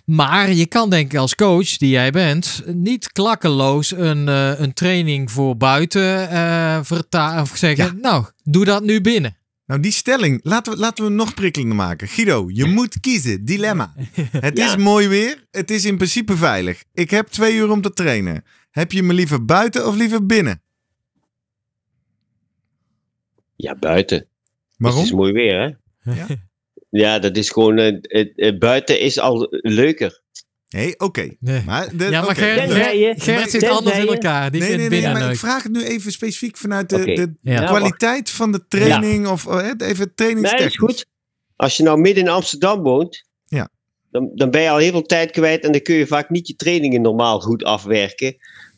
Maar 0.06 0.52
je 0.52 0.66
kan 0.66 0.90
denk 0.90 1.12
ik 1.12 1.18
als 1.18 1.34
coach, 1.34 1.76
die 1.76 1.88
jij 1.90 2.10
bent, 2.10 2.62
niet 2.66 3.12
klakkeloos 3.12 3.90
een, 3.90 4.28
eh, 4.28 4.60
een 4.60 4.72
training 4.72 5.30
voor 5.30 5.56
buiten 5.56 6.30
eh 6.30 6.78
verta- 6.82 7.40
of 7.40 7.56
zeggen, 7.56 8.00
nou, 8.00 8.24
doe 8.42 8.64
dat 8.64 8.82
nu 8.82 9.00
binnen. 9.00 9.36
Nou, 9.66 9.80
die 9.80 9.90
stelling, 9.92 10.40
laten 10.42 10.72
we, 10.72 10.78
laten 10.78 11.04
we 11.04 11.10
nog 11.10 11.34
prikkelender 11.34 11.76
maken. 11.76 12.08
Guido, 12.08 12.46
je 12.52 12.64
moet 12.64 13.00
kiezen. 13.00 13.44
Dilemma. 13.44 13.92
Het 14.30 14.58
Ja. 14.58 14.66
is 14.66 14.76
mooi 14.76 15.08
weer. 15.08 15.44
Het 15.50 15.70
is 15.70 15.84
in 15.84 15.96
principe 15.96 16.36
veilig. 16.36 16.84
Ik 16.92 17.10
heb 17.10 17.26
twee 17.26 17.54
uur 17.56 17.70
om 17.70 17.80
te 17.80 17.92
trainen. 17.92 18.44
Heb 18.70 18.92
je 18.92 19.02
me 19.02 19.12
liever 19.12 19.44
buiten 19.44 19.86
of 19.86 19.96
liever 19.96 20.26
binnen? 20.26 20.62
Ja, 23.56 23.74
buiten. 23.74 24.26
Waarom? 24.76 25.00
Het 25.00 25.08
is 25.10 25.14
mooi 25.16 25.32
weer, 25.32 25.60
hè? 25.60 26.12
Ja. 26.14 26.26
Ja, 26.96 27.18
dat 27.18 27.36
is 27.36 27.50
gewoon. 27.50 27.78
eh, 27.78 27.92
het- 28.02 28.32
het 28.36 28.58
buiten 28.58 29.00
is 29.00 29.18
al 29.18 29.46
leuker. 29.50 30.20
Nee, 30.68 30.98
oké. 31.00 31.30
Nee. 31.40 31.62
Maar 31.66 31.96
de, 31.96 32.04
Ja, 32.04 32.20
maar 32.24 32.40
je- 32.96 33.14
Gerrit 33.16 33.50
zit 33.50 33.68
anders 33.68 33.98
in 33.98 34.06
elkaar. 34.06 34.50
Die 34.50 34.60
Nee, 34.60 34.68
nee, 34.68 34.78
nee, 34.78 34.88
binnen 34.88 35.12
maar 35.12 35.30
ik 35.30 35.36
vraag 35.38 35.62
het 35.62 35.72
nu 35.72 35.84
even 35.84 36.12
specifiek 36.12 36.56
vanuit 36.56 36.88
de, 36.88 37.04
de 37.04 37.34
Ja. 37.42 37.64
Kwaliteit 37.64 38.30
van 38.30 38.52
de 38.52 38.66
training 38.68 39.26
of 39.28 39.44
hè, 39.44 39.60
even 39.62 39.96
Nee, 39.96 40.14
trainingstechnisch. 40.14 40.66
is 40.72 40.76
goed. 40.78 41.06
Als 41.56 41.76
je 41.76 41.82
nou 41.82 41.98
midden 42.00 42.22
in 42.24 42.30
Amsterdam 42.30 42.82
woont, 42.82 43.24
Ja. 43.44 43.68
dan, 44.10 44.30
dan 44.34 44.50
ben 44.50 44.62
je 44.62 44.70
al 44.70 44.76
heel 44.76 44.90
veel 44.90 45.02
tijd 45.02 45.30
kwijt 45.30 45.64
en 45.64 45.72
dan 45.72 45.80
kun 45.80 45.94
je 45.94 46.06
vaak 46.06 46.30
niet 46.30 46.46
je 46.48 46.54
trainingen 46.56 47.02
normaal 47.02 47.40
goed 47.40 47.64
afwerken. 47.64 48.36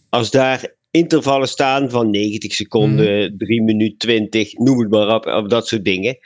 Als 0.08 0.30
daar 0.30 0.74
intervallen 0.90 1.48
staan 1.48 1.90
van 1.90 2.10
90 2.10 2.52
seconden, 2.54 3.34
3 3.38 3.62
minuten 3.62 3.98
20, 3.98 4.52
noem 4.52 4.78
het 4.80 4.90
maar 4.90 5.14
op, 5.14 5.26
of 5.26 5.46
dat 5.46 5.66
soort 5.68 5.84
dingen. 5.84 6.18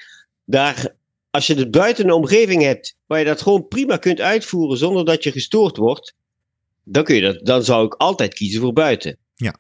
Daar, 0.45 0.95
als 1.33 1.46
je 1.46 1.54
het 1.54 1.71
buiten 1.71 2.04
een 2.04 2.13
omgeving 2.13 2.63
hebt 2.63 2.96
waar 3.07 3.18
je 3.18 3.25
dat 3.25 3.42
gewoon 3.42 3.68
prima 3.68 3.96
kunt 3.96 4.21
uitvoeren 4.21 4.79
zonder 4.79 5.04
dat 5.04 5.22
je 5.22 5.33
gestoord 5.33 5.76
wordt, 5.76 6.14
dan, 6.84 7.04
kun 7.04 7.14
je 7.14 7.21
dat, 7.21 7.46
dan 7.46 7.64
zou 7.64 7.87
ik 7.87 7.95
altijd 7.95 8.34
kiezen 8.34 8.61
voor 8.61 8.72
buiten. 8.72 9.18
Ja. 9.34 9.54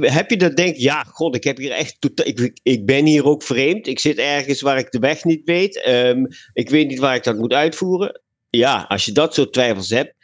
Heb 0.00 0.30
je 0.30 0.36
dat 0.36 0.56
denk, 0.56 0.76
ja, 0.76 1.02
god, 1.02 1.34
ik 1.34 1.44
heb 1.44 1.56
hier 1.56 1.70
echt 1.70 1.96
totaal, 2.00 2.26
ik, 2.26 2.60
ik 2.62 2.86
ben 2.86 3.06
hier 3.06 3.24
ook 3.24 3.42
vreemd. 3.42 3.86
Ik 3.86 4.00
zit 4.00 4.18
ergens 4.18 4.60
waar 4.60 4.78
ik 4.78 4.90
de 4.90 4.98
weg 4.98 5.24
niet 5.24 5.44
weet. 5.44 5.82
Ehm, 5.82 6.24
ik 6.52 6.70
weet 6.70 6.88
niet 6.88 6.98
waar 6.98 7.14
ik 7.14 7.24
dat 7.24 7.36
moet 7.36 7.52
uitvoeren. 7.52 8.20
Ja, 8.50 8.84
als 8.88 9.04
je 9.04 9.12
dat 9.12 9.34
soort 9.34 9.52
twijfels 9.52 9.90
hebt, 9.90 10.14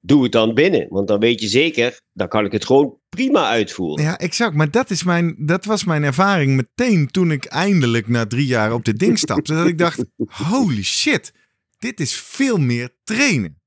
doe 0.00 0.22
het 0.22 0.32
dan 0.32 0.54
binnen. 0.54 0.86
Want 0.88 1.08
dan 1.08 1.20
weet 1.20 1.40
je 1.40 1.48
zeker, 1.48 2.00
dan 2.12 2.28
kan 2.28 2.44
ik 2.44 2.52
het 2.52 2.64
gewoon 2.64 2.98
prima 3.16 3.48
uitvoeren. 3.48 4.04
Ja, 4.04 4.18
exact. 4.18 4.54
Maar 4.54 4.70
dat, 4.70 4.90
is 4.90 5.02
mijn, 5.02 5.34
dat 5.38 5.64
was 5.64 5.84
mijn 5.84 6.02
ervaring 6.02 6.56
meteen 6.56 7.10
toen 7.10 7.30
ik 7.30 7.44
eindelijk 7.44 8.08
na 8.08 8.26
drie 8.26 8.46
jaar 8.46 8.72
op 8.72 8.84
dit 8.84 8.98
ding 8.98 9.18
stapte. 9.18 9.54
dat 9.54 9.66
ik 9.66 9.78
dacht, 9.78 10.04
holy 10.50 10.82
shit, 10.82 11.32
dit 11.78 12.00
is 12.00 12.14
veel 12.14 12.56
meer 12.58 12.90
trainen. 13.04 13.58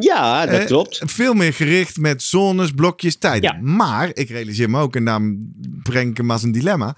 Ja, 0.00 0.46
dat 0.46 0.60
Eh, 0.60 0.66
klopt. 0.66 1.00
Veel 1.04 1.34
meer 1.34 1.52
gericht 1.52 1.96
met 1.96 2.22
zones, 2.22 2.70
blokjes, 2.70 3.16
tijden. 3.16 3.52
Ja. 3.54 3.60
Maar, 3.62 4.10
ik 4.12 4.28
realiseer 4.28 4.70
me 4.70 4.80
ook, 4.80 4.96
en 4.96 5.04
daarom 5.04 5.52
breng 5.82 6.10
ik 6.10 6.16
hem 6.16 6.30
als 6.30 6.42
een 6.42 6.52
dilemma. 6.52 6.96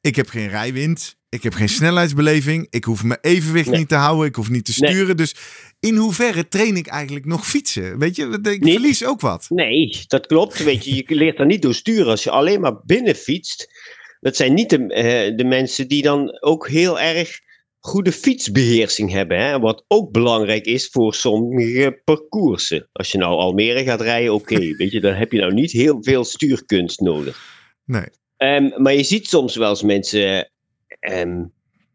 Ik 0.00 0.16
heb 0.16 0.28
geen 0.28 0.48
rijwind. 0.48 1.16
Ik 1.28 1.42
heb 1.42 1.54
geen 1.54 1.68
snelheidsbeleving. 1.68 2.66
Ik 2.70 2.84
hoef 2.84 3.04
mijn 3.04 3.20
evenwicht 3.22 3.68
Nee. 3.70 3.78
niet 3.78 3.88
te 3.88 3.94
houden. 3.94 4.26
Ik 4.26 4.34
hoef 4.34 4.48
niet 4.50 4.64
te 4.64 4.74
Nee. 4.78 4.90
sturen. 4.90 5.16
Dus 5.16 5.34
in 5.82 5.96
hoeverre 5.96 6.48
train 6.48 6.76
ik 6.76 6.86
eigenlijk 6.86 7.26
nog 7.26 7.46
fietsen? 7.46 7.98
Weet 7.98 8.16
je, 8.16 8.38
ik 8.42 8.64
verlies 8.64 9.04
ook 9.04 9.20
wat. 9.20 9.46
Nee, 9.48 10.04
dat 10.06 10.26
klopt. 10.26 10.64
Weet 10.64 10.84
je, 10.84 10.94
je 10.94 11.14
leert 11.14 11.36
daar 11.36 11.46
niet 11.46 11.62
door 11.62 11.74
sturen 11.74 12.06
als 12.06 12.24
je 12.24 12.30
alleen 12.30 12.60
maar 12.60 12.80
binnen 12.84 13.14
fietst. 13.14 13.68
Dat 14.20 14.36
zijn 14.36 14.54
niet 14.54 14.70
de, 14.70 14.86
eh, 14.86 15.36
de 15.36 15.44
mensen 15.44 15.88
die 15.88 16.02
dan 16.02 16.42
ook 16.42 16.68
heel 16.68 17.00
erg 17.00 17.40
goede 17.78 18.12
fietsbeheersing 18.12 19.10
hebben. 19.10 19.38
Hè? 19.38 19.58
Wat 19.58 19.84
ook 19.88 20.12
belangrijk 20.12 20.64
is 20.64 20.88
voor 20.88 21.14
sommige 21.14 22.00
parcoursen. 22.04 22.88
Als 22.92 23.12
je 23.12 23.18
nou 23.18 23.38
Almere 23.38 23.84
gaat 23.84 24.00
rijden, 24.00 24.34
oké. 24.34 24.58
weet 24.76 24.92
je, 24.92 25.00
dan 25.00 25.14
heb 25.14 25.32
je 25.32 25.38
nou 25.38 25.52
niet 25.52 25.72
heel 25.72 26.02
veel 26.02 26.24
stuurkunst 26.24 27.00
nodig. 27.00 27.42
Nee. 27.84 28.06
Ehm, 28.36 28.82
maar 28.82 28.94
je 28.94 29.04
ziet 29.04 29.28
soms 29.28 29.56
wel 29.56 29.70
eens 29.70 29.82
mensen. 29.82 30.50
ehm, 31.00 31.44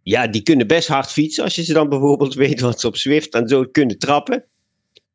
ja, 0.07 0.27
die 0.27 0.41
kunnen 0.41 0.67
best 0.67 0.87
hard 0.87 1.11
fietsen. 1.11 1.43
Als 1.43 1.55
je 1.55 1.63
ze 1.63 1.73
dan 1.73 1.89
bijvoorbeeld 1.89 2.33
weet 2.43 2.59
wat 2.59 2.79
ze 2.79 2.87
op 2.87 2.97
Zwift 2.97 3.33
en 3.33 3.47
zo 3.47 3.63
kunnen 3.71 3.97
trappen. 3.97 4.45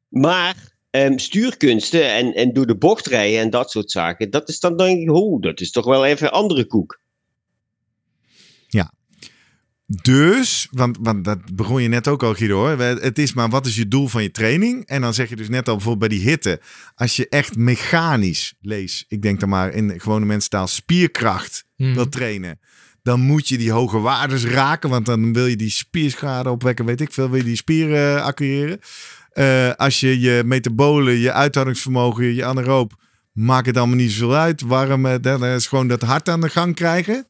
Maar 0.08 0.56
ehm, 0.90 1.18
stuurkunsten 1.18 2.12
en, 2.12 2.34
en 2.34 2.52
door 2.52 2.66
de 2.66 2.76
bocht 2.76 3.06
rijden 3.06 3.40
en 3.40 3.50
dat 3.50 3.70
soort 3.70 3.90
zaken. 3.90 4.30
Dat 4.30 4.48
is 4.48 4.60
dan 4.60 4.76
denk 4.76 5.00
ik, 5.00 5.10
oh, 5.10 5.40
dat 5.40 5.60
is 5.60 5.70
toch 5.70 5.84
wel 5.84 6.04
even 6.04 6.26
een 6.26 6.32
andere 6.32 6.66
koek. 6.66 7.00
Dus, 10.02 10.68
want, 10.70 10.98
want 11.00 11.24
dat 11.24 11.54
begon 11.54 11.82
je 11.82 11.88
net 11.88 12.08
ook 12.08 12.22
al, 12.22 12.34
Guido. 12.34 12.56
Hoor. 12.56 12.78
Het 12.78 13.18
is 13.18 13.32
maar 13.32 13.48
wat 13.48 13.66
is 13.66 13.76
je 13.76 13.88
doel 13.88 14.06
van 14.06 14.22
je 14.22 14.30
training? 14.30 14.86
En 14.86 15.00
dan 15.00 15.14
zeg 15.14 15.28
je 15.28 15.36
dus 15.36 15.48
net 15.48 15.68
al 15.68 15.74
bijvoorbeeld 15.74 16.08
bij 16.10 16.18
die 16.18 16.28
hitte. 16.28 16.60
Als 16.94 17.16
je 17.16 17.28
echt 17.28 17.56
mechanisch, 17.56 18.54
lees, 18.60 19.04
ik 19.08 19.22
denk 19.22 19.40
dan 19.40 19.48
maar 19.48 19.72
in 19.72 20.00
gewone 20.00 20.26
mensentaal, 20.26 20.66
spierkracht 20.66 21.64
Hmm. 21.76 21.94
wil 21.94 22.08
trainen. 22.08 22.60
Dan 23.02 23.20
moet 23.20 23.48
je 23.48 23.58
die 23.58 23.70
hoge 23.72 23.98
waardes 23.98 24.44
raken. 24.44 24.90
Want 24.90 25.06
dan 25.06 25.32
wil 25.32 25.46
je 25.46 25.56
die 25.56 25.70
spierschade 25.70 26.50
opwekken, 26.50 26.84
weet 26.84 27.00
ik 27.00 27.12
veel. 27.12 27.28
Wil 27.30 27.38
je 27.38 27.44
die 27.44 27.56
spieren 27.56 28.16
uh, 28.16 28.24
accureren. 28.24 28.78
Eh, 29.32 29.70
als 29.74 30.00
je 30.00 30.20
je 30.20 30.42
metabolen, 30.44 31.14
je 31.14 31.32
uithoudingsvermogen, 31.32 32.34
je 32.34 32.44
anaeroop. 32.44 32.92
Maakt 33.32 33.66
het 33.66 33.76
allemaal 33.76 33.96
niet 33.96 34.10
zoveel 34.12 34.36
uit. 34.36 34.60
Warm, 34.60 35.06
eh, 35.06 35.14
dan 35.20 35.44
is 35.44 35.66
gewoon 35.66 35.88
dat 35.88 36.02
hart 36.02 36.28
aan 36.28 36.40
de 36.40 36.48
gang 36.48 36.74
krijgen. 36.74 37.26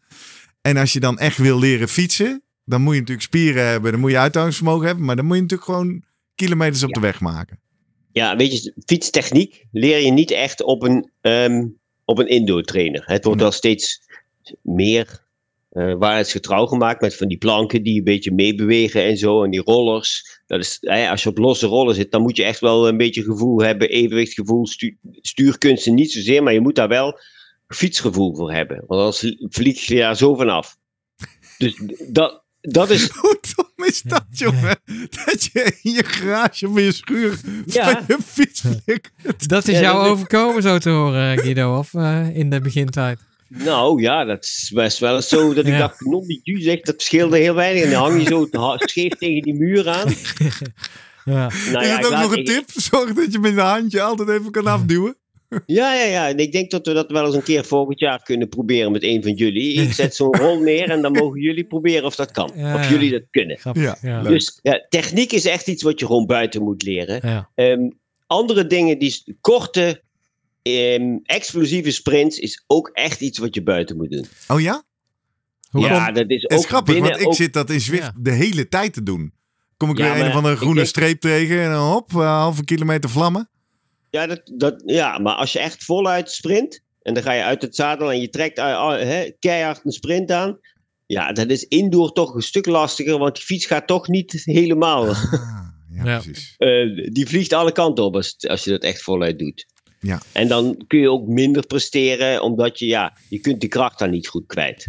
En 0.60 0.76
als 0.76 0.92
je 0.92 1.00
dan 1.00 1.18
echt 1.18 1.36
wil 1.36 1.58
leren 1.58 1.88
fietsen, 1.88 2.42
dan 2.64 2.80
moet 2.82 2.94
je 2.94 3.00
natuurlijk 3.00 3.26
spieren 3.26 3.66
hebben, 3.66 3.92
dan 3.92 4.00
moet 4.00 4.10
je 4.10 4.18
uithoudingsvermogen 4.18 4.86
hebben, 4.86 5.04
maar 5.04 5.16
dan 5.16 5.24
moet 5.24 5.36
je 5.36 5.42
natuurlijk 5.42 5.70
gewoon 5.70 6.04
kilometers 6.34 6.82
op 6.82 6.88
Ja. 6.88 6.94
de 6.94 7.06
weg 7.06 7.20
maken. 7.20 7.60
Ja, 8.12 8.36
weet 8.36 8.62
je, 8.62 8.72
fietstechniek 8.86 9.64
leer 9.72 9.98
je 9.98 10.10
niet 10.12 10.30
echt 10.30 10.62
op 10.62 10.82
een, 10.82 11.10
ehm, 11.20 11.66
op 12.04 12.18
een 12.18 12.28
indoor 12.28 12.62
trainer. 12.62 13.02
Het 13.06 13.24
wordt 13.24 13.40
wel 13.40 13.50
steeds 13.52 14.00
meer 14.62 15.24
eh 15.72 15.94
waarheidsgetrouw 15.98 16.66
gemaakt 16.66 17.00
met 17.00 17.16
van 17.16 17.28
die 17.28 17.38
planken 17.38 17.82
die 17.82 17.98
een 17.98 18.04
beetje 18.04 18.32
meebewegen 18.32 19.02
en 19.04 19.16
zo. 19.16 19.44
En 19.44 19.50
die 19.50 19.62
rollers. 19.62 20.40
Dat 20.46 20.60
is, 20.60 20.76
hè, 20.80 21.08
als 21.08 21.22
je 21.22 21.28
op 21.28 21.38
losse 21.38 21.66
rollen 21.66 21.94
zit, 21.94 22.10
dan 22.10 22.22
moet 22.22 22.36
je 22.36 22.44
echt 22.44 22.60
wel 22.60 22.88
een 22.88 22.96
beetje 22.96 23.22
gevoel 23.22 23.62
hebben, 23.62 23.88
evenwichtsgevoel, 23.88 24.66
stu 24.66 24.96
stuurkunsten 25.20 25.94
niet 25.94 26.12
zozeer, 26.12 26.42
maar 26.42 26.52
je 26.52 26.60
moet 26.60 26.74
daar 26.74 26.88
wel 26.88 27.18
fietsgevoel 27.68 28.34
voor 28.36 28.52
hebben. 28.52 28.84
Want 28.86 29.00
anders 29.00 29.36
vlieg 29.38 29.80
je 29.86 29.96
daar 29.96 30.16
zo 30.16 30.34
vanaf. 30.34 30.76
Dus 31.58 31.80
dat, 32.08 32.44
dat 32.60 32.90
is 32.90 33.08
Hoe 33.20 33.38
dom 33.56 33.86
is 33.86 34.02
dat, 34.02 34.24
jongen? 34.30 34.80
Dat 35.24 35.48
je 35.52 35.78
in 35.82 35.92
je 35.92 36.04
garage 36.04 36.68
of 36.68 36.76
in 36.76 36.84
je 36.84 36.92
schuur 36.92 37.40
Ja. 37.66 37.92
van 37.92 38.04
je 38.06 38.22
fiets. 38.24 38.62
Dat 39.46 39.68
is 39.68 39.78
jou 39.78 40.06
overkomen 40.06 40.62
zo 40.62 40.78
te 40.78 40.90
horen, 40.90 41.38
Guido, 41.38 41.78
of 41.78 41.94
eh, 41.94 42.36
in 42.36 42.50
de 42.50 42.60
begintijd? 42.60 43.18
Nou 43.58 44.00
ja, 44.02 44.24
dat 44.24 44.44
is 44.44 44.70
best 44.74 44.98
wel 44.98 45.14
eens 45.14 45.28
zo 45.28 45.54
dat 45.54 45.66
ik 45.66 45.72
Ja. 45.72 45.78
dacht, 45.78 46.00
non 46.00 46.26
die 46.42 46.62
zegt, 46.62 46.86
dat 46.86 47.02
scheelde 47.02 47.38
heel 47.38 47.54
weinig. 47.54 47.82
En 47.84 47.90
dan 47.90 48.02
hang 48.02 48.22
je 48.22 48.28
zo 48.28 48.46
scheef 48.78 49.12
tegen 49.14 49.42
die 49.42 49.54
muur 49.54 49.88
aan. 49.88 50.12
Ja. 51.24 51.50
Nou 51.72 51.84
is 51.84 51.88
ja, 51.88 51.96
het 51.96 51.98
ik 51.98 52.12
ook 52.12 52.18
nog 52.18 52.32
een 52.32 52.38
ik- 52.38 52.46
tip? 52.46 52.64
Zorg 52.90 53.12
dat 53.12 53.32
je 53.32 53.38
met 53.38 53.54
je 53.54 53.60
handje 53.60 54.02
altijd 54.02 54.28
even 54.28 54.50
kan 54.50 54.66
afduwen. 54.66 55.16
Ja, 55.66 55.94
ja, 55.94 56.04
ja. 56.04 56.28
En 56.28 56.38
ik 56.38 56.52
denk 56.52 56.70
dat 56.70 56.86
we 56.86 56.92
dat 56.92 57.10
wel 57.10 57.26
eens 57.26 57.34
een 57.34 57.42
keer 57.42 57.64
volgend 57.64 57.98
jaar 57.98 58.22
kunnen 58.22 58.48
proberen 58.48 58.92
met 58.92 59.02
een 59.02 59.22
van 59.22 59.32
jullie. 59.34 59.82
Ik 59.82 59.92
zet 59.92 60.14
zo'n 60.14 60.36
rol 60.36 60.58
neer 60.62 60.90
en 60.90 61.02
dan 61.02 61.12
mogen 61.12 61.40
jullie 61.40 61.64
proberen 61.64 62.04
of 62.04 62.14
dat 62.14 62.30
kan. 62.30 62.50
Ja, 62.56 62.74
of 62.74 62.82
ja. 62.84 62.90
jullie 62.90 63.10
dat 63.10 63.22
kunnen. 63.30 63.58
Ja. 64.02 64.22
Dus 64.22 64.58
ja, 64.62 64.86
techniek 64.88 65.32
is 65.32 65.44
echt 65.44 65.66
iets 65.68 65.82
wat 65.82 66.00
je 66.00 66.06
gewoon 66.06 66.26
buiten 66.26 66.62
moet 66.62 66.82
leren. 66.82 67.20
Ja. 67.28 67.50
Ehm, 67.54 67.90
andere 68.26 68.66
dingen, 68.66 68.98
die 68.98 69.36
korte, 69.40 70.02
ehm, 70.62 71.18
explosieve 71.22 71.90
sprints, 71.90 72.38
is 72.38 72.64
ook 72.66 72.88
echt 72.92 73.20
iets 73.20 73.38
wat 73.38 73.54
je 73.54 73.62
buiten 73.62 73.96
moet 73.96 74.10
doen. 74.10 74.26
Oh 74.48 74.60
ja? 74.60 74.82
Hoe 75.70 75.82
ja, 75.84 76.12
dat 76.12 76.30
is 76.30 76.42
Het 76.42 76.52
ook 76.52 76.58
is 76.58 76.66
grappig, 76.66 76.92
binnen 76.94 77.10
want 77.10 77.22
ik 77.22 77.28
ook- 77.28 77.34
zit 77.34 77.52
dat 77.52 77.70
in 77.70 77.80
Zwift 77.80 78.02
Ja. 78.02 78.12
de 78.18 78.30
hele 78.32 78.68
tijd 78.68 78.92
te 78.92 79.02
doen. 79.02 79.32
Kom 79.76 79.90
ik 79.90 79.98
Ja, 79.98 80.14
weer 80.14 80.22
een 80.22 80.28
of 80.30 80.34
andere 80.36 80.56
groene 80.56 80.74
denk- 80.74 80.86
streep 80.86 81.20
tegen 81.20 81.60
en 81.60 81.70
dan 81.70 81.90
hop, 81.92 82.12
een 82.14 82.20
halve 82.20 82.64
kilometer 82.64 83.10
vlammen. 83.10 83.50
Ja, 84.10 84.26
dat, 84.26 84.40
dat, 84.56 84.82
ja, 84.86 85.18
maar 85.18 85.34
als 85.34 85.52
je 85.52 85.58
echt 85.58 85.84
voluit 85.84 86.30
sprint 86.30 86.80
en 87.02 87.14
dan 87.14 87.22
ga 87.22 87.32
je 87.32 87.42
uit 87.42 87.62
het 87.62 87.74
zadel 87.76 88.12
en 88.12 88.20
je 88.20 88.28
trekt 88.28 88.58
uh, 88.58 88.64
uh, 88.64 88.90
hè, 88.98 89.30
keihard 89.38 89.80
een 89.84 89.92
sprint 89.92 90.30
aan. 90.30 90.58
Ja, 91.06 91.32
dat 91.32 91.50
is 91.50 91.62
indoor 91.64 92.12
toch 92.12 92.34
een 92.34 92.42
stuk 92.42 92.66
lastiger, 92.66 93.18
want 93.18 93.34
die 93.34 93.44
fiets 93.44 93.66
gaat 93.66 93.86
toch 93.86 94.08
niet 94.08 94.42
helemaal. 94.44 95.08
Ah, 95.08 95.22
ja, 95.90 96.04
Ja. 96.04 96.18
precies. 96.20 96.54
eh, 96.58 97.12
die 97.12 97.26
vliegt 97.26 97.52
alle 97.52 97.72
kanten 97.72 98.04
op 98.04 98.14
als, 98.14 98.36
als 98.48 98.64
je 98.64 98.70
dat 98.70 98.82
echt 98.82 99.02
voluit 99.02 99.38
doet. 99.38 99.66
Ja. 100.02 100.20
En 100.32 100.48
dan 100.48 100.84
kun 100.86 100.98
je 100.98 101.10
ook 101.10 101.26
minder 101.26 101.66
presteren, 101.66 102.42
omdat 102.42 102.78
je, 102.78 102.86
ja, 102.86 103.12
je 103.28 103.38
kunt 103.38 103.60
die 103.60 103.68
kracht 103.68 103.98
dan 103.98 104.10
niet 104.10 104.28
goed 104.28 104.46
kwijt. 104.46 104.86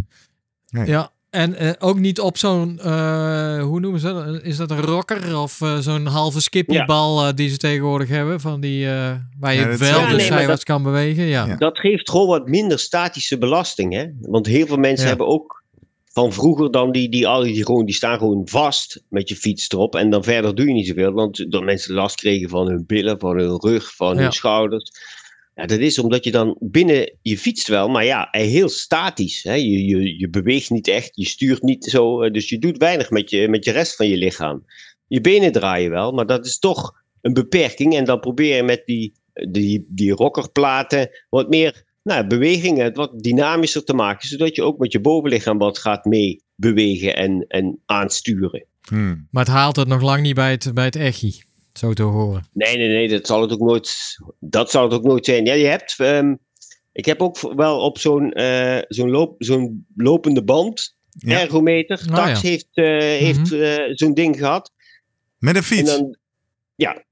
Ja, 0.85 1.11
en 1.29 1.55
eh, 1.55 1.71
ook 1.79 1.99
niet 1.99 2.19
op 2.19 2.37
zo'n, 2.37 2.79
eh, 2.79 3.63
hoe 3.63 3.79
noemen 3.79 3.99
ze 3.99 4.13
dat? 4.13 4.41
Is 4.43 4.57
dat 4.57 4.71
een 4.71 4.81
rocker 4.81 5.37
of 5.37 5.61
eh, 5.61 5.77
zo'n 5.77 6.05
halve 6.05 6.41
skippiebal 6.41 7.25
eh, 7.27 7.33
die 7.35 7.49
ze 7.49 7.57
tegenwoordig 7.57 8.07
hebben? 8.09 8.39
Van 8.39 8.61
die, 8.61 8.85
eh, 8.89 9.11
waar 9.39 9.53
je 9.53 9.59
Ja, 9.59 9.65
wel 9.67 9.77
dus 9.77 9.89
Ja, 9.89 10.11
nee, 10.11 10.25
zijwaarts 10.25 10.63
kan 10.63 10.83
bewegen. 10.83 11.23
Ja. 11.23 11.45
Ja. 11.45 11.55
Dat 11.55 11.77
geeft 11.79 12.09
gewoon 12.09 12.27
wat 12.27 12.47
minder 12.47 12.79
statische 12.79 13.37
belasting. 13.37 13.93
Hè? 13.93 14.05
Want 14.21 14.45
heel 14.45 14.65
veel 14.67 14.77
mensen 14.77 15.03
Ja. 15.03 15.09
hebben 15.09 15.27
ook 15.27 15.62
van 16.13 16.33
vroeger 16.33 16.71
dan 16.71 16.91
die, 16.91 17.09
die, 17.09 17.43
die, 17.43 17.65
gewoon, 17.65 17.85
die 17.85 17.95
staan 17.95 18.17
gewoon 18.17 18.47
vast 18.47 19.03
met 19.09 19.29
je 19.29 19.35
fiets 19.35 19.69
erop. 19.69 19.95
En 19.95 20.09
dan 20.09 20.23
verder 20.23 20.55
doe 20.55 20.67
je 20.67 20.73
niet 20.73 20.87
zoveel. 20.87 21.11
Want 21.11 21.51
dat 21.51 21.63
mensen 21.63 21.93
last 21.93 22.15
kregen 22.15 22.49
van 22.49 22.67
hun 22.67 22.83
billen, 22.87 23.19
van 23.19 23.37
hun 23.37 23.59
rug, 23.61 23.95
van 23.95 24.15
Ja. 24.15 24.21
hun 24.21 24.31
schouders. 24.31 24.91
Ja, 25.55 25.65
dat 25.65 25.79
is 25.79 25.99
omdat 25.99 26.23
je 26.23 26.31
dan 26.31 26.55
binnen, 26.59 27.17
je 27.21 27.37
fietst 27.37 27.67
wel, 27.67 27.87
maar 27.89 28.05
ja, 28.05 28.27
heel 28.31 28.69
statisch. 28.69 29.43
Hè? 29.43 29.53
Je, 29.53 29.85
je, 29.85 30.17
je 30.19 30.29
beweegt 30.29 30.69
niet 30.69 30.87
echt, 30.87 31.11
je 31.13 31.25
stuurt 31.25 31.61
niet 31.61 31.85
zo. 31.85 32.21
eh, 32.21 32.31
Dus 32.31 32.49
je 32.49 32.59
doet 32.59 32.77
weinig 32.77 33.09
met 33.09 33.29
je, 33.29 33.47
met 33.49 33.65
je 33.65 33.71
rest 33.71 33.95
van 33.95 34.07
je 34.07 34.17
lichaam. 34.17 34.65
Je 35.07 35.21
benen 35.21 35.51
draaien 35.51 35.89
wel, 35.91 36.11
maar 36.11 36.25
dat 36.25 36.45
is 36.45 36.59
toch 36.59 36.93
een 37.21 37.33
beperking. 37.33 37.95
En 37.95 38.05
dan 38.05 38.19
probeer 38.19 38.55
je 38.55 38.63
met 38.63 38.81
die, 38.85 39.13
die, 39.49 39.85
die 39.89 40.11
rockerplaten 40.11 41.09
wat 41.29 41.49
meer 41.49 41.83
nou, 42.03 42.27
bewegingen, 42.27 42.93
wat 42.93 43.19
dynamischer 43.23 43.83
te 43.83 43.93
maken. 43.93 44.27
Zodat 44.27 44.55
je 44.55 44.63
ook 44.63 44.77
met 44.77 44.91
je 44.91 45.01
bovenlichaam 45.01 45.57
wat 45.57 45.77
gaat 45.79 46.05
mee 46.05 46.43
bewegen 46.55 47.15
en, 47.15 47.45
en 47.47 47.79
aansturen. 47.85 48.65
Hmm. 48.87 49.27
Maar 49.31 49.43
het 49.45 49.53
haalt 49.53 49.75
het 49.75 49.87
nog 49.87 50.01
lang 50.01 50.21
niet 50.21 50.35
bij 50.35 50.51
het, 50.51 50.71
bij 50.73 50.85
het 50.85 50.95
echi. 50.95 51.41
Zo 51.73 51.93
te 51.93 52.03
horen. 52.03 52.47
Nee, 52.53 52.77
nee, 52.77 52.87
nee, 52.87 53.07
dat 53.09 53.27
zal 53.27 53.41
het 53.41 53.51
ook 53.51 53.59
nooit, 53.59 54.17
dat 54.39 54.71
zal 54.71 54.83
het 54.83 54.93
ook 54.93 55.03
nooit 55.03 55.25
zijn. 55.25 55.45
Ja, 55.45 55.53
je 55.53 55.65
hebt, 55.65 55.95
ehm, 55.97 56.35
ik 56.91 57.05
heb 57.05 57.21
ook 57.21 57.53
wel 57.55 57.79
op 57.79 57.97
zo'n 57.97 58.31
eh, 58.31 58.77
zo'n 58.87 59.09
loop, 59.09 59.35
zo'n 59.37 59.85
lopende 59.95 60.43
band, 60.43 60.95
Ja. 61.09 61.39
ergometer. 61.41 62.01
Oh, 62.09 62.15
Tax 62.15 62.41
ja. 62.41 62.49
heeft, 62.49 62.67
eh, 62.71 62.85
heeft 62.97 63.51
eh, 63.51 63.75
zo'n 63.91 64.13
ding 64.13 64.37
gehad. 64.37 64.71
Met 65.37 65.49
een 65.55 65.61
En 65.61 65.63
fiets. 65.67 65.97
dan, 65.97 66.17
ja, 66.75 67.03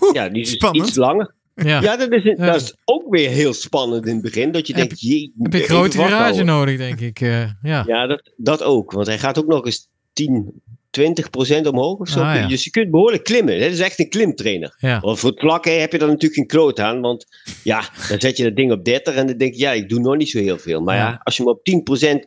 Oeh, 0.00 0.14
ja, 0.14 0.28
die 0.28 0.42
is 0.42 0.50
spannend. 0.50 0.86
iets 0.88 0.96
langer. 0.96 1.34
Ja. 1.54 1.80
Ja, 1.82 1.96
dat 1.96 2.12
is, 2.12 2.22
Ja. 2.22 2.34
dat 2.34 2.60
is 2.60 2.74
ook 2.84 3.04
weer 3.08 3.28
heel 3.30 3.52
spannend 3.52 4.06
in 4.06 4.12
het 4.12 4.22
begin. 4.22 4.50
Dat 4.52 4.66
je 4.66 4.72
Heb- 4.74 4.82
denkt, 4.86 5.00
jee, 5.00 5.32
Heb 5.42 5.52
je 5.52 5.58
een 5.58 5.64
grote 5.64 5.98
garage 5.98 6.42
nodig, 6.42 6.76
denk 6.78 7.00
ik. 7.00 7.20
eh, 7.20 7.40
ja. 7.62 7.84
Ja, 7.86 8.06
dat, 8.06 8.32
dat 8.36 8.62
ook. 8.62 8.92
Want 8.92 9.06
hij 9.06 9.18
gaat 9.18 9.38
ook 9.38 9.46
nog 9.46 9.64
eens 9.66 9.88
10, 10.12 10.62
20 10.90 11.30
procent 11.30 11.66
omhoog 11.66 11.98
of 11.98 12.08
zo. 12.08 12.20
Ah, 12.20 12.34
ja. 12.34 12.46
Dus 12.48 12.64
je 12.64 12.70
kunt 12.70 12.90
behoorlijk 12.90 13.24
klimmen. 13.24 13.60
Dat 13.60 13.70
is 13.70 13.80
echt 13.80 13.98
een 13.98 14.08
klimtrainer. 14.08 14.74
Ja. 14.78 15.00
Want 15.00 15.18
voor 15.18 15.30
het 15.30 15.40
vlakken 15.40 15.80
heb 15.80 15.92
je 15.92 15.98
dan 15.98 16.08
natuurlijk 16.08 16.34
geen 16.34 16.46
kloot 16.46 16.80
aan. 16.80 17.00
Want 17.00 17.26
ja, 17.62 17.84
dan 18.08 18.20
zet 18.20 18.36
je 18.36 18.44
dat 18.44 18.56
ding 18.56 18.72
op 18.72 18.84
30 18.84 19.14
en 19.14 19.26
dan 19.26 19.36
denk 19.36 19.54
je, 19.54 19.60
ja, 19.60 19.72
ik 19.72 19.88
doe 19.88 20.00
nog 20.00 20.16
niet 20.16 20.30
zo 20.30 20.38
heel 20.38 20.58
veel. 20.58 20.80
Maar 20.80 20.96
ja, 20.96 21.08
Ja. 21.08 21.20
als 21.22 21.36
je 21.36 21.42
hem 21.42 21.52
op 21.52 21.64
10 21.64 21.82
procent 21.82 22.26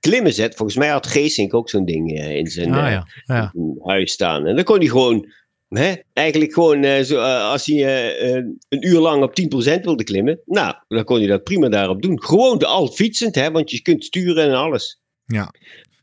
klimmen 0.00 0.32
zet. 0.32 0.54
Volgens 0.54 0.78
mij 0.78 0.88
had 0.88 1.06
Geesink 1.06 1.54
ook 1.54 1.70
zo'n 1.70 1.84
ding 1.84 2.18
eh, 2.18 2.36
in 2.36 2.46
zijn 2.46 2.72
Ah, 2.72 2.86
eh, 2.86 2.92
ja. 2.92 3.06
ja. 3.24 3.52
huis 3.84 4.12
staan. 4.12 4.46
En 4.46 4.54
dan 4.54 4.64
kon 4.64 4.78
hij 4.78 4.86
gewoon 4.88 5.32
hè, 5.76 5.94
eigenlijk 6.12 6.52
gewoon 6.52 6.84
eh, 6.84 7.02
zo, 7.02 7.18
eh, 7.18 7.50
als 7.50 7.66
hij 7.66 8.06
eh, 8.16 8.34
een 8.68 8.86
uur 8.86 8.98
lang 8.98 9.22
op 9.22 9.34
10% 9.34 9.80
wilde 9.84 10.04
klimmen, 10.04 10.40
nou, 10.44 10.74
dan 10.88 11.04
kon 11.04 11.20
je 11.20 11.26
dat 11.26 11.44
prima 11.44 11.68
daarop 11.68 12.02
doen. 12.02 12.22
Gewoon 12.22 12.58
de 12.58 12.66
al 12.66 12.88
fietsend, 12.88 13.34
hè, 13.34 13.50
want 13.50 13.70
je 13.70 13.82
kunt 13.82 14.04
sturen 14.04 14.44
en 14.44 14.54
alles. 14.54 15.00
Ja. 15.26 15.54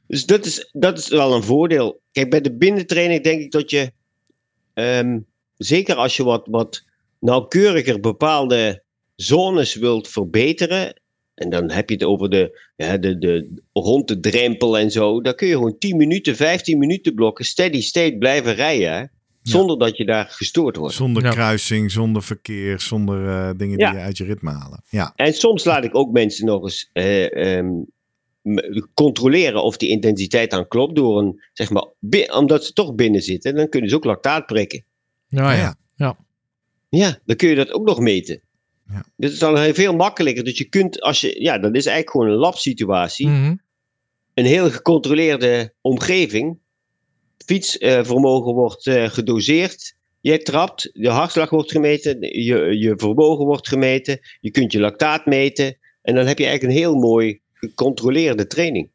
Dus 0.08 0.26
dat 0.26 0.46
is, 0.46 0.70
dat 0.72 0.98
is 0.98 1.08
wel 1.08 1.34
een 1.34 1.44
voordeel. 1.44 2.02
Kijk, 2.12 2.30
bij 2.30 2.42
de 2.42 2.56
binnentraining 2.56 3.24
denk 3.24 3.42
ik 3.42 3.52
dat 3.52 3.70
je, 3.70 3.92
ehm, 4.74 5.20
zeker 5.58 5.96
als 5.96 6.18
je 6.18 6.24
wat, 6.24 6.48
wat 6.50 6.84
nauwkeuriger 7.20 8.00
bepaalde 8.00 8.84
zones 9.16 9.76
wilt 9.76 10.08
verbeteren, 10.08 11.02
en 11.34 11.50
dan 11.50 11.72
heb 11.72 11.90
je 11.90 11.96
het 11.96 12.04
over 12.04 12.30
de, 12.30 12.62
ja, 12.76 12.98
de, 12.98 13.18
de, 13.18 13.62
rond 13.74 14.08
de 14.08 14.20
drempel 14.20 14.78
en 14.78 14.92
zo, 14.92 15.22
dan 15.22 15.36
kun 15.36 15.48
je 15.48 15.54
gewoon 15.54 15.78
10 15.78 15.98
minuten, 15.98 16.36
15 16.36 16.78
minuten 16.78 17.14
blokken 17.14 17.46
steady 17.46 17.82
state 17.82 18.16
blijven 18.18 18.54
rijden, 18.54 18.94
hè, 18.94 19.06
zonder 19.42 19.78
dat 19.78 19.98
je 19.98 20.06
daar 20.06 20.26
gestoord 20.30 20.76
wordt. 20.76 20.96
Zonder 20.96 21.24
Ja. 21.24 21.30
kruising, 21.32 21.92
zonder 21.92 22.24
verkeer, 22.24 22.80
zonder 22.80 23.28
eh, 23.28 23.50
dingen 23.58 23.78
Ja. 23.80 23.90
die 23.90 24.00
je 24.00 24.06
uit 24.06 24.18
je 24.18 24.24
ritme 24.24 24.52
halen. 24.52 24.84
Ja, 24.90 25.14
En 25.16 25.34
soms 25.34 25.64
laat 25.64 25.84
ik 25.84 25.96
ook 25.96 26.12
mensen 26.12 26.46
nog 26.46 26.64
eens 26.64 26.90
eh, 26.94 27.58
ehm, 27.58 27.70
controleren 28.94 29.64
of 29.64 29.78
die 29.78 29.90
intensiteit 29.90 30.52
dan 30.52 30.68
klopt 30.68 30.96
door 30.96 31.20
een, 31.20 31.42
zeg 31.54 31.70
maar, 31.70 31.86
omdat 32.36 32.66
ze 32.66 32.74
toch 32.74 32.96
binnen 32.96 33.22
zitten, 33.22 33.56
dan 33.56 33.70
kunnen 33.70 33.90
ze 33.90 33.96
ook 33.96 34.04
lactaat 34.06 34.46
prikken. 34.46 34.84
Nou 35.30 35.52
ja. 35.52 35.58
Ja. 35.58 35.76
ja. 35.96 36.18
Ja, 36.90 37.20
dan 37.26 37.36
kun 37.36 37.50
je 37.50 37.56
dat 37.56 37.72
ook 37.72 37.86
nog 37.86 38.00
meten. 38.00 38.42
Ja. 38.90 39.06
Dit 39.16 39.32
is 39.32 39.40
dan 39.40 39.58
heel 39.58 39.74
veel 39.74 39.96
makkelijker. 39.96 40.44
Dus 40.44 40.58
je 40.58 40.64
kunt, 40.70 41.02
als 41.02 41.22
je, 41.22 41.42
ja, 41.42 41.58
dat 41.58 41.76
is 41.76 41.86
eigenlijk 41.86 42.10
gewoon 42.10 42.28
een 42.28 42.40
labsituatie. 42.40 43.28
Mhm. 43.28 43.56
Een 44.34 44.46
heel 44.46 44.70
gecontroleerde 44.72 45.74
omgeving. 45.82 46.58
Fietsvermogen 47.46 48.54
wordt 48.54 48.88
eh, 48.88 49.10
gedoseerd. 49.10 49.96
Jij 50.22 50.38
trapt, 50.40 50.90
je 50.94 51.10
hartslag 51.10 51.50
wordt 51.50 51.72
gemeten, 51.72 52.18
je, 52.20 52.78
je 52.78 52.94
vermogen 52.96 53.46
wordt 53.46 53.68
gemeten, 53.68 54.20
je 54.40 54.52
kunt 54.52 54.72
je 54.72 54.80
lactaat 54.80 55.26
meten. 55.26 55.78
En 56.02 56.16
dan 56.16 56.26
heb 56.26 56.38
je 56.38 56.46
eigenlijk 56.46 56.74
een 56.74 56.80
heel 56.80 56.96
mooi 56.96 57.40
gecontroleerde 57.54 58.48
training. 58.48 58.90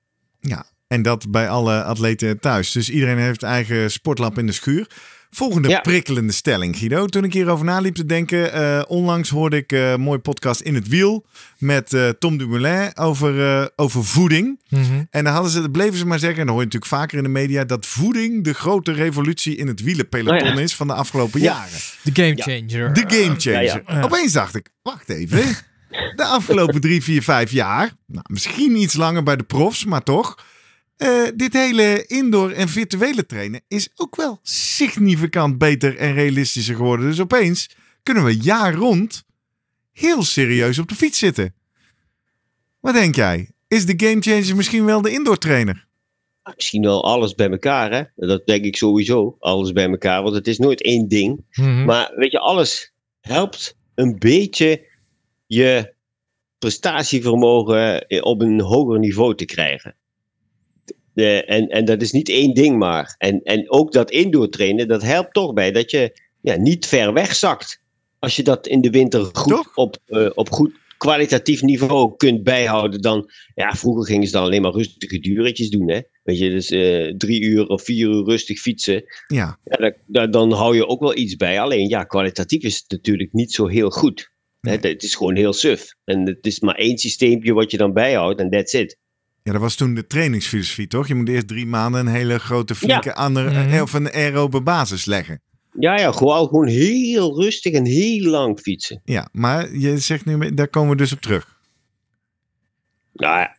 en 0.86 1.02
dat 1.02 1.30
bij 1.30 1.48
alle 1.48 1.82
atleten 1.82 2.40
thuis. 2.40 2.72
Dus 2.72 2.90
iedereen 2.90 3.18
heeft 3.18 3.42
eigen 3.42 3.90
sportlab 3.90 4.38
in 4.38 4.46
de 4.46 4.52
schuur. 4.52 4.86
Volgende 5.30 5.68
Ja. 5.68 5.80
prikkelende 5.80 6.32
stelling, 6.32 6.76
Guido. 6.78 7.06
Toen 7.06 7.24
ik 7.24 7.32
hierover 7.32 7.64
naliep 7.64 7.94
te 7.94 8.06
denken, 8.06 8.52
eh, 8.52 8.82
onlangs 8.88 9.28
hoorde 9.30 9.56
ik 9.56 9.72
eh, 9.72 9.90
een 9.90 10.00
mooi 10.00 10.18
podcast 10.18 10.60
in 10.60 10.74
het 10.74 10.88
wiel 10.88 11.26
met 11.58 11.92
eh, 11.92 12.08
Tom 12.08 12.36
Dumoulin 12.36 12.96
over, 12.96 13.60
eh, 13.60 13.66
over 13.76 14.04
voeding. 14.04 14.60
Mhm. 14.68 15.04
En 15.10 15.24
dan 15.24 15.32
hadden 15.32 15.50
ze, 15.52 15.60
dat 15.60 15.72
bleven 15.72 15.98
ze 15.98 16.06
maar 16.06 16.18
zeggen, 16.18 16.38
en 16.40 16.46
dan 16.46 16.54
hoor 16.54 16.64
je 16.64 16.70
natuurlijk 16.72 16.92
vaker 17.00 17.16
in 17.18 17.24
de 17.24 17.28
media, 17.30 17.64
dat 17.64 17.86
voeding 17.86 18.44
de 18.44 18.52
grote 18.54 18.92
revolutie 18.92 19.56
in 19.56 19.66
het 19.66 19.82
wielenpeloton 19.82 20.48
Oh 20.48 20.54
ja. 20.54 20.60
is 20.60 20.74
van 20.74 20.86
de 20.86 20.92
afgelopen 20.94 21.40
Ja. 21.40 21.52
jaren. 21.52 21.78
De 22.02 22.10
game 22.22 22.34
changer. 22.42 22.92
De 22.92 23.04
game 23.16 23.34
changer. 23.40 23.62
ja, 23.62 23.80
ja. 23.88 24.02
Opeens 24.02 24.32
dacht 24.32 24.54
ik, 24.54 24.68
wacht 24.82 25.08
even. 25.08 25.42
De 26.16 26.24
afgelopen 26.24 26.80
drie, 26.80 27.02
vier, 27.02 27.22
vijf 27.22 27.50
jaar, 27.50 27.92
nou, 28.06 28.24
misschien 28.28 28.76
iets 28.76 28.94
langer 28.94 29.22
bij 29.22 29.36
de 29.36 29.42
profs, 29.42 29.84
maar 29.84 30.02
toch. 30.02 30.38
Eh, 30.96 31.22
dit 31.34 31.52
hele 31.52 32.04
indoor 32.06 32.50
en 32.50 32.68
virtuele 32.68 33.26
trainen 33.26 33.60
is 33.68 33.88
ook 33.96 34.16
wel 34.16 34.38
significant 34.42 35.58
beter 35.58 35.96
en 35.96 36.14
realistischer 36.14 36.74
geworden. 36.76 37.06
Dus 37.06 37.20
opeens 37.20 37.70
kunnen 38.02 38.24
we 38.24 38.36
jaar 38.36 38.74
rond 38.74 39.24
heel 39.92 40.22
serieus 40.22 40.78
op 40.78 40.88
de 40.88 40.94
fiets 40.94 41.18
zitten. 41.18 41.54
Wat 42.80 42.94
denk 42.94 43.14
jij? 43.14 43.50
Is 43.68 43.86
de 43.86 44.06
game 44.06 44.20
changer 44.20 44.56
misschien 44.56 44.84
wel 44.84 45.02
de 45.02 45.10
indoor 45.10 45.38
trainer? 45.38 45.86
Misschien 46.54 46.82
wel 46.82 47.04
alles 47.04 47.34
bij 47.34 47.50
elkaar, 47.50 47.92
hè? 47.92 48.26
Dat 48.26 48.46
denk 48.46 48.64
ik 48.64 48.76
sowieso. 48.76 49.36
Alles 49.38 49.72
bij 49.72 49.88
elkaar, 49.88 50.22
want 50.22 50.34
het 50.34 50.46
is 50.46 50.58
nooit 50.58 50.82
één 50.82 51.08
ding. 51.08 51.44
Mhm. 51.50 51.84
Maar 51.84 52.12
weet 52.16 52.30
je, 52.30 52.38
alles 52.38 52.92
helpt 53.20 53.76
een 53.94 54.18
beetje 54.18 54.86
je 55.46 55.94
prestatievermogen 56.58 58.06
eh, 58.06 58.24
op 58.24 58.40
een 58.40 58.60
hoger 58.60 58.98
niveau 58.98 59.34
te 59.34 59.44
krijgen. 59.44 59.96
De, 61.16 61.44
en, 61.44 61.68
en 61.68 61.84
dat 61.84 62.02
is 62.02 62.12
niet 62.12 62.28
één 62.28 62.54
ding 62.54 62.78
maar. 62.78 63.14
En, 63.18 63.40
en 63.42 63.70
ook 63.70 63.92
dat 63.92 64.10
indoor 64.10 64.48
trainen, 64.48 64.88
dat 64.88 65.02
helpt 65.02 65.32
toch 65.34 65.52
bij 65.52 65.72
dat 65.72 65.90
je 65.90 66.20
ja, 66.40 66.56
niet 66.56 66.86
ver 66.86 67.12
wegzakt. 67.12 67.80
Als 68.18 68.36
je 68.36 68.42
dat 68.42 68.66
in 68.66 68.80
de 68.80 68.90
winter 68.90 69.20
goed 69.32 69.52
Toch? 69.52 69.74
op, 69.76 69.96
eh, 70.06 70.30
op 70.34 70.50
goed 70.50 70.72
kwalitatief 70.98 71.62
niveau 71.62 72.16
kunt 72.16 72.42
bijhouden, 72.42 73.00
dan, 73.00 73.30
ja, 73.54 73.72
vroeger 73.72 74.04
gingen 74.06 74.26
ze 74.26 74.32
dan 74.32 74.42
alleen 74.42 74.62
maar 74.62 74.72
rustige 74.72 75.18
duretjes 75.18 75.70
doen, 75.70 75.90
hè. 75.90 76.00
Weet 76.22 76.38
je, 76.38 76.50
dus 76.50 76.70
eh, 76.70 77.14
drie 77.16 77.40
uur 77.42 77.66
of 77.66 77.82
vier 77.82 78.08
uur 78.08 78.24
rustig 78.24 78.58
fietsen. 78.60 79.04
Ja, 79.26 79.58
Ja, 79.64 79.76
da- 79.76 79.96
da- 80.06 80.26
dan 80.26 80.52
hou 80.52 80.74
je 80.76 80.86
ook 80.86 81.00
wel 81.00 81.16
iets 81.16 81.36
bij. 81.36 81.60
Alleen 81.60 81.88
ja, 81.88 82.04
kwalitatief 82.04 82.62
is 82.62 82.76
het 82.76 82.90
natuurlijk 82.90 83.32
niet 83.32 83.52
zo 83.52 83.66
heel 83.66 83.90
goed. 83.90 84.30
Hè, 84.60 84.76
Nee. 84.76 84.92
Het 84.92 85.02
is 85.02 85.14
gewoon 85.14 85.36
heel 85.36 85.52
suf. 85.52 85.94
En 86.04 86.26
het 86.26 86.46
is 86.46 86.60
maar 86.60 86.74
één 86.74 86.98
systeempje 86.98 87.52
wat 87.52 87.70
je 87.70 87.76
dan 87.76 87.92
bijhoudt 87.92 88.40
en 88.40 88.50
that's 88.50 88.72
it. 88.72 88.96
Ja, 89.46 89.52
dat 89.52 89.60
was 89.60 89.74
toen 89.74 89.94
de 89.94 90.06
trainingsfilosofie, 90.06 90.86
toch? 90.86 91.08
Je 91.08 91.14
moet 91.14 91.28
eerst 91.28 91.48
drie 91.48 91.66
maanden 91.66 92.00
een 92.06 92.12
hele 92.14 92.38
grote, 92.38 92.74
flinke, 92.74 93.14
andere, 93.14 93.50
Mhm. 93.50 93.68
eh, 93.74 93.82
of 93.82 93.92
een 93.92 94.10
aerobe 94.12 94.60
basis 94.62 95.04
leggen. 95.04 95.40
Ja, 95.78 95.98
ja, 95.98 96.12
gewoon, 96.12 96.46
gewoon 96.48 96.66
heel 96.66 97.40
rustig 97.42 97.72
en 97.72 97.84
heel 97.84 98.30
lang 98.30 98.60
fietsen. 98.60 99.00
Ja, 99.04 99.28
maar 99.32 99.76
je 99.76 99.98
zegt 99.98 100.24
nu, 100.24 100.54
daar 100.54 100.68
komen 100.68 100.90
we 100.90 100.96
dus 100.96 101.12
op 101.12 101.20
terug. 101.20 101.58
Nou 103.12 103.38
ja, 103.38 103.56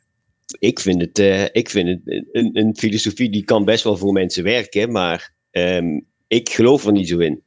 ik 0.60 0.80
vind 0.80 1.02
het, 1.02 1.20
eh, 1.20 1.44
ik 1.52 1.70
vind 1.70 1.88
het 1.88 2.24
een, 2.32 2.50
een 2.58 2.76
filosofie 2.78 3.30
die 3.30 3.44
kan 3.44 3.66
best 3.66 3.84
wel 3.84 3.98
voor 3.98 4.14
mensen 4.14 4.44
werken, 4.44 4.92
maar 4.92 5.34
ehm, 5.52 6.00
ik 6.28 6.50
geloof 6.50 6.86
er 6.86 6.92
niet 6.92 7.08
zo 7.08 7.18
in. 7.18 7.42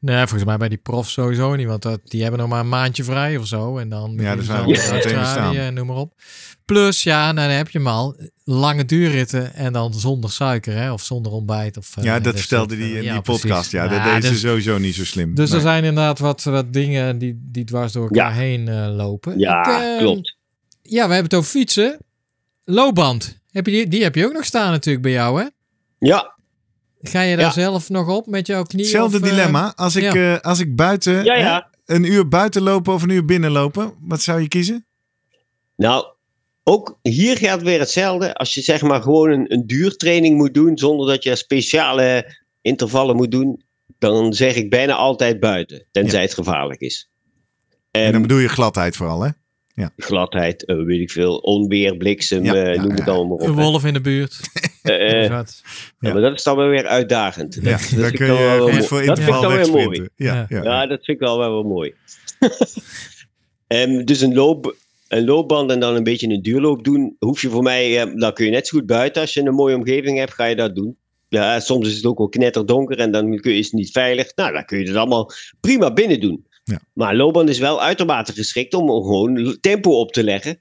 Nee, 0.00 0.16
volgens 0.16 0.44
mij 0.44 0.56
bij 0.56 0.68
die 0.68 0.78
prof 0.78 1.10
sowieso 1.10 1.54
niet. 1.54 1.66
Want 1.66 1.82
dat, 1.82 2.00
die 2.04 2.22
hebben 2.22 2.40
nog 2.40 2.48
maar 2.48 2.60
een 2.60 2.68
maandje 2.68 3.04
vrij 3.04 3.36
of 3.36 3.46
zo. 3.46 3.78
En 3.78 3.88
dan 3.88 4.14
Ja, 4.18 4.36
dus 4.36 4.48
in 4.48 4.64
meteen 4.66 5.26
staan. 5.26 5.56
en 5.56 5.74
noem 5.74 5.86
maar 5.86 5.96
op. 5.96 6.14
Plus, 6.64 7.02
ja, 7.02 7.32
nou, 7.32 7.48
dan 7.48 7.56
heb 7.56 7.68
je 7.70 7.78
hem 7.78 7.86
al. 7.86 8.16
Lange 8.44 8.84
duurritten 8.84 9.54
en 9.54 9.72
dan 9.72 9.94
zonder 9.94 10.30
suiker, 10.30 10.74
hè? 10.76 10.92
Of 10.92 11.02
zonder 11.02 11.32
ontbijt. 11.32 11.76
Of, 11.76 11.96
eh, 11.96 12.04
ja, 12.04 12.20
dat 12.20 12.38
vertelde 12.38 12.76
hij 12.76 12.90
in 12.90 13.12
die 13.12 13.20
podcast. 13.20 13.70
Ja, 13.70 13.88
dat 13.88 13.96
Ja, 13.98 14.20
dus- 14.20 14.40
sowieso 14.40 14.78
niet 14.78 14.94
zo 14.94 15.04
slim. 15.04 15.34
Dus 15.34 15.48
Nee. 15.48 15.56
er 15.58 15.64
zijn 15.64 15.84
inderdaad 15.84 16.18
wat, 16.18 16.42
wat 16.42 16.72
dingen 16.72 17.18
die, 17.18 17.40
die 17.42 17.64
dwars 17.64 17.92
door 17.92 18.02
elkaar 18.08 18.32
Ja. 18.34 18.38
heen 18.38 18.68
eh, 18.68 18.94
lopen. 18.94 19.38
Ja, 19.38 19.60
Ik, 19.60 19.82
eh, 19.82 19.98
klopt. 19.98 20.36
Ja, 20.82 21.06
we 21.08 21.12
hebben 21.14 21.22
het 21.30 21.34
over 21.34 21.50
fietsen. 21.50 21.98
Loopband. 22.64 23.38
Heb 23.50 23.66
je 23.66 23.72
die, 23.72 23.88
die 23.88 24.02
heb 24.02 24.14
je 24.14 24.26
ook 24.26 24.32
nog 24.32 24.44
staan 24.44 24.70
natuurlijk 24.70 25.02
bij 25.04 25.12
jou, 25.12 25.40
hè? 25.42 25.46
Ja, 25.98 26.36
Ga 27.02 27.20
je 27.20 27.36
daar 27.36 27.44
Ja. 27.44 27.52
zelf 27.52 27.88
nog 27.88 28.08
op 28.08 28.26
met 28.26 28.46
jouw 28.46 28.62
knie? 28.62 28.82
Hetzelfde 28.82 29.16
of, 29.16 29.22
eh, 29.22 29.28
dilemma. 29.28 29.72
Als 29.76 29.96
ik, 29.96 30.02
ja. 30.12 30.34
eh, 30.34 30.40
als 30.40 30.58
ik 30.60 30.76
buiten 30.76 31.24
ja, 31.24 31.34
hè, 31.34 31.40
ja. 31.40 31.68
een 31.86 32.04
uur 32.04 32.28
buiten 32.28 32.62
lopen 32.62 32.92
of 32.94 33.02
een 33.02 33.08
uur 33.10 33.24
binnen 33.24 33.50
lopen, 33.50 33.92
wat 34.00 34.22
zou 34.22 34.40
je 34.40 34.48
kiezen? 34.48 34.86
Nou, 35.76 36.04
ook 36.62 36.98
hier 37.02 37.36
geldt 37.36 37.62
weer 37.62 37.78
hetzelfde. 37.78 38.34
Als 38.34 38.54
je 38.54 38.60
zeg 38.60 38.82
maar 38.82 39.02
gewoon 39.02 39.30
een, 39.30 39.52
een 39.52 39.66
duurtraining 39.66 40.36
moet 40.36 40.54
doen, 40.54 40.78
zonder 40.78 41.06
dat 41.06 41.22
je 41.22 41.36
speciale 41.36 42.36
intervallen 42.60 43.16
moet 43.16 43.30
doen, 43.30 43.62
dan 43.98 44.32
zeg 44.34 44.54
ik 44.54 44.70
bijna 44.70 44.92
altijd 44.94 45.40
buiten, 45.40 45.86
tenzij 45.90 46.22
het 46.22 46.34
gevaarlijk 46.34 46.80
is. 46.80 47.10
En 47.90 48.02
En 48.04 48.12
dan 48.12 48.22
bedoel 48.22 48.38
je 48.38 48.48
gladheid 48.48 48.96
vooral, 48.96 49.20
hè? 49.22 49.30
gladheid, 49.96 50.64
eh, 50.64 50.76
weet 50.84 51.00
ik 51.00 51.10
veel, 51.10 51.36
onweer, 51.36 51.96
bliksem, 51.96 52.44
Ja, 52.44 52.54
eh, 52.54 52.74
ja, 52.74 52.80
noem 52.80 52.90
ja. 52.90 52.96
het 52.96 53.08
allemaal 53.08 53.36
maar 53.36 53.46
Een 53.46 53.52
op. 53.52 53.56
hè. 53.58 53.62
wolf 53.62 53.84
in 53.84 53.92
de 53.92 54.00
buurt. 54.00 54.40
Eh, 54.82 55.24
eh, 55.24 55.30
ja, 55.30 56.12
maar 56.12 56.20
dat 56.20 56.34
is 56.34 56.42
dan 56.42 56.56
wel 56.56 56.68
weer 56.68 56.86
uitdagend. 56.86 57.54
Ja, 57.54 57.60
Dat- 57.60 57.70
dat 57.70 57.80
daar 57.80 57.88
vind 57.88 58.12
ik 58.12 58.14
kun 58.18 58.26
wel 58.26 58.36
je 58.38 58.42
wel 58.44 58.58
voor 58.58 58.72
Dat 58.72 58.86
vind 58.86 59.00
ik 59.00 59.08
interval 59.08 59.40
dan 59.42 59.54
weer 59.54 59.70
mooi. 59.70 60.08
Ja, 60.16 60.46
Ja. 60.48 60.86
dat 60.86 61.04
vind 61.04 61.20
ik 61.20 61.26
wel 61.26 61.38
wel, 61.38 61.50
wel 61.50 61.62
mooi. 61.62 61.94
Ehm, 63.66 64.04
dus 64.04 64.20
een, 64.20 64.34
loop, 64.34 64.76
een 65.08 65.24
loopband 65.24 65.70
en 65.70 65.80
dan 65.80 65.94
een 65.94 66.02
beetje 66.02 66.28
een 66.28 66.42
duurloop 66.42 66.84
doen, 66.84 67.16
hoef 67.18 67.42
je 67.42 67.48
voor 67.48 67.62
mij, 67.62 68.00
eh, 68.02 68.10
dan 68.14 68.32
kun 68.32 68.44
je 68.44 68.50
net 68.50 68.66
zo 68.66 68.78
goed 68.78 68.86
buiten. 68.86 69.22
Als 69.22 69.34
je 69.34 69.40
een 69.46 69.54
mooie 69.54 69.76
omgeving 69.76 70.18
hebt, 70.18 70.34
ga 70.34 70.44
je 70.44 70.56
dat 70.56 70.74
doen. 70.74 70.96
Ja, 71.28 71.60
soms 71.60 71.88
is 71.88 71.96
het 71.96 72.04
ook 72.06 72.18
wel 72.18 72.28
knetterdonker 72.28 72.98
en 72.98 73.10
dan 73.10 73.36
kun 73.40 73.52
je, 73.52 73.58
is 73.58 73.64
het 73.64 73.74
niet 73.74 73.90
veilig. 73.90 74.32
Nou, 74.34 74.52
dan 74.52 74.64
kun 74.64 74.78
je 74.78 74.86
het 74.86 74.96
allemaal 74.96 75.30
prima 75.60 75.92
binnen 75.92 76.20
doen. 76.20 76.46
Ja. 76.64 76.80
Maar 76.92 77.10
een 77.10 77.16
loopband 77.16 77.48
is 77.48 77.58
wel 77.58 77.82
uitermate 77.82 78.32
geschikt 78.32 78.74
om 78.74 78.86
gewoon 78.88 79.56
tempo 79.60 79.90
op 80.00 80.12
te 80.12 80.24
leggen. 80.24 80.60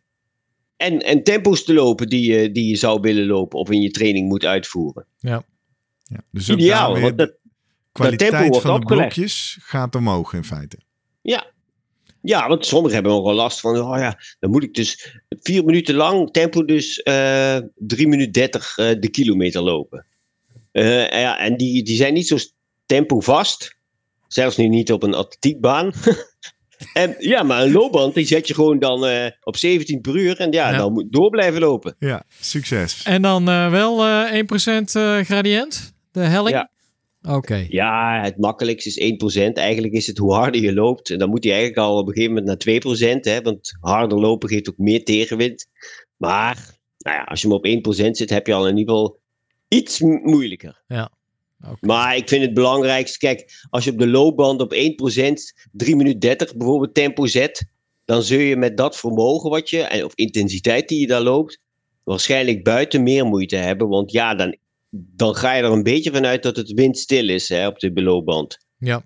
En, 0.81 0.99
en 0.99 1.23
tempo's 1.23 1.63
te 1.63 1.73
lopen 1.73 2.09
die 2.09 2.31
je, 2.31 2.51
die 2.51 2.67
je 2.67 2.75
zou 2.75 2.99
willen 3.01 3.25
lopen 3.25 3.59
of 3.59 3.69
in 3.69 3.81
je 3.81 3.91
training 3.91 4.27
moet 4.27 4.45
uitvoeren. 4.45 5.05
Ja, 5.17 5.43
dus 6.31 6.51
ook 6.51 6.57
Ideaal, 6.57 6.83
daar 6.83 6.93
weer 6.93 7.01
want 7.01 7.17
dat, 7.17 7.27
de 7.27 7.39
kwaliteit 7.91 8.31
tempo 8.31 8.47
wordt 8.47 8.65
van 8.65 8.79
de 8.79 8.85
blokjes 8.85 9.57
gaat 9.61 9.95
omhoog 9.95 10.33
in 10.33 10.43
feite. 10.43 10.77
Ja. 11.21 11.51
Ja, 12.21 12.47
want 12.47 12.65
sommigen 12.65 12.93
hebben 12.93 13.13
ook 13.13 13.25
wel 13.25 13.33
last 13.33 13.59
van, 13.59 13.79
oh 13.79 13.97
ja, 13.97 14.19
dan 14.39 14.51
moet 14.51 14.63
ik 14.63 14.73
dus 14.73 15.19
vier 15.29 15.65
minuten 15.65 15.95
lang 15.95 16.31
tempo 16.31 16.65
dus 16.65 17.01
eh 17.01 17.57
3 17.75 18.07
minuten 18.07 18.31
30 18.31 18.77
eh, 18.77 18.99
de 18.99 19.09
kilometer 19.09 19.61
lopen. 19.61 20.05
Eh, 20.71 21.13
en 21.13 21.19
ja, 21.19 21.39
en 21.39 21.57
die, 21.57 21.83
die 21.83 21.95
zijn 21.95 22.13
niet 22.13 22.27
zo 22.27 22.37
tempo 22.85 23.19
vast. 23.19 23.77
Zelfs 24.27 24.57
nu 24.57 24.67
niet 24.67 24.91
op 24.91 25.03
een 25.03 25.13
atletiekbaan. 25.13 25.91
en 26.93 27.15
ja, 27.19 27.43
maar 27.43 27.63
een 27.63 27.71
loopband 27.71 28.13
die 28.13 28.25
zet 28.25 28.47
je 28.47 28.53
gewoon 28.53 28.79
dan 28.79 29.05
eh, 29.05 29.31
op 29.43 29.57
17 29.57 30.01
per 30.01 30.15
uur. 30.15 30.39
En 30.39 30.51
ja, 30.51 30.69
Ja. 30.71 30.77
dan 30.77 30.93
moet 30.93 31.03
je 31.03 31.09
door 31.09 31.29
blijven 31.29 31.59
lopen. 31.59 31.95
Ja, 31.99 32.23
succes. 32.39 33.03
En 33.03 33.21
dan 33.21 33.49
eh, 33.49 33.69
wel 33.71 34.05
eh 34.05 34.33
1% 34.33 34.95
eh, 34.95 35.19
gradient, 35.19 35.93
de 36.11 36.19
helling. 36.19 36.55
Ja. 36.55 36.69
Oké. 37.35 37.65
Ja, 37.69 38.21
het 38.23 38.37
makkelijkste 38.37 38.89
is 38.89 38.99
1%. 38.99 39.53
Eigenlijk 39.53 39.93
is 39.93 40.07
het 40.07 40.17
hoe 40.17 40.33
harder 40.33 40.61
je 40.61 40.73
loopt. 40.73 41.09
En 41.09 41.17
dan 41.17 41.29
moet 41.29 41.43
hij 41.43 41.53
eigenlijk 41.53 41.87
al 41.87 41.97
op 41.97 42.07
een 42.07 42.13
gegeven 42.13 42.35
moment 42.35 42.65
naar 42.65 43.15
2%. 43.17 43.19
Hè, 43.21 43.41
want 43.41 43.77
harder 43.79 44.19
lopen 44.19 44.49
geeft 44.49 44.69
ook 44.69 44.77
meer 44.77 45.03
tegenwind. 45.03 45.67
Maar 46.17 46.77
nou 46.97 47.17
ja, 47.17 47.23
als 47.23 47.41
je 47.41 47.47
maar 47.47 47.57
op 47.57 47.65
1% 47.65 48.11
zit, 48.11 48.29
heb 48.29 48.47
je 48.47 48.53
al 48.53 48.67
in 48.67 48.77
ieder 48.77 48.93
geval 48.93 49.19
iets 49.67 49.99
moeilijker. 49.99 50.83
Maar 51.79 52.15
ik 52.15 52.29
vind 52.29 52.41
het 52.41 52.53
belangrijkste, 52.53 53.17
kijk, 53.17 53.65
als 53.69 53.83
je 53.83 53.91
op 53.91 53.99
de 53.99 54.07
loopband 54.07 54.61
op 54.61 54.73
1% 54.73 55.67
3 55.71 55.95
minuten 55.95 56.19
30 56.19 56.55
bijvoorbeeld 56.55 56.93
tempo 56.93 57.25
zet, 57.25 57.65
dan 58.05 58.23
zul 58.23 58.39
je 58.39 58.55
met 58.55 58.77
dat 58.77 58.97
vermogen 58.97 59.49
wat 59.49 59.69
je, 59.69 59.81
en- 59.81 60.05
of 60.05 60.15
intensiteit 60.15 60.87
die 60.87 60.99
je 60.99 61.07
daar 61.07 61.21
loopt, 61.21 61.59
waarschijnlijk 62.03 62.63
buiten 62.63 63.03
meer 63.03 63.25
moeite 63.25 63.55
hebben. 63.55 63.87
Want 63.87 64.11
ja, 64.11 64.35
dan, 64.35 64.57
dan 64.89 65.35
ga 65.35 65.53
je 65.53 65.63
er 65.63 65.71
een 65.71 65.83
beetje 65.83 66.11
vanuit 66.11 66.43
dat 66.43 66.55
het 66.55 66.71
windstil 66.71 67.29
is 67.29 67.49
hè, 67.49 67.67
op 67.67 67.79
de 67.79 67.91
loopband. 68.01 68.57
Ja. 68.77 69.03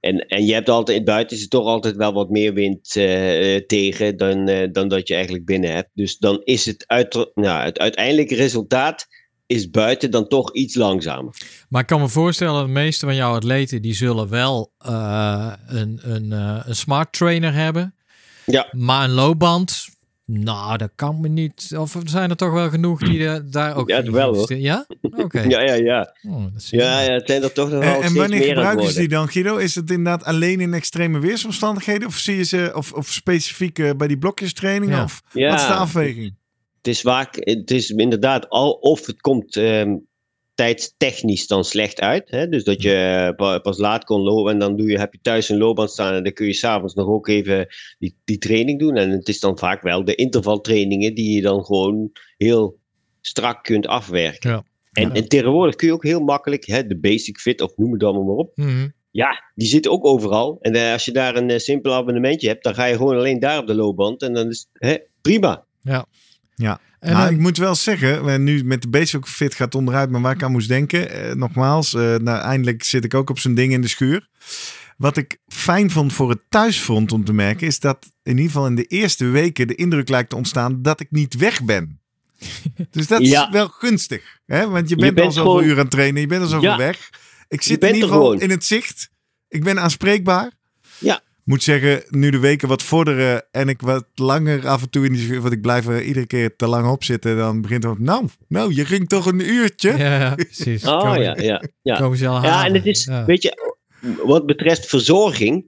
En, 0.00 0.26
en 0.26 0.46
je 0.46 0.52
hebt 0.52 0.68
altijd, 0.68 0.96
het 0.96 1.06
buiten 1.06 1.36
is 1.36 1.42
er 1.42 1.48
toch 1.48 1.66
altijd 1.66 1.96
wel 1.96 2.12
wat 2.12 2.30
meer 2.30 2.54
wind 2.54 2.96
eh, 2.96 3.56
tegen 3.56 4.16
dan, 4.16 4.48
eh, 4.48 4.68
dan 4.72 4.88
dat 4.88 5.08
je 5.08 5.14
eigenlijk 5.14 5.44
binnen 5.44 5.72
hebt. 5.72 5.90
Dus 5.94 6.18
dan 6.18 6.40
is 6.44 6.66
het, 6.66 6.84
uit, 6.86 7.30
nou, 7.34 7.64
het 7.64 7.78
uiteindelijke 7.78 8.34
resultaat 8.34 9.06
is 9.48 9.70
buiten 9.70 10.10
dan 10.10 10.28
toch 10.28 10.52
iets 10.52 10.74
langzamer. 10.74 11.34
Maar 11.68 11.80
ik 11.80 11.86
kan 11.86 12.00
me 12.00 12.08
voorstellen, 12.08 12.66
de 12.66 12.72
meeste 12.72 13.06
van 13.06 13.14
jouw 13.14 13.34
atleten 13.34 13.82
die 13.82 13.94
zullen 13.94 14.28
wel 14.28 14.72
eh, 14.78 15.52
een, 15.66 16.00
een, 16.02 16.32
eh, 16.32 16.60
een 16.64 16.76
smart 16.76 17.12
trainer 17.12 17.54
hebben. 17.54 17.94
Ja. 18.46 18.68
Maar 18.70 19.04
een 19.04 19.10
loopband, 19.10 19.88
nou, 20.24 20.76
dat 20.76 20.90
kan 20.94 21.20
me 21.20 21.28
niet. 21.28 21.72
Of 21.76 21.96
zijn 22.04 22.30
er 22.30 22.36
toch 22.36 22.52
wel 22.52 22.70
genoeg 22.70 23.00
die 23.00 23.44
daar 23.44 23.76
ook 23.76 23.88
Ja, 23.88 24.02
wel, 24.10 24.34
hoor. 24.34 24.54
Ja? 24.54 24.86
Oké. 25.00 25.40
Ja, 25.48 25.60
ja, 25.60 25.74
ja. 25.74 26.14
Oh, 26.28 26.44
dat. 26.52 26.68
Ja, 26.68 27.00
ja, 27.00 27.12
het 27.12 27.26
zijn 27.26 27.42
er 27.42 27.52
toch 27.52 27.70
nog 27.70 27.84
wel 27.84 27.94
En, 27.94 28.02
en 28.02 28.14
wanneer 28.14 28.42
gebruiken 28.42 28.90
ze 28.90 28.98
die 28.98 29.08
dan, 29.08 29.28
Guido? 29.28 29.56
Is 29.56 29.74
het 29.74 29.90
inderdaad 29.90 30.24
alleen 30.24 30.60
in 30.60 30.74
extreme 30.74 31.18
weersomstandigheden? 31.18 32.08
Of 32.08 32.16
zie 32.16 32.36
je 32.36 32.44
ze, 32.44 32.72
of, 32.74 32.92
of 32.92 33.08
specifiek 33.08 33.78
eh, 33.78 33.90
bij 33.96 34.08
die 34.08 34.18
blokjestrainingen? 34.18 34.96
Ja. 34.96 35.04
Of 35.04 35.22
Ja, 35.32 35.50
wat 35.50 35.60
is 35.60 35.66
de 35.66 35.72
afweging? 35.74 36.34
Het 36.78 36.86
is 36.88 37.00
vaak, 37.00 37.34
het 37.40 37.70
is 37.70 37.90
inderdaad 37.90 38.48
al, 38.48 38.70
of 38.72 39.06
het 39.06 39.20
komt 39.20 39.56
ehm 39.56 39.96
tijdstechnisch 40.54 41.46
dan 41.46 41.64
slecht 41.64 42.00
uit. 42.00 42.30
Hè? 42.30 42.48
Dus 42.48 42.64
dat 42.64 42.82
je 42.82 43.32
pa- 43.36 43.58
pas 43.58 43.78
laat 43.78 44.04
kon 44.04 44.20
lopen 44.20 44.52
en 44.52 44.58
dan 44.58 44.76
doe 44.76 44.88
je, 44.90 44.98
heb 44.98 45.12
je 45.12 45.18
thuis 45.22 45.48
een 45.48 45.58
loopband 45.58 45.90
staan 45.90 46.14
en 46.14 46.22
dan 46.22 46.32
kun 46.32 46.46
je 46.46 46.52
s'avonds 46.54 46.94
nog 46.94 47.06
ook 47.06 47.28
even 47.28 47.66
die, 47.98 48.16
die 48.24 48.38
training 48.38 48.78
doen. 48.78 48.96
En 48.96 49.10
het 49.10 49.28
is 49.28 49.40
dan 49.40 49.58
vaak 49.58 49.82
wel 49.82 50.04
de 50.04 50.14
intervaltrainingen 50.14 51.14
die 51.14 51.34
je 51.34 51.40
dan 51.42 51.64
gewoon 51.64 52.10
heel 52.36 52.78
strak 53.20 53.64
kunt 53.64 53.86
afwerken. 53.86 54.50
Ja. 54.50 54.64
En, 54.92 55.08
Ja. 55.08 55.14
en 55.14 55.28
tegenwoordig 55.28 55.74
kun 55.74 55.86
je 55.88 55.92
ook 55.94 56.04
heel 56.04 56.20
makkelijk 56.20 56.66
hè, 56.66 56.86
de 56.86 56.98
basic 56.98 57.38
fit, 57.38 57.60
of 57.60 57.76
noem 57.76 57.92
het 57.92 58.02
allemaal 58.04 58.24
maar 58.24 58.34
op. 58.36 58.56
Mhm. 58.56 58.88
Ja, 59.10 59.42
die 59.54 59.68
zitten 59.68 59.90
ook 59.90 60.06
overal. 60.06 60.58
En 60.60 60.72
eh, 60.74 60.92
als 60.92 61.04
je 61.04 61.12
daar 61.12 61.36
een 61.36 61.50
eh, 61.50 61.58
simpel 61.58 61.92
abonnementje 61.94 62.48
hebt, 62.48 62.64
dan 62.64 62.74
ga 62.74 62.84
je 62.84 62.96
gewoon 62.96 63.16
alleen 63.16 63.38
daar 63.38 63.58
op 63.58 63.66
de 63.66 63.74
loopband. 63.74 64.22
En 64.22 64.32
dan 64.34 64.48
is 64.48 64.68
het 64.72 64.90
hè, 64.90 64.96
prima. 65.22 65.66
En 66.58 67.12
nou, 67.12 67.24
dan- 67.24 67.34
ik 67.34 67.40
moet 67.40 67.56
wel 67.56 67.74
zeggen, 67.74 68.24
we 68.24 68.30
nu 68.30 68.64
met 68.64 68.82
de 68.82 68.88
Basic 68.88 69.26
Fit 69.26 69.54
gaat 69.54 69.74
onderuit, 69.74 70.10
maar 70.10 70.20
waar 70.20 70.34
ik 70.34 70.42
aan 70.42 70.52
moest 70.52 70.68
denken, 70.68 71.10
eh, 71.10 71.34
nogmaals, 71.34 71.94
eh, 71.94 72.00
nou, 72.16 72.40
eindelijk 72.40 72.84
zit 72.84 73.04
ik 73.04 73.14
ook 73.14 73.30
op 73.30 73.38
zo'n 73.38 73.54
ding 73.54 73.72
in 73.72 73.80
de 73.80 73.88
schuur. 73.88 74.28
Wat 74.96 75.16
ik 75.16 75.38
fijn 75.46 75.90
vond 75.90 76.12
voor 76.12 76.30
het 76.30 76.40
thuisfront 76.48 77.12
om 77.12 77.24
te 77.24 77.32
merken, 77.32 77.66
is 77.66 77.80
dat 77.80 78.06
in 78.22 78.36
ieder 78.36 78.44
geval 78.52 78.66
in 78.66 78.74
de 78.74 78.84
eerste 78.84 79.24
weken 79.24 79.66
de 79.66 79.74
indruk 79.74 80.08
lijkt 80.08 80.30
te 80.30 80.36
ontstaan 80.36 80.82
dat 80.82 81.00
ik 81.00 81.10
niet 81.10 81.34
weg 81.36 81.64
ben. 81.64 82.00
Dus 82.90 83.06
dat 83.06 83.26
Ja. 83.26 83.46
is 83.46 83.52
wel 83.52 83.68
gunstig, 83.68 84.38
hè? 84.46 84.68
want 84.68 84.88
je 84.88 84.96
bent, 84.96 85.14
bent 85.14 85.26
al 85.26 85.32
zoveel 85.32 85.50
gewoon- 85.50 85.66
uur 85.66 85.72
aan 85.76 85.78
het 85.78 85.90
trainen, 85.90 86.20
je 86.20 86.26
bent 86.26 86.42
al 86.42 86.48
zoveel 86.48 86.68
Ja. 86.70 86.76
weg. 86.76 87.10
Ik 87.48 87.62
zit 87.62 87.82
in 87.82 87.86
ieder 87.88 88.02
er 88.02 88.08
geval 88.08 88.24
gewoon. 88.24 88.40
in 88.40 88.50
het 88.50 88.64
zicht. 88.64 89.10
Ik 89.48 89.64
ben 89.64 89.80
aanspreekbaar. 89.80 90.50
Ja. 90.98 91.20
Moet 91.48 91.62
zeggen, 91.62 92.02
nu 92.08 92.30
de 92.30 92.38
weken 92.38 92.68
wat 92.68 92.82
vorderen 92.82 93.44
en 93.50 93.68
ik 93.68 93.80
wat 93.80 94.04
langer 94.14 94.66
af 94.68 94.82
en 94.82 94.90
toe 94.90 95.04
in 95.06 95.12
die 95.12 95.40
want 95.40 95.52
ik 95.52 95.60
blijf 95.60 95.86
er 95.86 96.02
iedere 96.02 96.26
keer 96.26 96.56
te 96.56 96.66
lang 96.66 96.86
op 96.86 97.04
zitten, 97.04 97.36
dan 97.36 97.60
begint 97.60 97.82
het, 97.84 97.98
nou, 97.98 98.28
nou, 98.48 98.74
je 98.74 98.84
ging 98.84 99.08
toch 99.08 99.26
een 99.26 99.50
uurtje? 99.52 99.96
ja, 99.96 100.18
ja, 100.18 100.34
precies. 100.44 100.84
Oh 100.86 101.14
ja, 101.16 101.36
ja, 101.36 101.62
ja. 101.82 101.96
Komen 101.96 102.18
ze 102.18 102.26
al 102.26 102.42
Ja, 102.42 102.66
en 102.66 102.74
het 102.74 102.86
is, 102.86 103.04
Ja. 103.04 103.24
weet 103.24 103.42
je, 103.42 103.76
wat 104.24 104.46
betreft 104.46 104.86
verzorging, 104.86 105.64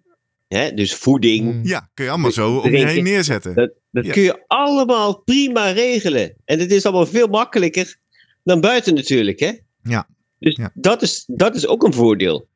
hè, 0.48 0.73
dus 0.74 0.94
voeding, 0.94 1.55
Mm. 1.55 1.61
Ja, 1.65 1.90
kun 1.94 2.05
je 2.05 2.11
allemaal 2.11 2.32
zo 2.32 2.57
om 2.57 2.70
je 2.70 2.86
heen 2.86 3.05
neerzetten. 3.05 3.55
dat, 3.55 3.73
dat 3.90 4.05
Ja. 4.07 4.12
kun 4.12 4.23
je 4.23 4.44
allemaal 4.47 5.23
prima 5.23 5.70
regelen. 5.70 6.35
En 6.44 6.59
het 6.59 6.70
is 6.73 6.85
allemaal 6.85 7.07
veel 7.07 7.27
makkelijker 7.27 7.97
dan 8.44 8.61
buiten 8.61 8.94
natuurlijk, 8.94 9.40
hè? 9.40 9.52
Ja. 9.82 10.09
Dus 10.39 10.57
Ja. 10.57 10.70
Dat, 10.74 11.02
is, 11.02 11.24
dat 11.27 11.55
is 11.57 11.66
ook 11.66 11.82
een 11.82 11.93
voordeel. 11.94 12.48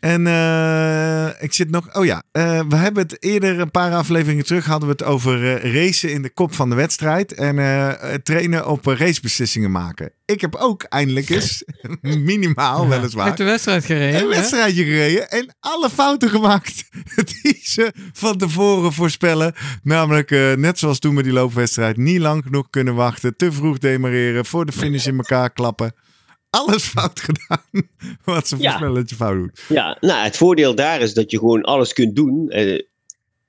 En 0.00 0.26
eh, 0.26 1.42
ik 1.42 1.52
zit 1.52 1.70
nog. 1.70 1.94
Oh 1.96 2.04
ja, 2.04 2.22
eh, 2.32 2.60
we 2.68 2.76
hebben 2.76 3.02
het 3.02 3.22
eerder 3.22 3.60
een 3.60 3.70
paar 3.70 3.92
afleveringen 3.94 4.44
terug 4.44 4.64
hadden 4.66 4.88
we 4.88 4.94
het 4.98 5.04
over 5.04 5.56
eh, 5.56 5.74
racen 5.74 6.12
in 6.12 6.22
de 6.22 6.30
kop 6.30 6.54
van 6.54 6.68
de 6.70 6.74
wedstrijd 6.74 7.34
en 7.34 7.56
trainen 8.22 8.66
op 8.66 8.86
racebeslissingen 8.86 9.70
maken. 9.70 10.12
Ik 10.24 10.40
heb 10.40 10.54
ook 10.54 10.82
eindelijk 10.82 11.28
eens 11.28 11.64
minimaal 12.00 12.82
Ja. 12.82 12.88
weliswaar 12.88 13.26
Heb 13.26 13.36
de 13.36 13.44
wedstrijd 13.44 13.84
gereden? 13.84 14.20
een 14.20 14.28
hè? 14.30 14.36
wedstrijdje 14.36 14.84
gereden 14.84 15.30
en 15.30 15.56
alle 15.60 15.90
fouten 15.90 16.30
gemaakt 16.30 16.84
die 17.42 17.60
ze 17.62 17.92
van 18.12 18.36
tevoren 18.36 18.92
voorspellen. 18.92 19.54
Namelijk, 19.82 20.30
net 20.56 20.78
zoals 20.78 20.98
toen 20.98 21.14
met 21.14 21.24
die 21.24 21.32
loopwedstrijd, 21.32 21.96
niet 21.96 22.20
lang 22.20 22.42
genoeg 22.42 22.70
kunnen 22.70 22.94
wachten, 22.94 23.36
te 23.36 23.52
vroeg 23.52 23.78
demareren, 23.78 24.44
voor 24.44 24.66
de 24.66 24.72
finish 24.72 25.06
in 25.06 25.16
elkaar 25.16 25.50
klappen. 25.50 25.92
Alles 26.50 26.82
fout 26.84 27.20
gedaan 27.20 27.88
wat 28.24 28.48
ze 28.48 28.56
Ja. 28.56 28.62
voorspellen 28.62 28.94
dat 28.94 29.10
je 29.10 29.16
fout 29.16 29.36
doet. 29.36 29.64
Ja, 29.68 29.96
nou, 30.00 30.24
het 30.24 30.36
voordeel 30.36 30.74
daar 30.74 31.00
is 31.00 31.14
dat 31.14 31.30
je 31.30 31.38
gewoon 31.38 31.62
alles 31.62 31.92
kunt 31.92 32.16
doen. 32.16 32.48
Eh, 32.50 32.82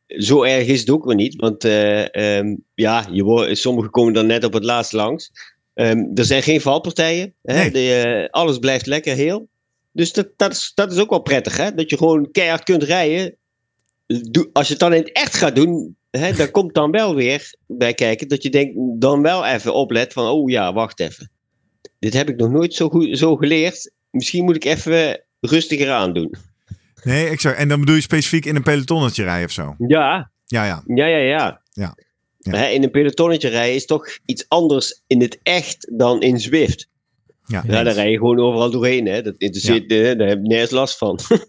zo 0.08 0.44
erg 0.44 0.68
is 0.68 0.80
het 0.80 0.90
ook 0.90 1.06
weer 1.06 1.16
niet, 1.16 1.36
want 1.36 1.64
eh, 1.64 2.38
ehm, 2.38 2.56
ja, 2.76 3.08
je 3.12 3.24
wordt, 3.24 3.58
sommigen 3.58 3.92
komen 3.92 4.14
dan 4.14 4.26
net 4.26 4.44
op 4.44 4.54
het 4.54 4.64
laatst 4.64 4.94
langs. 4.94 5.32
Ehm, 5.74 6.04
er 6.16 6.26
zijn 6.26 6.44
geen 6.44 6.62
valpartijen. 6.62 7.34
Hè? 7.42 7.54
Nee. 7.54 7.72
De, 7.72 7.94
eh, 7.94 8.30
alles 8.30 8.58
blijft 8.58 8.86
lekker 8.86 9.16
heel. 9.16 9.48
Dus 9.92 10.14
dat, 10.14 10.28
dat, 10.36 10.52
is, 10.52 10.72
dat 10.76 10.92
is 10.92 10.98
ook 10.98 11.10
wel 11.10 11.22
prettig, 11.22 11.58
hè? 11.58 11.74
dat 11.74 11.90
je 11.90 11.98
gewoon 11.98 12.32
keihard 12.32 12.64
kunt 12.64 12.84
rijden. 12.84 13.36
Doe, 14.08 14.50
als 14.54 14.66
je 14.68 14.72
het 14.74 14.82
dan 14.82 14.94
in 14.94 15.00
het 15.02 15.12
echt 15.12 15.36
gaat 15.36 15.56
doen, 15.56 15.98
hè, 16.12 16.34
dan 16.34 16.52
komt 16.52 16.74
dan 16.74 16.92
wel 16.92 17.16
weer 17.16 17.54
bij 17.68 17.94
kijken 17.94 18.28
dat 18.28 18.44
je 18.44 18.50
denkt, 18.50 18.74
dan 19.02 19.22
wel 19.22 19.46
even 19.46 19.74
oplet 19.74 20.14
van, 20.14 20.28
oh 20.28 20.50
ja, 20.50 20.74
wacht 20.74 21.00
even. 21.00 21.32
Dit 22.00 22.14
heb 22.14 22.30
ik 22.30 22.36
nog 22.36 22.50
nooit 22.50 22.74
zo, 22.74 22.90
goed, 22.90 23.18
zo 23.18 23.36
geleerd. 23.36 23.92
Misschien 24.12 24.44
moet 24.44 24.56
ik 24.56 24.66
even 24.66 25.24
rustiger 25.40 25.92
aandoen. 25.92 26.34
Nee, 27.04 27.28
exact. 27.28 27.58
En 27.58 27.68
dan 27.68 27.80
bedoel 27.80 27.96
je 27.96 28.02
specifiek 28.02 28.46
in 28.46 28.56
een 28.56 28.64
pelotonnetje 28.64 29.24
rijden 29.24 29.46
of 29.46 29.52
zo? 29.52 29.76
Ja, 29.88 30.32
Ja, 30.46 30.66
ja. 30.66 30.84
ja, 30.86 31.06
ja, 31.06 31.18
ja. 31.18 31.62
Ja. 31.72 31.96
Ja. 32.38 32.58
Hè, 32.58 32.68
in 32.68 32.84
een 32.84 32.92
pelotonnetje 32.92 33.50
rijden 33.50 33.76
is 33.76 33.86
toch 33.86 34.18
iets 34.26 34.46
anders 34.48 35.02
in 35.08 35.22
het 35.22 35.40
echt 35.44 35.92
dan 35.98 36.22
in 36.22 36.40
Zwift. 36.40 36.90
Ja, 37.46 37.64
Ja, 37.68 37.84
daar 37.84 37.94
rij 37.94 38.12
je 38.12 38.18
gewoon 38.18 38.40
overal 38.40 38.72
doorheen. 38.72 39.06
Hè. 39.06 39.22
Dat 39.22 39.36
interesseert, 39.38 39.90
daar 39.90 40.28
heb 40.28 40.40
je 40.42 40.48
nergens 40.48 40.72
last 40.72 40.98
van. 40.98 41.20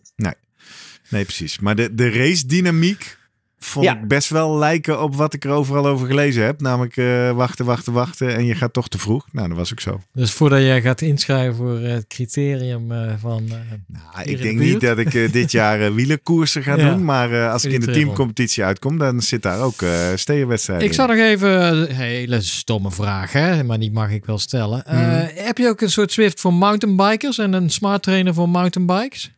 Nee, 1.10 1.24
precies. 1.24 1.58
Maar 1.58 1.76
de, 1.76 1.94
de 1.94 2.10
race 2.10 2.46
dynamiek 2.46 3.16
vond 3.64 3.84
Ja. 3.86 3.96
ik 3.98 4.08
best 4.08 4.28
wel 4.28 4.56
lijken 4.58 5.02
op 5.02 5.14
wat 5.16 5.34
ik 5.34 5.44
er 5.44 5.50
overal 5.50 5.86
over 5.86 6.06
gelezen 6.06 6.44
heb. 6.44 6.60
Namelijk 6.60 6.96
eh, 6.96 7.30
wachten, 7.32 7.64
wachten, 7.64 7.92
wachten 7.92 8.34
en 8.36 8.44
je 8.44 8.54
gaat 8.54 8.72
toch 8.72 8.88
te 8.88 8.98
vroeg. 8.98 9.26
Nou, 9.32 9.48
dat 9.48 9.56
was 9.56 9.72
ook 9.72 9.80
zo. 9.80 10.00
Dus 10.12 10.32
voordat 10.32 10.60
jij 10.60 10.82
gaat 10.82 11.00
inschrijven 11.00 11.54
voor 11.54 11.78
het 11.78 12.06
criterium 12.06 12.92
eh, 12.92 13.12
van... 13.18 13.44
eh, 13.48 13.54
Nou, 13.86 14.28
ik 14.30 14.42
denk 14.42 14.58
de 14.58 14.64
niet 14.64 14.80
dat 14.80 14.98
ik 14.98 15.32
dit 15.32 15.50
jaar 15.52 15.94
wielerkoersen 15.94 16.62
ga 16.62 16.76
Ja. 16.80 16.90
doen. 16.90 17.04
Maar 17.04 17.32
eh, 17.32 17.52
als 17.52 17.64
ik 17.64 17.72
in 17.72 17.80
de 17.80 17.90
teamcompetitie 17.92 18.64
uitkom, 18.64 18.98
dan 18.98 19.20
zit 19.22 19.42
daar 19.42 19.60
ook 19.60 19.82
eh 19.82 20.08
stegenwedstrijden 20.14 20.86
ik 20.86 20.92
zou 20.94 21.08
nog 21.08 21.18
even... 21.18 21.50
Een 21.90 21.94
hele 21.94 22.40
stomme 22.40 22.90
vraag, 22.90 23.32
hè? 23.32 23.64
maar 23.64 23.78
die 23.78 23.92
mag 23.92 24.10
ik 24.10 24.24
wel 24.24 24.38
stellen. 24.38 24.84
Eh, 24.86 24.98
Mhm. 25.00 25.26
Heb 25.34 25.58
je 25.58 25.68
ook 25.68 25.80
een 25.80 25.90
soort 25.90 26.12
Swift 26.12 26.40
voor 26.40 26.54
mountainbikers 26.54 27.38
en 27.38 27.52
een 27.52 27.70
smart 27.70 28.02
trainer 28.02 28.34
voor 28.34 28.48
mountainbikes? 28.48 29.30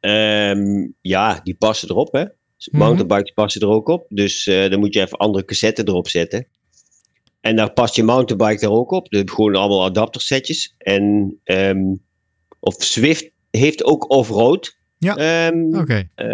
Ehm, 0.00 0.86
ja, 1.00 1.40
die 1.44 1.54
passen 1.58 1.88
erop. 1.88 2.12
Hè. 2.12 2.24
Mhm. 2.70 2.78
Mountainbikes 2.82 3.30
passen 3.32 3.60
er 3.60 3.68
ook 3.68 3.88
op. 3.88 4.06
Dus 4.08 4.46
eh, 4.46 4.70
dan 4.70 4.78
moet 4.78 4.94
je 4.94 5.00
even 5.00 5.18
andere 5.18 5.44
cassetten 5.44 5.88
erop 5.88 6.08
zetten. 6.08 6.46
En 7.40 7.56
daar 7.56 7.72
past 7.72 7.96
je 7.96 8.02
mountainbike 8.02 8.60
daar 8.60 8.70
ook 8.70 8.90
op. 8.90 9.08
Dus 9.08 9.22
gewoon 9.26 9.56
allemaal 9.56 9.84
adaptersetjes. 9.84 10.74
En 10.78 11.36
ehm, 11.44 11.80
of 12.60 12.74
Zwift 12.78 13.30
heeft 13.50 13.84
ook 13.84 14.10
off-road. 14.10 14.76
Ja. 14.98 15.16
ehm, 15.16 15.74
Oké. 15.76 16.08
eh, 16.14 16.26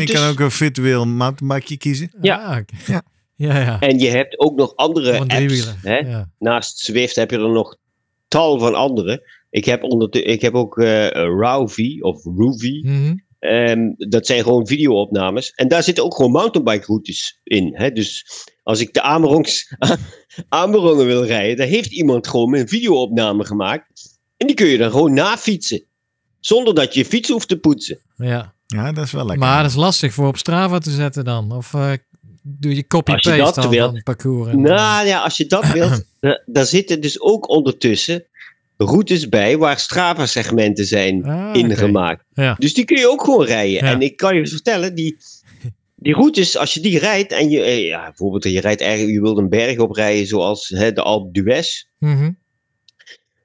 Je 0.00 0.04
kan 0.12 0.28
ook 0.28 0.40
een 0.40 0.50
virtueel 0.50 1.06
mountainbikeje 1.06 1.76
kiezen. 1.78 2.10
Ja. 2.20 2.36
Ah. 2.44 2.58
Ja. 2.86 3.02
Ja, 3.34 3.58
ja. 3.60 3.80
En 3.80 3.98
je 3.98 4.08
hebt 4.08 4.38
ook 4.38 4.56
nog 4.56 4.76
andere 4.76 5.18
apps. 5.18 5.34
driewieler. 5.34 5.76
Hè? 5.82 5.96
Ja. 5.96 6.30
Naast 6.38 6.78
Zwift 6.78 7.16
heb 7.16 7.30
je 7.30 7.36
er 7.36 7.48
nog 7.52 7.76
tal 8.28 8.58
van 8.58 8.74
andere. 8.74 9.30
Ik 9.50 9.64
heb, 9.64 9.82
onder 9.82 10.24
ik 10.26 10.40
heb 10.40 10.54
ook 10.54 10.78
eh 10.78 11.06
Rauvi 11.40 12.00
of 12.00 12.24
Ruvi. 12.24 12.80
Dat 13.96 14.26
zijn 14.26 14.42
gewoon 14.42 14.66
videoopnames. 14.66 15.50
En 15.50 15.68
daar 15.68 15.82
zitten 15.82 16.04
ook 16.04 16.14
gewoon 16.16 16.30
mountainbike 16.30 16.86
routes 16.86 17.40
in. 17.44 17.74
Hè? 17.76 17.90
Dus 17.92 18.26
als 18.62 18.80
ik 18.80 18.92
de 18.94 19.02
Amerongs, 19.02 19.74
Amerongen 20.48 21.06
wil 21.06 21.24
rijden, 21.24 21.56
daar 21.56 21.66
heeft 21.66 21.92
iemand 21.92 22.26
gewoon 22.28 22.54
een 22.54 22.68
videoopname 22.68 23.44
gemaakt. 23.44 24.18
En 24.36 24.46
die 24.46 24.56
kun 24.56 24.66
je 24.66 24.78
dan 24.78 24.90
gewoon 24.90 25.14
nafietsen. 25.14 25.82
Zonder 26.40 26.74
dat 26.74 26.94
je 26.94 27.00
je 27.00 27.06
fiets 27.06 27.28
hoeft 27.28 27.48
te 27.48 27.58
poetsen. 27.58 27.98
Ja. 28.16 28.54
Ja, 28.66 28.92
dat 28.92 29.04
is 29.04 29.12
wel 29.12 29.26
lekker. 29.26 29.46
Maar 29.46 29.62
dat 29.62 29.70
is 29.70 29.76
lastig 29.76 30.12
voor 30.12 30.26
op 30.28 30.36
Strava 30.36 30.78
te 30.78 30.90
zetten 30.90 31.24
dan. 31.24 31.52
Of 31.52 31.74
eh, 31.74 31.92
doe 32.42 32.74
je 32.74 32.86
copy-paste 32.86 33.60
dan 33.60 33.70
wilt. 33.70 34.02
parcours. 34.02 34.52
Nou 34.54 35.06
ja, 35.06 35.20
als 35.22 35.36
je 35.36 35.46
dat 35.46 35.72
wilt, 35.72 36.04
da- 36.20 36.42
daar 36.46 36.66
zitten 36.66 37.00
dus 37.00 37.20
ook 37.20 37.48
ondertussen 37.48 38.24
routes 38.76 39.28
bij 39.28 39.56
waar 39.58 39.78
Strava-segmenten 39.78 40.86
zijn 40.86 41.24
Ah, 41.24 41.50
ingemaakt. 41.56 42.24
Ja. 42.32 42.54
Dus 42.58 42.74
die 42.74 42.84
kun 42.84 42.98
je 42.98 43.08
ook 43.08 43.24
gewoon 43.24 43.44
rijden. 43.46 43.84
Ja. 43.84 43.90
En 43.92 44.00
ik 44.00 44.16
kan 44.16 44.36
je 44.36 44.46
vertellen, 44.46 44.94
die, 44.94 45.16
die 45.96 46.14
routes, 46.14 46.56
als 46.56 46.74
je 46.74 46.80
die 46.80 46.98
rijdt 46.98 47.32
en 47.32 47.50
je, 47.50 47.62
eh, 47.62 47.86
ja, 47.86 48.04
bijvoorbeeld 48.04 48.44
je 48.44 48.60
rijdt 48.60 48.80
eigenlijk, 48.80 49.12
je 49.12 49.20
wilt 49.20 49.38
een 49.38 49.48
berg 49.48 49.78
oprijden 49.78 50.26
zoals 50.26 50.68
hè, 50.68 50.92
de 50.92 51.02
Alpe 51.02 51.30
d'Huez. 51.40 51.84
Mhm. 51.98 52.30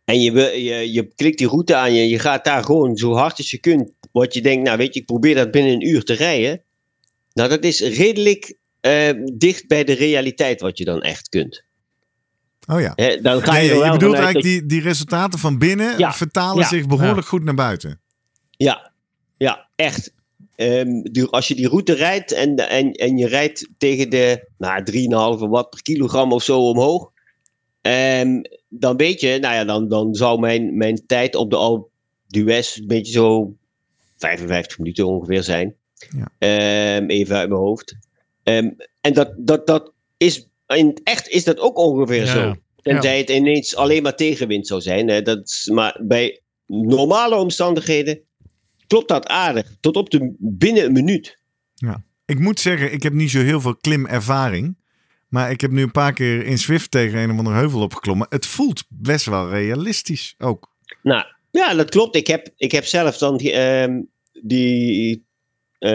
En 0.06 0.22
je, 0.22 0.32
wil- 0.32 0.54
je, 0.56 0.92
je 0.94 1.14
klikt 1.16 1.38
die 1.38 1.48
route 1.48 1.76
aan 1.76 1.94
je, 1.94 2.10
je 2.10 2.20
gaat 2.20 2.44
daar 2.46 2.64
gewoon 2.64 2.98
zo 2.98 3.14
hard 3.14 3.38
als 3.38 3.52
je 3.52 3.58
kunt. 3.60 3.92
Wat 4.12 4.34
je 4.34 4.42
denkt, 4.42 4.64
nou 4.66 4.78
weet 4.78 4.94
je, 4.94 5.00
ik 5.00 5.06
probeer 5.06 5.36
dat 5.36 5.52
binnen 5.52 5.74
een 5.74 5.88
uur 5.88 6.04
te 6.04 6.14
rijden. 6.14 6.62
Nou, 7.34 7.50
dat 7.50 7.64
is 7.64 7.80
redelijk 7.80 8.56
eh, 8.82 9.10
dicht 9.34 9.68
bij 9.68 9.84
de 9.84 9.94
realiteit 9.94 10.62
wat 10.62 10.78
je 10.78 10.86
dan 10.86 11.02
echt 11.02 11.30
kunt. 11.30 11.64
Oh 12.72 12.82
ja. 12.82 13.18
Dan 13.22 13.42
ga 13.42 13.58
je, 13.58 13.74
je 13.74 13.80
wel 13.80 13.92
bedoelt 13.92 14.16
eigenlijk 14.16 14.46
die, 14.46 14.66
die 14.66 14.82
resultaten 14.82 15.40
van 15.40 15.58
binnen 15.58 15.98
Ja, 15.98 16.14
vertalen 16.14 16.62
ja, 16.62 16.68
zich 16.68 16.88
behoorlijk 16.88 17.28
goed 17.28 17.44
naar 17.44 17.54
buiten. 17.56 18.00
Ja, 18.52 18.92
ja 19.38 19.68
echt. 19.76 20.14
Ehm, 20.56 21.02
die- 21.02 21.26
als 21.28 21.48
je 21.48 21.56
die 21.56 21.68
route 21.68 21.94
rijdt 21.94 22.32
en, 22.32 22.56
en, 22.70 22.92
en 22.92 23.18
je 23.18 23.28
rijdt 23.28 23.68
tegen 23.78 24.10
de 24.10 24.48
nou, 24.58 24.84
3,5 25.44 25.50
watt 25.50 25.70
per 25.70 25.82
kilogram 25.82 26.32
of 26.32 26.44
zo 26.44 26.70
omhoog. 26.70 27.12
ehm, 27.82 28.42
dan 28.70 28.98
weet 28.98 29.22
je, 29.22 29.38
nou 29.42 29.56
ja, 29.56 29.64
dan, 29.66 29.88
dan 29.88 30.16
zou 30.16 30.40
mijn, 30.40 30.78
mijn 30.78 31.06
tijd 31.06 31.36
op 31.36 31.50
de 31.50 31.56
Alpe 31.56 31.90
d'Huez 32.28 32.78
een 32.78 32.88
beetje 32.88 33.12
zo 33.12 33.56
55 34.18 34.78
minuten 34.78 35.08
ongeveer 35.08 35.44
zijn. 35.44 35.76
Ja. 36.18 36.32
Ehm, 36.38 37.06
even 37.10 37.36
uit 37.36 37.50
mijn 37.50 37.62
hoofd. 37.62 37.96
En 38.44 39.14
dat, 39.14 39.34
dat, 39.38 39.68
dat 39.68 39.94
is, 40.18 40.48
in 40.78 40.88
het 40.88 41.02
echt 41.04 41.28
is 41.28 41.44
dat 41.44 41.60
ook 41.60 41.78
ongeveer 41.78 42.26
Ja. 42.26 42.34
zo. 42.34 42.56
Tenzij 42.82 43.18
het 43.18 43.30
ineens 43.30 43.76
alleen 43.76 44.04
maar 44.04 44.16
tegenwind 44.16 44.68
zou 44.68 44.82
zijn. 44.82 45.08
Hè. 45.08 45.22
Dat 45.22 45.40
is, 45.44 45.70
maar 45.74 46.00
bij 46.04 46.42
normale 46.66 47.36
omstandigheden 47.36 48.22
klopt 48.88 49.08
dat 49.08 49.28
aardig. 49.28 49.76
Tot 49.80 49.98
op 49.98 50.10
de 50.10 50.36
binnen 50.38 50.86
een 50.86 50.92
minuut. 50.92 51.40
Ik 52.26 52.40
moet 52.40 52.60
zeggen, 52.60 52.94
ik 52.94 53.04
heb 53.04 53.14
niet 53.14 53.32
zo 53.32 53.40
heel 53.40 53.62
veel 53.62 53.76
klimervaring. 53.76 54.78
Maar 55.28 55.52
ik 55.52 55.62
heb 55.62 55.72
nu 55.72 55.82
een 55.82 55.92
paar 55.92 56.14
keer 56.14 56.46
in 56.46 56.58
Swift 56.58 56.92
tegen 56.92 57.20
een 57.20 57.32
of 57.32 57.38
andere 57.38 57.56
heuvel 57.56 57.82
opgeklommen. 57.82 58.28
Het 58.30 58.46
voelt 58.46 58.84
best 58.90 59.26
wel 59.26 59.50
realistisch 59.50 60.36
ook. 60.38 60.72
Nou, 61.04 61.26
ja, 61.52 61.74
dat 61.74 61.90
klopt. 61.90 62.16
Ik 62.16 62.28
heb, 62.28 62.48
ik 62.58 62.72
heb 62.72 62.86
zelf 62.86 63.18
dan 63.18 63.38
die, 63.38 63.52
ehm, 63.52 64.02
die 64.42 65.26
eh, 65.80 65.92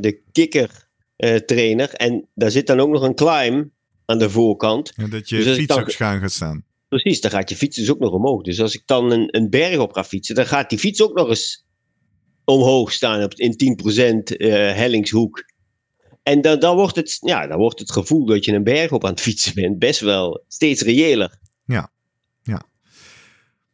de 0.00 0.20
kikker 0.32 0.88
eh, 1.16 1.34
trainer. 1.34 1.94
En 1.94 2.28
daar 2.34 2.50
zit 2.50 2.66
dan 2.66 2.80
ook 2.80 2.90
nog 2.90 3.02
een 3.02 3.14
climb 3.14 3.70
aan 4.12 4.18
de 4.18 4.30
voorkant. 4.30 4.92
Ja, 4.96 5.06
dat 5.06 5.28
je 5.28 5.44
Dus 5.44 5.56
fiets 5.56 5.76
ook 5.76 5.90
schuin 5.90 6.20
gaat 6.20 6.32
staan. 6.32 6.64
Precies, 6.88 7.20
dan 7.20 7.30
gaat 7.30 7.48
je 7.48 7.56
fiets 7.56 7.76
dus 7.76 7.90
ook 7.90 7.98
nog 7.98 8.12
omhoog. 8.12 8.42
Dus 8.42 8.60
als 8.60 8.74
ik 8.74 8.82
dan 8.86 9.10
een, 9.10 9.36
een 9.36 9.50
berg 9.50 9.78
op 9.78 9.92
ga 9.92 10.04
fietsen, 10.04 10.34
dan 10.34 10.46
gaat 10.46 10.70
die 10.70 10.78
fiets 10.78 11.02
ook 11.02 11.14
nog 11.14 11.28
eens 11.28 11.64
omhoog 12.44 12.92
staan 12.92 13.22
op, 13.22 13.34
in 13.34 13.76
10% 14.32 14.36
eh 14.36 14.48
hellingshoek. 14.74 15.44
En 16.22 16.40
dan, 16.40 16.58
dan, 16.58 16.76
wordt 16.76 16.96
het, 16.96 17.18
ja, 17.20 17.46
dan 17.46 17.58
wordt 17.58 17.78
het 17.78 17.92
gevoel 17.92 18.24
dat 18.24 18.44
je 18.44 18.52
een 18.52 18.64
berg 18.64 18.92
op 18.92 19.04
aan 19.04 19.10
het 19.10 19.20
fietsen 19.20 19.54
bent 19.54 19.78
best 19.78 20.00
wel 20.00 20.44
steeds 20.48 20.82
reëler. 20.82 21.38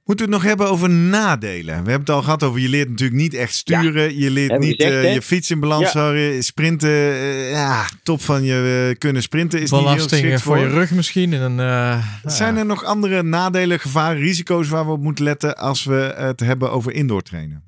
Moeten 0.09 0.27
we 0.27 0.33
het 0.33 0.43
nog 0.43 0.51
hebben 0.51 0.71
over 0.71 0.91
nadelen? 0.91 1.65
We 1.85 1.91
hebben 1.91 2.01
het 2.01 2.11
al 2.11 2.23
gehad 2.23 2.43
over 2.43 2.61
je 2.61 2.69
leert 2.69 2.89
natuurlijk 2.89 3.21
niet 3.21 3.35
echt 3.35 3.55
sturen. 3.55 4.19
Je 4.19 4.31
leert 4.31 4.51
Hebben 4.51 4.69
niet 4.69 4.83
gezegd, 4.83 5.05
eh, 5.05 5.15
je 5.15 5.23
fiets 5.23 5.51
in 5.51 5.61
balans 5.61 5.93
Ja. 5.93 6.01
houden. 6.01 6.43
Sprinten, 6.45 6.89
eh, 6.91 7.51
ja, 7.51 7.89
top 8.03 8.21
van 8.21 8.43
je 8.45 8.89
eh, 8.91 8.99
kunnen 8.99 9.23
sprinten 9.23 9.61
is 9.61 9.71
niet 9.71 9.81
heel 9.81 9.89
Belasting 9.95 10.21
geschikt 10.21 10.43
voor 10.43 10.59
je 10.59 10.65
voor. 10.65 10.73
rug 10.75 10.91
misschien. 10.91 11.33
En, 11.33 11.51
eh, 11.51 11.57
nou 11.57 12.03
Zijn 12.25 12.55
ja. 12.55 12.61
er 12.61 12.67
nog 12.67 12.85
andere 12.85 13.23
nadelen, 13.23 13.81
gevaren, 13.81 14.21
risico's 14.21 14.69
waar 14.69 14.87
we 14.87 14.93
op 14.93 15.03
moeten 15.03 15.25
letten 15.25 15.57
als 15.57 15.85
we 15.85 16.15
het 16.17 16.41
hebben 16.41 16.71
over 16.71 16.93
indoor 16.93 17.23
trainen? 17.23 17.63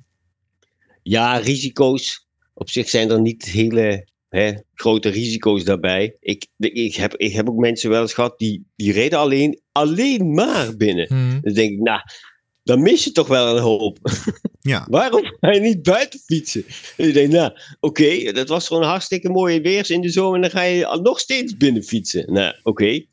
Ja, 1.03 1.37
risico's. 1.37 2.27
Op 2.55 2.71
zich 2.71 2.89
zijn 2.89 3.11
er 3.11 3.21
niet 3.21 3.45
hele 3.45 4.09
hè, 4.31 4.53
grote 4.75 5.09
risico's 5.09 5.65
daarbij. 5.65 6.17
Ik, 6.21 6.47
de- 6.57 6.73
ik, 6.73 6.95
heb, 6.95 7.17
ik 7.17 7.33
heb 7.33 7.49
ook 7.49 7.59
mensen 7.59 7.91
wel 7.91 8.01
eens 8.01 8.15
gehad 8.15 8.39
die, 8.39 8.67
die 8.77 8.93
reden 8.93 9.19
alleen, 9.19 9.61
alleen 9.73 10.35
maar 10.35 10.77
binnen. 10.77 11.07
Mhm. 11.09 11.41
Dan 11.41 11.53
denk 11.55 11.73
ik, 11.73 11.79
nou, 11.81 12.01
dan 12.63 12.83
mis 12.83 13.05
je 13.05 13.13
toch 13.13 13.27
wel 13.29 13.57
een 13.57 13.63
hoop. 13.63 13.99
Ja, 14.63 14.87
Waarom 14.91 15.37
ga 15.41 15.51
je 15.53 15.61
niet 15.61 15.83
buiten 15.83 16.21
fietsen? 16.25 16.65
En 16.97 17.07
je 17.07 17.13
denkt, 17.13 17.33
nou, 17.33 17.53
oké, 17.81 18.33
dat 18.33 18.49
was 18.49 18.67
gewoon 18.67 18.83
hartstikke 18.83 19.29
mooie 19.29 19.61
weers 19.61 19.91
in 19.91 20.01
de 20.01 20.09
zomer. 20.09 20.35
En 20.35 20.41
dan 20.41 20.51
ga 20.51 20.63
je 20.63 20.99
nog 21.03 21.21
steeds 21.21 21.57
binnen 21.57 21.83
fietsen. 21.83 22.33
Nou, 22.33 22.55
oké. 22.63 23.05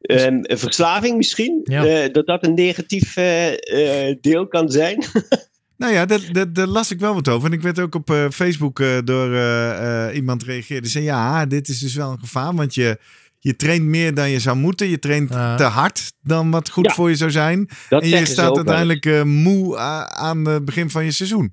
Ehm, 0.00 0.38
een 0.42 0.58
verslaving 0.58 1.16
misschien? 1.16 1.60
Ja. 1.64 1.86
Eh, 1.86 2.12
dat 2.12 2.26
dat 2.26 2.46
een 2.46 2.54
negatief 2.54 3.16
eh, 3.16 4.08
eh, 4.08 4.16
deel 4.20 4.48
kan 4.48 4.70
zijn? 4.70 4.98
nou 5.82 5.94
ja, 5.94 6.06
daar 6.46 6.66
las 6.66 6.90
ik 6.90 7.00
wel 7.00 7.14
wat 7.14 7.28
over. 7.28 7.48
En 7.48 7.54
ik 7.54 7.62
werd 7.62 7.78
ook 7.80 7.94
op 7.94 8.10
eh, 8.10 8.26
Facebook 8.30 8.80
eh, 8.80 8.98
door 9.04 9.32
eh, 9.34 10.06
eh, 10.08 10.14
iemand 10.16 10.42
reageerde. 10.42 10.88
Zei 10.88 11.04
ja, 11.04 11.46
dit 11.46 11.68
is 11.68 11.78
dus 11.78 11.94
wel 11.94 12.10
een 12.10 12.18
gevaar. 12.18 12.54
Want 12.54 12.74
je, 12.74 12.98
je 13.38 13.56
traint 13.56 13.84
meer 13.84 14.14
dan 14.14 14.30
je 14.30 14.38
zou 14.40 14.56
moeten. 14.56 14.88
Je 14.88 14.98
traint 14.98 15.28
te 15.30 15.64
hard 15.64 16.12
dan 16.22 16.50
wat 16.50 16.70
goed 16.70 16.86
Ja. 16.86 16.92
voor 16.94 17.08
je 17.08 17.16
zou 17.16 17.30
zijn. 17.30 17.68
En 17.88 18.08
je 18.08 18.26
staat 18.26 18.56
uiteindelijk 18.56 19.06
eh, 19.06 19.22
moe 19.22 19.78
aan 20.08 20.46
het 20.46 20.64
begin 20.64 20.90
van 20.90 21.04
je 21.04 21.10
seizoen. 21.10 21.52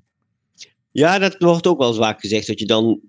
Ja, 0.92 1.18
dat 1.18 1.36
wordt 1.38 1.66
ook 1.66 1.78
wel 1.78 1.88
eens 1.88 1.98
vaak 1.98 2.20
gezegd, 2.20 2.46
dat 2.46 2.58
je 2.58 2.66
dan 2.66 3.00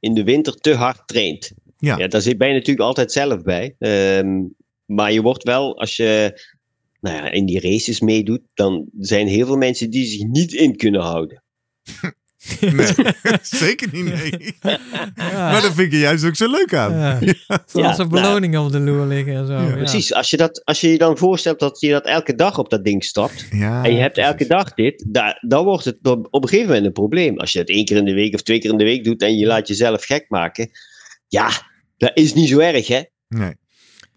in 0.00 0.14
de 0.14 0.24
winter 0.24 0.54
te 0.54 0.74
hard 0.74 1.02
traint. 1.06 1.52
Ja. 1.78 2.08
daar 2.08 2.20
zit 2.20 2.38
ben 2.38 2.48
je 2.48 2.54
natuurlijk 2.54 2.86
altijd 2.86 3.12
zelf 3.12 3.42
bij. 3.42 3.74
Ehm, 3.78 4.40
maar 4.84 5.12
je 5.12 5.22
wordt 5.22 5.42
wel, 5.42 5.78
als 5.78 5.96
je 5.96 6.40
nou 7.02 7.16
ja, 7.16 7.30
in 7.30 7.46
die 7.46 7.60
races 7.60 8.00
meedoet, 8.00 8.40
dan 8.54 8.88
zijn 8.98 9.26
heel 9.26 9.46
veel 9.46 9.56
mensen 9.56 9.90
die 9.90 10.06
zich 10.06 10.22
niet 10.26 10.52
in 10.52 10.76
kunnen 10.76 11.00
houden. 11.00 11.42
Nee, 12.60 12.86
zeker 13.42 13.88
niet. 13.92 14.04
Nee. 14.04 14.54
Ja. 14.60 14.78
Maar 15.50 15.62
dat 15.62 15.72
vind 15.74 15.86
ik 15.86 15.92
er 15.92 15.98
juist 15.98 16.24
ook 16.24 16.36
zo 16.36 16.50
leuk 16.50 16.74
aan. 16.74 16.92
Ja. 16.92 17.18
Zoals 17.66 17.96
Ja, 17.96 18.02
er 18.02 18.08
beloningen 18.08 18.60
op 18.60 18.72
de 18.72 18.80
loer 18.80 19.06
liggen 19.06 19.34
en 19.34 19.46
zo. 19.46 19.76
Precies, 19.76 20.14
als 20.14 20.30
je, 20.30 20.36
dat, 20.36 20.64
als 20.64 20.80
je 20.80 20.88
je 20.90 20.98
dan 20.98 21.18
voorstelt 21.18 21.58
dat 21.58 21.80
je 21.80 21.90
dat 21.90 22.04
elke 22.06 22.34
dag 22.34 22.58
op 22.58 22.70
dat 22.70 22.84
ding 22.84 23.04
stapt, 23.04 23.46
Ja, 23.50 23.84
en 23.84 23.94
je 23.94 24.00
hebt 24.00 24.12
precies. 24.12 24.30
elke 24.30 24.46
dag 24.46 24.74
dit, 24.74 25.04
da- 25.08 25.38
dan 25.40 25.64
wordt 25.64 25.84
het 25.84 25.98
op 26.02 26.26
op 26.30 26.42
een 26.42 26.48
gegeven 26.48 26.68
moment 26.68 26.86
een 26.86 26.92
probleem. 26.92 27.38
Als 27.38 27.52
je 27.52 27.58
het 27.58 27.68
één 27.68 27.84
keer 27.84 27.96
in 27.96 28.04
de 28.04 28.14
week 28.14 28.34
of 28.34 28.42
twee 28.42 28.58
keer 28.58 28.70
in 28.70 28.78
de 28.78 28.84
week 28.84 29.04
doet 29.04 29.22
en 29.22 29.36
je 29.38 29.46
laat 29.46 29.68
jezelf 29.68 30.04
gek 30.04 30.24
maken, 30.28 30.70
ja, 31.28 31.50
dat 31.96 32.10
is 32.14 32.34
niet 32.34 32.48
zo 32.48 32.58
erg, 32.58 32.86
hè? 32.86 33.02
Nee. 33.28 33.54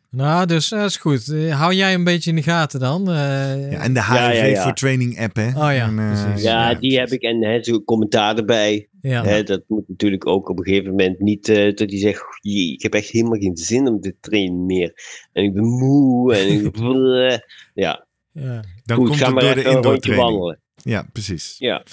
Nou, 0.09 0.45
dus 0.45 0.69
dat 0.69 0.85
is 0.89 0.97
goed. 0.97 1.27
Eh, 1.27 1.59
Hou 1.59 1.73
jij 1.73 1.93
een 1.93 2.03
beetje 2.03 2.29
in 2.29 2.35
de 2.35 2.41
gaten 2.43 2.79
dan? 2.79 3.09
Eh, 3.09 3.71
Ja, 3.71 3.79
en 3.79 3.93
de 3.93 4.01
HRV 4.01 4.15
Ja, 4.15 4.31
ja, 4.31 4.43
ja. 4.45 4.63
voor 4.63 4.73
Training 4.73 5.19
app, 5.21 5.35
hè? 5.35 5.47
Oh 5.47 5.53
ja, 5.53 5.71
En, 5.87 5.99
eh, 5.99 6.23
precies. 6.23 6.43
Ja, 6.43 6.73
die 6.73 6.99
heb 6.99 7.09
ik 7.09 7.21
en 7.21 7.43
hè, 7.43 7.63
zo'n 7.63 7.83
commentaar 7.83 8.37
erbij. 8.37 8.87
ja. 9.01 9.23
Hè, 9.23 9.43
dat 9.43 9.63
moet 9.67 9.87
natuurlijk 9.87 10.27
ook 10.27 10.49
op 10.49 10.57
een 10.59 10.65
gegeven 10.65 10.89
moment 10.89 11.19
niet 11.19 11.49
eh, 11.49 11.75
dat 11.75 11.89
hij 11.89 11.99
zegt: 11.99 12.23
"Jee, 12.41 12.73
Ik 12.73 12.81
heb 12.81 12.93
echt 12.93 13.09
helemaal 13.09 13.39
geen 13.39 13.57
zin 13.57 13.87
om 13.87 13.99
te 14.01 14.15
trainen 14.21 14.65
meer. 14.65 14.93
En 15.33 15.43
ik 15.43 15.53
ben 15.53 15.63
moe. 15.65 16.35
En 16.35 16.47
ik, 16.65 16.75
ja, 17.85 18.05
ja. 18.31 18.63
Dan 18.85 18.97
goed, 18.97 19.07
komt 19.07 19.19
ga 19.19 19.25
het 19.25 19.33
maar 19.33 19.43
door 19.43 19.53
de 19.53 19.59
even 19.59 19.71
indoor 19.71 19.97
training. 19.99 20.29
wandelen. 20.29 20.59
Ja, 20.83 21.07
precies. 21.13 21.55
Ja. 21.57 21.83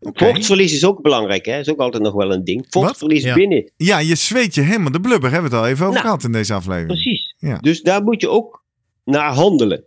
Vochtverlies 0.00 0.72
is 0.72 0.84
ook 0.84 1.02
belangrijk, 1.02 1.46
hè? 1.46 1.58
is 1.58 1.68
ook 1.68 1.78
altijd 1.78 2.02
nog 2.02 2.12
wel 2.14 2.32
een 2.32 2.44
ding. 2.44 2.66
Vochtverlies 2.68 3.22
Ja. 3.22 3.34
binnen, 3.34 3.72
Ja, 3.76 3.98
je 3.98 4.14
zweet 4.14 4.54
je 4.54 4.60
helemaal 4.60 4.90
de 4.92 5.00
blubber. 5.00 5.30
Hebben 5.30 5.50
we 5.50 5.56
het 5.56 5.64
al 5.64 5.70
even 5.70 5.82
over 5.86 5.94
Nou, 5.98 6.06
gehad 6.06 6.24
in 6.24 6.32
deze 6.32 6.54
aflevering. 6.54 6.86
precies. 6.88 7.19
Ja. 7.40 7.58
Dus 7.58 7.82
daar 7.82 8.02
moet 8.02 8.20
je 8.20 8.28
ook 8.28 8.64
naar 9.04 9.32
handelen. 9.32 9.84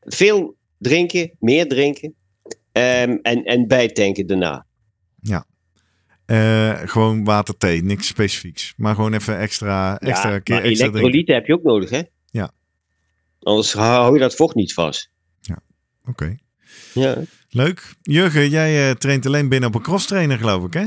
Veel 0.00 0.56
drinken, 0.78 1.36
meer 1.38 1.68
drinken. 1.68 2.14
ehm, 2.72 3.18
en, 3.22 3.44
en 3.44 3.66
bijtanken 3.66 4.26
daarna. 4.26 4.66
Eh, 6.30 6.78
gewoon 6.84 7.24
water, 7.24 7.56
thee, 7.56 7.82
niks 7.82 8.06
specifieks. 8.06 8.74
Maar 8.76 8.94
gewoon 8.94 9.12
even 9.12 9.38
extra, 9.38 9.98
extra 9.98 10.30
ja, 10.30 10.38
keer 10.38 10.54
maar 10.54 10.64
extra 10.64 10.88
drinken. 10.88 11.00
elektrolyten 11.00 11.34
heb 11.34 11.46
je 11.46 11.54
ook 11.54 11.62
nodig, 11.62 11.90
hè? 11.90 12.02
Ja. 12.26 12.50
Anders 13.40 13.72
hou 13.72 14.14
je 14.14 14.20
dat 14.20 14.34
vocht 14.34 14.54
niet 14.54 14.72
vast. 14.72 15.10
Oké. 16.04 16.36
Ja. 16.94 17.22
Leuk. 17.48 17.94
Jurgen, 18.02 18.48
jij 18.48 18.88
eh, 18.88 18.94
traint 18.94 19.26
alleen 19.26 19.48
binnen 19.48 19.68
op 19.68 19.74
een 19.74 19.82
crosstrainer, 19.82 20.38
geloof 20.38 20.64
ik, 20.64 20.72
hè? 20.72 20.86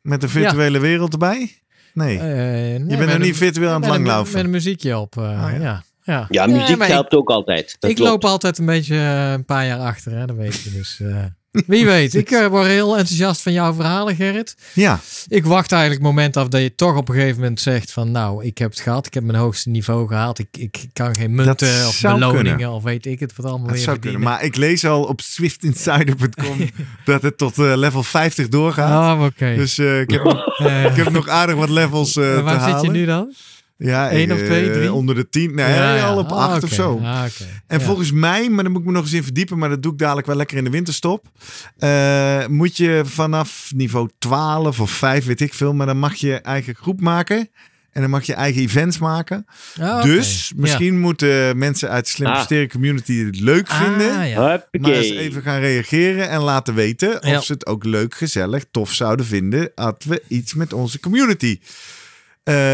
Met 0.00 0.20
de 0.20 0.28
virtuele 0.28 0.78
wereld 0.78 1.12
erbij? 1.12 1.62
Nee. 1.94 2.18
Eh, 2.18 2.24
nee, 2.24 2.72
je 2.88 2.96
bent 2.96 3.10
een- 3.12 3.20
niet 3.20 3.36
virtueel 3.36 3.70
aan 3.70 3.80
het 3.82 3.90
langlaufen. 3.90 4.34
Met 4.34 4.44
een 4.44 4.50
muziekje 4.50 4.98
op. 4.98 5.16
eh, 5.16 5.44
Ah, 5.44 5.60
ja. 5.60 5.82
ja. 6.02 6.26
Ja. 6.30 6.46
Muziek 6.46 6.76
ik- 6.76 6.82
helpt 6.88 7.14
ook 7.14 7.30
altijd. 7.30 7.76
Dat 7.78 7.90
ik 7.90 7.96
klopt. 7.96 8.10
loop 8.10 8.24
altijd 8.24 8.58
een 8.58 8.66
beetje 8.66 8.94
eh, 8.96 9.32
een 9.32 9.44
paar 9.44 9.66
jaar 9.66 9.78
achter, 9.78 10.12
hè, 10.12 10.26
dat 10.26 10.36
weet 10.36 10.60
je. 10.62 10.70
Dus, 10.70 11.00
eh, 11.00 11.16
Wie 11.66 11.84
weet. 11.84 12.14
Ik 12.14 12.30
eh, 12.40 12.46
word 12.46 12.66
heel 12.66 12.96
enthousiast 12.96 13.42
van 13.42 13.52
jouw 13.52 13.74
verhalen, 13.74 14.16
Gerrit. 14.16 14.56
Ja, 14.74 15.00
Ik 15.28 15.44
wacht 15.44 15.72
eigenlijk 15.72 16.02
het 16.02 16.10
moment 16.12 16.36
af 16.36 16.48
dat 16.48 16.60
je 16.60 16.74
toch 16.74 16.96
op 16.96 17.08
een 17.08 17.14
gegeven 17.14 17.40
moment 17.40 17.60
zegt 17.60 17.92
van 17.92 18.10
nou, 18.10 18.44
ik 18.44 18.58
heb 18.58 18.70
het 18.70 18.80
gehad. 18.80 19.06
Ik 19.06 19.14
heb 19.14 19.22
mijn 19.22 19.38
hoogste 19.38 19.68
niveau 19.68 20.08
gehaald. 20.08 20.38
Ik, 20.38 20.48
ik 20.58 20.84
kan 20.92 21.14
geen 21.14 21.34
munten 21.34 21.86
of 21.86 22.00
beloningen 22.00 22.44
kunnen. 22.56 22.70
of 22.72 22.82
weet 22.82 23.06
ik 23.06 23.20
het 23.20 23.36
wat 23.36 23.46
allemaal 23.46 23.66
dat 23.66 23.76
weer 23.76 23.84
zou 23.84 23.98
kunnen. 23.98 24.20
Maar 24.20 24.44
ik 24.44 24.56
lees 24.56 24.84
al 24.84 25.02
op 25.04 25.20
swiftinsider.com 25.20 26.70
dat 27.04 27.22
het 27.22 27.38
tot 27.38 27.58
eh, 27.58 27.72
level 27.76 28.02
50 28.02 28.48
doorgaat. 28.48 29.18
Oh, 29.18 29.24
oké. 29.24 29.54
Dus 29.56 29.78
eh, 29.78 30.00
ik, 30.00 30.10
heb, 30.10 30.24
nog- 30.24 30.58
Eh, 30.58 30.84
ik 30.84 30.96
heb 30.96 31.10
nog 31.10 31.28
aardig 31.28 31.54
wat 31.56 31.68
levels 31.68 32.12
te 32.12 32.40
waar 32.44 32.56
halen. 32.56 32.80
zit 32.80 32.90
je 32.90 32.96
nu 32.96 33.04
dan? 33.04 33.32
Ja, 33.84 34.12
Eén 34.12 34.30
ik, 34.30 34.32
of 34.32 34.38
twee, 34.42 34.66
eh, 34.68 34.72
drie? 34.72 34.92
onder 34.92 35.14
de 35.14 35.28
10. 35.28 35.54
Nee, 35.54 35.68
Ja, 35.74 35.94
ja. 35.96 36.06
al 36.06 36.18
op 36.18 36.30
Ah, 36.30 36.38
8 36.38 36.54
oké. 36.56 36.64
of 36.64 36.72
zo. 36.72 36.98
Ah. 37.02 37.24
En 37.66 37.78
Ja. 37.78 37.84
volgens 37.84 38.12
mij, 38.12 38.48
maar 38.50 38.62
daar 38.62 38.72
moet 38.72 38.80
ik 38.80 38.86
me 38.86 38.92
nog 38.92 39.02
eens 39.02 39.12
in 39.12 39.22
verdiepen, 39.24 39.58
maar 39.58 39.68
dat 39.68 39.82
doe 39.82 39.92
ik 39.92 39.98
dadelijk 39.98 40.26
wel 40.26 40.36
lekker 40.36 40.56
in 40.56 40.64
de 40.64 40.70
winterstop. 40.70 41.26
eh, 41.78 42.46
moet 42.46 42.76
je 42.76 43.02
vanaf 43.04 43.70
niveau 43.74 44.08
12 44.18 44.80
of 44.80 44.90
5, 44.90 45.24
weet 45.26 45.40
ik 45.40 45.54
veel, 45.54 45.74
maar 45.74 45.86
dan 45.86 45.98
mag 45.98 46.14
je 46.14 46.34
eigen 46.40 46.74
groep 46.74 47.00
maken. 47.00 47.48
En 47.92 48.00
dan 48.00 48.10
mag 48.10 48.24
je 48.24 48.34
eigen 48.34 48.62
events 48.62 48.98
maken. 48.98 49.46
Ah. 49.80 50.02
Dus 50.02 50.52
misschien 50.56 51.00
moeten 51.00 51.58
mensen 51.58 51.88
uit 51.90 52.04
de 52.04 52.10
Slim 52.10 52.28
Ah. 52.28 52.68
Community 52.68 53.24
het 53.24 53.40
leuk 53.40 53.68
vinden. 53.70 54.16
Ah, 54.18 54.28
ja. 54.28 54.40
Maar 54.40 54.90
eens 54.90 55.10
even 55.10 55.42
gaan 55.42 55.60
reageren 55.60 56.28
en 56.28 56.40
laten 56.40 56.74
weten 56.74 57.16
of 57.22 57.28
Ja. 57.28 57.40
ze 57.40 57.52
het 57.52 57.66
ook 57.66 57.84
leuk, 57.84 58.14
gezellig, 58.14 58.64
tof 58.70 58.92
zouden 58.92 59.26
vinden. 59.26 59.70
Dat 59.74 60.04
we 60.04 60.22
iets 60.28 60.54
met 60.54 60.72
onze 60.72 61.00
community 61.00 61.58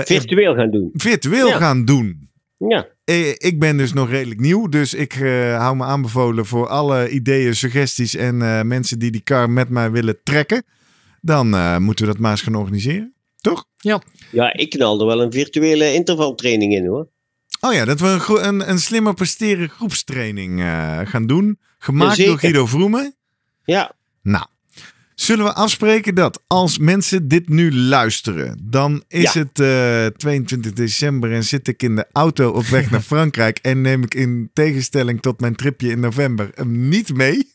Virtueel 0.05 0.55
gaan 0.55 0.71
doen. 0.71 0.91
virtueel 0.93 1.47
Ja. 1.49 1.57
gaan 1.57 1.85
doen. 1.85 2.31
Ja. 2.69 2.87
Eh, 3.05 3.29
Ik 3.29 3.59
ben 3.59 3.77
dus 3.77 3.93
nog 3.93 4.11
redelijk 4.11 4.41
nieuw, 4.41 4.69
dus 4.69 4.95
ik 4.95 5.15
eh, 5.15 5.57
hou 5.59 5.77
me 5.77 5.85
aanbevolen 5.85 6.47
voor 6.47 6.69
alle 6.69 7.09
ideeën, 7.11 7.55
suggesties 7.57 8.15
en 8.15 8.43
eh, 8.43 8.63
mensen 8.63 8.99
die 8.99 9.11
die 9.11 9.23
car 9.23 9.51
met 9.51 9.69
mij 9.69 9.91
willen 9.91 10.19
trekken. 10.23 10.63
Dan 11.21 11.55
eh, 11.55 11.77
moeten 11.79 12.07
we 12.07 12.11
dat 12.13 12.21
maar 12.21 12.31
eens 12.31 12.43
gaan 12.43 12.55
organiseren. 12.55 13.13
Toch? 13.41 13.65
ja, 14.31 14.53
ik 14.53 14.71
knalde 14.71 15.05
wel 15.05 15.23
een 15.23 15.33
virtuele 15.33 15.93
intervaltraining 15.93 16.75
in 16.75 16.87
hoor. 16.87 17.09
Oh 17.61 17.73
ja, 17.73 17.85
dat 17.85 18.01
we 18.01 18.07
een, 18.07 18.49
een, 18.49 18.71
een 18.71 18.79
slimmer 18.79 19.15
presteren 19.15 19.69
groepstraining 19.69 20.61
eh, 20.61 20.99
gaan 21.05 21.27
doen. 21.27 21.59
Gemaakt 21.79 22.25
door. 22.25 22.39
Guido 22.39 22.67
Vroemen. 22.67 23.15
Ja, 23.65 23.93
Nou, 24.23 24.47
zullen 25.21 25.45
we 25.45 25.55
afspreken 25.55 26.15
dat 26.15 26.43
als 26.47 26.79
mensen 26.79 27.29
dit 27.29 27.49
nu 27.49 27.75
luisteren, 27.75 28.59
dan 28.63 29.03
is 29.09 29.33
Ja. 29.33 29.41
het 29.41 29.61
eh, 29.61 30.07
22 30.17 30.73
december 30.73 31.33
en 31.33 31.45
zit 31.45 31.69
ik 31.69 31.83
in 31.83 31.97
de 31.97 32.07
auto 32.13 32.51
op 32.51 32.67
weg 32.67 32.91
naar 32.91 33.01
Frankrijk 33.01 33.59
en 33.63 33.81
neem 33.81 34.03
ik 34.03 34.15
in 34.15 34.51
tegenstelling 34.53 35.21
tot 35.23 35.41
mijn 35.41 35.57
tripje 35.57 35.91
in 35.91 36.01
november 36.01 36.51
hem 36.55 36.89
niet 36.89 37.15
mee. 37.17 37.53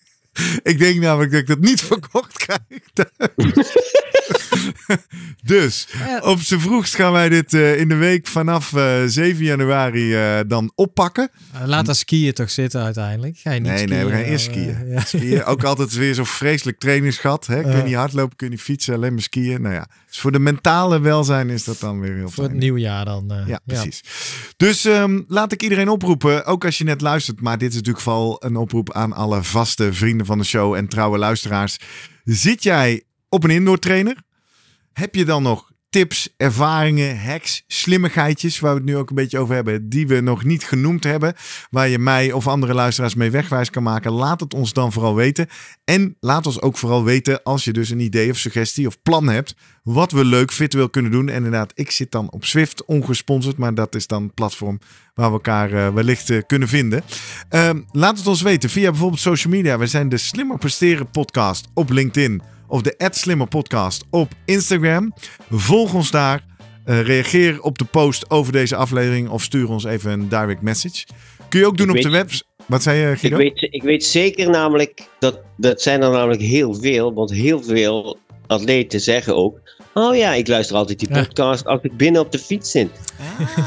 Ik 0.64 0.80
denk 0.80 1.00
namelijk 1.00 1.32
dat 1.32 1.40
ik 1.40 1.48
dat 1.48 1.60
niet 1.60 1.82
verkocht 1.92 2.38
krijg. 2.38 2.60
dus 5.44 5.88
Ja. 6.08 6.20
op 6.20 6.40
z'n 6.40 6.58
vroegst 6.58 6.96
gaan 6.96 7.12
wij 7.12 7.30
dit 7.30 7.54
eh, 7.54 7.80
in 7.80 7.88
de 7.90 7.96
week 7.96 8.28
vanaf 8.28 8.74
eh, 8.74 9.02
7 9.06 9.44
januari 9.44 10.14
eh, 10.16 10.40
dan 10.48 10.72
oppakken. 10.76 11.30
Eh, 11.54 11.62
Laat 11.66 11.86
dat 11.86 11.98
skiën 11.98 12.34
toch 12.34 12.50
zitten 12.52 12.84
uiteindelijk. 12.84 13.38
Ga 13.38 13.52
je 13.52 13.60
niet 13.60 13.70
Nee, 13.70 13.78
skiën, 13.78 13.90
nee, 13.90 14.06
we 14.06 14.12
gaan 14.12 14.22
eerst 14.22 14.48
eh, 14.48 14.54
skiën. 14.54 14.88
ja. 14.88 15.00
Skiën. 15.02 15.44
Ook 15.44 15.64
altijd 15.64 15.94
weer 15.94 16.16
zo'n 16.16 16.26
vreselijk 16.26 16.80
trainingsgat. 16.80 17.46
Hè? 17.48 17.62
Kun 17.62 17.78
je 17.78 17.84
niet 17.84 17.96
hardlopen, 17.96 18.36
kun 18.36 18.48
je 18.48 18.54
niet 18.54 18.62
fietsen, 18.62 18.94
alleen 18.96 19.14
maar 19.14 19.22
skiën. 19.22 19.62
Nou 19.62 19.74
ja, 19.74 19.88
dus 20.08 20.20
voor 20.20 20.32
de 20.32 20.40
mentale 20.40 21.00
welzijn 21.00 21.50
is 21.50 21.64
dat 21.64 21.80
dan 21.80 22.00
weer 22.00 22.16
heel 22.16 22.30
Voor 22.30 22.44
het 22.44 22.52
fijn. 22.52 22.64
nieuwjaar 22.64 23.06
dan. 23.06 23.32
eh, 23.32 23.48
Ja, 23.48 23.60
precies. 23.66 24.02
Dus 24.58 24.86
ehm, 24.86 25.22
laat 25.28 25.52
ik 25.52 25.64
iedereen 25.64 25.90
oproepen, 25.90 26.46
ook 26.46 26.66
als 26.66 26.78
je 26.78 26.84
net 26.84 27.02
luistert. 27.02 27.42
Maar 27.42 27.58
dit 27.58 27.70
is 27.70 27.76
natuurlijk 27.76 28.04
vooral 28.04 28.44
een 28.46 28.56
oproep 28.56 28.92
aan 28.94 29.14
alle 29.14 29.44
vaste 29.44 29.94
vrienden 29.94 30.26
van 30.26 30.38
de 30.38 30.44
show 30.44 30.74
en 30.74 30.88
trouwe 30.88 31.18
luisteraars. 31.18 31.78
Zit 32.24 32.64
jij 32.64 33.04
op 33.30 33.44
een 33.44 33.50
indoor 33.50 33.80
trainer? 33.80 34.16
Heb 34.94 35.16
je 35.16 35.26
dan 35.26 35.44
nog 35.44 35.74
tips, 35.94 36.34
ervaringen, 36.38 37.20
hacks, 37.20 37.64
slimmigheidjes, 37.68 38.60
waar 38.60 38.72
we 38.72 38.78
het 38.78 38.88
nu 38.88 38.98
ook 38.98 39.10
een 39.10 39.16
beetje 39.16 39.40
over 39.40 39.56
hebben, 39.56 39.90
die 39.90 40.08
we 40.08 40.20
nog 40.20 40.44
niet 40.44 40.64
genoemd 40.64 41.04
hebben, 41.04 41.34
waar 41.70 41.88
je 41.88 42.00
mij 42.00 42.32
of 42.32 42.48
andere 42.48 42.74
luisteraars 42.74 43.16
mee 43.16 43.32
wegwijs 43.32 43.70
kan 43.70 43.84
maken? 43.84 44.12
Laat 44.12 44.40
het 44.40 44.54
ons 44.54 44.74
dan 44.74 44.92
vooral 44.92 45.16
weten. 45.16 45.48
En 45.84 46.18
laat 46.20 46.46
ons 46.46 46.62
ook 46.62 46.78
vooral 46.78 47.04
weten 47.04 47.44
als 47.44 47.64
je 47.64 47.74
dus 47.74 47.90
een 47.90 48.00
idee 48.00 48.32
of 48.32 48.38
suggestie 48.38 48.88
of 48.88 49.02
plan 49.02 49.30
hebt, 49.30 49.56
wat 49.84 50.12
we 50.12 50.26
leuk 50.26 50.52
virtueel 50.52 50.90
kunnen 50.90 51.12
doen. 51.12 51.30
En 51.30 51.36
inderdaad, 51.36 51.72
ik 51.76 51.92
zit 51.92 52.12
dan 52.12 52.32
op 52.32 52.46
Swift, 52.46 52.86
ongesponsord, 52.86 53.58
maar 53.58 53.74
dat 53.74 53.96
is 53.96 54.08
dan 54.08 54.24
een 54.24 54.34
platform 54.34 54.80
waar 55.14 55.28
we 55.28 55.34
elkaar 55.34 55.72
eh, 55.72 55.94
wellicht 55.94 56.30
eh, 56.30 56.42
kunnen 56.48 56.68
vinden. 56.68 57.04
Ehm, 57.50 57.82
laat 57.92 58.18
het 58.18 58.28
ons 58.28 58.42
weten 58.42 58.70
via 58.70 58.90
bijvoorbeeld 58.90 59.22
social 59.22 59.54
media. 59.54 59.78
We 59.78 59.88
zijn 59.88 60.10
de 60.10 60.18
Slimmer 60.18 60.58
Presteren 60.58 61.10
podcast 61.10 61.68
op 61.74 61.90
LinkedIn 61.90 62.42
of 62.74 62.82
de 62.82 63.10
Slimmer 63.12 63.48
podcast 63.48 64.04
op 64.10 64.32
Instagram. 64.46 65.14
Volg 65.50 65.94
ons 65.94 66.12
daar. 66.12 66.46
Eh, 66.86 67.02
reageer 67.02 67.62
op 67.62 67.78
de 67.78 67.86
post 67.86 68.30
over 68.30 68.52
deze 68.52 68.76
aflevering 68.76 69.30
of 69.30 69.44
stuur 69.44 69.70
ons 69.70 69.84
even 69.84 70.12
een 70.12 70.30
direct 70.30 70.62
message. 70.62 71.06
Kun 71.50 71.60
je 71.60 71.66
ook 71.66 71.78
doen 71.78 71.90
Ik 71.90 71.96
op 71.96 72.02
de 72.02 72.10
webs. 72.10 72.44
Wat 72.66 72.84
zei 72.84 73.00
je, 73.00 73.12
ik 73.12 73.20
Guido? 73.20 73.38
weet, 73.38 73.68
ik 73.72 73.84
weet 73.84 74.06
zeker 74.06 74.50
namelijk, 74.50 75.08
dat, 75.20 75.40
dat 75.58 75.82
zijn 75.82 76.02
er 76.02 76.12
namelijk 76.12 76.42
heel 76.42 76.74
veel. 76.74 77.14
Want 77.14 77.32
heel 77.32 77.64
veel 77.64 78.18
atleten 78.48 79.00
zeggen 79.00 79.36
ook, 79.36 79.60
oh 79.94 80.16
ja, 80.16 80.34
ik 80.34 80.48
luister 80.48 80.76
altijd 80.76 81.00
die 81.00 81.10
podcast 81.10 81.66
als 81.66 81.80
ik 81.82 81.98
binnen 81.98 82.22
op 82.22 82.32
de 82.32 82.40
fiets 82.40 82.72
zit. 82.72 82.90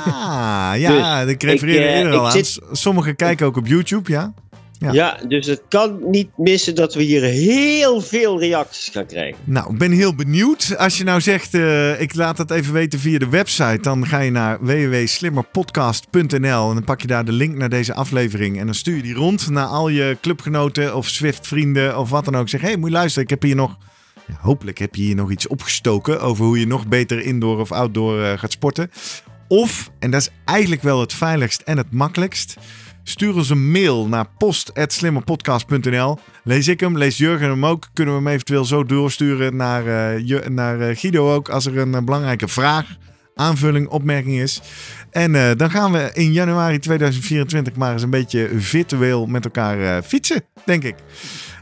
Ah, 0.07 0.73
ja, 0.77 1.21
ik 1.21 1.43
refereerde 1.43 1.81
ik, 1.83 1.89
eh, 1.91 1.97
eerder 1.97 2.13
al 2.13 2.19
ik 2.19 2.25
aan. 2.37 2.45
zit- 2.45 2.61
Sommigen 2.73 3.17
kijken 3.17 3.47
ook 3.47 3.57
op 3.57 3.67
YouTube, 3.67 4.11
ja. 4.11 4.35
Ja. 4.79 4.93
Ja. 4.93 5.19
dus 5.29 5.47
het 5.47 5.63
kan 5.69 6.11
niet 6.11 6.29
missen 6.37 6.75
dat 6.75 6.95
we 6.95 7.03
hier 7.03 7.23
heel 7.23 8.01
veel 8.01 8.41
reacties 8.41 8.89
gaan 8.89 9.07
krijgen. 9.07 9.41
Nou, 9.45 9.73
ik 9.73 9.79
ben 9.79 9.93
heel 9.93 10.15
benieuwd. 10.15 10.75
Als 10.79 10.99
je 10.99 11.05
nou 11.05 11.21
zegt, 11.21 11.55
eh, 11.55 12.01
ik 12.01 12.15
laat 12.15 12.37
dat 12.37 12.51
even 12.51 12.73
weten 12.73 12.99
via 12.99 13.19
de 13.19 13.29
website, 13.29 13.79
dan 13.81 14.07
ga 14.07 14.19
je 14.19 14.31
naar 14.31 14.59
www.slimmerpodcast.nl 14.61 16.69
en 16.69 16.75
dan 16.75 16.85
pak 16.85 17.01
je 17.01 17.07
daar 17.07 17.25
de 17.25 17.33
link 17.33 17.57
naar 17.57 17.69
deze 17.69 17.95
aflevering 17.95 18.59
en 18.59 18.67
dan 18.67 18.75
stuur 18.75 18.97
je 18.97 19.03
die 19.03 19.15
rond 19.15 19.51
naar 19.51 19.67
al 19.67 19.89
je 19.89 20.17
clubgenoten 20.21 20.97
of 20.97 21.09
Swift-vrienden 21.09 21.99
of 21.99 22.11
wat 22.11 22.25
dan 22.25 22.37
ook. 22.37 22.49
Zeg, 22.49 22.61
hé, 22.61 22.67
hey, 22.67 22.77
moet 22.77 22.89
je 22.89 22.95
luisteren, 22.95 23.25
ik 23.25 23.31
heb 23.31 23.43
hier 23.43 23.57
nog, 23.57 23.77
ja, 24.27 24.35
hopelijk 24.41 24.79
heb 24.79 24.95
je 24.95 25.03
hier 25.03 25.15
nog 25.15 25.31
iets 25.31 25.47
opgestoken 25.47 26.21
over 26.21 26.45
hoe 26.45 26.59
je 26.59 26.67
nog 26.67 26.87
beter 26.87 27.21
indoor 27.21 27.61
of 27.61 27.73
outdoor 27.73 28.23
eh, 28.23 28.39
gaat 28.39 28.53
sporten. 28.53 28.91
Of, 29.49 29.91
en 29.99 30.11
dat 30.11 30.21
is 30.21 30.29
eigenlijk 30.45 30.83
wel 30.83 31.01
het 31.01 31.13
veiligst 31.15 31.61
en 31.61 31.77
het 31.77 31.93
makkelijkst, 31.93 32.57
stuur 33.03 33.35
ons 33.35 33.51
een 33.51 33.71
mail 33.71 34.09
naar 34.09 34.27
post.slimmerpodcast.nl. 34.39 36.19
Lees 36.45 36.69
ik 36.69 36.81
hem, 36.81 36.99
lees 36.99 37.17
Jurgen 37.17 37.49
hem 37.49 37.67
ook. 37.67 37.89
Kunnen 37.93 38.15
we 38.15 38.21
hem 38.21 38.29
eventueel 38.33 38.65
zo 38.65 38.85
doorsturen 38.85 39.57
naar, 39.57 39.87
eh, 39.87 40.27
Ju- 40.27 40.49
naar 40.49 40.81
eh, 40.81 40.97
Guido 40.97 41.35
ook 41.35 41.49
als 41.49 41.67
er 41.67 41.79
een 41.79 41.95
eh, 41.95 42.03
belangrijke 42.03 42.49
vraag, 42.49 42.87
aanvulling, 43.35 43.89
opmerking 43.89 44.39
is. 44.39 44.61
En 45.11 45.35
eh, 45.35 45.51
dan 45.57 45.71
gaan 45.71 45.93
we 45.93 46.11
in 46.13 46.33
januari 46.33 46.79
2024 46.79 47.75
maar 47.77 47.93
eens 47.93 48.03
een 48.03 48.11
beetje 48.11 48.49
virtueel 48.57 49.27
met 49.27 49.45
elkaar 49.45 49.81
eh, 49.97 50.03
fietsen, 50.03 50.43
denk 50.65 50.83
ik. 50.85 50.95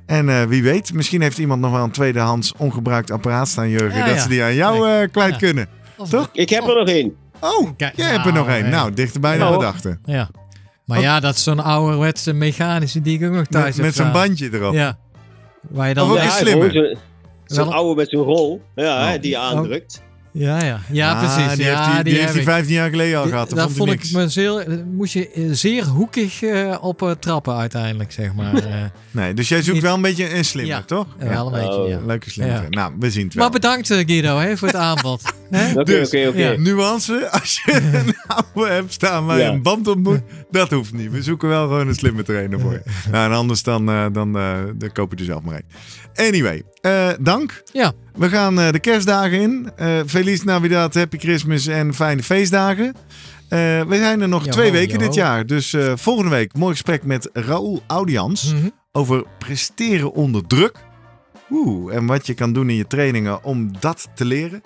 En 0.07 0.29
eh, 0.29 0.43
wie 0.43 0.63
weet, 0.63 0.93
misschien 0.93 1.23
heeft 1.23 1.39
iemand 1.39 1.61
nog 1.61 1.73
wel 1.73 1.85
een 1.85 1.91
tweedehands 1.91 2.53
ongebruikt 2.57 3.11
apparaat 3.11 3.49
staan, 3.49 3.69
Jurgen, 3.71 3.99
Ja, 3.99 4.07
dat 4.07 4.15
ja. 4.15 4.21
ze 4.23 4.29
die 4.29 4.43
aan 4.43 4.55
jou 4.55 4.89
eh, 4.91 5.09
kwijt 5.13 5.33
Ja. 5.33 5.39
kunnen. 5.39 5.69
Of- 5.97 6.09
Toch? 6.09 6.29
Ik 6.33 6.49
heb 6.51 6.63
er 6.69 6.75
nog 6.75 6.89
één. 6.89 7.15
Oh, 7.45 7.69
Kijk, 7.77 7.97
jij 7.97 8.11
hebt 8.11 8.27
er 8.27 8.33
nog 8.33 8.47
nou, 8.47 8.57
één. 8.59 8.65
eh, 8.65 8.71
Nou, 8.71 8.93
dichterbij 8.95 9.39
dan 9.39 9.49
we 9.51 9.55
Oh. 9.57 9.61
dachten. 9.63 10.01
Ja. 10.05 10.29
Maar 10.85 11.01
ja, 11.01 11.21
dat 11.21 11.35
is 11.35 11.43
zo'n 11.43 11.61
ouderwetse 11.61 12.33
mechanische 12.33 13.01
die 13.01 13.19
ik 13.21 13.27
ook 13.29 13.35
nog 13.35 13.47
thuis 13.47 13.65
Met, 13.67 13.75
heb 13.77 13.85
met 13.85 13.95
zo'n 13.95 14.13
bandje 14.13 14.49
erop. 14.53 14.75
Ja. 14.75 14.99
Waar 15.61 15.89
je 15.89 15.95
dan... 15.95 16.05
Of 16.05 16.11
ook 16.11 16.17
ja, 16.17 16.23
een 16.23 16.29
Ja, 16.29 16.35
slimme. 16.35 16.71
gewoon 16.71 16.97
zo'n 17.45 17.73
oude 17.73 17.95
met 18.01 18.09
zo'n 18.11 18.23
rol 18.23 18.63
ja, 18.75 19.03
Oh. 19.05 19.09
hè, 19.11 19.19
die 19.19 19.31
je 19.31 19.39
aandrukt. 19.39 20.03
Ja, 20.37 20.65
ja. 20.65 20.81
Ja, 20.93 21.13
Ah, 21.13 21.19
precies. 21.19 21.57
Die 21.57 21.65
ja, 21.67 21.77
heeft 21.77 21.93
hij 21.93 22.03
die, 22.03 22.13
die 22.13 22.13
heeft 22.13 22.25
heb 22.25 22.33
hij 22.33 22.43
ik. 22.43 22.49
15 22.49 22.75
jaar 22.75 22.91
geleden 22.91 23.19
al 23.19 23.27
gehad. 23.29 23.51
Dat 23.51 23.73
vond 23.73 23.91
ik 23.93 24.11
me 24.13 24.29
zeer, 24.29 24.85
moest 24.93 25.13
je 25.13 25.31
eh, 25.31 25.43
zeer 25.51 25.85
hoekig 25.85 26.43
eh, 26.43 26.77
op 26.81 27.03
eh, 27.03 27.11
trappen 27.11 27.57
uiteindelijk, 27.57 28.13
zeg 28.13 28.35
maar. 28.35 28.55
Eh, 28.65 28.75
Nee, 29.11 29.35
dus 29.35 29.49
jij 29.49 29.63
zoekt 29.63 29.73
Niet- 29.75 29.83
wel 29.83 29.95
een 29.95 30.03
beetje 30.03 30.35
een 30.37 30.45
slimmer, 30.45 30.75
Ja. 30.77 30.83
toch? 30.83 31.07
Wel 31.19 31.47
een 31.47 31.53
beetje, 31.53 31.81
Oh. 31.83 31.89
ja. 31.89 31.99
Leuke 32.07 32.31
slimmer. 32.31 32.63
Ja. 32.63 32.69
Nou, 32.69 32.93
we 32.99 33.11
zien 33.11 33.25
het 33.25 33.35
wel. 33.35 33.43
Maar 33.45 33.53
bedankt 33.53 33.87
Guido 33.87 34.39
hè, 34.39 34.57
voor 34.57 34.69
het 34.69 34.77
aanbod. 34.91 35.23
Oké, 35.75 35.85
Dus, 35.85 36.07
oké, 36.07 36.27
oké. 36.29 36.39
ja. 36.39 36.57
Nuance, 36.59 37.29
als 37.31 37.61
je 37.65 37.73
een 38.05 38.15
oude 38.27 38.73
hebt 38.73 38.93
staan 38.93 39.27
waar 39.27 39.37
je 39.39 39.43
Ja. 39.45 39.51
een 39.51 39.63
band 39.63 39.87
op 39.89 39.99
moet, 39.99 40.21
dat 40.51 40.71
hoeft 40.71 40.93
niet. 40.93 41.11
We 41.11 41.23
zoeken 41.23 41.49
wel 41.49 41.63
gewoon 41.63 41.89
een 41.89 41.95
slimme 41.95 42.23
trainer 42.23 42.61
voor 42.61 42.73
je. 42.73 42.83
Nou, 43.11 43.31
en 43.31 43.37
anders 43.37 43.63
dan, 43.63 43.89
eh, 43.89 44.07
dan, 44.13 44.37
eh, 44.39 44.59
dan 44.77 44.93
koop 44.93 45.11
je 45.13 45.17
er 45.19 45.25
zelf 45.25 45.43
maar 45.43 45.55
een. 46.15 46.27
Anyway, 46.27 46.63
eh, 46.81 47.09
dank. 47.21 47.63
Ja. 47.73 47.93
We 48.15 48.29
gaan 48.29 48.61
eh, 48.61 48.71
de 48.73 48.79
kerstdagen 48.79 49.41
in. 49.41 49.71
Eh 49.77 50.01
Feliz 50.07 50.43
Navidad, 50.43 50.95
Happy 50.95 51.19
Christmas 51.19 51.67
en 51.67 51.95
fijne 51.95 52.23
feestdagen. 52.23 52.95
Eh, 53.49 53.59
we 53.83 53.97
zijn 53.97 54.21
er 54.21 54.29
nog 54.29 54.47
twee 54.47 54.73
weken 54.73 54.99
dit 54.99 55.15
jaar. 55.15 55.47
Dus 55.47 55.73
eh, 55.73 55.93
volgende 55.97 56.31
week 56.31 56.57
mooi 56.57 56.73
gesprek 56.73 57.05
met 57.05 57.29
Raoul 57.33 57.83
Audians 57.87 58.53
Mhm. 58.55 58.69
over 58.93 59.25
presteren 59.39 60.13
onder 60.13 60.47
druk. 60.47 60.77
Oeh, 61.51 61.95
en 61.95 62.07
wat 62.07 62.27
je 62.27 62.35
kan 62.35 62.53
doen 62.53 62.69
in 62.71 62.77
je 62.77 62.87
trainingen 62.87 63.45
om 63.45 63.71
dat 63.81 64.09
te 64.15 64.25
leren. 64.25 64.63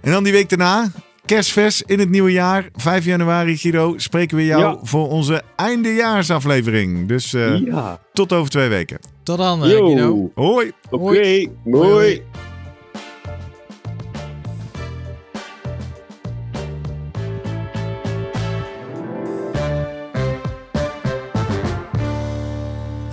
En 0.00 0.10
dan 0.12 0.24
die 0.24 0.32
week 0.32 0.48
daarna, 0.48 0.90
kerstvers 1.24 1.82
in 1.82 1.98
het 1.98 2.10
nieuwe 2.10 2.32
jaar. 2.32 2.68
5 2.74 3.04
januari, 3.04 3.56
Guido, 3.56 3.94
spreken 3.96 4.36
we 4.36 4.44
jou 4.44 4.60
Ja. 4.62 4.78
voor 4.82 5.08
onze 5.08 5.42
eindejaarsaflevering. 5.56 7.08
Dus 7.08 7.34
eh, 7.34 7.58
ja. 7.66 7.98
tot 8.12 8.32
over 8.32 8.50
twee 8.50 8.68
weken. 8.68 8.98
Tot 9.22 9.38
dan, 9.38 9.62
Guido. 9.62 10.30
Hoi! 10.34 10.72
Oké, 10.90 11.02
Hoi. 11.04 11.50
mooi. 11.64 11.90
Hoi. 11.90 12.22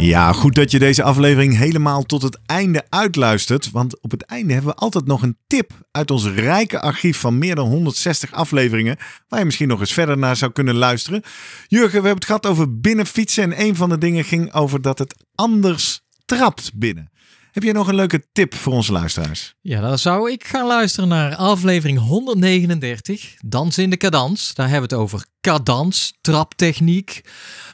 Ja, 0.02 0.34
goed 0.34 0.56
dat 0.56 0.72
je 0.72 0.80
deze 0.80 1.04
aflevering 1.04 1.58
helemaal 1.58 2.04
tot 2.04 2.22
het 2.22 2.40
einde 2.46 2.86
uitluistert. 2.90 3.72
Want 3.72 4.02
op 4.02 4.12
het 4.12 4.22
einde 4.22 4.54
hebben 4.54 4.72
we 4.72 4.78
altijd 4.78 5.06
nog 5.06 5.22
een 5.22 5.38
tip 5.48 5.72
uit 5.92 6.12
ons 6.12 6.26
rijke 6.26 6.80
archief 6.80 7.20
van 7.20 7.38
meer 7.38 7.56
dan 7.56 7.68
160 7.68 8.32
afleveringen. 8.32 8.98
Waar 9.28 9.40
je 9.40 9.46
misschien 9.46 9.68
nog 9.68 9.80
eens 9.80 9.94
verder 9.94 10.18
naar 10.18 10.36
zou 10.36 10.52
kunnen 10.52 10.76
luisteren. 10.76 11.22
Jurgen, 11.68 11.90
we 11.90 11.96
hebben 11.96 12.16
het 12.16 12.26
gehad 12.26 12.46
over 12.46 12.80
binnenfietsen. 12.80 13.44
En 13.44 13.62
een 13.62 13.76
van 13.76 13.90
de 13.90 13.98
dingen 13.98 14.24
ging 14.24 14.54
over 14.54 14.82
dat 14.82 15.00
het 15.00 15.16
anders 15.36 16.02
trapt 16.26 16.72
binnen. 16.74 17.12
Heb 17.52 17.64
jij 17.64 17.74
nog 17.74 17.88
een 17.88 17.96
leuke 17.96 18.24
tip 18.32 18.56
voor 18.56 18.74
onze 18.74 18.92
luisteraars? 18.92 19.54
Ja, 19.62 19.82
dan 19.82 20.00
zou 20.00 20.32
ik 20.32 20.44
gaan 20.44 20.68
luisteren 20.68 21.10
naar 21.10 21.36
aflevering 21.36 22.00
139, 22.00 23.36
Dans 23.46 23.78
in 23.78 23.90
de 23.90 23.98
Cadans. 23.98 24.54
Daar 24.54 24.70
hebben 24.70 24.90
we 24.90 24.96
het 24.96 25.04
over 25.04 25.26
cadans, 25.42 26.14
traptechniek, 26.22 27.22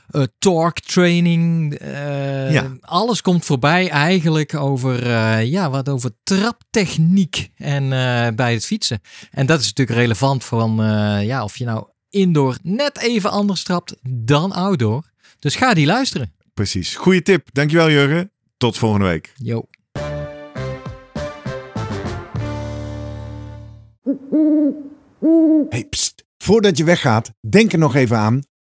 eh 0.08 0.24
torque 0.40 0.82
training. 0.82 1.74
eh, 1.74 2.52
Ja. 2.54 2.78
Alles 2.82 3.22
komt 3.22 3.46
voorbij 3.46 3.90
eigenlijk 3.90 4.56
over, 4.56 5.04
eh, 5.12 5.46
ja, 5.46 5.70
wat 5.70 5.90
over 5.90 6.12
traptechniek 6.24 7.50
en 7.56 7.84
eh, 7.84 8.28
bij 8.36 8.54
het 8.54 8.66
fietsen. 8.66 9.02
En 9.32 9.46
dat 9.46 9.60
is 9.60 9.66
natuurlijk 9.68 10.00
relevant 10.00 10.44
van 10.44 10.84
eh, 10.84 11.26
ja, 11.26 11.44
of 11.44 11.58
je 11.58 11.66
nou 11.66 11.88
indoor 12.10 12.58
net 12.64 12.98
even 13.02 13.32
anders 13.32 13.64
trapt 13.64 13.96
dan 14.10 14.52
outdoor. 14.52 15.04
Dus 15.40 15.56
ga 15.56 15.74
die 15.74 15.86
luisteren. 15.86 16.34
Precies. 16.54 16.96
Goeie 16.96 17.22
tip. 17.22 17.48
Dankjewel 17.52 17.90
Jurgen. 17.92 18.32
Tot 18.58 18.78
volgende 18.78 19.06
week. 19.06 19.34
Yo. 19.36 19.66
Hey, 25.70 25.86
pst. 25.90 26.26
Voordat 26.38 26.78
je 26.78 26.84
weggaat, 26.84 27.32
denk 27.50 27.72
er 27.74 27.80
nog 27.80 27.96
even 27.96 28.18
aan 28.18 28.42